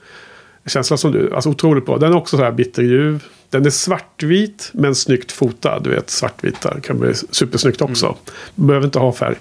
känsla 0.66 0.96
som 0.96 1.12
du. 1.12 1.34
Alltså 1.34 1.50
otroligt 1.50 1.86
bra. 1.86 1.98
Den 1.98 2.12
är 2.12 2.16
också 2.16 2.36
så 2.36 2.42
här 2.44 2.52
bitterljuv. 2.52 3.24
Den 3.50 3.66
är 3.66 3.70
svartvit 3.70 4.70
men 4.74 4.94
snyggt 4.94 5.32
fotad. 5.32 5.80
Du 5.84 5.90
vet 5.90 6.10
svartvita 6.10 6.80
kan 6.80 6.98
bli 6.98 7.14
supersnyggt 7.14 7.82
också. 7.82 8.16
Behöver 8.54 8.86
inte 8.86 8.98
ha 8.98 9.12
färg. 9.12 9.36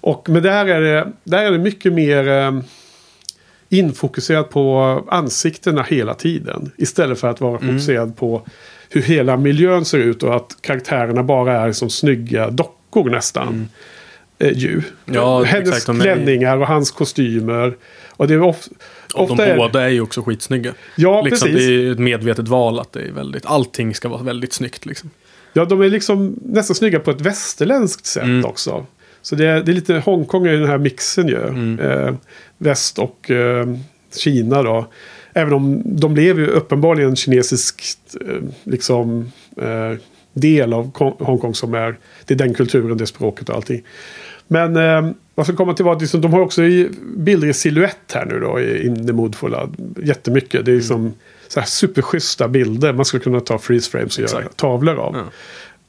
Och, 0.00 0.28
men 0.28 0.42
där 0.42 0.66
är 0.66 0.80
det, 0.80 1.12
där 1.24 1.42
är 1.42 1.50
det 1.50 1.58
mycket 1.58 1.92
mer 1.92 2.28
eh, 2.28 2.52
infokuserat 3.68 4.50
på 4.50 5.04
ansiktena 5.08 5.82
hela 5.82 6.14
tiden. 6.14 6.70
Istället 6.76 7.20
för 7.20 7.28
att 7.28 7.40
vara 7.40 7.58
Mm. 7.58 7.68
fokuserad 7.74 8.16
på 8.16 8.46
hur 8.90 9.02
hela 9.02 9.36
miljön 9.36 9.84
ser 9.84 9.98
ut 9.98 10.22
och 10.22 10.36
att 10.36 10.56
karaktärerna 10.60 11.22
bara 11.22 11.52
är 11.60 11.72
som 11.72 11.90
snygga 11.90 12.50
dockor 12.50 13.10
nästan. 13.10 13.68
Eh, 14.38 14.52
ju. 14.58 14.82
Ja, 15.04 15.42
Hennes 15.42 15.68
exakt, 15.68 16.00
klänningar 16.02 16.56
och 16.56 16.66
hans 16.66 16.90
kostymer. 16.90 17.76
Och 18.10 18.28
det 18.28 18.34
är 18.34 18.40
of, 18.42 18.68
Och 19.14 19.22
ofta 19.30 19.46
de 19.46 19.52
är, 19.52 19.56
båda 19.56 19.82
är 19.82 19.88
ju 19.88 20.00
också 20.00 20.22
skitsnygga. 20.22 20.74
Ja, 20.96 21.22
liksom, 21.22 21.48
precis. 21.48 21.66
det 21.68 21.74
är 21.74 21.92
ett 21.92 21.98
medvetet 21.98 22.48
val 22.48 22.78
att 22.78 22.92
det 22.92 23.00
är 23.00 23.12
väldigt, 23.12 23.46
allting 23.46 23.94
ska 23.94 24.08
vara 24.08 24.22
väldigt 24.22 24.52
snyggt. 24.52 24.86
Liksom. 24.86 25.10
Ja, 25.52 25.64
de 25.64 25.80
är 25.80 25.88
liksom 25.88 26.36
nästan 26.44 26.74
snygga 26.76 27.00
på 27.00 27.10
ett 27.10 27.20
västerländskt 27.20 28.06
sätt 28.06 28.22
Mm. 28.22 28.44
också. 28.44 28.86
Så 29.22 29.34
det 29.34 29.46
är, 29.46 29.62
det 29.62 29.72
är 29.72 29.74
lite 29.74 29.94
Hongkong 29.94 30.46
i 30.46 30.56
den 30.56 30.68
här 30.68 30.78
mixen 30.78 31.28
ju. 31.28 31.42
Mm. 31.48 31.78
Eh, 31.80 32.14
väst 32.58 32.98
och 32.98 33.30
eh, 33.30 33.66
Kina 34.16 34.62
då. 34.62 34.86
Även 35.32 35.52
om 35.52 35.82
de 35.84 36.16
lever 36.16 36.40
ju 36.40 36.46
uppenbarligen 36.48 37.10
en 37.10 37.16
kinesisk 37.16 37.82
eh, 38.20 38.36
liksom, 38.64 39.32
eh, 39.62 39.92
del 40.32 40.72
av 40.72 40.92
Ko- 40.92 41.16
Hongkong 41.24 41.54
som 41.54 41.74
är, 41.74 41.96
det 42.24 42.34
är 42.34 42.38
den 42.38 42.54
kulturen, 42.54 42.96
det 42.96 43.06
språket 43.06 43.48
och 43.48 43.54
allting. 43.56 43.82
Men 44.48 44.76
eh, 44.76 45.10
vad 45.34 45.46
ska 45.46 45.56
komma 45.56 45.74
till 45.74 45.84
var 45.84 45.92
att 45.92 46.00
liksom, 46.00 46.20
de 46.20 46.32
har 46.32 46.40
också 46.40 46.62
bilder 47.16 47.48
i 47.48 47.52
silhuett 47.52 48.12
här 48.14 48.24
nu 48.26 48.40
då 48.40 48.60
i 48.60 48.86
In 48.86 49.06
the 49.06 49.12
Moodfulla. 49.12 49.68
Jättemycket. 50.02 50.64
Det 50.64 50.70
är 50.72 50.76
liksom 50.76 51.14
så 51.48 51.60
här 51.60 51.66
superschyssta 51.66 52.48
bilder. 52.48 52.92
Man 52.92 53.04
skulle 53.04 53.22
kunna 53.22 53.40
ta 53.40 53.58
freeze 53.58 53.90
frames 53.90 54.18
och 54.18 54.24
göra 54.24 54.38
Exakt. 54.38 54.56
tavlor 54.56 54.96
av. 54.96 55.14
Ja. 55.16 55.24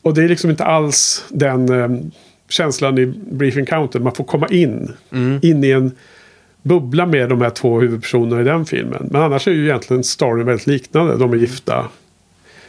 Och 0.01 0.13
det 0.13 0.23
är 0.23 0.27
liksom 0.27 0.49
inte 0.49 0.63
alls 0.63 1.25
den 1.29 1.69
eh, 1.69 1.89
känslan 2.49 2.97
i 2.97 3.05
Brief 3.31 3.57
Encounter. 3.57 3.99
Man 3.99 4.15
får 4.15 4.23
komma 4.23 4.47
in. 4.47 4.93
Mm. 5.11 5.39
In 5.41 5.63
i 5.63 5.71
en 5.71 5.91
bubbla 6.61 7.05
med 7.05 7.29
de 7.29 7.41
här 7.41 7.49
två 7.49 7.79
huvudpersonerna 7.79 8.41
i 8.41 8.43
den 8.43 8.65
filmen. 8.65 9.07
Men 9.11 9.21
annars 9.21 9.47
är 9.47 9.51
ju 9.51 9.63
egentligen 9.63 10.03
storyn 10.03 10.45
väldigt 10.45 10.67
liknande. 10.67 11.17
De 11.17 11.34
är 11.34 11.38
gifta. 11.38 11.85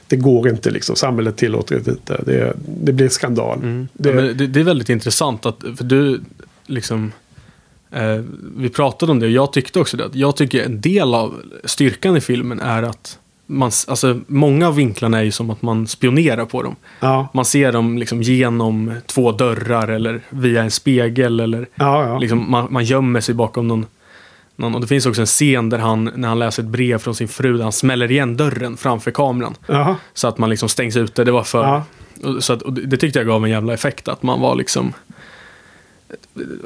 Det 0.09 0.17
går 0.17 0.49
inte 0.49 0.71
liksom. 0.71 0.97
Samhället 0.97 1.37
tillåter 1.37 1.81
det 1.85 1.91
inte. 1.91 2.23
Det, 2.27 2.53
det 2.67 2.93
blir 2.93 3.09
skandal. 3.09 3.59
Mm. 3.59 3.89
Det, 3.93 4.11
Ja, 4.11 4.23
det, 4.23 4.47
det 4.47 4.61
är 4.61 4.65
väldigt 4.65 4.89
intressant 4.89 5.47
att, 5.47 5.65
för 5.77 5.85
du, 5.85 6.21
liksom, 6.67 7.13
eh, 7.91 8.23
vi 8.57 8.69
pratade 8.69 9.13
om 9.13 9.21
det 9.21 9.27
och 9.27 9.33
jag 9.33 9.53
tyckte 9.53 9.81
också 9.81 9.97
det. 9.97 10.11
Jag 10.13 10.37
tycker 10.37 10.65
en 10.65 10.81
del 10.81 11.15
av 11.15 11.35
styrkan 11.65 12.17
i 12.17 12.21
filmen 12.21 12.61
är 12.61 12.83
att 12.83 13.19
man, 13.49 13.71
alltså, 13.87 14.21
många 14.27 14.69
av 14.69 14.75
vinklarna 14.75 15.19
är 15.19 15.23
ju 15.23 15.31
som 15.31 15.51
att 15.51 15.63
man 15.63 15.87
spionerar 15.87 16.45
på 16.45 16.63
dem. 16.63 16.77
Ja, 17.01 17.29
Man 17.35 17.45
ser 17.45 17.73
dem 17.73 17.99
liksom 17.99 18.23
genom 18.23 18.95
två 19.07 19.33
dörrar 19.33 19.89
eller 19.89 20.21
via 20.31 20.63
en 20.63 20.71
spegel 20.71 21.41
eller 21.41 21.69
ja. 21.75 22.19
liksom, 22.19 22.51
man, 22.51 22.67
man 22.71 22.85
gömmer 22.85 23.21
sig 23.21 23.35
bakom 23.35 23.69
någon, 23.69 23.87
någon. 24.59 24.75
Och 24.75 24.81
det 24.81 24.87
finns 24.87 25.07
också 25.07 25.21
en 25.21 25.27
scen 25.27 25.69
där 25.69 25.79
han, 25.79 26.11
när 26.15 26.29
han 26.29 26.39
läser 26.39 26.63
ett 26.63 26.69
brev 26.69 26.99
från 26.99 27.15
sin 27.15 27.29
fru, 27.29 27.57
där 27.57 27.63
han 27.63 27.73
smäller 27.73 28.11
igen 28.11 28.37
dörren 28.37 28.77
framför 28.77 29.11
kameran. 29.11 29.55
Jaha. 29.67 29.97
Så 30.15 30.29
att 30.29 30.39
man 30.39 30.51
liksom 30.51 30.69
stängs 30.69 30.97
ute. 30.97 31.25
Det 31.25 31.33
var 31.33 31.43
för... 31.45 31.83
Och, 32.25 32.45
så 32.45 32.53
att, 32.53 32.63
och 32.63 32.73
det, 32.73 32.97
tyckte 32.97 33.19
jag 33.19 33.27
gav 33.27 33.45
en 33.45 33.51
jävla 33.51 33.75
effekt. 33.75 34.09
Att 34.09 34.23
man 34.23 34.41
var 34.41 34.55
liksom... 34.55 34.93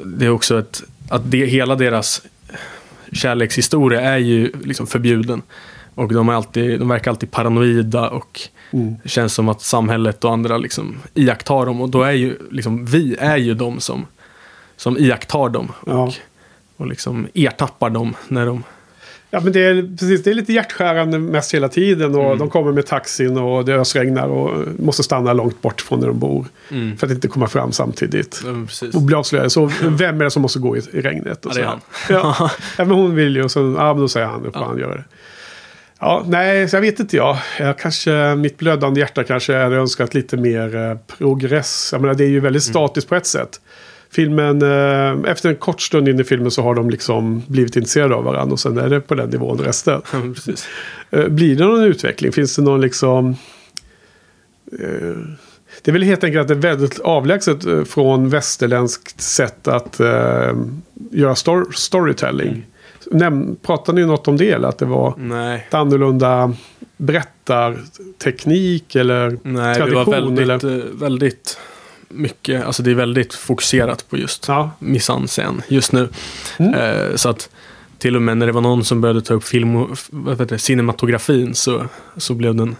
Det 0.05 0.25
är 0.25 0.29
också 0.29 0.59
ett... 0.59 0.83
Att 1.09 1.31
det, 1.31 1.45
hela 1.45 1.75
deras 1.75 2.21
kärlekshistoria 3.11 4.01
är 4.01 4.17
ju 4.17 4.51
liksom 4.63 4.87
förbjuden. 4.87 5.41
Och 5.95 6.13
de, 6.13 6.29
är 6.29 6.33
alltid, 6.33 6.79
de 6.79 6.87
verkar 6.87 7.11
alltid 7.11 7.31
paranoida 7.31 8.09
och 8.09 8.49
Mm. 8.73 8.95
det 9.03 9.09
känns 9.09 9.33
som 9.33 9.49
att 9.49 9.61
samhället 9.61 10.23
och 10.23 10.31
andra 10.31 10.57
liksom 10.57 10.95
iakttar 11.13 11.65
dem. 11.65 11.81
Och 11.81 11.89
då 11.89 12.03
är 12.03 12.11
ju 12.11 12.37
liksom, 12.51 12.85
vi 12.85 13.15
är 13.19 13.37
ju 13.37 13.53
de 13.53 13.79
som, 13.79 14.05
som 14.77 14.97
iakttar 14.97 15.49
dem. 15.49 15.71
Ja. 15.85 16.13
Och, 16.77 16.87
liksom 16.87 17.27
ertappar 17.33 17.89
dem 17.89 18.15
när 18.27 18.45
de... 18.45 18.63
Ja, 19.29 19.39
men 19.39 19.53
det 19.53 19.65
är, 19.65 19.97
precis, 19.97 20.23
det 20.23 20.29
är 20.29 20.33
lite 20.33 20.53
hjärtskärande 20.53 21.19
mest 21.19 21.53
hela 21.53 21.69
tiden. 21.69 22.15
Och 22.15 22.37
De 22.37 22.49
kommer 22.49 22.71
med 22.71 22.85
taxin 22.85 23.37
och 23.37 23.65
det 23.65 23.73
ösregnar 23.73 24.27
och 24.27 24.67
måste 24.79 25.03
stanna 25.03 25.33
långt 25.33 25.61
bort 25.61 25.81
från 25.81 25.99
där 25.99 26.07
de 26.07 26.19
bor. 26.19 26.45
För 26.97 27.07
att 27.07 27.13
inte 27.13 27.27
komma 27.27 27.47
fram 27.47 27.71
samtidigt. 27.71 28.43
Ja. 28.45 28.89
Och 28.93 29.01
bli 29.01 29.15
avslöjade. 29.15 29.49
Så 29.49 29.65
vem 29.81 30.21
är 30.21 30.23
det 30.23 30.31
som 30.31 30.41
måste 30.41 30.59
gå 30.59 30.77
i, 30.77 30.79
i 30.93 31.01
regnet? 31.01 31.45
Och 31.45 31.51
Ja, 31.51 31.55
det 31.55 31.61
är 31.61 31.65
han. 31.65 31.81
Ja. 32.09 32.35
ja, 32.77 32.85
men 32.85 32.91
hon 32.91 33.15
vill 33.15 33.35
ju. 33.35 33.43
Och 33.43 33.51
så, 33.51 33.75
ja, 33.77 33.93
men 33.93 34.01
då 34.01 34.07
säger 34.07 34.27
han, 34.27 34.43
då 34.43 34.51
får 34.51 34.65
han 34.65 34.77
göra 34.77 34.95
det. 34.95 35.03
Ja, 35.99 36.23
nej, 36.27 36.69
jag 36.71 36.81
vet 36.81 36.99
inte 36.99 37.17
jag. 37.17 37.37
jag 37.59 37.79
kanske, 37.79 38.35
mitt 38.35 38.57
blödande 38.57 38.99
hjärta 38.99 39.23
kanske 39.23 39.57
hade 39.57 39.75
önskat 39.75 40.13
lite 40.13 40.37
mer 40.37 40.75
eh, 40.75 40.97
progress. 41.17 41.89
Jag 41.91 42.01
menar, 42.01 42.13
det 42.13 42.23
är 42.23 42.29
ju 42.29 42.39
väldigt 42.39 42.63
statiskt 42.63 43.09
på 43.09 43.15
ett 43.15 43.25
sätt. 43.25 43.61
Filmen, 44.13 44.61
eh, 44.61 45.31
efter 45.31 45.49
en 45.49 45.55
kort 45.55 45.81
stund 45.81 46.07
in 46.09 46.19
i 46.19 46.23
filmen 46.23 46.51
så 46.51 46.61
har 46.61 46.75
de 46.75 46.89
liksom 46.89 47.43
blivit 47.47 47.75
intresserade 47.75 48.15
av 48.15 48.23
varandra 48.23 48.53
och 48.53 48.59
sen 48.59 48.77
är 48.77 48.89
det 48.89 49.01
på 49.01 49.15
den 49.15 49.29
nivån 49.29 49.59
resten. 49.59 50.01
Ja. 50.13 50.19
Eh, 51.19 51.27
Blir 51.27 51.55
det 51.55 51.65
någon 51.65 51.83
utveckling? 51.83 52.31
Finns 52.31 52.55
det 52.55 52.61
någon 52.61 52.81
liksom... 52.81 53.29
eh, 54.79 55.17
Det 55.81 55.91
är 55.91 55.91
väl 55.91 56.03
helt 56.03 56.23
enkelt 56.23 56.41
att 56.41 56.47
det 56.47 56.53
är 56.53 56.75
väldigt 56.75 56.99
avlägset 56.99 57.65
eh, 57.65 57.83
från 57.83 58.29
västerländskt 58.29 59.21
sätt 59.21 59.67
att 59.67 59.99
eh, 59.99 60.53
göra 61.11 61.35
stor- 61.35 61.71
storytelling. 61.71 62.65
Näm, 63.11 63.55
pratar 63.61 63.93
ni 63.93 64.05
något 64.05 64.27
om 64.27 64.37
det? 64.37 64.51
Eller 64.51 64.67
att 64.67 64.77
det 64.77 64.85
var 64.85 65.13
Nej. 65.17 65.65
ett 65.67 65.73
annorlunda 65.73 66.53
berättarteknik 66.97 68.95
eller 68.95 69.37
Nej, 69.43 69.75
tradition? 69.75 70.05
var 70.05 70.13
väldigt, 70.13 70.63
eller? 70.63 70.77
eh, 70.77 70.83
väldigt 70.93 71.57
mycket, 72.13 72.65
alltså 72.65 72.83
det 72.83 72.91
är 72.91 72.95
väldigt 72.95 73.33
fokuserat 73.33 74.09
på 74.09 74.17
just 74.17 74.47
Ja. 74.47 74.71
mise-en-scène 74.79 75.61
just 75.67 75.91
nu. 75.91 76.09
Mm. 76.57 76.73
Eh, 76.73 77.15
så 77.15 77.29
att 77.29 77.49
till 77.97 78.15
och 78.15 78.21
med 78.21 78.37
när 78.37 78.45
det 78.45 78.51
var 78.51 78.61
någon 78.61 78.83
som 78.85 79.01
började 79.01 79.21
ta 79.21 79.33
upp 79.33 79.43
film 79.43 79.73
vad 80.09 80.33
heter 80.33 80.45
det, 80.45 80.57
cinematografin 80.59 81.55
så, 81.55 81.85
så 82.17 82.33
blev 82.33 82.55
den 82.55 82.75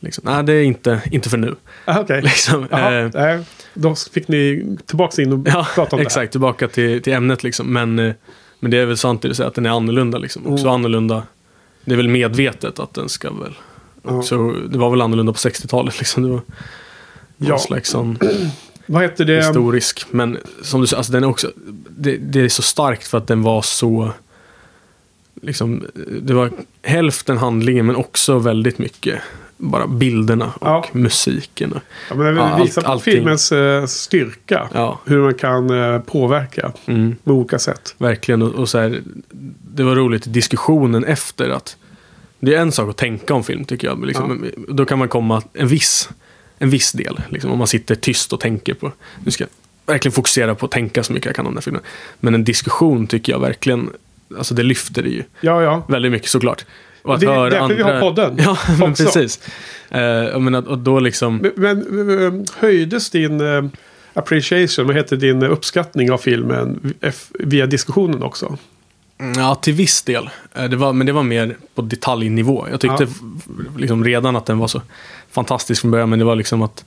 liksom, 0.00 0.24
nej 0.26 0.44
det 0.44 0.52
är 0.52 0.62
inte, 0.62 1.02
inte 1.10 1.30
för 1.30 1.36
nu. 1.36 1.54
Ah, 1.84 2.00
Okej. 2.00 2.22
Liksom. 2.22 2.66
Jaha, 2.70 2.94
Eh, 2.94 3.10
nej, 3.14 3.44
då 3.74 3.94
fick 3.94 4.28
ni 4.28 4.66
tillbaka 4.86 5.22
in 5.22 5.32
och 5.32 5.48
ja, 5.48 5.66
prata 5.74 5.96
om 5.96 6.02
exakt, 6.02 6.32
tillbaka 6.32 6.68
till, 6.68 7.02
till 7.02 7.12
ämnet 7.12 7.42
liksom. 7.42 7.72
Men, 7.72 7.98
eh, 7.98 8.12
men 8.60 8.70
det 8.70 8.78
är 8.78 8.86
väl 8.86 8.96
sant 8.96 9.22
det 9.22 9.40
att 9.40 9.54
den 9.54 9.66
är 9.66 9.70
annorlunda 9.70 10.18
liksom. 10.18 10.46
Också 10.46 10.64
Mm. 10.64 10.74
annorlunda, 10.74 11.22
det 11.84 11.92
är 11.92 11.96
väl 11.96 12.08
medvetet 12.08 12.78
att 12.78 12.94
den 12.94 13.08
ska 13.08 13.30
väl, 13.32 13.54
också, 14.02 14.52
det 14.52 14.78
var 14.78 14.90
väl 14.90 15.00
annorlunda 15.00 15.32
på 15.32 15.38
60-talet 15.38 15.98
liksom. 15.98 16.22
Det 16.22 16.28
var 16.28 16.40
någon 17.36 17.48
Ja. 17.48 17.58
slags 17.58 17.90
sån. 17.90 18.18
Vad 18.86 19.02
heter 19.02 19.24
det? 19.24 19.36
historisk. 19.36 20.04
Men 20.10 20.38
som 20.62 20.80
du 20.80 20.86
säger, 20.86 20.98
alltså 20.98 21.12
den 21.12 21.24
är 21.24 21.28
också, 21.28 21.52
det, 21.88 22.16
det 22.16 22.40
är 22.40 22.48
så 22.48 22.62
starkt 22.62 23.06
för 23.06 23.18
att 23.18 23.26
den 23.26 23.42
var 23.42 23.62
så, 23.62 24.10
liksom, 25.42 25.84
det 26.22 26.34
var 26.34 26.50
hälften 26.82 27.36
handlingen 27.38 27.86
men 27.86 27.96
också 27.96 28.38
väldigt 28.38 28.78
mycket 28.78 29.20
bara 29.58 29.86
bilderna 29.86 30.46
och 30.60 30.66
Ja. 30.66 30.84
musiken. 30.92 31.72
Ja, 32.08 32.14
men 32.16 32.34
det 32.34 32.40
Ja, 32.40 32.56
visar 32.62 32.80
allt- 32.82 32.86
på 32.86 32.92
allting. 32.92 33.12
filmens 33.14 33.52
eh, 33.52 33.86
styrka. 33.86 34.68
ja, 34.74 35.00
Hur 35.04 35.18
man 35.22 35.34
kan 35.34 35.70
eh, 35.94 36.00
påverka 36.00 36.72
mm, 36.86 37.16
på 37.24 37.32
olika 37.32 37.58
sätt. 37.58 37.94
verkligen. 37.98 38.42
Och, 38.42 38.54
och 38.54 38.68
så 38.68 38.78
här, 38.78 39.02
det 39.74 39.82
var 39.82 39.94
roligt 39.96 40.26
i 40.26 40.30
diskussionen 40.30 41.04
efter 41.04 41.48
att 41.48 41.76
det 42.40 42.54
är 42.54 42.60
en 42.60 42.72
sak 42.72 42.90
att 42.90 42.96
tänka 42.96 43.34
om 43.34 43.44
film 43.44 43.64
tycker 43.64 43.88
jag. 43.88 44.06
Liksom, 44.06 44.44
Då 44.68 44.84
kan 44.84 44.98
man 44.98 45.08
komma 45.08 45.42
en 45.52 45.68
viss, 45.68 46.08
en 46.58 46.70
viss 46.70 46.92
del. 46.92 47.20
Liksom, 47.30 47.52
om 47.52 47.58
man 47.58 47.66
sitter 47.66 47.94
tyst 47.94 48.32
och 48.32 48.40
tänker 48.40 48.74
på, 48.74 48.92
nu 49.24 49.30
ska 49.30 49.44
jag 49.44 49.48
verkligen 49.94 50.12
fokusera 50.12 50.54
på 50.54 50.66
att 50.66 50.72
tänka 50.72 51.02
så 51.02 51.12
mycket 51.12 51.26
jag 51.26 51.36
kan 51.36 51.46
om 51.46 51.52
den 51.52 51.56
här 51.56 51.62
filmen. 51.62 51.82
Men 52.20 52.34
en 52.34 52.44
diskussion 52.44 53.06
tycker 53.06 53.32
jag 53.32 53.40
verkligen, 53.40 53.90
alltså 54.38 54.54
det 54.54 54.62
lyfter 54.62 55.02
det 55.02 55.08
ju 55.08 55.22
Ja, 55.40 55.62
ja. 55.62 55.82
väldigt 55.88 56.12
mycket 56.12 56.28
såklart. 56.30 56.64
Och 57.02 57.14
att 57.14 57.20
Det 57.20 57.26
är 57.26 57.50
därför 57.50 57.74
vi 57.74 57.82
har 57.82 58.00
podden 58.00 58.38
Ja, 58.44 58.58
men 58.78 58.94
precis. 58.94 59.40
Jag 59.90 60.42
menar, 60.42 60.68
och 60.68 60.78
då 60.78 61.00
liksom, 61.00 61.36
Men, 61.36 61.52
men 61.56 62.26
eh, 62.26 62.44
höjdes 62.58 63.10
din 63.10 63.40
eh, 63.40 63.64
appreciation, 64.14 64.86
vad 64.86 64.96
heter 64.96 65.16
din 65.16 65.42
uppskattning 65.42 66.10
av 66.12 66.18
filmen 66.18 66.94
via 67.38 67.66
diskussionen 67.66 68.22
också? 68.22 68.58
Ja, 69.36 69.54
till 69.54 69.72
viss 69.74 70.02
del. 70.02 70.30
Det 70.70 70.76
var, 70.76 70.92
men 70.92 71.06
det 71.06 71.12
var 71.12 71.22
mer 71.22 71.56
på 71.74 71.82
detaljnivå. 71.82 72.66
Jag 72.70 72.80
tyckte 72.80 73.04
Ja. 73.04 73.78
liksom 73.78 74.04
redan 74.04 74.36
att 74.36 74.46
den 74.46 74.58
var 74.58 74.68
så 74.68 74.82
fantastisk 75.36 75.80
från 75.80 75.90
början, 75.90 76.10
men 76.10 76.18
det 76.18 76.24
var 76.24 76.36
liksom 76.36 76.62
att, 76.62 76.84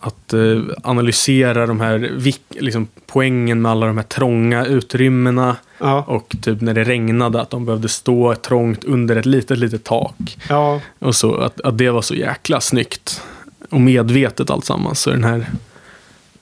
att 0.00 0.32
eh, 0.32 0.60
analysera 0.82 1.66
de 1.66 1.80
här 1.80 2.10
liksom, 2.48 2.88
poängen 3.06 3.62
med 3.62 3.72
alla 3.72 3.86
de 3.86 3.96
här 3.96 4.04
trånga 4.04 4.66
utrymmena 4.66 5.56
Ja, 5.78 6.04
och 6.06 6.36
typ 6.42 6.60
när 6.60 6.74
det 6.74 6.84
regnade 6.84 7.40
att 7.40 7.50
de 7.50 7.66
behövde 7.66 7.88
stå 7.88 8.34
trångt 8.34 8.84
under 8.84 9.16
ett 9.16 9.26
litet, 9.26 9.58
litet 9.58 9.84
tak. 9.84 10.38
ja, 10.48 10.80
Och 10.98 11.16
så 11.16 11.36
att, 11.36 11.60
att 11.60 11.78
det 11.78 11.90
var 11.90 12.02
så 12.02 12.14
jäkla 12.14 12.60
snyggt 12.60 13.22
och 13.70 13.80
medvetet 13.80 14.50
alltsammans. 14.50 15.00
Så 15.00 15.10
den 15.10 15.24
här 15.24 15.50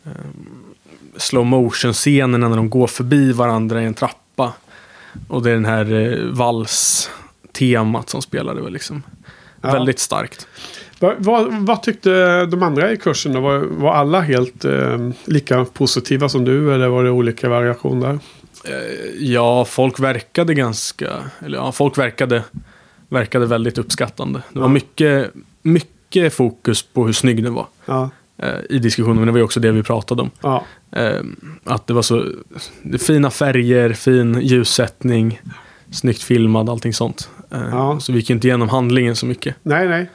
um, 0.04 0.12
slow 1.16 1.46
motion 1.46 1.92
scenerna 1.92 2.48
när 2.48 2.56
de 2.56 2.70
går 2.70 2.86
förbi 2.86 3.32
varandra 3.32 3.82
i 3.82 3.84
en 3.84 3.94
trappa. 3.94 4.52
Och 5.28 5.42
det 5.42 5.50
är 5.50 5.54
den 5.54 5.64
här 5.64 5.92
uh, 5.92 6.32
vals-temat 6.32 8.10
som 8.10 8.22
spelade 8.22 8.70
liksom. 8.70 9.02
Ja. 9.60 9.72
Väldigt 9.72 9.98
starkt. 9.98 10.46
Vad, 11.18 11.46
vad, 11.66 11.82
tyckte 11.82 12.46
de 12.46 12.62
andra 12.62 12.92
i 12.92 12.96
kursen 12.96 13.32
då? 13.32 13.40
Var, 13.40 13.58
var 13.58 13.94
alla 13.94 14.20
helt 14.20 14.64
eh, 14.64 15.10
lika 15.24 15.64
positiva 15.64 16.28
som 16.28 16.44
du 16.44 16.74
eller 16.74 16.88
var 16.88 17.04
det 17.04 17.10
olika 17.10 17.48
variationer? 17.48 18.18
Eh, 18.64 18.72
Ja, 19.18 19.64
folk 19.64 20.00
verkade 20.00 20.54
ganska, 20.54 21.10
eller 21.44 21.58
ja, 21.58 21.72
folk 21.72 21.98
verkade, 21.98 22.42
verkade 23.08 23.46
väldigt 23.46 23.78
uppskattande. 23.78 24.42
Det 24.52 24.58
var 24.58 24.66
Ja. 24.66 24.72
mycket, 24.72 25.30
mycket 25.62 26.34
fokus 26.34 26.82
på 26.82 27.06
hur 27.06 27.12
snygg 27.12 27.44
den 27.44 27.54
var 27.54 27.66
Ja, 27.86 28.10
eh, 28.38 28.48
i 28.70 28.78
diskussionen, 28.78 29.16
men 29.16 29.26
det 29.26 29.32
var 29.32 29.38
ju 29.38 29.44
också 29.44 29.60
det 29.60 29.70
vi 29.72 29.82
pratade 29.82 30.22
om. 30.22 30.30
ja, 30.42 30.64
Eh, 30.96 31.20
att 31.64 31.86
det 31.86 31.94
var 31.94 32.02
så 32.02 32.26
fina 33.06 33.30
färger, 33.30 33.92
fin 33.92 34.40
ljussättning, 34.42 35.40
snyggt 35.90 36.22
filmad, 36.22 36.68
allting 36.70 36.92
sånt. 36.92 37.28
Eh, 37.52 37.60
Ja. 37.70 38.00
Så 38.00 38.12
vi 38.12 38.18
gick 38.18 38.30
inte 38.30 38.46
igenom 38.48 38.68
handlingen 38.68 39.16
så 39.16 39.26
mycket. 39.26 39.54
nej, 39.62 39.88
nej. 39.88 40.08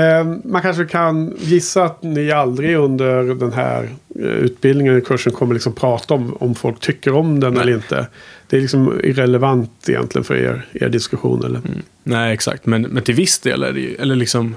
Eh, 0.00 0.24
man 0.44 0.62
kanske 0.62 0.84
kan 0.84 1.34
gissa 1.38 1.84
att 1.84 2.02
ni 2.02 2.32
aldrig 2.32 2.76
under 2.76 3.22
den 3.34 3.52
här 3.52 3.88
utbildningen, 4.14 5.00
kursen, 5.00 5.32
kommer 5.32 5.54
liksom 5.54 5.72
prata 5.72 6.14
om 6.14 6.36
om 6.40 6.54
folk 6.54 6.80
tycker 6.80 7.14
om 7.14 7.40
den 7.40 7.52
Nej. 7.54 7.62
eller 7.62 7.72
inte. 7.74 8.06
Det 8.48 8.56
är 8.56 8.60
liksom 8.60 9.00
irrelevant 9.04 9.88
egentligen 9.88 10.24
för 10.24 10.34
er, 10.34 10.66
er 10.72 10.88
diskussion. 10.88 11.44
Eller? 11.44 11.60
Nej, 12.02 12.32
exakt. 12.34 12.66
Men, 12.66 12.82
men 12.82 13.02
till 13.02 13.14
viss 13.14 13.38
del 13.38 13.62
är 13.62 13.72
det 13.72 13.80
ju, 13.80 13.94
eller 13.94 14.16
liksom, 14.16 14.56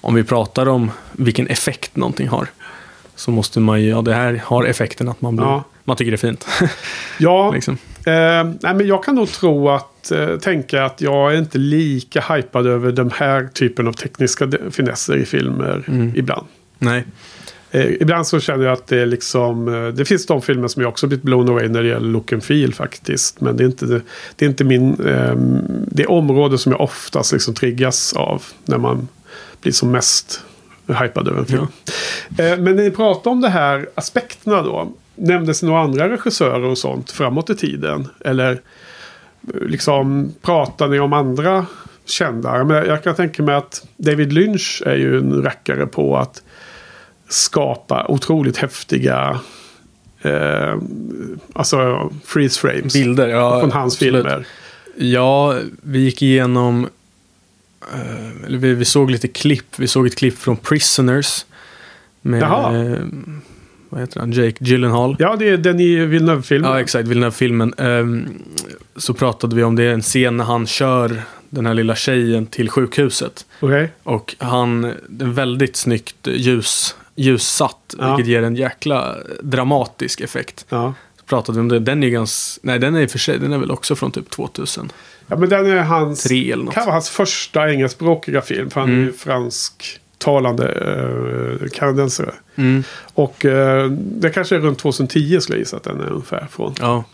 om 0.00 0.14
vi 0.14 0.24
pratar 0.24 0.68
om 0.68 0.90
vilken 1.12 1.46
effekt 1.46 1.96
någonting 1.96 2.28
har. 2.28 2.48
Så 3.14 3.30
måste 3.30 3.60
man 3.60 3.82
ju, 3.82 3.88
ja 3.88 4.02
det 4.02 4.14
här 4.14 4.42
har 4.44 4.64
effekten 4.64 5.08
att 5.08 5.20
man 5.20 5.36
blir, 5.36 5.46
Ja. 5.46 5.64
man 5.84 5.96
tycker 5.96 6.10
det 6.10 6.14
är 6.14 6.28
fint. 6.30 6.46
Ja, 7.18 7.50
liksom. 7.54 7.78
Eh, 8.06 8.44
nej, 8.60 8.74
men 8.74 8.86
jag 8.86 9.04
kan 9.04 9.14
nog 9.14 9.28
tro 9.28 9.68
att 9.68 10.10
eh, 10.12 10.36
tänka 10.36 10.84
att 10.84 11.00
jag 11.00 11.32
är 11.34 11.38
inte 11.38 11.58
lika 11.58 12.20
hypad 12.34 12.66
över 12.66 12.92
den 12.92 13.10
här 13.14 13.48
typen 13.54 13.86
av 13.88 13.92
tekniska 13.92 14.48
finesser 14.70 15.16
i 15.16 15.24
filmer 15.24 15.84
Mm. 15.88 16.12
ibland. 16.16 16.46
Nej, 16.78 17.04
Eh, 17.72 17.92
ibland 18.00 18.26
så 18.26 18.40
känner 18.40 18.64
jag 18.64 18.72
att 18.72 18.86
det 18.86 18.98
är 18.98 19.06
liksom, 19.06 19.68
eh, 19.74 19.88
det 19.88 20.04
finns 20.04 20.26
de 20.26 20.42
filmer 20.42 20.68
som 20.68 20.82
jag 20.82 20.88
också 20.88 21.06
blivit 21.06 21.22
blown 21.24 21.48
away 21.48 21.68
när 21.68 21.82
det 21.82 21.88
gäller 21.88 22.08
look 22.08 22.32
and 22.32 22.44
feel 22.44 22.74
faktiskt. 22.74 23.40
Men 23.40 23.56
det 23.56 23.64
är 23.64 23.66
inte, 23.66 23.86
det 24.36 24.44
är 24.44 24.48
inte 24.48 24.64
min, 24.64 25.00
eh, 25.06 25.34
det 25.86 26.06
område 26.06 26.58
som 26.58 26.72
jag 26.72 26.80
oftast 26.80 27.32
liksom 27.32 27.54
triggas 27.54 28.12
av 28.12 28.42
när 28.64 28.78
man 28.78 29.08
blir 29.60 29.72
som 29.72 29.90
mest 29.90 30.42
hypad 30.86 31.28
över 31.28 31.38
en 31.38 31.46
film. 31.46 31.66
Eh, 32.38 32.58
men 32.58 32.64
när 32.76 32.82
ni 32.82 32.90
pratar 32.90 33.30
om 33.30 33.40
de 33.40 33.48
här 33.48 33.88
aspekterna 33.94 34.62
då. 34.62 34.92
Nämndes 35.20 35.62
några 35.62 35.80
andra 35.80 36.08
regissörer 36.08 36.64
och 36.64 36.78
sånt 36.78 37.10
framåt 37.10 37.50
i 37.50 37.56
tiden? 37.56 38.08
Eller 38.24 38.52
eh, 38.52 39.60
liksom 39.60 40.34
pratar 40.42 40.88
ni 40.88 41.00
om 41.00 41.12
andra 41.12 41.66
kända. 42.04 42.64
Men 42.64 42.86
jag 42.86 43.04
kan 43.04 43.14
tänka 43.14 43.42
mig 43.42 43.54
att 43.54 43.86
David 43.96 44.32
Lynch 44.32 44.82
är 44.86 44.96
ju 44.96 45.18
en 45.18 45.42
rackare 45.42 45.86
på 45.86 46.16
att 46.16 46.42
skapa 47.28 48.06
otroligt 48.08 48.56
häftiga 48.56 49.40
eh, 50.22 50.76
alltså 51.52 52.10
freeze 52.24 52.60
frames 52.60 52.92
Bilder, 52.92 53.28
ja. 53.28 53.60
från 53.60 53.72
hans 53.72 53.94
absolut. 53.94 54.26
filmer. 54.26 54.46
Ja, 54.96 55.58
vi 55.82 55.98
gick 55.98 56.22
igenom... 56.22 56.88
eh, 57.92 58.48
vi, 58.48 58.74
vi 58.74 58.84
såg 58.84 59.10
lite 59.10 59.28
klipp. 59.28 59.78
Vi 59.78 59.86
såg 59.86 60.06
ett 60.06 60.16
klipp 60.16 60.38
från 60.38 60.56
Prisoners. 60.56 61.46
Med... 62.22 62.42
Jaha. 62.42 62.96
Vad 63.90 64.00
heter 64.00 64.20
han? 64.20 64.32
Jake 64.32 64.56
Gyllenhaal. 64.64 65.16
Ja, 65.18 65.36
det 65.36 65.48
är 65.48 65.56
den 65.56 65.80
i 65.80 65.96
Villeneuve-filmen. 65.96 66.70
Ja, 66.70 66.80
exakt. 66.80 67.08
Villeneuve-filmen. 67.08 67.74
Um, 67.78 68.28
så 68.96 69.14
pratade 69.14 69.56
vi 69.56 69.62
om 69.62 69.76
det, 69.76 69.84
en 69.90 70.02
scen 70.02 70.36
när 70.36 70.44
han 70.44 70.66
kör 70.66 71.22
den 71.50 71.66
här 71.66 71.74
lilla 71.74 71.94
tjejen 71.94 72.46
till 72.46 72.70
sjukhuset. 72.70 73.46
Okej. 73.60 73.92
Och 74.02 74.36
han, 74.38 74.92
det 75.08 75.24
är 75.24 75.28
väldigt 75.28 75.76
snyggt 75.76 76.26
ljus, 76.26 76.96
ljussatt, 77.16 77.94
Ja. 77.98 78.16
vilket 78.16 78.30
ger 78.32 78.42
en 78.42 78.56
jäkla 78.56 79.16
dramatisk 79.42 80.20
effekt. 80.20 80.66
Ja. 80.68 80.94
Så 81.20 81.24
pratade 81.26 81.56
vi 81.58 81.60
om 81.60 81.68
det. 81.68 81.78
Den 81.78 82.02
är 82.02 82.08
ganska, 82.08 82.60
nej 82.64 82.78
den 82.78 82.94
är 82.94 83.00
i 83.00 83.06
och 83.06 83.10
för 83.10 83.18
sig, 83.18 83.38
den 83.38 83.52
är 83.52 83.58
väl 83.58 83.70
också 83.70 83.96
från 83.96 84.10
typ 84.12 84.30
2003 84.30 84.94
ja, 85.26 85.36
men 85.36 85.48
den 85.48 85.66
är 85.66 85.82
hans... 85.82 86.26
eller 86.30 86.56
något. 86.64 86.74
kan 86.74 86.84
vara 86.84 86.94
hans 86.94 87.10
första 87.10 87.70
engelskspråkiga 87.70 88.40
film. 88.42 88.70
För 88.70 88.80
han 88.80 88.88
är 88.90 88.94
Mm. 88.94 89.06
ju 89.06 89.12
fransktalande 90.24 90.68
eh, 91.62 91.68
kanadensare. 91.68 92.32
Mm. 92.56 92.84
Och 93.14 93.44
eh, 93.44 93.90
det 93.90 94.30
kanske 94.30 94.56
är 94.56 94.60
runt 94.60 94.78
2010 94.78 95.40
skulle 95.40 95.56
jag 95.56 95.60
gissa 95.60 95.76
att 95.76 95.82
den 95.84 96.00
är 96.00 96.10
ungefär 96.10 96.46
från. 96.50 96.74
Ja. 96.80 97.04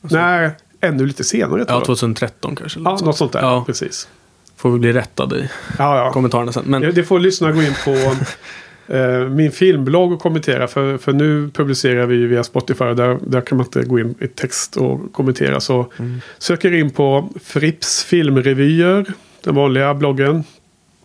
Nej, 0.00 0.50
ännu 0.80 1.06
lite 1.06 1.24
senare 1.24 1.48
tror 1.50 1.64
ja, 1.68 1.74
jag. 1.74 1.84
2013 1.84 2.56
kanske. 2.56 2.80
Ja, 2.84 2.98
något 3.04 3.16
sånt 3.16 3.32
där. 3.32 3.40
Ja. 3.40 3.64
Precis. 3.66 4.08
Får 4.56 4.70
vi 4.70 4.78
bli 4.78 4.92
rättade 4.92 5.38
i 5.38 5.48
Ja, 5.78 5.98
ja. 6.04 6.12
kommentarerna 6.12 6.52
sen. 6.52 6.64
Men, 6.66 6.82
Det, 6.94 7.04
får 7.04 7.20
lyssnarna 7.20 7.52
gå 7.54 7.62
in 7.62 7.74
på 7.84 7.90
eh, 8.94 9.28
min 9.28 9.52
filmblogg 9.52 10.12
och 10.12 10.20
kommentera. 10.20 10.68
För, 10.68 10.98
för 10.98 11.12
nu 11.12 11.50
publicerar 11.54 12.06
vi 12.06 12.26
via 12.26 12.44
Spotify. 12.44 12.84
Där, 12.84 13.18
där 13.26 13.40
kan 13.40 13.58
man 13.58 13.66
inte 13.66 13.82
gå 13.82 13.98
in 14.00 14.14
i 14.20 14.28
text 14.28 14.76
och 14.76 15.12
kommentera. 15.12 15.60
Så 15.60 15.92
Mm. 15.98 16.20
söker 16.38 16.72
in 16.74 16.90
på 16.90 17.28
Frips 17.44 18.04
filmrevyer. 18.04 19.04
Den 19.44 19.54
vanliga 19.54 19.94
bloggen. 19.94 20.44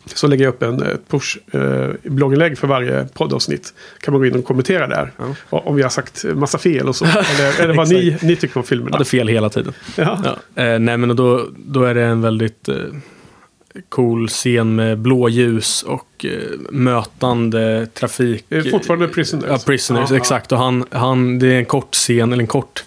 Så 0.05 0.27
lägger 0.27 0.45
jag 0.45 0.53
upp 0.53 0.63
en 0.63 0.83
ett 0.83 1.07
push 1.07 1.37
eh, 1.51 2.55
för 2.55 2.67
varje 2.67 3.07
poddavsnitt. 3.13 3.73
Kan 3.99 4.11
man 4.11 4.21
gå 4.21 4.27
in 4.27 4.35
och 4.35 4.45
kommentera 4.45 4.87
där. 4.87 5.11
Ja. 5.17 5.35
Om 5.49 5.75
vi 5.75 5.81
har 5.81 5.89
sagt 5.89 6.23
massa 6.23 6.57
fel 6.57 6.89
och 6.89 6.95
så. 6.95 7.05
Eller, 7.35 7.61
eller 7.61 7.73
vad 7.73 7.89
ni, 7.89 8.17
ni 8.21 8.35
tycker 8.35 8.57
om 8.57 8.63
filmerna. 8.63 8.95
hade 8.95 9.05
fel 9.05 9.27
hela 9.27 9.49
tiden. 9.49 9.73
Ja. 9.95 10.19
Ja. 10.23 10.63
Eh, 10.63 10.79
nej, 10.79 10.97
men 10.97 11.15
då, 11.15 11.47
då 11.57 11.83
är 11.83 11.93
det 11.93 12.03
en 12.03 12.21
väldigt 12.21 12.69
eh, 12.69 12.75
cool 13.89 14.27
scen 14.27 14.75
med 14.75 14.97
blåljus 14.97 15.83
och 15.83 16.25
eh, 16.25 16.59
mötande 16.71 17.87
trafik. 17.93 18.45
Fortfarande 18.71 19.07
Prisoners. 19.07 19.45
Ja, 19.49 19.59
Prisoners, 19.65 20.11
exakt. 20.11 20.51
Och 20.51 20.57
han, 20.57 20.85
han, 20.89 21.39
det 21.39 21.47
är 21.47 21.57
en 21.57 21.65
kort 21.65 21.93
scen, 21.93 22.33
eller 22.33 22.43
en 22.43 22.47
kort 22.47 22.83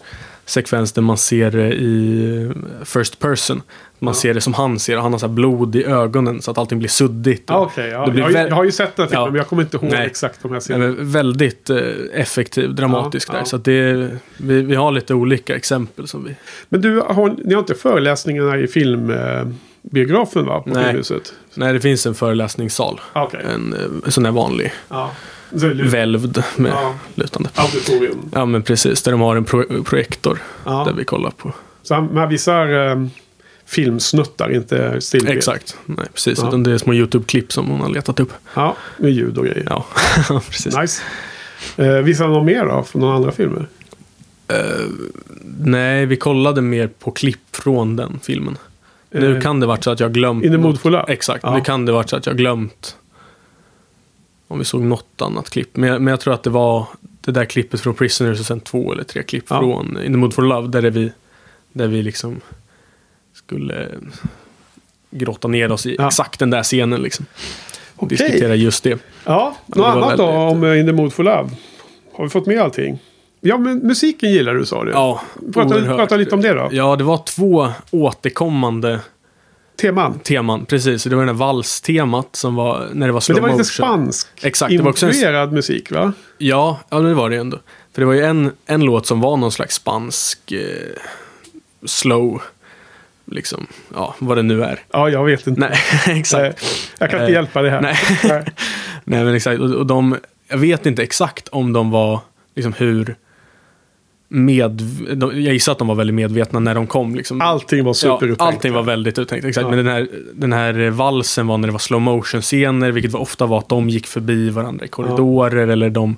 sekvens 0.47 0.93
där 0.93 1.03
man 1.03 1.17
ser 1.17 1.51
det 1.51 1.73
i 1.75 2.43
eh, 2.45 2.85
first 2.85 3.19
person. 3.19 3.63
Man 3.99 4.15
Ja. 4.15 4.21
ser 4.21 4.35
det 4.35 4.41
som 4.41 4.55
han 4.55 4.79
ser, 4.79 4.97
och 4.97 5.03
han 5.03 5.13
har 5.13 5.19
så 5.19 5.27
här 5.27 5.35
blod 5.35 5.77
i 5.77 5.85
ögonen 5.85 6.43
så 6.43 6.51
att 6.51 6.59
allting 6.59 6.79
blir 6.79 6.89
suddigt. 6.89 7.51
Och- 7.51 7.63
okej, 7.63 7.89
ja. 7.89 8.07
Blir 8.11 8.19
jag, 8.23 8.25
har 8.27 8.31
ju- 8.43 8.49
jag 8.49 8.55
har 8.57 8.65
ju 8.65 8.73
sett 8.73 8.97
den 8.97 9.09
filmen 9.09 9.23
Ja. 9.25 9.31
men 9.31 9.37
jag 9.37 9.47
kommer 9.49 9.63
inte 9.63 9.77
ihåg 9.77 9.87
Nej. 9.91 10.07
exakt 10.07 10.43
de 10.43 10.49
här 10.49 10.57
Ja, 10.57 10.61
scenerna. 10.61 10.93
men 10.95 11.11
väldigt 11.13 11.71
eh, 11.71 11.79
effektiv, 12.13 12.75
dramatisk 12.75 13.33
där. 13.33 13.45
Så 13.45 13.57
det, 13.57 14.11
vi, 14.37 14.63
vi 14.63 14.75
har 14.75 14.93
lite 14.93 15.15
olika 15.15 15.57
exempel 15.57 16.09
som 16.09 16.25
vi... 16.25 16.35
Men 16.69 16.81
du, 16.81 17.01
har, 17.01 17.35
ni 17.45 17.55
har 17.55 17.61
inte 17.61 17.75
föreläsningarna 17.75 18.59
i 18.59 18.67
filmbiografen 18.67 20.47
va? 20.47 20.61
På 20.61 20.71
Nej. 20.71 20.85
Filmhuset? 20.85 21.35
Nej, 21.55 21.73
det 21.73 21.81
finns 21.81 22.07
en 22.07 22.15
föreläsningssal. 22.15 23.01
Ah, 23.13 23.25
Okej. 23.25 23.41
En, 23.55 23.73
eh, 23.73 23.81
en 24.07 24.13
sån 24.13 24.25
där 24.25 24.31
vanlig, 24.31 24.73
Ja. 24.89 25.11
Välvd 25.91 26.43
med 26.57 26.73
Ja. 26.73 26.95
lutande. 27.15 27.49
Auditorium. 27.55 28.31
Ja, 28.33 28.45
men 28.47 28.63
precis. 28.63 29.03
Där 29.03 29.13
de 29.13 29.21
har 29.21 29.37
en 29.37 29.45
pro 29.45 29.85
projektor 29.85 30.39
Ja. 30.65 30.85
där 30.87 30.93
vi 30.93 31.05
kollar 31.05 31.31
på. 31.31 31.53
Så 31.83 31.95
han, 31.95 32.29
visar 32.29 32.91
eh, 32.91 33.07
filmsnuttar, 33.67 34.51
inte 34.55 35.01
stillbild. 35.01 35.37
Exakt. 35.39 35.77
Nej, 35.87 36.07
precis. 36.15 36.39
Ja. 36.43 36.49
Utan 36.49 36.63
det 36.63 36.73
är 36.73 36.79
små 36.79 36.93
YouTube-klipp 36.95 37.53
som 37.53 37.67
hon 37.67 37.81
har 37.81 37.89
letat 37.89 38.21
upp. 38.21 38.33
Ja, 38.55 38.77
med 38.99 39.11
ljud 39.13 39.39
och 39.39 39.45
grejer. 39.45 39.67
Ja, 39.71 39.85
precis. 40.51 40.77
Nice. 40.77 41.03
Eh, 41.77 41.89
visar 41.89 42.25
han 42.25 42.33
något 42.35 42.47
mer 42.47 42.65
då? 42.67 42.83
Från 42.83 43.01
några 43.03 43.15
andra 43.17 43.33
filmer? 43.33 43.67
Nej, 45.59 46.07
vi 46.07 46.17
kollade 46.17 46.61
mer 46.63 46.87
på 46.99 47.11
klipp 47.11 47.57
från 47.57 47.97
den 47.97 48.21
filmen. 48.23 48.57
Nu 49.11 49.37
Eh, 49.37 49.43
kan 49.43 49.61
det 49.61 49.67
varit 49.67 49.85
så 49.85 49.91
att 49.91 50.01
jag 50.01 50.13
glömt. 50.13 50.45
In 50.45 50.53
the 50.53 50.59
mood 50.59 50.81
for 50.81 50.91
love? 50.91 51.05
Exakt. 51.09 51.41
Ja. 51.43 51.55
Nu 51.57 51.61
kan 51.61 51.87
det 51.87 51.93
varit 51.93 52.11
så 52.11 52.17
att 52.17 52.27
jag 52.27 52.37
glömt. 52.37 52.97
Om 54.49 54.59
vi 54.59 54.65
såg 54.65 54.83
något 54.83 55.23
annat 55.23 55.51
klipp. 55.51 55.77
Men 55.77 55.89
jag, 55.91 56.03
men 56.03 56.11
jag 56.11 56.21
tror 56.21 56.35
att 56.35 56.43
det 56.43 56.51
var 56.51 56.87
det 57.21 57.33
där 57.33 57.45
klippet 57.45 57.81
från 57.81 57.95
Prisoners 57.95 58.41
och 58.41 58.47
sen 58.47 58.61
två 58.61 58.93
eller 58.93 59.05
tre 59.05 59.23
klipp 59.23 59.45
Ja. 59.49 59.59
från 59.61 59.99
In 60.05 60.13
the 60.13 60.17
mood 60.19 60.35
for 60.35 60.43
love. 60.43 60.69
Där, 60.69 60.83
är 60.83 60.91
vi, 60.91 61.13
där 61.73 61.87
vi 61.89 62.03
liksom 62.03 62.41
skulle 63.35 63.89
grotta 65.11 65.49
ner 65.49 65.73
oss 65.73 65.87
i 65.87 65.97
Ja. 65.99 66.07
exakt 66.07 66.39
den 66.41 66.51
där 66.51 66.63
scenen. 66.63 67.01
Liksom. 67.03 67.27
Okej. 67.97 68.17
diskutera 68.19 68.55
just 68.55 68.85
det. 68.85 68.99
Ja, 69.25 69.57
något 69.67 69.87
annat 69.87 70.17
då 70.19 70.27
väldigt- 70.27 70.57
om 70.57 70.65
eh, 70.65 70.81
In 70.81 70.87
the 70.87 70.93
mood 70.93 71.13
for 71.13 71.23
love? 71.23 71.51
Har 72.13 72.25
vi 72.25 72.31
fått 72.31 72.47
med 72.47 72.59
allting? 72.61 72.99
Ja, 73.41 73.59
men 73.59 73.79
musiken 73.79 74.33
gillar 74.33 74.55
du 74.55 74.67
sa 74.67 74.85
du. 74.85 74.91
Ja, 74.91 75.21
prata, 75.55 75.81
prata 75.85 76.17
lite 76.17 76.35
om 76.35 76.41
det 76.41 76.53
då. 76.55 76.69
Ja, 76.73 76.97
det 76.97 77.05
var 77.05 77.23
två 77.27 77.69
återkommande 77.91 79.01
Teman. 79.81 80.19
teman. 80.19 80.67
Precis, 80.67 81.05
det 81.05 81.17
var 81.17 81.23
det 81.23 81.29
här 81.33 81.39
valstemat 81.39 82.37
som 82.37 82.55
var 82.55 82.89
när 82.93 83.07
det 83.07 83.13
var 83.13 83.17
Men 83.17 83.21
slow 83.23 83.35
det 83.37 83.41
var 83.43 83.51
lite 83.51 83.65
spansk 83.65 84.29
Exakt, 84.43 84.71
det 84.77 84.83
var 84.83 84.91
också 84.91 85.07
en- 85.25 85.51
musik 85.55 85.91
va? 85.91 86.13
Ja, 86.39 86.81
ja, 86.91 86.99
det 87.01 87.15
var 87.15 87.31
det 87.31 87.37
ändå. 87.37 87.59
För 87.95 88.01
det 88.03 88.07
var 88.07 88.13
ju 88.13 88.23
en, 88.25 88.53
en 88.67 88.81
låt 88.81 89.07
som 89.07 89.21
var 89.21 89.37
någon 89.37 89.53
slags 89.53 89.75
spansk 89.75 90.53
eh, 90.53 90.61
slow, 91.85 92.43
liksom, 93.25 93.67
ja, 93.95 94.15
vad 94.19 94.39
det 94.39 94.43
nu 94.43 94.63
är. 94.65 94.83
Ja, 94.93 95.09
jag 95.09 95.25
vet 95.25 95.47
inte. 95.47 95.61
Nej, 95.61 95.79
exakt. 96.19 96.65
Jag 96.99 97.11
kan 97.11 97.19
inte 97.21 97.31
Eh, 97.33 97.35
hjälpa 97.35 97.63
det 97.63 97.71
här. 97.71 97.81
nej. 97.81 97.97
Nej. 98.25 98.45
Nej, 99.05 99.25
men 99.25 99.35
exakt. 99.35 99.61
Och, 99.61 99.71
och 99.71 99.87
de, 99.87 100.17
jag 100.49 100.59
vet 100.59 100.87
inte 100.87 101.03
exakt 101.03 101.49
om 101.49 101.73
de 101.73 101.91
var, 101.91 102.21
liksom 102.55 102.73
hur 102.73 103.17
med, 104.35 104.81
jag 105.21 105.35
gissar 105.53 105.73
att 105.73 105.79
de 105.79 105.89
var 105.89 105.95
väldigt 105.95 106.15
medvetna 106.15 106.61
när 106.61 106.75
de 106.75 106.87
kom. 106.87 107.15
Liksom. 107.15 107.41
Allting 107.41 107.85
var 107.85 107.91
Ja, 107.91 107.95
superupptänkt. 107.95 108.41
allting 108.55 108.73
var 108.73 108.83
väldigt 108.83 109.19
uttänkt. 109.19 109.45
Exakt. 109.45 109.63
Ja. 109.65 109.69
Men 109.69 109.79
den 109.85 109.87
här, 109.95 110.09
den 110.35 110.53
här 110.53 110.91
valsen 110.91 111.47
var 111.47 111.59
när 111.59 111.69
det 111.69 111.73
var 111.73 111.79
slow 111.79 112.01
motion 112.01 112.41
scener, 112.43 112.91
vilket 112.91 113.13
var, 113.13 113.21
ofta 113.21 113.47
var 113.47 113.59
att 113.59 113.69
de 113.69 113.89
gick 113.89 114.07
förbi 114.07 114.51
varandra 114.51 114.85
i 114.85 114.89
korridorer 114.89 115.67
eller 115.69 115.91
de, 115.91 116.17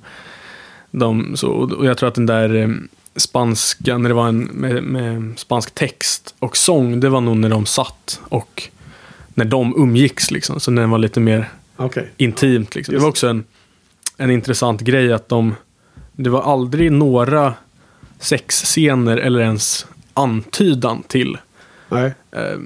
de 0.91 1.37
så, 1.37 1.49
och 1.51 1.85
jag 1.85 1.97
tror 1.97 2.09
att 2.09 2.15
den 2.15 2.25
där 2.25 2.55
eh, 2.55 2.69
spanska, 3.15 3.97
när 3.97 4.09
det 4.09 4.15
var 4.15 4.27
en 4.27 4.39
med, 4.43 4.83
med 4.83 5.33
spansk 5.39 5.75
text 5.75 6.35
och 6.39 6.57
sång, 6.57 6.99
det 6.99 7.09
var 7.09 7.21
nog 7.21 7.37
när 7.37 7.49
de 7.49 7.65
satt 7.65 8.21
och 8.23 8.63
när 9.33 9.45
de 9.45 9.73
umgicks 9.77 10.31
liksom. 10.31 10.59
Så 10.59 10.71
den 10.71 10.89
var 10.89 10.97
lite 10.97 11.19
mer 11.19 11.49
Okej. 11.75 12.09
intimt. 12.17 12.75
Liksom. 12.75 12.95
Det 12.95 13.01
var 13.01 13.09
också 13.09 13.27
en, 13.27 13.43
en 14.17 14.31
intressant 14.31 14.81
grej 14.81 15.13
att 15.13 15.29
de, 15.29 15.55
det 16.15 16.29
var 16.29 16.41
aldrig 16.41 16.91
några 16.91 17.53
sexscener 18.19 19.17
eller 19.17 19.39
ens 19.39 19.85
antydan 20.13 21.03
till. 21.03 21.37
Nej. 21.89 22.13
Eh, 22.31 22.57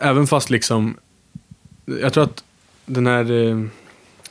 även 0.00 0.26
fast 0.26 0.50
liksom, 0.50 0.94
jag 1.84 2.12
tror 2.12 2.24
att 2.24 2.44
den 2.86 3.06
här 3.06 3.32
eh, 3.48 3.64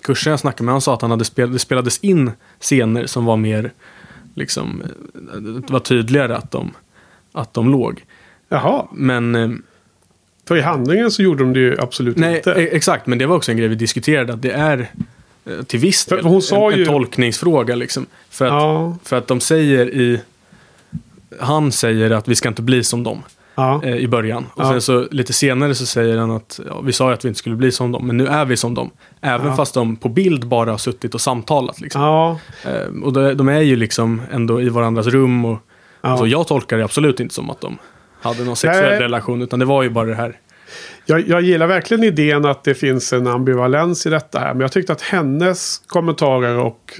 kursen 0.02 0.32
jag 0.32 0.40
snackade 0.40 0.64
med, 0.64 0.74
han 0.74 0.82
sa 0.82 0.94
att 0.94 1.02
han 1.02 1.12
hade 1.12 1.26
spel, 1.26 1.54
det 1.54 1.60
spelades 1.60 1.98
in 1.98 2.32
scener 2.60 3.06
som 3.06 3.26
var 3.26 3.38
mer, 3.38 3.72
liksom, 4.34 4.84
eh, 5.16 5.41
det 5.41 5.74
var 5.74 5.80
tydligare 5.80 6.36
att 6.36 6.52
de, 6.52 6.72
att 7.32 7.54
de 7.54 7.70
låg. 7.70 8.06
Jaha. 8.50 8.88
Men 8.94 9.36
eh, 9.36 9.50
För 10.48 10.58
i 10.58 10.62
handlingen 10.62 11.12
så 11.12 11.22
gjorde 11.24 11.44
de 11.44 11.54
det 11.54 11.60
ju 11.60 11.80
absolut 11.80 12.18
Nej, 12.18 12.36
inte. 12.38 12.52
e- 12.52 12.70
exakt. 12.72 13.08
Men 13.08 13.18
det 13.18 13.26
var 13.26 13.36
också 13.36 13.52
en 13.52 13.58
grej 13.58 13.68
vi 13.68 13.76
diskuterade. 13.76 14.34
Att 14.34 14.41
det 14.41 14.52
är 14.52 14.91
till 15.68 15.80
viss 15.80 16.06
del 16.06 16.26
hon 16.26 16.42
sa 16.42 16.72
en, 16.72 16.78
ju- 16.78 16.84
en 16.84 16.88
tolkningsfråga. 16.90 17.76
Liksom. 17.76 18.06
För, 18.30 18.46
att, 18.46 18.52
Ja. 18.54 18.96
för 19.04 19.18
att 19.18 19.28
de 19.28 19.40
säger 19.40 19.90
i... 19.90 20.22
Han 21.40 21.72
säger 21.72 22.12
att 22.12 22.28
vi 22.28 22.36
ska 22.36 22.50
inte 22.50 22.62
bli 22.62 22.84
som 22.84 23.04
dem 23.04 23.24
Ja. 23.56 23.82
eh, 23.84 23.96
i 23.96 24.08
början. 24.08 24.46
Och 24.54 24.64
Ja. 24.64 24.70
sen 24.72 24.82
så 24.82 25.08
lite 25.12 25.34
senare 25.34 25.76
så 25.76 25.86
säger 25.86 26.18
han 26.18 26.32
att 26.32 26.60
vi 26.84 26.94
sa 26.94 27.08
ju 27.08 27.14
att 27.14 27.26
vi 27.26 27.30
inte 27.30 27.40
skulle 27.40 27.56
bli 27.56 27.72
som 27.72 27.92
dem, 27.92 28.08
men 28.08 28.18
nu 28.18 28.28
är 28.28 28.46
vi 28.46 28.58
som 28.58 28.74
dem. 28.74 28.90
Även 29.22 29.56
fast 29.56 29.74
de 29.74 29.96
på 29.96 30.10
bild 30.10 30.48
bara 30.48 30.72
har 30.72 30.78
suttit 30.78 31.14
och 31.16 31.22
samtalat. 31.22 31.82
Liksom. 31.82 32.02
Eh, 32.66 33.04
och 33.04 33.14
de, 33.14 33.34
de 33.34 33.50
är 33.50 33.62
ju 33.62 33.76
liksom 33.76 34.22
ändå 34.32 34.62
i 34.62 34.70
varandras 34.70 35.08
rum. 35.08 35.46
Och, 35.46 35.58
alltså, 36.02 36.28
jag 36.28 36.48
tolkar 36.48 36.78
det 36.78 36.84
absolut 36.84 37.20
inte 37.20 37.36
som 37.36 37.50
att 37.50 37.62
de 37.62 37.78
hade 38.22 38.44
någon 38.44 38.56
sexuell 38.56 38.90
Nej. 38.90 39.00
relation, 39.00 39.42
utan 39.42 39.60
det 39.60 39.66
var 39.66 39.84
ju 39.84 39.90
bara 39.90 40.06
det 40.08 40.16
här. 40.16 40.38
Jag, 41.10 41.27
jag 41.27 41.41
gillar 41.41 41.68
verkligen 41.68 42.03
idén 42.03 42.45
att 42.45 42.64
det 42.64 42.73
finns 42.73 43.14
en 43.14 43.27
ambivalens 43.27 44.06
i 44.06 44.10
detta 44.10 44.40
här. 44.40 44.53
Men 44.53 44.61
jag 44.61 44.72
tyckte 44.72 44.94
att 44.94 45.02
hennes 45.02 45.81
kommentarer 45.88 46.57
och 46.57 46.94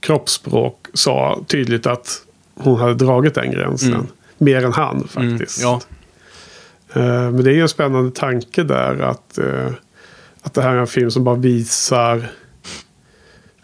kroppsspråk 0.00 0.86
sa 0.94 1.44
tydligt 1.46 1.86
att 1.86 2.22
hon 2.54 2.80
hade 2.80 2.94
dragit 2.94 3.34
den 3.34 3.50
gränsen. 3.50 3.94
Mm. 3.94 4.06
Mer 4.38 4.64
än 4.64 4.72
han 4.72 5.08
faktiskt. 5.08 5.62
ja. 5.62 5.80
Eh, 6.92 7.02
men 7.02 7.44
det 7.44 7.50
är 7.50 7.54
ju 7.54 7.62
en 7.62 7.68
spännande 7.68 8.10
tanke 8.10 8.62
där 8.62 9.00
att, 9.00 9.38
eh, 9.38 9.72
att 10.42 10.54
det 10.54 10.62
här 10.62 10.74
är 10.74 10.80
en 10.80 10.86
film 10.86 11.10
som 11.10 11.24
bara 11.24 11.36
visar 11.36 12.30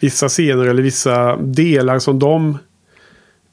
vissa 0.01 0.29
scener 0.29 0.65
eller 0.67 0.83
vissa 0.83 1.37
delar 1.37 1.99
som 1.99 2.19
de 2.19 2.59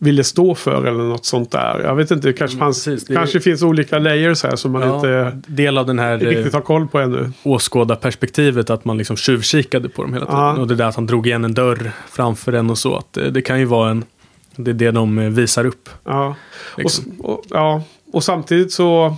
ville 0.03 0.23
stå 0.23 0.55
för 0.55 0.85
eller 0.85 1.03
något 1.03 1.25
sånt 1.25 1.51
där. 1.51 1.79
Jag 1.83 1.95
vet 1.95 2.11
inte, 2.11 2.27
det 2.27 2.33
kanske, 2.33 2.55
Mm, 2.55 2.65
fanns, 2.65 2.85
precis. 2.85 3.07
Det 3.07 3.13
kanske 3.13 3.39
finns 3.39 3.61
olika 3.61 3.99
layers 3.99 4.43
här 4.43 4.55
som 4.55 4.71
man 4.71 4.81
Ja, 4.81 4.95
inte 4.95 5.37
del 5.47 5.77
av 5.77 5.85
den 5.85 5.99
här 5.99 6.17
riktigt 6.17 6.45
eh, 6.45 6.53
har 6.53 6.61
koll 6.61 6.87
på 6.87 6.99
ännu. 6.99 7.31
åskådarperspektivet 7.43 8.69
att 8.69 8.85
man 8.85 8.97
liksom 8.97 9.17
tjuvkikade 9.17 9.89
på 9.89 10.01
dem 10.01 10.13
hela 10.13 10.25
tiden. 10.25 10.39
Ja. 10.41 10.57
Och 10.57 10.67
det 10.67 10.75
där 10.75 10.85
att 10.85 10.95
han 10.95 11.05
drog 11.05 11.27
igen 11.27 11.45
en 11.45 11.53
dörr 11.53 11.91
framför 12.09 12.53
en 12.53 12.69
och 12.69 12.77
så. 12.77 12.95
Att 12.95 13.13
det, 13.13 13.31
det 13.31 13.41
kan 13.41 13.59
ju 13.59 13.65
vara 13.65 13.89
en... 13.91 14.03
Det 14.55 14.71
är 14.71 14.75
det 14.75 14.91
de 14.91 15.19
eh, 15.19 15.29
visar 15.29 15.65
upp. 15.65 15.89
Ja. 16.03 16.35
Och, 16.73 16.79
Liksom. 16.79 17.05
och, 17.19 17.43
ja. 17.49 17.83
och 18.13 18.23
samtidigt 18.23 18.71
så 18.71 19.15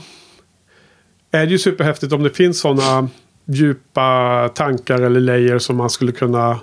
är 1.31 1.45
det 1.45 1.51
ju 1.51 1.59
superhäftigt 1.59 2.13
om 2.13 2.23
det 2.23 2.29
finns 2.29 2.59
sådana 2.59 3.09
djupa 3.45 4.49
tankar 4.55 5.01
eller 5.01 5.19
layers 5.19 5.63
som 5.63 5.77
man 5.77 5.89
skulle 5.89 6.11
kunna 6.11 6.51
eh, 6.51 6.57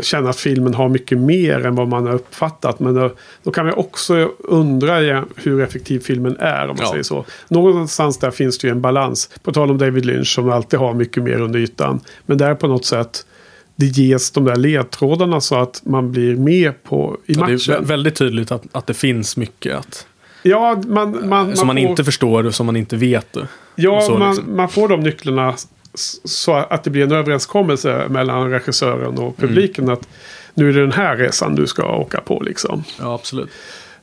känna 0.00 0.30
att 0.30 0.36
filmen 0.36 0.74
har 0.74 0.88
mycket 0.88 1.18
mer 1.18 1.66
än 1.66 1.74
vad 1.74 1.88
man 1.88 2.06
har 2.06 2.14
uppfattat. 2.14 2.80
Men 2.80 2.94
då, 2.94 3.12
då 3.42 3.50
kan 3.50 3.66
vi 3.66 3.72
också 3.72 4.30
undra 4.38 5.24
hur 5.36 5.60
effektiv 5.62 6.00
filmen 6.00 6.36
är 6.38 6.62
om 6.62 6.68
man 6.68 6.76
Ja. 6.80 6.90
säger 6.90 7.02
så. 7.02 7.24
Någonstans 7.48 8.18
där 8.18 8.30
finns 8.30 8.58
det 8.58 8.66
ju 8.66 8.70
en 8.70 8.80
balans. 8.80 9.30
På 9.42 9.52
tal 9.52 9.70
om 9.70 9.78
David 9.78 10.06
Lynch 10.06 10.34
som 10.34 10.50
alltid 10.50 10.78
har 10.80 10.94
mycket 10.94 11.22
mer 11.22 11.40
under 11.40 11.58
ytan. 11.60 12.00
Men 12.26 12.38
där 12.38 12.54
på 12.54 12.66
något 12.66 12.84
sätt 12.84 13.26
det 13.76 13.86
ges 13.86 14.30
de 14.30 14.44
där 14.44 14.56
ledtrådarna 14.56 15.40
så 15.40 15.56
att 15.56 15.82
man 15.84 16.12
blir 16.12 16.36
med 16.36 16.82
på 16.84 17.16
i 17.26 17.32
Ja, 17.34 17.46
det 17.46 17.52
är 17.52 17.54
matchen. 17.54 17.74
vä- 17.84 17.86
väldigt 17.86 18.14
tydligt 18.14 18.52
att, 18.52 18.62
att 18.72 18.86
det 18.86 18.94
finns 18.94 19.36
mycket 19.36 19.76
att, 19.76 20.06
Ja, 20.42 20.82
man, 20.86 21.28
man, 21.28 21.56
som 21.56 21.66
man 21.66 21.76
får, 21.76 21.80
inte 21.90 22.04
förstår 22.04 22.46
och 22.46 22.54
som 22.54 22.66
man 22.66 22.76
inte 22.76 22.96
vet. 22.96 23.36
Ja, 23.76 24.00
så, 24.00 24.18
man, 24.18 24.30
liksom. 24.34 24.56
man 24.56 24.68
får 24.68 24.88
de 24.88 25.00
nycklarna 25.00 25.54
så 26.24 26.52
att 26.54 26.84
det 26.84 26.90
blir 26.90 27.02
en 27.02 27.12
överenskommelse 27.12 28.06
mellan 28.10 28.50
regissören 28.50 29.18
och 29.18 29.36
publiken. 29.36 29.84
Mm. 29.84 29.92
Att 29.94 30.08
nu 30.54 30.68
är 30.68 30.72
det 30.72 30.80
den 30.80 30.92
här 30.92 31.16
resan 31.16 31.54
du 31.54 31.66
ska 31.66 31.96
åka 31.96 32.20
på 32.20 32.40
liksom. 32.40 32.84
Ja, 33.00 33.14
absolut. 33.14 33.50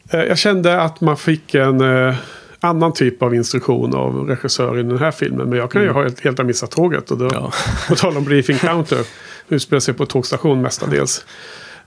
Eh, 0.09 0.19
Jag 0.23 0.37
kände 0.37 0.81
att 0.81 1.01
man 1.01 1.17
fick 1.17 1.55
en 1.55 1.81
eh, 1.81 2.15
annan 2.59 2.93
typ 2.93 3.23
av 3.23 3.35
instruktion 3.35 3.95
av 3.95 4.27
regissören 4.27 4.85
i 4.85 4.89
den 4.89 4.97
här 4.99 5.11
filmen. 5.11 5.49
Men 5.49 5.57
jag 5.57 5.71
kan 5.71 5.81
ju 5.81 5.89
ha 5.89 6.03
helt, 6.03 6.19
helt 6.19 6.37
ha 6.37 6.45
missat 6.45 6.71
tåget. 6.71 7.11
Och 7.11 7.17
då, 7.17 7.25
Mm. 7.25 7.37
Ja. 7.41 7.51
På 7.87 7.95
tal 7.95 8.17
om 8.17 8.23
briefing 8.23 8.57
counter. 8.57 8.99
Utspelar 9.49 9.79
sig 9.79 9.93
på 9.93 10.05
tågstation 10.05 10.61
mestadels. 10.61 11.25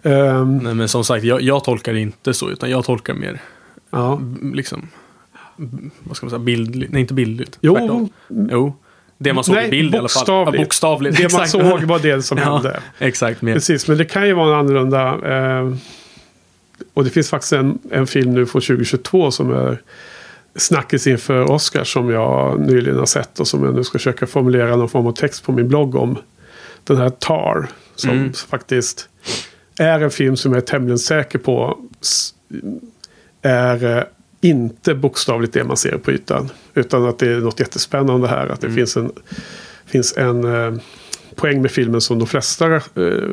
Ehm, 0.02 0.58
Nej, 0.58 0.74
men 0.74 0.88
som 0.88 1.04
sagt, 1.04 1.24
jag, 1.24 1.42
jag 1.42 1.64
tolkar 1.64 1.94
inte 1.96 2.34
så. 2.34 2.50
Utan 2.50 2.70
jag 2.70 2.84
tolkar 2.84 3.14
mer 3.14 3.40
ja. 3.90 4.12
mm, 4.12 4.54
liksom... 4.54 4.88
mm, 5.58 5.90
Vad 6.02 6.16
ska 6.16 6.26
man 6.26 6.30
säga? 6.30 6.38
Bildligt? 6.38 6.92
Nej, 6.92 7.00
inte 7.00 7.14
bildligt. 7.14 7.58
Jo. 7.60 8.08
Jo. 8.50 8.74
Det 9.22 9.32
man 9.32 9.44
såg 9.44 9.54
Nej, 9.54 9.66
i 9.66 9.70
bild 9.70 9.94
i 9.94 9.98
alla 9.98 10.08
fall. 10.08 10.20
bokstavligt. 10.20 10.58
Ja, 10.58 10.64
bokstavligt. 10.64 11.16
Det 11.16 11.32
man 11.32 11.48
såg 11.48 11.82
var 11.82 11.98
det 11.98 12.22
som 12.22 12.38
ja, 12.44 12.44
hände. 12.54 12.80
Exakt. 12.98 13.42
Mer. 13.42 13.54
Precis, 13.54 13.88
men 13.88 13.98
det 13.98 14.04
kan 14.04 14.26
ju 14.26 14.32
vara 14.34 14.52
en 14.54 14.58
annorlunda. 14.58 15.08
Eh, 15.58 15.74
och 16.94 17.04
det 17.04 17.10
finns 17.10 17.30
faktiskt 17.30 17.52
en, 17.52 17.78
en 17.90 18.06
film 18.06 18.34
nu 18.34 18.46
från 18.46 18.62
2022 18.62 19.30
som 19.30 19.50
är 19.52 19.82
snackis 20.56 21.06
inför 21.06 21.50
Oscar 21.50 21.84
som 21.84 22.10
jag 22.10 22.60
nyligen 22.60 22.98
har 22.98 23.06
sett 23.06 23.40
och 23.40 23.48
som 23.48 23.64
jag 23.64 23.74
nu 23.74 23.84
ska 23.84 23.98
försöka 23.98 24.26
formulera 24.26 24.76
någon 24.76 24.88
form 24.88 25.06
av 25.06 25.12
text 25.12 25.44
på 25.44 25.52
min 25.52 25.68
blogg 25.68 25.94
om. 25.94 26.18
Den 26.84 26.96
här 26.96 27.10
Tar. 27.10 27.68
Som 27.96 28.10
Mm. 28.10 28.32
faktiskt 28.32 29.08
är 29.78 30.00
en 30.00 30.10
film 30.10 30.36
som 30.36 30.52
jag 30.52 30.62
är 30.62 30.66
tämligen 30.66 30.98
säker 30.98 31.38
på 31.38 31.78
är 33.42 33.96
eh, 33.98 34.02
inte 34.40 34.94
bokstavligt 34.94 35.52
det 35.52 35.64
man 35.64 35.76
ser 35.76 35.98
på 35.98 36.10
ytan. 36.12 36.48
Utan 36.74 37.04
att 37.04 37.18
det 37.18 37.32
är 37.32 37.40
något 37.40 37.60
jättespännande 37.60 38.28
här. 38.28 38.48
Att 38.48 38.60
det 38.60 38.66
Mm. 38.66 38.76
finns 38.76 38.96
en, 38.96 39.12
finns 39.86 40.16
en 40.16 40.44
eh, 40.44 40.80
poäng 41.34 41.62
med 41.62 41.70
filmen 41.70 42.00
som 42.00 42.18
de 42.18 42.28
flesta 42.28 42.74
eh, 42.74 42.80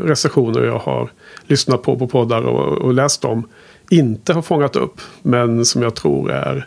recensioner 0.05 0.63
jag 0.63 0.79
har 0.79 1.09
lyssnat 1.47 1.81
på 1.81 1.97
på 1.99 2.07
poddar 2.07 2.41
och, 2.41 2.77
och 2.77 2.93
läst 2.93 3.25
om 3.25 3.47
inte 3.89 4.34
har 4.34 4.41
fångat 4.41 4.75
upp. 4.75 5.01
Men 5.21 5.65
som 5.65 5.81
jag 5.81 5.95
tror 5.95 6.31
är 6.31 6.65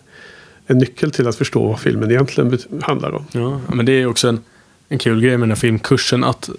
en 0.67 0.79
nyckel 0.79 1.11
till 1.11 1.29
att 1.29 1.37
förstå 1.37 1.69
vad 1.69 1.81
filmen 1.81 2.11
egentligen 2.11 2.59
handlar 2.83 3.12
om. 3.15 3.25
Ja, 3.33 3.61
men 3.75 3.87
det 3.87 3.93
är 3.93 4.07
också 4.07 4.29
en, 4.29 4.41
en 4.89 4.99
kul 4.99 5.21
grej 5.21 5.31
med 5.31 5.41
den 5.41 5.51
här 5.51 5.57
filmkursen. 5.57 6.25
Att 6.25 6.49
eh, 6.49 6.55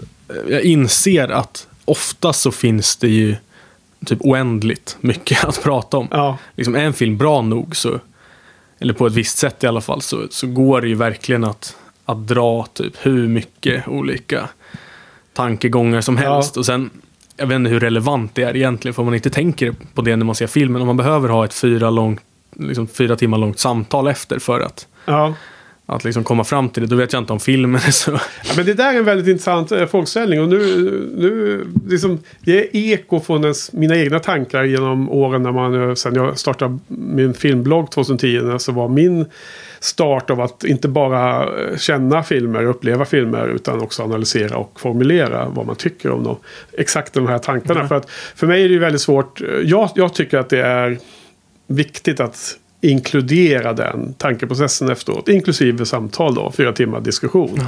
jag 0.47 0.61
inser 0.61 1.27
att 1.27 1.67
oftast 1.85 2.41
så 2.41 2.51
finns 2.51 2.95
det 2.97 3.07
ju 3.09 3.35
typ 4.05 4.19
oändligt 4.21 4.97
mycket 5.01 5.43
att 5.45 5.63
prata 5.63 5.97
om. 5.97 6.07
Ja, 6.11 6.37
Liksom 6.55 6.75
är 6.75 6.79
en 6.79 6.93
film 6.93 7.17
bra 7.17 7.41
nog 7.41 7.75
så, 7.75 7.99
eller 8.79 8.93
på 8.93 9.07
ett 9.07 9.13
visst 9.13 9.37
sätt 9.37 9.63
i 9.63 9.67
alla 9.67 9.81
fall, 9.81 10.01
så, 10.01 10.27
så 10.29 10.47
går 10.47 10.81
det 10.81 10.87
ju 10.87 10.95
verkligen 10.95 11.43
att, 11.43 11.75
att 12.05 12.27
dra 12.27 12.65
typ 12.73 12.93
hur 13.01 13.27
mycket 13.27 13.87
olika 13.87 14.49
tankegångar 15.33 16.01
som 16.01 16.17
Ja. 16.17 16.33
helst. 16.33 16.57
Och 16.57 16.65
sen, 16.65 16.89
jag 17.37 17.47
vet 17.47 17.55
inte 17.55 17.69
hur 17.69 17.79
relevant 17.79 18.35
det 18.35 18.43
är 18.43 18.55
egentligen, 18.55 18.93
för 18.93 19.03
man 19.03 19.13
inte 19.15 19.29
tänker 19.29 19.75
på 19.93 20.01
det 20.01 20.15
när 20.15 20.25
man 20.25 20.35
ser 20.35 20.47
filmen. 20.47 20.81
Om 20.81 20.87
man 20.87 20.97
behöver 20.97 21.29
ha 21.29 21.45
ett 21.45 21.53
fyra, 21.53 21.89
långt, 21.89 22.21
liksom 22.59 22.87
fyra 22.87 23.15
timmar 23.15 23.37
långt 23.37 23.59
samtal 23.59 24.07
efter 24.07 24.39
för 24.39 24.59
att 24.59 24.87
ja. 25.05 25.33
Att 25.91 26.03
liksom 26.03 26.23
komma 26.23 26.43
fram 26.43 26.69
till 26.69 26.83
det. 26.83 26.89
Då 26.89 26.95
vet 26.95 27.13
jag 27.13 27.21
inte 27.21 27.33
om 27.33 27.39
filmen 27.39 27.81
är 27.87 27.91
så... 27.91 28.11
Ja, 28.43 28.53
men 28.57 28.65
det 28.65 28.73
där 28.73 28.93
är 28.93 28.97
en 28.97 29.05
väldigt 29.05 29.27
intressant 29.27 29.71
eh, 29.71 29.85
frågeställning. 29.85 30.41
Och 30.41 30.49
nu, 30.49 30.57
nu 31.17 31.63
liksom, 31.87 32.19
det 32.39 32.59
är 32.59 32.67
eko 32.93 33.19
från 33.19 33.43
ens, 33.43 33.73
mina 33.73 33.95
egna 33.97 34.19
tankar 34.19 34.63
genom 34.63 35.09
åren 35.09 35.43
när 35.43 35.51
man, 35.51 35.89
eh, 35.89 35.93
sen 35.93 36.15
jag 36.15 36.39
startade 36.39 36.79
min 36.87 37.33
filmblogg 37.33 37.91
2010, 37.91 38.41
när 38.41 38.57
så 38.57 38.71
var 38.71 38.87
min 38.87 39.25
start 39.79 40.29
av 40.29 40.41
att 40.41 40.63
inte 40.63 40.87
bara 40.87 41.43
eh, 41.43 41.77
känna 41.77 42.23
filmer, 42.23 42.65
uppleva 42.65 43.05
filmer, 43.05 43.47
utan 43.47 43.81
också 43.81 44.03
analysera 44.03 44.57
och 44.57 44.79
formulera 44.79 45.49
vad 45.49 45.65
man 45.65 45.75
tycker 45.75 46.11
om 46.11 46.23
dem. 46.23 46.35
Exakt 46.77 47.13
de 47.13 47.27
här 47.27 47.37
tankarna. 47.37 47.87
För, 47.87 47.95
att, 47.95 48.09
för 48.09 48.47
mig 48.47 48.63
är 48.63 48.67
det 48.67 48.73
ju 48.73 48.79
väldigt 48.79 49.01
svårt. 49.01 49.41
eh, 49.41 49.47
Jag, 49.63 49.89
jag 49.95 50.13
tycker 50.13 50.37
att 50.37 50.49
det 50.49 50.61
är 50.61 50.97
viktigt 51.67 52.19
att 52.19 52.57
inkludera 52.81 53.73
den 53.73 54.13
tankeprocessen 54.13 54.89
efteråt. 54.89 55.29
Inklusive 55.29 55.85
samtal 55.85 56.35
då, 56.35 56.51
fyra 56.51 56.73
timmar 56.73 56.99
diskussion. 56.99 57.59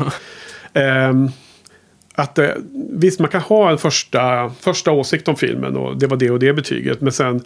Ehm, 0.73 1.29
att, 2.15 2.37
eh, 2.37 2.49
visst, 2.91 3.19
man 3.19 3.29
kan 3.29 3.41
ha 3.41 3.71
en 3.71 3.77
första, 3.77 4.51
första 4.59 4.91
åsikt 4.91 5.27
om 5.27 5.35
filmen 5.35 5.77
och 5.77 5.97
det 5.97 6.07
var 6.07 6.17
det 6.17 6.31
och 6.31 6.39
det 6.39 6.53
betyget. 6.53 7.01
Men 7.01 7.11
sen 7.11 7.41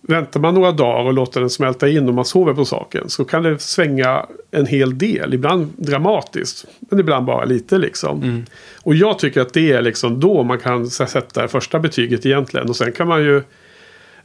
väntar 0.00 0.40
man 0.40 0.54
några 0.54 0.72
dagar 0.72 1.04
och 1.04 1.14
låter 1.14 1.40
den 1.40 1.50
smälta 1.50 1.88
in 1.88 2.08
och 2.08 2.14
man 2.14 2.24
sover 2.24 2.54
på 2.54 2.64
saken. 2.64 3.08
Så 3.08 3.24
kan 3.24 3.42
det 3.42 3.58
svänga 3.58 4.26
en 4.50 4.66
hel 4.66 4.98
del. 4.98 5.34
Ibland 5.34 5.72
dramatiskt. 5.76 6.64
Men 6.78 7.00
ibland 7.00 7.26
bara 7.26 7.44
lite 7.44 7.78
liksom. 7.78 8.44
Och 8.82 8.94
jag 8.94 9.18
tycker 9.18 9.40
att 9.40 9.52
det 9.52 9.72
är 9.72 9.82
liksom 9.82 10.20
då 10.20 10.42
man 10.42 10.58
kan 10.58 10.90
sätta 10.90 11.42
det 11.42 11.48
första 11.48 11.78
betyget 11.78 12.26
egentligen. 12.26 12.68
Och 12.68 12.76
sen 12.76 12.92
kan 12.92 13.08
man 13.08 13.22
ju 13.22 13.42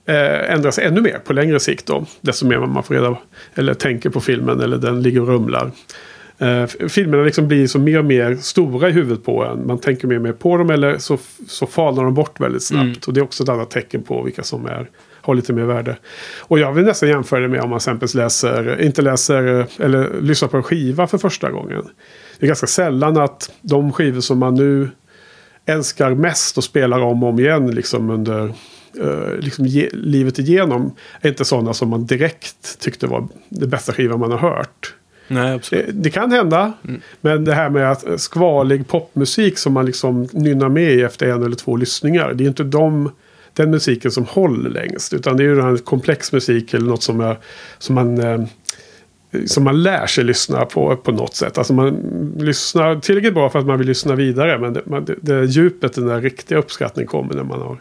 eh, 0.06 0.54
ändra 0.54 0.72
sig 0.72 0.86
ännu 0.86 1.02
mer 1.02 1.20
på 1.26 1.34
längre 1.34 1.60
sikt 1.60 1.86
då. 1.86 2.06
Desto 2.22 2.48
mer 2.48 2.58
man 2.58 2.84
får 2.84 2.96
reda 2.96 3.18
eller 3.56 3.74
tänker 3.74 4.10
på 4.10 4.22
filmen 4.22 4.62
eller 4.62 4.78
den 4.78 5.02
ligger 5.02 5.22
och 5.22 5.28
rumlar. 5.28 5.72
Eh, 6.38 6.66
filmerna 6.66 7.24
liksom 7.24 7.48
blir 7.48 7.68
så 7.68 7.80
mer 7.80 8.00
och 8.00 8.06
mer 8.06 8.36
stora 8.36 8.90
i 8.90 8.92
huvudet 8.92 9.26
på 9.26 9.44
en. 9.46 9.68
Man 9.68 9.80
tänker 9.80 10.08
mer 10.08 10.16
och 10.16 10.22
mer 10.22 10.32
på 10.32 10.58
dem 10.58 10.70
eller 10.70 10.98
så, 10.98 11.18
så 11.48 11.68
falnar 11.68 12.04
de 12.04 12.14
bort 12.14 12.40
väldigt 12.40 12.64
snabbt. 12.64 13.06
Och 13.08 13.14
det 13.14 13.20
är 13.20 13.24
också 13.24 13.44
ett 13.44 13.50
annat 13.50 13.72
tecken 13.72 14.04
på 14.04 14.24
vilka 14.24 14.44
som 14.44 14.66
är, 14.66 14.90
har 15.22 15.36
lite 15.36 15.54
mer 15.54 15.64
värde. 15.64 15.98
Och 16.40 16.60
jag 16.60 16.74
vill 16.74 16.86
nästan 16.86 17.10
jämföra 17.10 17.40
det 17.40 17.48
med 17.48 17.62
om 17.62 17.70
man 17.70 17.78
exempelvis 17.78 18.14
läser, 18.14 18.82
inte 18.82 19.02
läser 19.02 19.60
eh, 19.60 19.66
eller 19.80 20.22
lyssnar 20.22 20.50
på 20.50 20.58
en 20.58 20.64
skiva 20.64 21.08
för 21.08 21.18
första 21.18 21.52
gången. 21.52 21.84
Det 22.40 22.46
är 22.46 22.48
ganska 22.48 22.68
sällan 22.68 23.18
att 23.18 23.52
de 23.62 23.94
skivor 23.94 24.22
som 24.22 24.40
man 24.40 24.56
nu 24.56 24.90
älskar 25.66 26.16
mest 26.16 26.58
och 26.58 26.64
spelar 26.64 27.00
om 27.00 27.24
och 27.24 27.30
om 27.30 27.40
igen 27.40 27.72
liksom 27.72 28.10
under 28.10 28.54
eh, 29.02 29.40
liksom 29.40 29.66
ge, 29.66 29.90
livet 29.94 30.40
igenom 30.40 30.96
är 31.22 31.30
inte 31.30 31.46
sådana 31.46 31.74
som 31.74 31.90
man 31.90 32.06
direkt 32.06 32.80
tyckte 32.80 33.08
var 33.08 33.28
det 33.50 33.68
bästa 33.68 33.94
skivan 33.94 34.20
man 34.20 34.32
har 34.32 34.38
hört. 34.38 34.94
Nej, 35.28 35.54
absolut. 35.54 35.86
Det, 35.86 35.92
det 35.92 36.10
kan 36.10 36.32
hända. 36.32 36.74
Men 37.22 37.46
det 37.46 37.54
här 37.54 37.70
med 37.70 37.92
att 37.92 38.08
eh, 38.08 38.16
skvalig 38.16 38.88
popmusik 38.88 39.58
som 39.58 39.74
man 39.74 39.86
liksom 39.86 40.28
nynnar 40.32 40.70
med 40.70 40.94
i 40.94 41.02
efter 41.02 41.28
en 41.28 41.44
eller 41.44 41.56
två 41.56 41.76
lyssningar. 41.76 42.34
Det 42.34 42.44
är 42.44 42.48
inte 42.48 42.64
de, 42.64 43.12
den 43.54 43.72
musiken 43.72 44.12
som 44.12 44.26
håller 44.26 44.70
längst. 44.70 45.14
Utan 45.14 45.38
det 45.38 45.44
är 45.44 45.48
ju 45.48 45.56
den 45.56 45.66
här 45.66 45.78
komplex 45.78 46.32
musik 46.34 46.74
eller 46.74 46.88
något 46.88 47.04
som, 47.04 47.22
är, 47.22 47.38
som 47.78 47.96
man... 47.96 48.20
Eh, 48.20 48.46
som 49.46 49.64
man 49.64 49.84
lär 49.84 50.06
sig 50.08 50.24
lyssna 50.24 50.66
på 50.66 50.96
på 50.96 51.12
något 51.12 51.36
sätt. 51.36 51.58
Alltså 51.58 51.74
man 51.74 51.96
lyssnar 52.38 53.00
tillräckligt 53.00 53.34
bra 53.34 53.50
för 53.50 53.60
att 53.60 53.66
man 53.66 53.78
vill 53.78 53.88
lyssna 53.88 54.16
vidare. 54.16 54.60
Men 54.60 54.74
det, 54.74 54.82
man, 54.86 55.06
det, 55.06 55.16
det 55.22 55.46
djupet, 55.46 55.94
den 55.94 56.08
där 56.08 56.22
riktiga 56.22 56.58
uppskattningen 56.58 57.08
kommer 57.08 57.34
när 57.34 57.44
man 57.44 57.62
har 57.62 57.78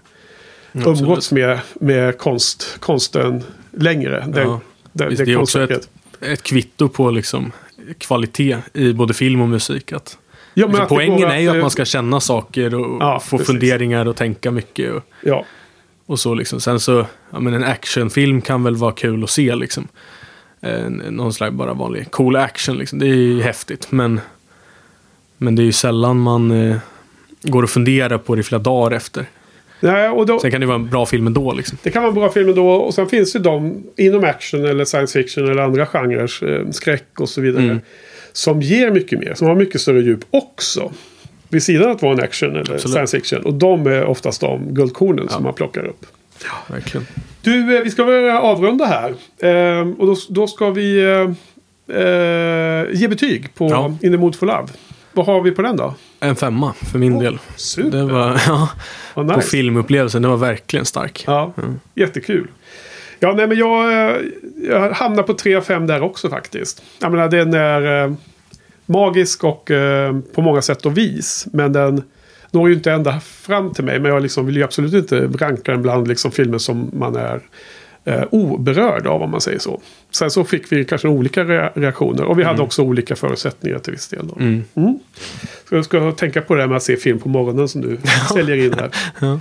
Absolut. 0.74 1.00
umgåtts 1.00 1.32
med, 1.32 1.60
med 1.74 2.18
konst, 2.18 2.76
konsten 2.80 3.42
längre. 3.70 4.24
Det, 4.28 4.40
Ja. 4.42 4.60
det, 4.92 5.06
Visst, 5.08 5.24
det 5.24 5.32
är 5.32 5.36
också 5.36 5.62
ett, 5.62 5.88
ett 6.20 6.42
kvitto 6.42 6.88
på 6.88 7.10
liksom 7.10 7.52
kvalitet 7.98 8.56
i 8.72 8.92
både 8.92 9.14
film 9.14 9.40
och 9.40 9.48
musik. 9.48 9.92
Att, 9.92 10.18
Ja, 10.54 10.66
liksom, 10.66 10.82
att 10.82 10.88
poängen 10.88 11.20
går 11.20 11.28
är 11.28 11.38
ju 11.38 11.46
eh, 11.48 11.52
att 11.54 11.60
man 11.60 11.70
ska 11.70 11.84
känna 11.84 12.20
saker 12.20 12.74
och 12.74 12.96
Ja, 13.02 13.20
få 13.20 13.36
precis. 13.38 13.46
funderingar 13.52 14.08
och 14.08 14.16
tänka 14.16 14.50
mycket. 14.50 14.92
Och, 14.92 15.02
Ja, 15.20 15.44
och 16.06 16.20
så 16.20 16.34
liksom. 16.34 16.60
Sen 16.60 16.80
så, 16.80 17.06
ja, 17.30 17.40
men 17.40 17.54
en 17.54 17.64
actionfilm 17.64 18.40
kan 18.40 18.62
väl 18.62 18.76
vara 18.76 18.92
kul 18.92 19.24
att 19.24 19.30
se 19.30 19.54
liksom. 19.54 19.88
eh, 20.60 20.88
någon 20.90 21.32
slags 21.32 21.52
bara 21.54 21.74
vanlig 21.74 22.10
cool 22.10 22.36
action. 22.36 22.76
Liksom. 22.78 22.98
Det 22.98 23.06
är 23.06 23.14
ju 23.14 23.42
häftigt. 23.42 23.86
Men, 23.92 24.20
men 25.36 25.56
det 25.56 25.62
är 25.62 25.64
ju 25.64 25.72
sällan 25.72 26.18
man 26.20 26.50
eh, 26.50 26.76
går 27.42 27.62
och 27.62 27.70
funderar 27.70 28.18
på 28.18 28.34
det 28.34 28.40
i 28.40 28.42
flera 28.42 28.62
dagar 28.62 28.96
efter. 28.96 29.26
Nej, 29.80 30.08
och 30.08 30.26
då, 30.26 30.38
Sen 30.38 30.50
kan 30.50 30.60
det 30.60 30.66
vara 30.66 30.76
en 30.76 30.90
bra 30.90 31.06
film 31.06 31.26
ändå. 31.26 31.52
Liksom. 31.52 31.78
Det 31.82 31.90
kan 31.90 32.02
vara 32.02 32.08
en 32.08 32.14
bra 32.14 32.28
film 32.30 32.54
då. 32.54 32.68
Och 32.68 32.94
sen 32.94 33.06
finns 33.08 33.32
det 33.32 33.38
de 33.38 33.82
inom 33.96 34.24
action 34.24 34.64
eller 34.64 34.84
science 34.84 35.22
fiction 35.22 35.50
eller 35.50 35.62
andra 35.62 35.86
genrer, 35.86 36.58
eh, 36.60 36.70
skräck 36.70 37.20
och 37.20 37.28
så 37.28 37.40
vidare. 37.40 37.62
Mm. 37.64 37.80
Som 38.32 38.62
ger 38.62 38.90
mycket 38.90 39.18
mer, 39.18 39.34
som 39.34 39.46
har 39.46 39.54
mycket 39.54 39.80
större 39.80 40.00
djup 40.00 40.20
också. 40.30 40.92
Vid 41.48 41.62
sidan 41.62 41.84
av 41.84 41.90
att 41.96 42.02
vara 42.02 42.12
en 42.12 42.20
action 42.20 42.50
eller 42.50 42.60
Absolut. 42.60 42.82
science 42.82 43.16
fiction. 43.18 43.42
Och 43.44 43.54
de 43.54 43.86
är 43.86 44.04
oftast 44.04 44.40
de 44.40 44.74
guldkornen 44.74 45.28
som 45.28 45.36
Ja. 45.38 45.44
man 45.44 45.54
plockar 45.54 45.84
upp. 45.86 46.06
Verkligen. 46.68 47.06
Du, 47.42 47.76
eh, 47.76 47.82
vi 47.82 47.90
ska 47.90 48.04
börja 48.04 48.40
avrunda 48.40 48.84
här. 48.84 49.14
Ehm, 49.42 49.92
och 49.92 50.06
då, 50.06 50.16
då 50.28 50.46
ska 50.46 50.70
vi 50.70 51.02
eh, 51.04 51.30
eh, 51.98 52.84
ge 52.92 53.08
betyg 53.08 53.54
på 53.54 53.68
Ja. 53.68 53.96
In 54.02 54.12
the 54.12 54.18
Mood 54.18 54.36
for 54.36 54.46
Love. 54.46 54.66
Vad 55.14 55.26
har 55.26 55.42
vi 55.42 55.50
på 55.50 55.62
den 55.62 55.76
då? 55.76 55.94
En 56.20 56.36
femma 56.36 56.72
för 56.72 56.98
min 56.98 57.18
del. 57.18 57.38
Super! 57.56 57.90
Det 57.90 58.04
var, 58.04 58.30
ja, 58.46 58.68
På 59.14 59.22
nice. 59.22 59.40
filmupplevelsen, 59.40 60.22
det 60.22 60.28
var 60.28 60.36
verkligen 60.36 60.84
stark. 60.84 61.24
Ja, 61.26 61.52
jättekul. 61.94 62.48
Ja, 63.20 63.32
nej 63.32 63.46
men 63.46 63.58
jag, 63.58 63.92
eh, 63.92 64.16
jag 64.68 64.90
hamnar 64.90 65.22
på 65.22 65.34
3 65.34 65.54
av 65.54 65.62
5 65.62 65.86
där 65.86 66.02
också 66.02 66.30
faktiskt. 66.30 66.82
Jag 67.00 67.12
menar 67.12 67.28
den 67.28 67.54
är 67.54 68.04
eh, 68.04 68.12
magisk 68.86 69.44
och 69.44 69.70
eh, 69.70 70.16
på 70.34 70.40
många 70.42 70.62
sätt 70.62 70.86
och 70.86 70.98
vis. 70.98 71.46
Men 71.52 71.72
den 71.72 72.02
når 72.50 72.68
ju 72.68 72.74
inte 72.74 72.92
ända 72.92 73.20
fram 73.20 73.74
till 73.74 73.84
mig. 73.84 74.00
Men 74.00 74.12
jag 74.12 74.22
liksom 74.22 74.46
vill 74.46 74.56
ju 74.56 74.62
absolut 74.62 74.94
inte 74.94 75.44
ranka 75.44 75.72
den 75.72 75.82
bland 75.82 76.08
liksom 76.08 76.32
filmer 76.32 76.58
som 76.58 76.90
man 76.92 77.16
är 77.16 77.40
eh, 78.04 78.22
oberörd 78.30 79.06
av 79.06 79.22
om 79.22 79.30
man 79.30 79.40
säger 79.40 79.58
så. 79.58 79.80
Sen 80.10 80.30
så 80.30 80.44
fick 80.44 80.72
vi 80.72 80.84
kanske 80.84 81.08
olika 81.08 81.44
re- 81.44 81.70
reaktioner. 81.74 82.24
Och 82.24 82.38
vi 82.38 82.42
hade 82.44 82.62
också 82.62 82.82
olika 82.82 83.16
förutsättningar 83.16 83.78
till 83.78 83.92
viss 83.92 84.08
del. 84.08 84.26
Då. 84.28 84.36
Mm. 84.40 84.64
Mm. 84.74 84.98
Så 85.68 85.74
jag 85.74 85.84
ska 85.84 86.12
tänka 86.12 86.40
på 86.42 86.54
det 86.54 86.60
här 86.60 86.68
med 86.68 86.76
att 86.76 86.82
se 86.82 86.96
film 86.96 87.18
på 87.18 87.28
morgonen 87.28 87.68
som 87.68 87.80
du 87.80 87.98
säljer 88.34 88.56
in 88.56 88.72
här. 88.74 88.90
Ja. 89.20 89.40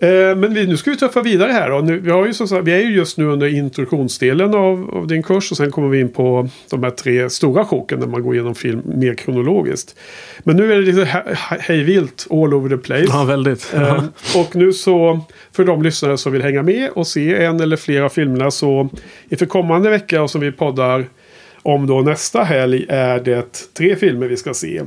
Eh, 0.00 0.36
Men 0.36 0.54
vi, 0.54 0.66
nu 0.66 0.76
ska 0.76 0.90
vi 0.90 0.96
tuffa 0.96 1.22
vidare 1.22 1.52
här. 1.52 1.82
Nu, 1.82 1.98
vi, 1.98 2.10
har 2.10 2.26
ju 2.26 2.32
sagt, 2.34 2.52
vi 2.64 2.72
är 2.72 2.78
ju 2.80 2.94
just 2.94 3.18
nu 3.18 3.24
under 3.24 3.46
introduktionsdelen 3.54 4.54
av, 4.54 4.90
av 4.94 5.06
din 5.06 5.22
kurs. 5.22 5.50
Och 5.50 5.56
sen 5.56 5.70
kommer 5.70 5.88
vi 5.88 6.00
in 6.00 6.08
på 6.08 6.48
de 6.70 6.82
här 6.82 6.90
tre 6.90 7.30
stora 7.30 7.64
sjoken. 7.64 7.98
När 8.00 8.06
man 8.06 8.22
går 8.22 8.34
igenom 8.34 8.54
film 8.54 8.82
mer 8.84 9.14
kronologiskt. 9.14 9.96
Men 10.38 10.56
nu 10.56 10.72
är 10.72 10.76
det 10.76 10.82
lite 10.82 11.04
he- 11.04 11.34
he- 11.34 11.58
hejvilt 11.60 12.26
all 12.30 12.54
over 12.54 12.68
the 12.68 12.76
place. 12.76 13.04
ja, 13.08 13.24
väldigt. 13.24 13.74
Eh, 13.74 14.04
och 14.36 14.56
nu 14.56 14.72
så, 14.72 15.20
för 15.52 15.64
de 15.64 15.82
lyssnare 15.82 16.18
som 16.18 16.32
vill 16.32 16.42
hänga 16.42 16.62
med 16.62 16.90
och 16.90 17.06
se 17.06 17.44
en 17.44 17.60
eller 17.60 17.76
flera 17.76 18.04
av 18.04 18.08
filmerna 18.08 18.50
så 18.50 18.88
inför 19.28 19.46
kommande 19.46 19.90
vecka 19.90 20.22
och 20.22 20.30
som 20.30 20.40
vi 20.40 20.52
poddar 20.52 21.06
om 21.62 21.86
då 21.86 22.00
nästa 22.00 22.42
helg 22.42 22.86
är 22.88 23.20
det 23.20 23.70
tre 23.76 23.96
filmer 23.96 24.26
vi 24.28 24.36
ska 24.36 24.54
se. 24.54 24.82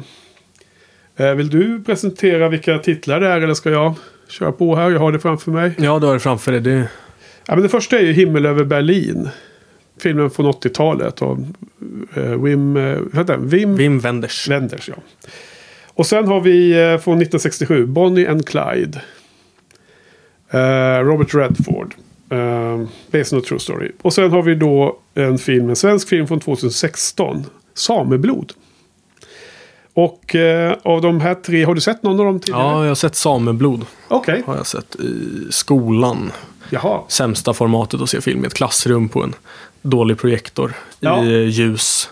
Eh, 1.18 1.32
vill 1.34 1.50
du 1.50 1.84
presentera 1.84 2.50
vilka 2.50 2.78
titlar 2.80 3.20
det 3.20 3.28
är 3.28 3.42
eller 3.42 3.54
ska 3.54 3.70
jag 3.70 3.94
köra 4.32 4.52
på 4.52 4.76
här? 4.76 4.92
Jag 4.92 5.00
har 5.00 5.12
det 5.12 5.20
framför 5.20 5.52
mig. 5.52 5.72
Ja, 5.78 6.00
du 6.00 6.06
har 6.06 6.14
det 6.14 6.20
framför 6.20 6.52
dig. 6.52 6.62
Det, 6.62 6.88
Ja, 7.46 7.56
men 7.56 7.64
det 7.64 7.70
första 7.70 8.00
är 8.00 8.04
ju 8.04 8.14
Himmel 8.14 8.46
över 8.46 8.64
Berlin. 8.64 9.30
Filmen 10.02 10.30
från 10.30 10.46
80-talet 10.46 11.22
av 11.22 11.54
eh, 12.16 12.44
Wim, 12.44 12.78
eh, 12.78 13.26
den? 13.26 13.48
Wim 13.48 13.76
Wim 13.76 14.00
Wenders. 14.00 14.50
Wenders. 14.50 14.90
Ja. 14.90 14.96
Och 15.94 16.06
sen 16.06 16.28
har 16.28 16.42
vi 16.42 16.72
eh, 16.72 16.78
från 16.78 17.22
1967 17.22 17.86
Bonnie 17.86 18.28
and 18.28 18.48
Clyde. 18.48 19.02
Eh, 20.50 21.04
Robert 21.04 21.36
Redford. 21.36 21.94
Uh, 22.34 22.88
based 23.12 23.34
on 23.34 23.40
a 23.40 23.44
true 23.48 23.60
story. 23.60 23.92
Och 24.02 24.14
sen 24.14 24.32
har 24.32 24.44
vi 24.44 24.56
då 24.56 25.00
en 25.14 25.38
film, 25.38 25.70
en 25.70 25.76
svensk 25.76 26.10
film 26.10 26.28
från 26.28 26.40
2016. 26.40 27.46
Sameblod. 27.74 28.54
Och 29.94 30.36
eh, 30.36 30.76
av 30.84 31.02
de 31.02 31.22
här 31.22 31.36
tre, 31.36 31.64
har 31.64 31.76
du 31.76 31.82
sett 31.82 32.04
någon 32.04 32.20
av 32.20 32.26
dem 32.26 32.40
tidigare? 32.40 32.64
Ja, 32.64 32.82
jag 32.82 32.88
har 32.90 32.96
sett 32.96 33.16
Sameblod. 33.16 33.86
Okej, 34.08 34.44
Har 34.46 34.56
jag 34.56 34.68
sett 34.68 34.96
i 34.96 35.30
skolan. 35.50 36.32
jaha. 36.70 37.00
Sämsta 37.08 37.54
formatet 37.54 38.02
att 38.02 38.10
se 38.10 38.22
film 38.22 38.44
i 38.44 38.48
ett 38.48 38.54
klassrum 38.54 39.10
på 39.10 39.24
en 39.24 39.34
dålig 39.82 40.18
projektor. 40.18 40.74
Ja. 41.00 41.24
I 41.24 41.44
ljus. 41.46 42.10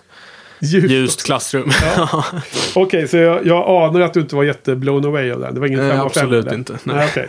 Ljus. 0.62 0.92
Ljust 0.92 1.26
klassrum. 1.26 1.70
Ja. 1.98 2.24
Okej, 2.76 3.08
så 3.08 3.18
jag, 3.18 3.46
jag 3.46 3.70
anar 3.70 4.02
att 4.02 4.14
du 4.14 4.20
inte 4.20 4.36
var 4.36 4.44
jätte 4.44 4.76
blown 4.76 5.06
away 5.06 5.32
av 5.32 5.40
den. 5.40 5.54
Det 5.54 5.60
var 5.60 5.68
ingen 5.68 5.88
Nej, 5.88 5.98
absolut 5.98 6.46
där. 6.46 6.56
inte. 6.56 6.74
Nej. 6.84 6.96
Nej. 6.96 7.08
okej. 7.12 7.28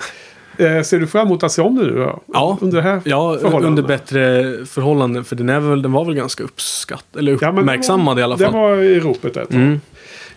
Eh, 0.77 0.83
ser 0.83 1.01
du 1.01 1.07
fram 1.07 1.27
emot 1.27 1.43
att 1.43 1.53
se 1.53 1.63
om 1.63 1.77
det 1.77 1.83
nu 1.87 1.95
då? 1.97 2.23
Ja. 2.33 2.59
Under 2.61 2.81
här 2.81 3.01
Ja, 3.05 3.37
under 3.43 3.83
bättre 3.83 4.43
förhållanden. 4.67 5.25
För 5.25 5.37
den, 5.37 5.49
är 5.49 5.61
väl, 5.61 5.83
den 5.83 5.93
var 5.93 6.05
väl 6.05 6.15
ganska 6.15 6.45
uppskattad. 6.45 7.19
Eller 7.19 7.33
Ja, 7.33 7.39
den 7.41 7.59
uppmärksammad 7.59 8.15
var, 8.15 8.21
i 8.21 8.25
alla 8.25 8.37
Den 8.37 8.53
fall. 8.53 8.61
var 8.61 8.77
i 8.77 9.01
ropet 9.01 9.37
ett. 9.37 9.53
Mm. 9.53 9.81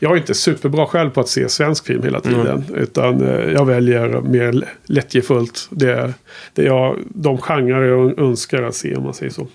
Jag 0.03 0.11
är 0.11 0.17
inte 0.17 0.33
superbra 0.33 0.85
själv 0.85 1.09
på 1.09 1.19
att 1.21 1.29
se 1.29 1.49
svensk 1.49 1.85
film 1.85 2.03
hela 2.03 2.19
tiden. 2.21 2.63
Utan 2.75 3.21
eh, 3.27 3.51
jag 3.51 3.65
väljer 3.65 4.21
mer 4.21 4.65
lättjefullt 4.85 5.67
det, 5.69 6.13
det 6.53 6.63
jag, 6.63 6.97
de 7.09 7.37
genrer 7.37 7.83
jag 7.87 8.19
önskar 8.19 8.63
att 8.63 8.75
se 8.75 8.95
om 8.95 9.03
man 9.03 9.13
säger 9.13 9.31
så. 9.31 9.47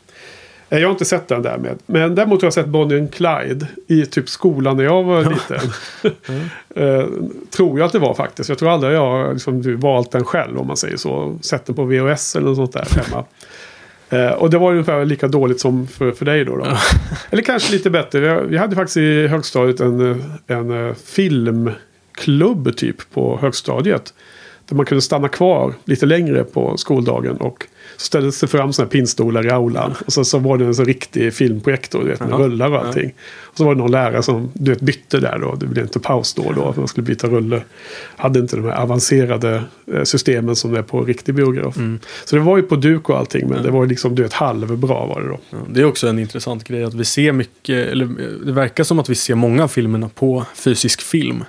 Eh, 0.70 0.78
Jag 0.78 0.88
har 0.88 0.92
inte 0.92 1.04
sett 1.04 1.28
den 1.28 1.42
därmed. 1.42 1.78
Men 1.86 2.14
däremot 2.14 2.42
har 2.42 2.46
jag 2.46 2.52
sett 2.52 2.66
Bonnie 2.66 2.98
and 2.98 3.14
Clyde 3.14 3.66
i 3.86 4.06
typ 4.06 4.28
skolan 4.28 4.76
när 4.76 4.84
jag 4.84 5.02
var 5.02 5.24
liten. 5.24 5.70
Eh, 6.74 7.06
tror 7.50 7.78
jag 7.78 7.86
att 7.86 7.92
det 7.92 7.98
var 7.98 8.14
faktiskt. 8.14 8.48
Jag 8.48 8.58
tror 8.58 8.70
aldrig 8.70 8.94
jag 8.94 9.00
har 9.00 9.32
liksom, 9.32 9.62
du, 9.62 9.74
valt 9.74 10.10
den 10.10 10.24
själv 10.24 10.58
om 10.58 10.66
man 10.66 10.76
säger 10.76 10.96
så. 10.96 11.38
Sett 11.42 11.66
den 11.66 11.74
på 11.76 11.84
VHS 11.84 12.36
eller 12.36 12.46
något 12.46 12.56
sånt 12.56 12.72
där 12.72 12.86
hemma. 13.02 13.24
Eh, 14.10 14.30
och 14.30 14.50
det 14.50 14.58
var 14.58 14.70
ungefär 14.70 15.04
lika 15.04 15.28
dåligt 15.28 15.60
som 15.60 15.86
för, 15.86 16.12
för 16.12 16.24
dig 16.24 16.44
då. 16.44 16.56
då. 16.56 16.64
Eller 17.30 17.42
kanske 17.42 17.72
lite 17.72 17.90
bättre. 17.90 18.42
Vi- 18.42 18.56
hade 18.56 18.76
faktiskt 18.76 18.96
i 18.96 19.26
högstadiet 19.26 19.80
en, 19.80 20.24
en 20.46 20.88
eh, 20.88 20.94
filmklubb 20.94 22.76
typ 22.76 22.96
på 23.14 23.38
högstadiet. 23.42 24.14
Där 24.68 24.76
man 24.76 24.86
kunde 24.86 25.02
stanna 25.02 25.28
kvar 25.28 25.74
lite 25.84 26.06
längre 26.06 26.44
på 26.44 26.76
skoldagen. 26.76 27.36
Och 27.36 27.66
så 27.96 28.04
ställdes 28.04 28.40
det 28.40 28.46
fram 28.46 28.72
sådana 28.72 28.86
här 28.86 28.90
pinnstolar 28.90 29.46
i 29.46 29.50
aulan. 29.50 29.94
Och 30.06 30.12
så, 30.12 30.24
så 30.24 30.38
var 30.38 30.58
det 30.58 30.64
en 30.64 30.74
så 30.74 30.84
riktig 30.84 31.34
filmprojektor 31.34 32.00
du 32.02 32.08
vet, 32.08 32.20
med 32.20 32.30
Jaha. 32.30 32.38
rullar 32.38 32.70
och 32.70 32.86
allting. 32.86 33.14
Och 33.42 33.56
så 33.56 33.64
var 33.64 33.74
det 33.74 33.80
någon 33.80 33.90
lärare 33.90 34.22
som 34.22 34.50
du 34.54 34.70
vet, 34.70 34.80
bytte 34.80 35.20
där 35.20 35.38
då. 35.38 35.54
Det 35.54 35.66
blev 35.66 35.84
inte 35.84 36.00
paus 36.00 36.34
då 36.34 36.42
och 36.42 36.54
då. 36.54 36.72
För 36.72 36.80
man 36.80 36.88
skulle 36.88 37.04
byta 37.04 37.26
rulle. 37.26 37.62
Hade 38.16 38.38
inte 38.38 38.56
de 38.56 38.64
här 38.64 38.82
avancerade 38.82 39.62
eh, 39.92 40.02
systemen 40.02 40.56
som 40.56 40.72
det 40.72 40.78
är 40.78 40.82
på 40.82 41.04
riktig 41.04 41.34
biograf. 41.34 41.76
Mm. 41.76 41.98
Så 42.24 42.36
det 42.36 42.42
var 42.42 42.56
ju 42.56 42.62
på 42.62 42.76
duk 42.76 43.08
och 43.08 43.18
allting. 43.18 43.48
Men 43.48 43.62
det 43.62 43.70
var 43.70 43.82
ju 43.82 43.88
liksom 43.88 44.14
du 44.14 44.22
vet 44.22 44.32
halvbra 44.32 45.06
var 45.06 45.20
det 45.20 45.28
då. 45.28 45.38
Ja, 45.50 45.58
det 45.70 45.80
är 45.80 45.84
också 45.84 46.08
en 46.08 46.18
intressant 46.18 46.64
grej 46.64 46.84
att 46.84 46.94
vi 46.94 47.04
ser 47.04 47.32
mycket, 47.32 47.88
eller 47.88 48.04
eh, 48.04 48.26
det 48.46 48.52
verkar 48.52 48.84
som 48.84 48.98
att 48.98 49.08
vi 49.08 49.14
ser 49.14 49.34
många 49.34 49.64
av 49.64 49.68
filmerna 49.68 50.08
på 50.08 50.44
fysisk 50.54 51.02
film. 51.02 51.44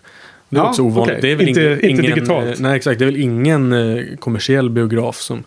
Det 0.49 0.57
är 0.57 0.61
Ja, 0.61 0.69
också 0.69 0.81
ovanligt. 0.81 1.17
okej. 1.17 1.21
Det 1.21 1.31
är 1.31 1.35
väl 1.35 1.47
Inte- 1.47 1.61
ingen, 1.61 1.85
inte 1.85 2.01
digitalt. 2.01 2.47
eh, 2.47 2.53
Nej, 2.59 2.75
exakt. 2.75 2.99
Det 2.99 3.05
är 3.05 3.11
väl 3.11 3.21
ingen 3.21 3.73
eh, 3.73 4.03
kommersiell 4.19 4.69
biograf 4.69 5.15
som 5.21 5.43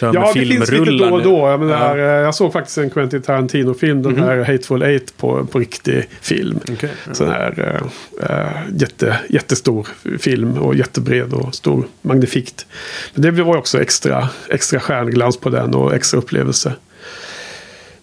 kör 0.00 0.06
Ja, 0.14 0.20
med 0.20 0.28
det 0.34 0.40
finns 0.48 0.70
filmrullar. 0.70 0.92
lite 0.92 1.04
då 1.08 1.14
och 1.14 1.22
då. 1.22 1.48
Jag, 1.48 1.60
menar, 1.60 1.96
Ja. 1.96 2.04
Eh, 2.04 2.20
jag 2.22 2.34
såg 2.34 2.52
faktiskt 2.52 2.78
en 2.78 2.90
Quentin 2.90 3.22
Tarantino-film. 3.22 4.02
Den 4.02 4.18
här 4.18 4.36
Hateful 4.38 4.82
Eight 4.82 5.16
på, 5.16 5.44
på 5.46 5.58
riktig 5.58 6.08
film. 6.20 6.60
Ja. 6.80 6.88
Sån 7.12 7.28
här 7.28 7.80
eh, 8.22 8.50
jätte, 8.80 9.18
jättestor 9.28 9.88
film 10.18 10.58
och 10.58 10.74
jättebred 10.74 11.32
och 11.32 11.54
stor, 11.54 11.86
magnifikt. 12.02 12.66
Men 13.14 13.22
det 13.22 13.30
var 13.42 13.56
också 13.56 13.80
extra, 13.80 14.28
extra 14.50 14.80
stjärnglans 14.80 15.36
på 15.36 15.48
den 15.50 15.74
och 15.74 15.94
extra 15.94 16.18
upplevelse. 16.18 16.72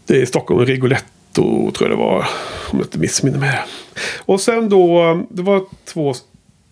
Det 0.05 0.21
är 0.21 0.25
Stockholm, 0.25 0.65
Rigoletto 0.65 1.05
tror 1.41 1.73
jag 1.79 1.89
det 1.89 1.95
var. 1.95 2.17
Om 2.71 2.77
jag 2.77 2.81
inte 2.81 2.99
missminner 2.99 3.39
mig. 3.39 3.59
Och 4.25 4.41
sen 4.41 4.69
då, 4.69 5.19
det 5.29 5.41
var 5.41 5.61
två, 5.85 6.13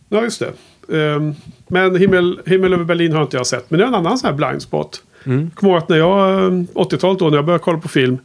ja 0.10 0.24
just 0.24 0.40
det. 0.40 0.54
Ehm, 0.98 1.36
men 1.68 1.96
himmel, 1.96 2.40
himmel 2.46 2.74
över 2.74 2.84
Berlin 2.84 3.14
har 3.14 3.22
inte 3.22 3.38
jag 3.38 3.48
sett. 3.48 3.70
Men 3.70 3.80
det 3.80 3.86
är 3.86 3.88
en 3.88 3.96
annan 3.96 4.18
sån 4.18 4.28
här 4.28 4.36
blind 4.36 4.62
spot. 4.62 5.04
Mm. 5.24 5.52
Kommer 5.56 5.74
ihåg 5.74 5.84
att 5.84 5.90
när 5.90 5.98
jag, 5.98 6.44
eh, 6.44 6.52
80-talet 6.74 7.20
då, 7.20 7.30
när 7.30 7.38
jag 7.38 7.46
började 7.46 7.64
kolla 7.64 7.80
på 7.80 7.88
film. 7.88 8.18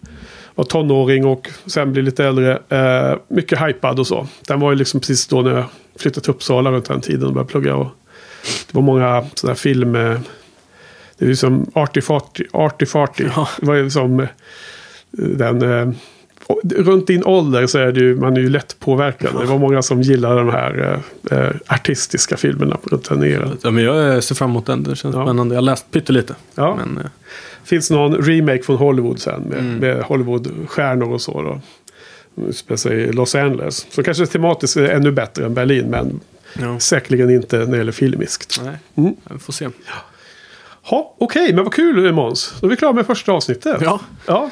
Var 0.55 0.65
tonåring 0.65 1.27
och 1.27 1.51
sen 1.67 1.93
blev 1.93 2.05
lite 2.05 2.25
äldre. 2.25 2.59
Eh, 2.69 3.19
mycket 3.29 3.63
hypad 3.63 3.99
och 3.99 4.07
så. 4.07 4.27
Den 4.47 4.61
var 4.61 4.71
ju 4.71 4.77
liksom 4.77 5.01
precis 5.01 5.27
då 5.27 5.43
när 5.43 5.55
jag 5.55 5.65
flyttade 5.99 6.25
till 6.25 6.31
Uppsala 6.31 6.73
runt 6.73 6.85
den 6.85 7.01
tiden 7.01 7.27
och 7.27 7.33
började 7.33 7.51
plugga. 7.51 7.77
Och 7.77 7.89
det 8.67 8.75
var 8.75 8.83
många 8.83 9.25
sådana 9.35 9.53
här 9.53 9.59
film... 9.59 9.95
Eh, 9.95 10.19
det 11.19 11.25
är 11.25 11.29
ju 11.29 11.37
som 11.37 11.71
Arty 11.75 12.01
Farty. 12.01 12.45
Arty 12.53 12.87
Farty. 12.87 13.25
Ja. 13.37 13.49
Det 13.61 13.67
var 13.67 13.75
ju 13.75 13.91
som 13.91 14.21
eh, 14.21 14.27
den... 15.13 15.95
Runt 16.77 17.07
din 17.07 17.25
ålder 17.25 17.67
så 17.67 17.79
är 17.79 17.93
det 17.93 18.01
ju, 18.01 18.17
man 18.17 18.37
är 18.37 18.41
ju 18.41 18.49
lätt 18.49 18.77
påverkad. 18.81 19.31
Det 19.41 19.47
var 19.47 19.59
många 19.59 19.83
som 19.83 20.03
gillade 20.03 20.35
de 20.37 20.49
här 20.51 21.03
eh, 21.31 21.39
eh, 21.39 21.51
artistiska 21.67 22.37
filmerna 22.37 22.79
runt 22.83 23.09
den 23.09 23.25
eran. 23.25 23.59
Ja, 23.63 23.71
men 23.71 23.85
jag 23.85 24.15
eh, 24.15 24.21
ser 24.21 24.35
fram 24.35 24.51
emot 24.51 24.67
den. 24.67 24.83
Det 24.83 24.97
känns 24.97 25.15
Ja. 25.15 25.25
spännande. 25.25 25.55
Jag 25.55 25.63
har 25.63 25.67
läst 25.67 25.91
pyttelite. 25.91 26.35
Ja. 26.55 26.77
Men, 26.77 26.99
eh, 27.05 27.11
finns 27.65 27.91
någon 27.91 28.15
remake 28.15 28.63
från 28.63 28.77
Hollywood 28.77 29.21
sen 29.21 29.41
med, 29.43 29.59
Mm. 29.59 29.77
med 29.79 30.03
Hollywood-stjärnor 30.03 31.13
och 31.13 31.21
så. 31.21 31.43
Då. 31.43 31.61
I 32.91 33.13
Los 33.13 33.35
Angeles. 33.35 33.87
Så 33.91 34.03
kanske 34.03 34.27
tematiskt 34.27 34.77
är 34.77 34.89
ännu 34.89 35.13
bättre 35.13 35.45
än 35.47 35.55
Berlin. 35.55 35.87
Men 35.91 36.21
ja. 36.61 36.79
säkerligen 36.81 37.31
inte 37.31 37.59
när 37.59 37.67
det 37.67 37.77
gäller 37.77 37.93
filmiskt. 37.93 38.61
Nej, 38.65 38.77
Mm. 38.95 39.15
vi 39.31 39.39
får 39.39 39.53
se. 39.53 39.69
Ha, 40.83 41.15
Okej, 41.19 41.55
men 41.55 41.65
vad 41.65 41.75
kul 41.75 42.13
Måns. 42.13 42.55
Då 42.61 42.67
är 42.67 42.71
vi 42.71 42.77
klara 42.77 42.93
med 42.93 43.07
första 43.07 43.33
avsnittet. 43.33 43.77
Ja. 43.81 44.01
ja. 44.27 44.51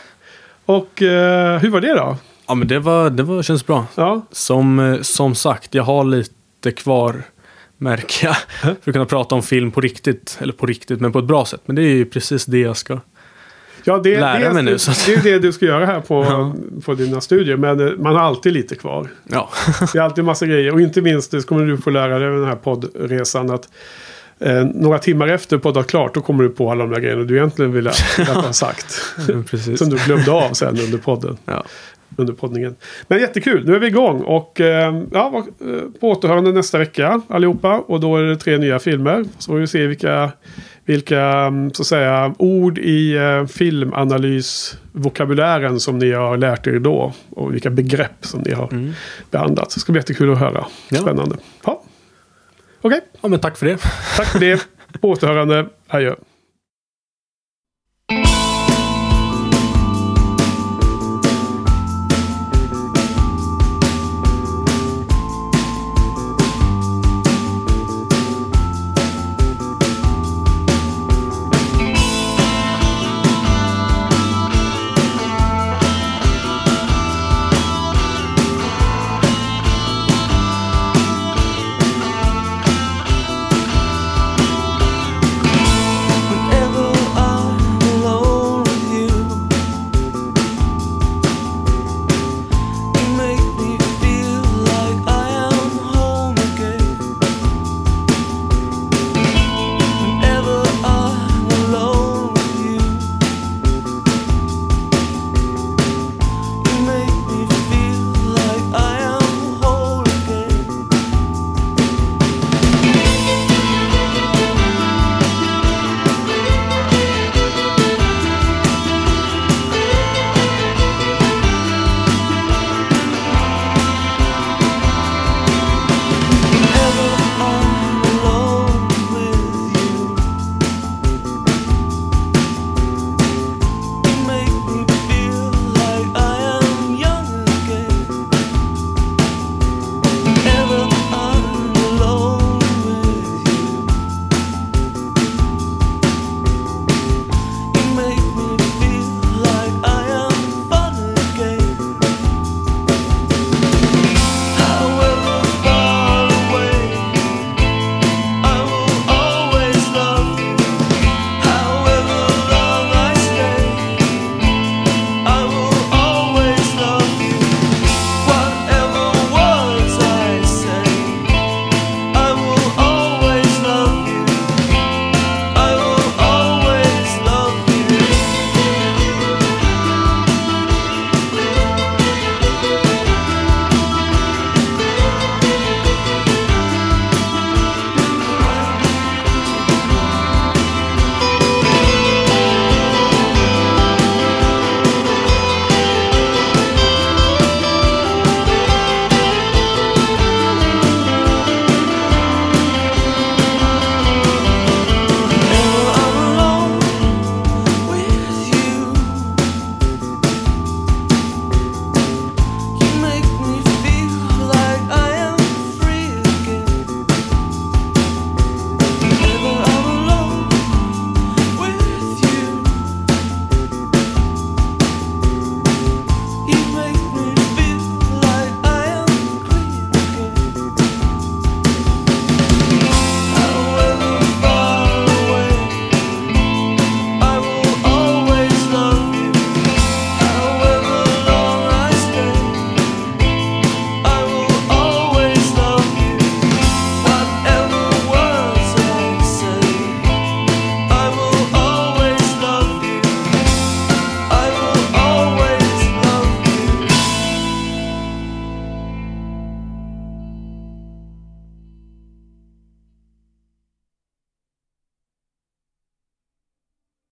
Och 0.66 1.02
eh, 1.02 1.58
hur 1.58 1.70
var 1.70 1.80
det 1.80 1.94
då? 1.94 2.16
Ja, 2.46 2.54
men 2.54 2.68
det, 2.68 2.78
var, 2.78 3.10
det 3.10 3.22
var, 3.22 3.42
känns 3.42 3.66
bra. 3.66 3.86
Ja, 3.94 4.26
Som, 4.30 4.78
eh, 4.78 5.00
som 5.00 5.34
sagt, 5.34 5.74
jag 5.74 5.82
har 5.82 6.04
lite 6.04 6.72
kvar, 6.76 7.22
märker 7.78 8.26
jag, 8.26 8.36
för 8.60 8.74
att 8.90 8.92
kunna 8.92 9.04
prata 9.04 9.34
om 9.34 9.42
film 9.42 9.70
på 9.70 9.80
riktigt. 9.80 10.38
Eller 10.40 10.52
på 10.52 10.66
riktigt, 10.66 11.00
men 11.00 11.12
på 11.12 11.18
ett 11.18 11.24
bra 11.24 11.44
sätt. 11.44 11.60
Men 11.66 11.76
det 11.76 11.82
är 11.82 11.88
ju 11.94 12.04
precis 12.04 12.44
det 12.44 12.58
jag 12.58 12.76
ska. 12.76 13.00
ja 13.84 13.98
det, 13.98 14.20
Lära 14.20 14.38
det, 14.48 14.54
mig 14.54 14.62
nu, 14.62 14.72
det, 14.72 14.78
så 14.78 14.90
det 15.06 15.14
är 15.14 15.22
det 15.22 15.38
du 15.38 15.52
ska 15.52 15.66
göra 15.66 15.86
här 15.86 16.00
på, 16.00 16.24
Ja. 16.24 16.54
på 16.84 16.94
dina 16.94 17.20
studier. 17.20 17.56
Men 17.56 17.80
eh, 17.88 17.92
man 17.98 18.14
har 18.14 18.22
alltid 18.22 18.52
lite 18.52 18.74
kvar. 18.74 19.08
Ja, 19.24 19.50
Det 19.92 19.98
är 19.98 20.02
alltid 20.02 20.24
massa 20.24 20.46
grejer. 20.46 20.72
Och 20.72 20.80
inte 20.80 21.00
minst, 21.00 21.30
det 21.30 21.46
kommer 21.46 21.66
du 21.66 21.76
få 21.76 21.90
lära 21.90 22.18
dig 22.18 22.30
den 22.30 22.44
här 22.44 22.56
poddresan. 22.56 23.50
Att 23.50 23.68
eh, 24.38 24.64
några 24.64 24.98
timmar 24.98 25.28
efter 25.28 25.58
poddat 25.58 25.86
klart, 25.86 26.14
då 26.14 26.20
kommer 26.20 26.44
du 26.44 26.50
på 26.50 26.70
alla 26.70 26.84
de 26.84 26.92
där 26.92 27.00
grejerna 27.00 27.22
du 27.22 27.36
egentligen 27.36 27.72
ville 27.72 27.92
ville 28.18 28.32
ha 28.32 28.42
sagt. 28.52 29.00
precis. 29.50 29.78
Som 29.78 29.90
du 29.90 29.96
glömde 29.96 30.32
av 30.32 30.52
sen 30.52 30.78
under 30.80 30.98
podden. 30.98 31.36
Ja. 31.44 31.64
Under 32.16 32.32
poddningen. 32.32 32.76
Men 33.08 33.20
jättekul, 33.20 33.66
nu 33.66 33.74
är 33.74 33.78
vi 33.78 33.86
igång. 33.86 34.20
Och 34.20 34.60
eh, 34.60 35.02
ja, 35.12 35.44
eh, 35.60 35.66
på 36.00 36.10
återhörande 36.10 36.52
nästa 36.52 36.78
vecka 36.78 37.20
allihopa. 37.28 37.78
Och 37.78 38.00
då 38.00 38.16
är 38.16 38.22
det 38.22 38.36
tre 38.36 38.58
nya 38.58 38.78
filmer. 38.78 39.24
Så 39.38 39.52
får 39.52 39.58
vi 39.58 39.66
se 39.66 39.86
vilka, 39.86 40.32
vilka 40.84 41.20
mm, 41.20 41.72
så 41.72 41.82
att 41.82 41.86
säga, 41.86 42.34
ord 42.38 42.78
i 42.78 43.16
eh, 43.16 43.46
filmanalysvokabulären 43.46 45.80
som 45.80 45.98
ni 45.98 46.12
har 46.12 46.36
lärt 46.36 46.66
er 46.66 46.78
då. 46.78 47.12
Och 47.30 47.54
vilka 47.54 47.70
begrepp 47.70 48.16
som 48.20 48.40
ni 48.40 48.52
har 48.52 48.92
behandlat. 49.30 49.70
Det 49.74 49.80
ska 49.80 49.92
bli 49.92 49.98
jättekul 49.98 50.32
att 50.32 50.38
höra. 50.38 50.64
Ja. 50.90 51.00
Spännande. 51.00 51.36
Ja. 51.64 51.82
Okej, 52.86 53.00
ja, 53.20 53.28
men 53.28 53.40
tack 53.40 53.56
för 53.56 53.66
det. 53.66 53.78
tack 54.16 54.26
för 54.26 54.38
det. 54.38 54.66
På 55.00 55.08
återhörande. 55.08 55.66
Adjö. 55.88 56.14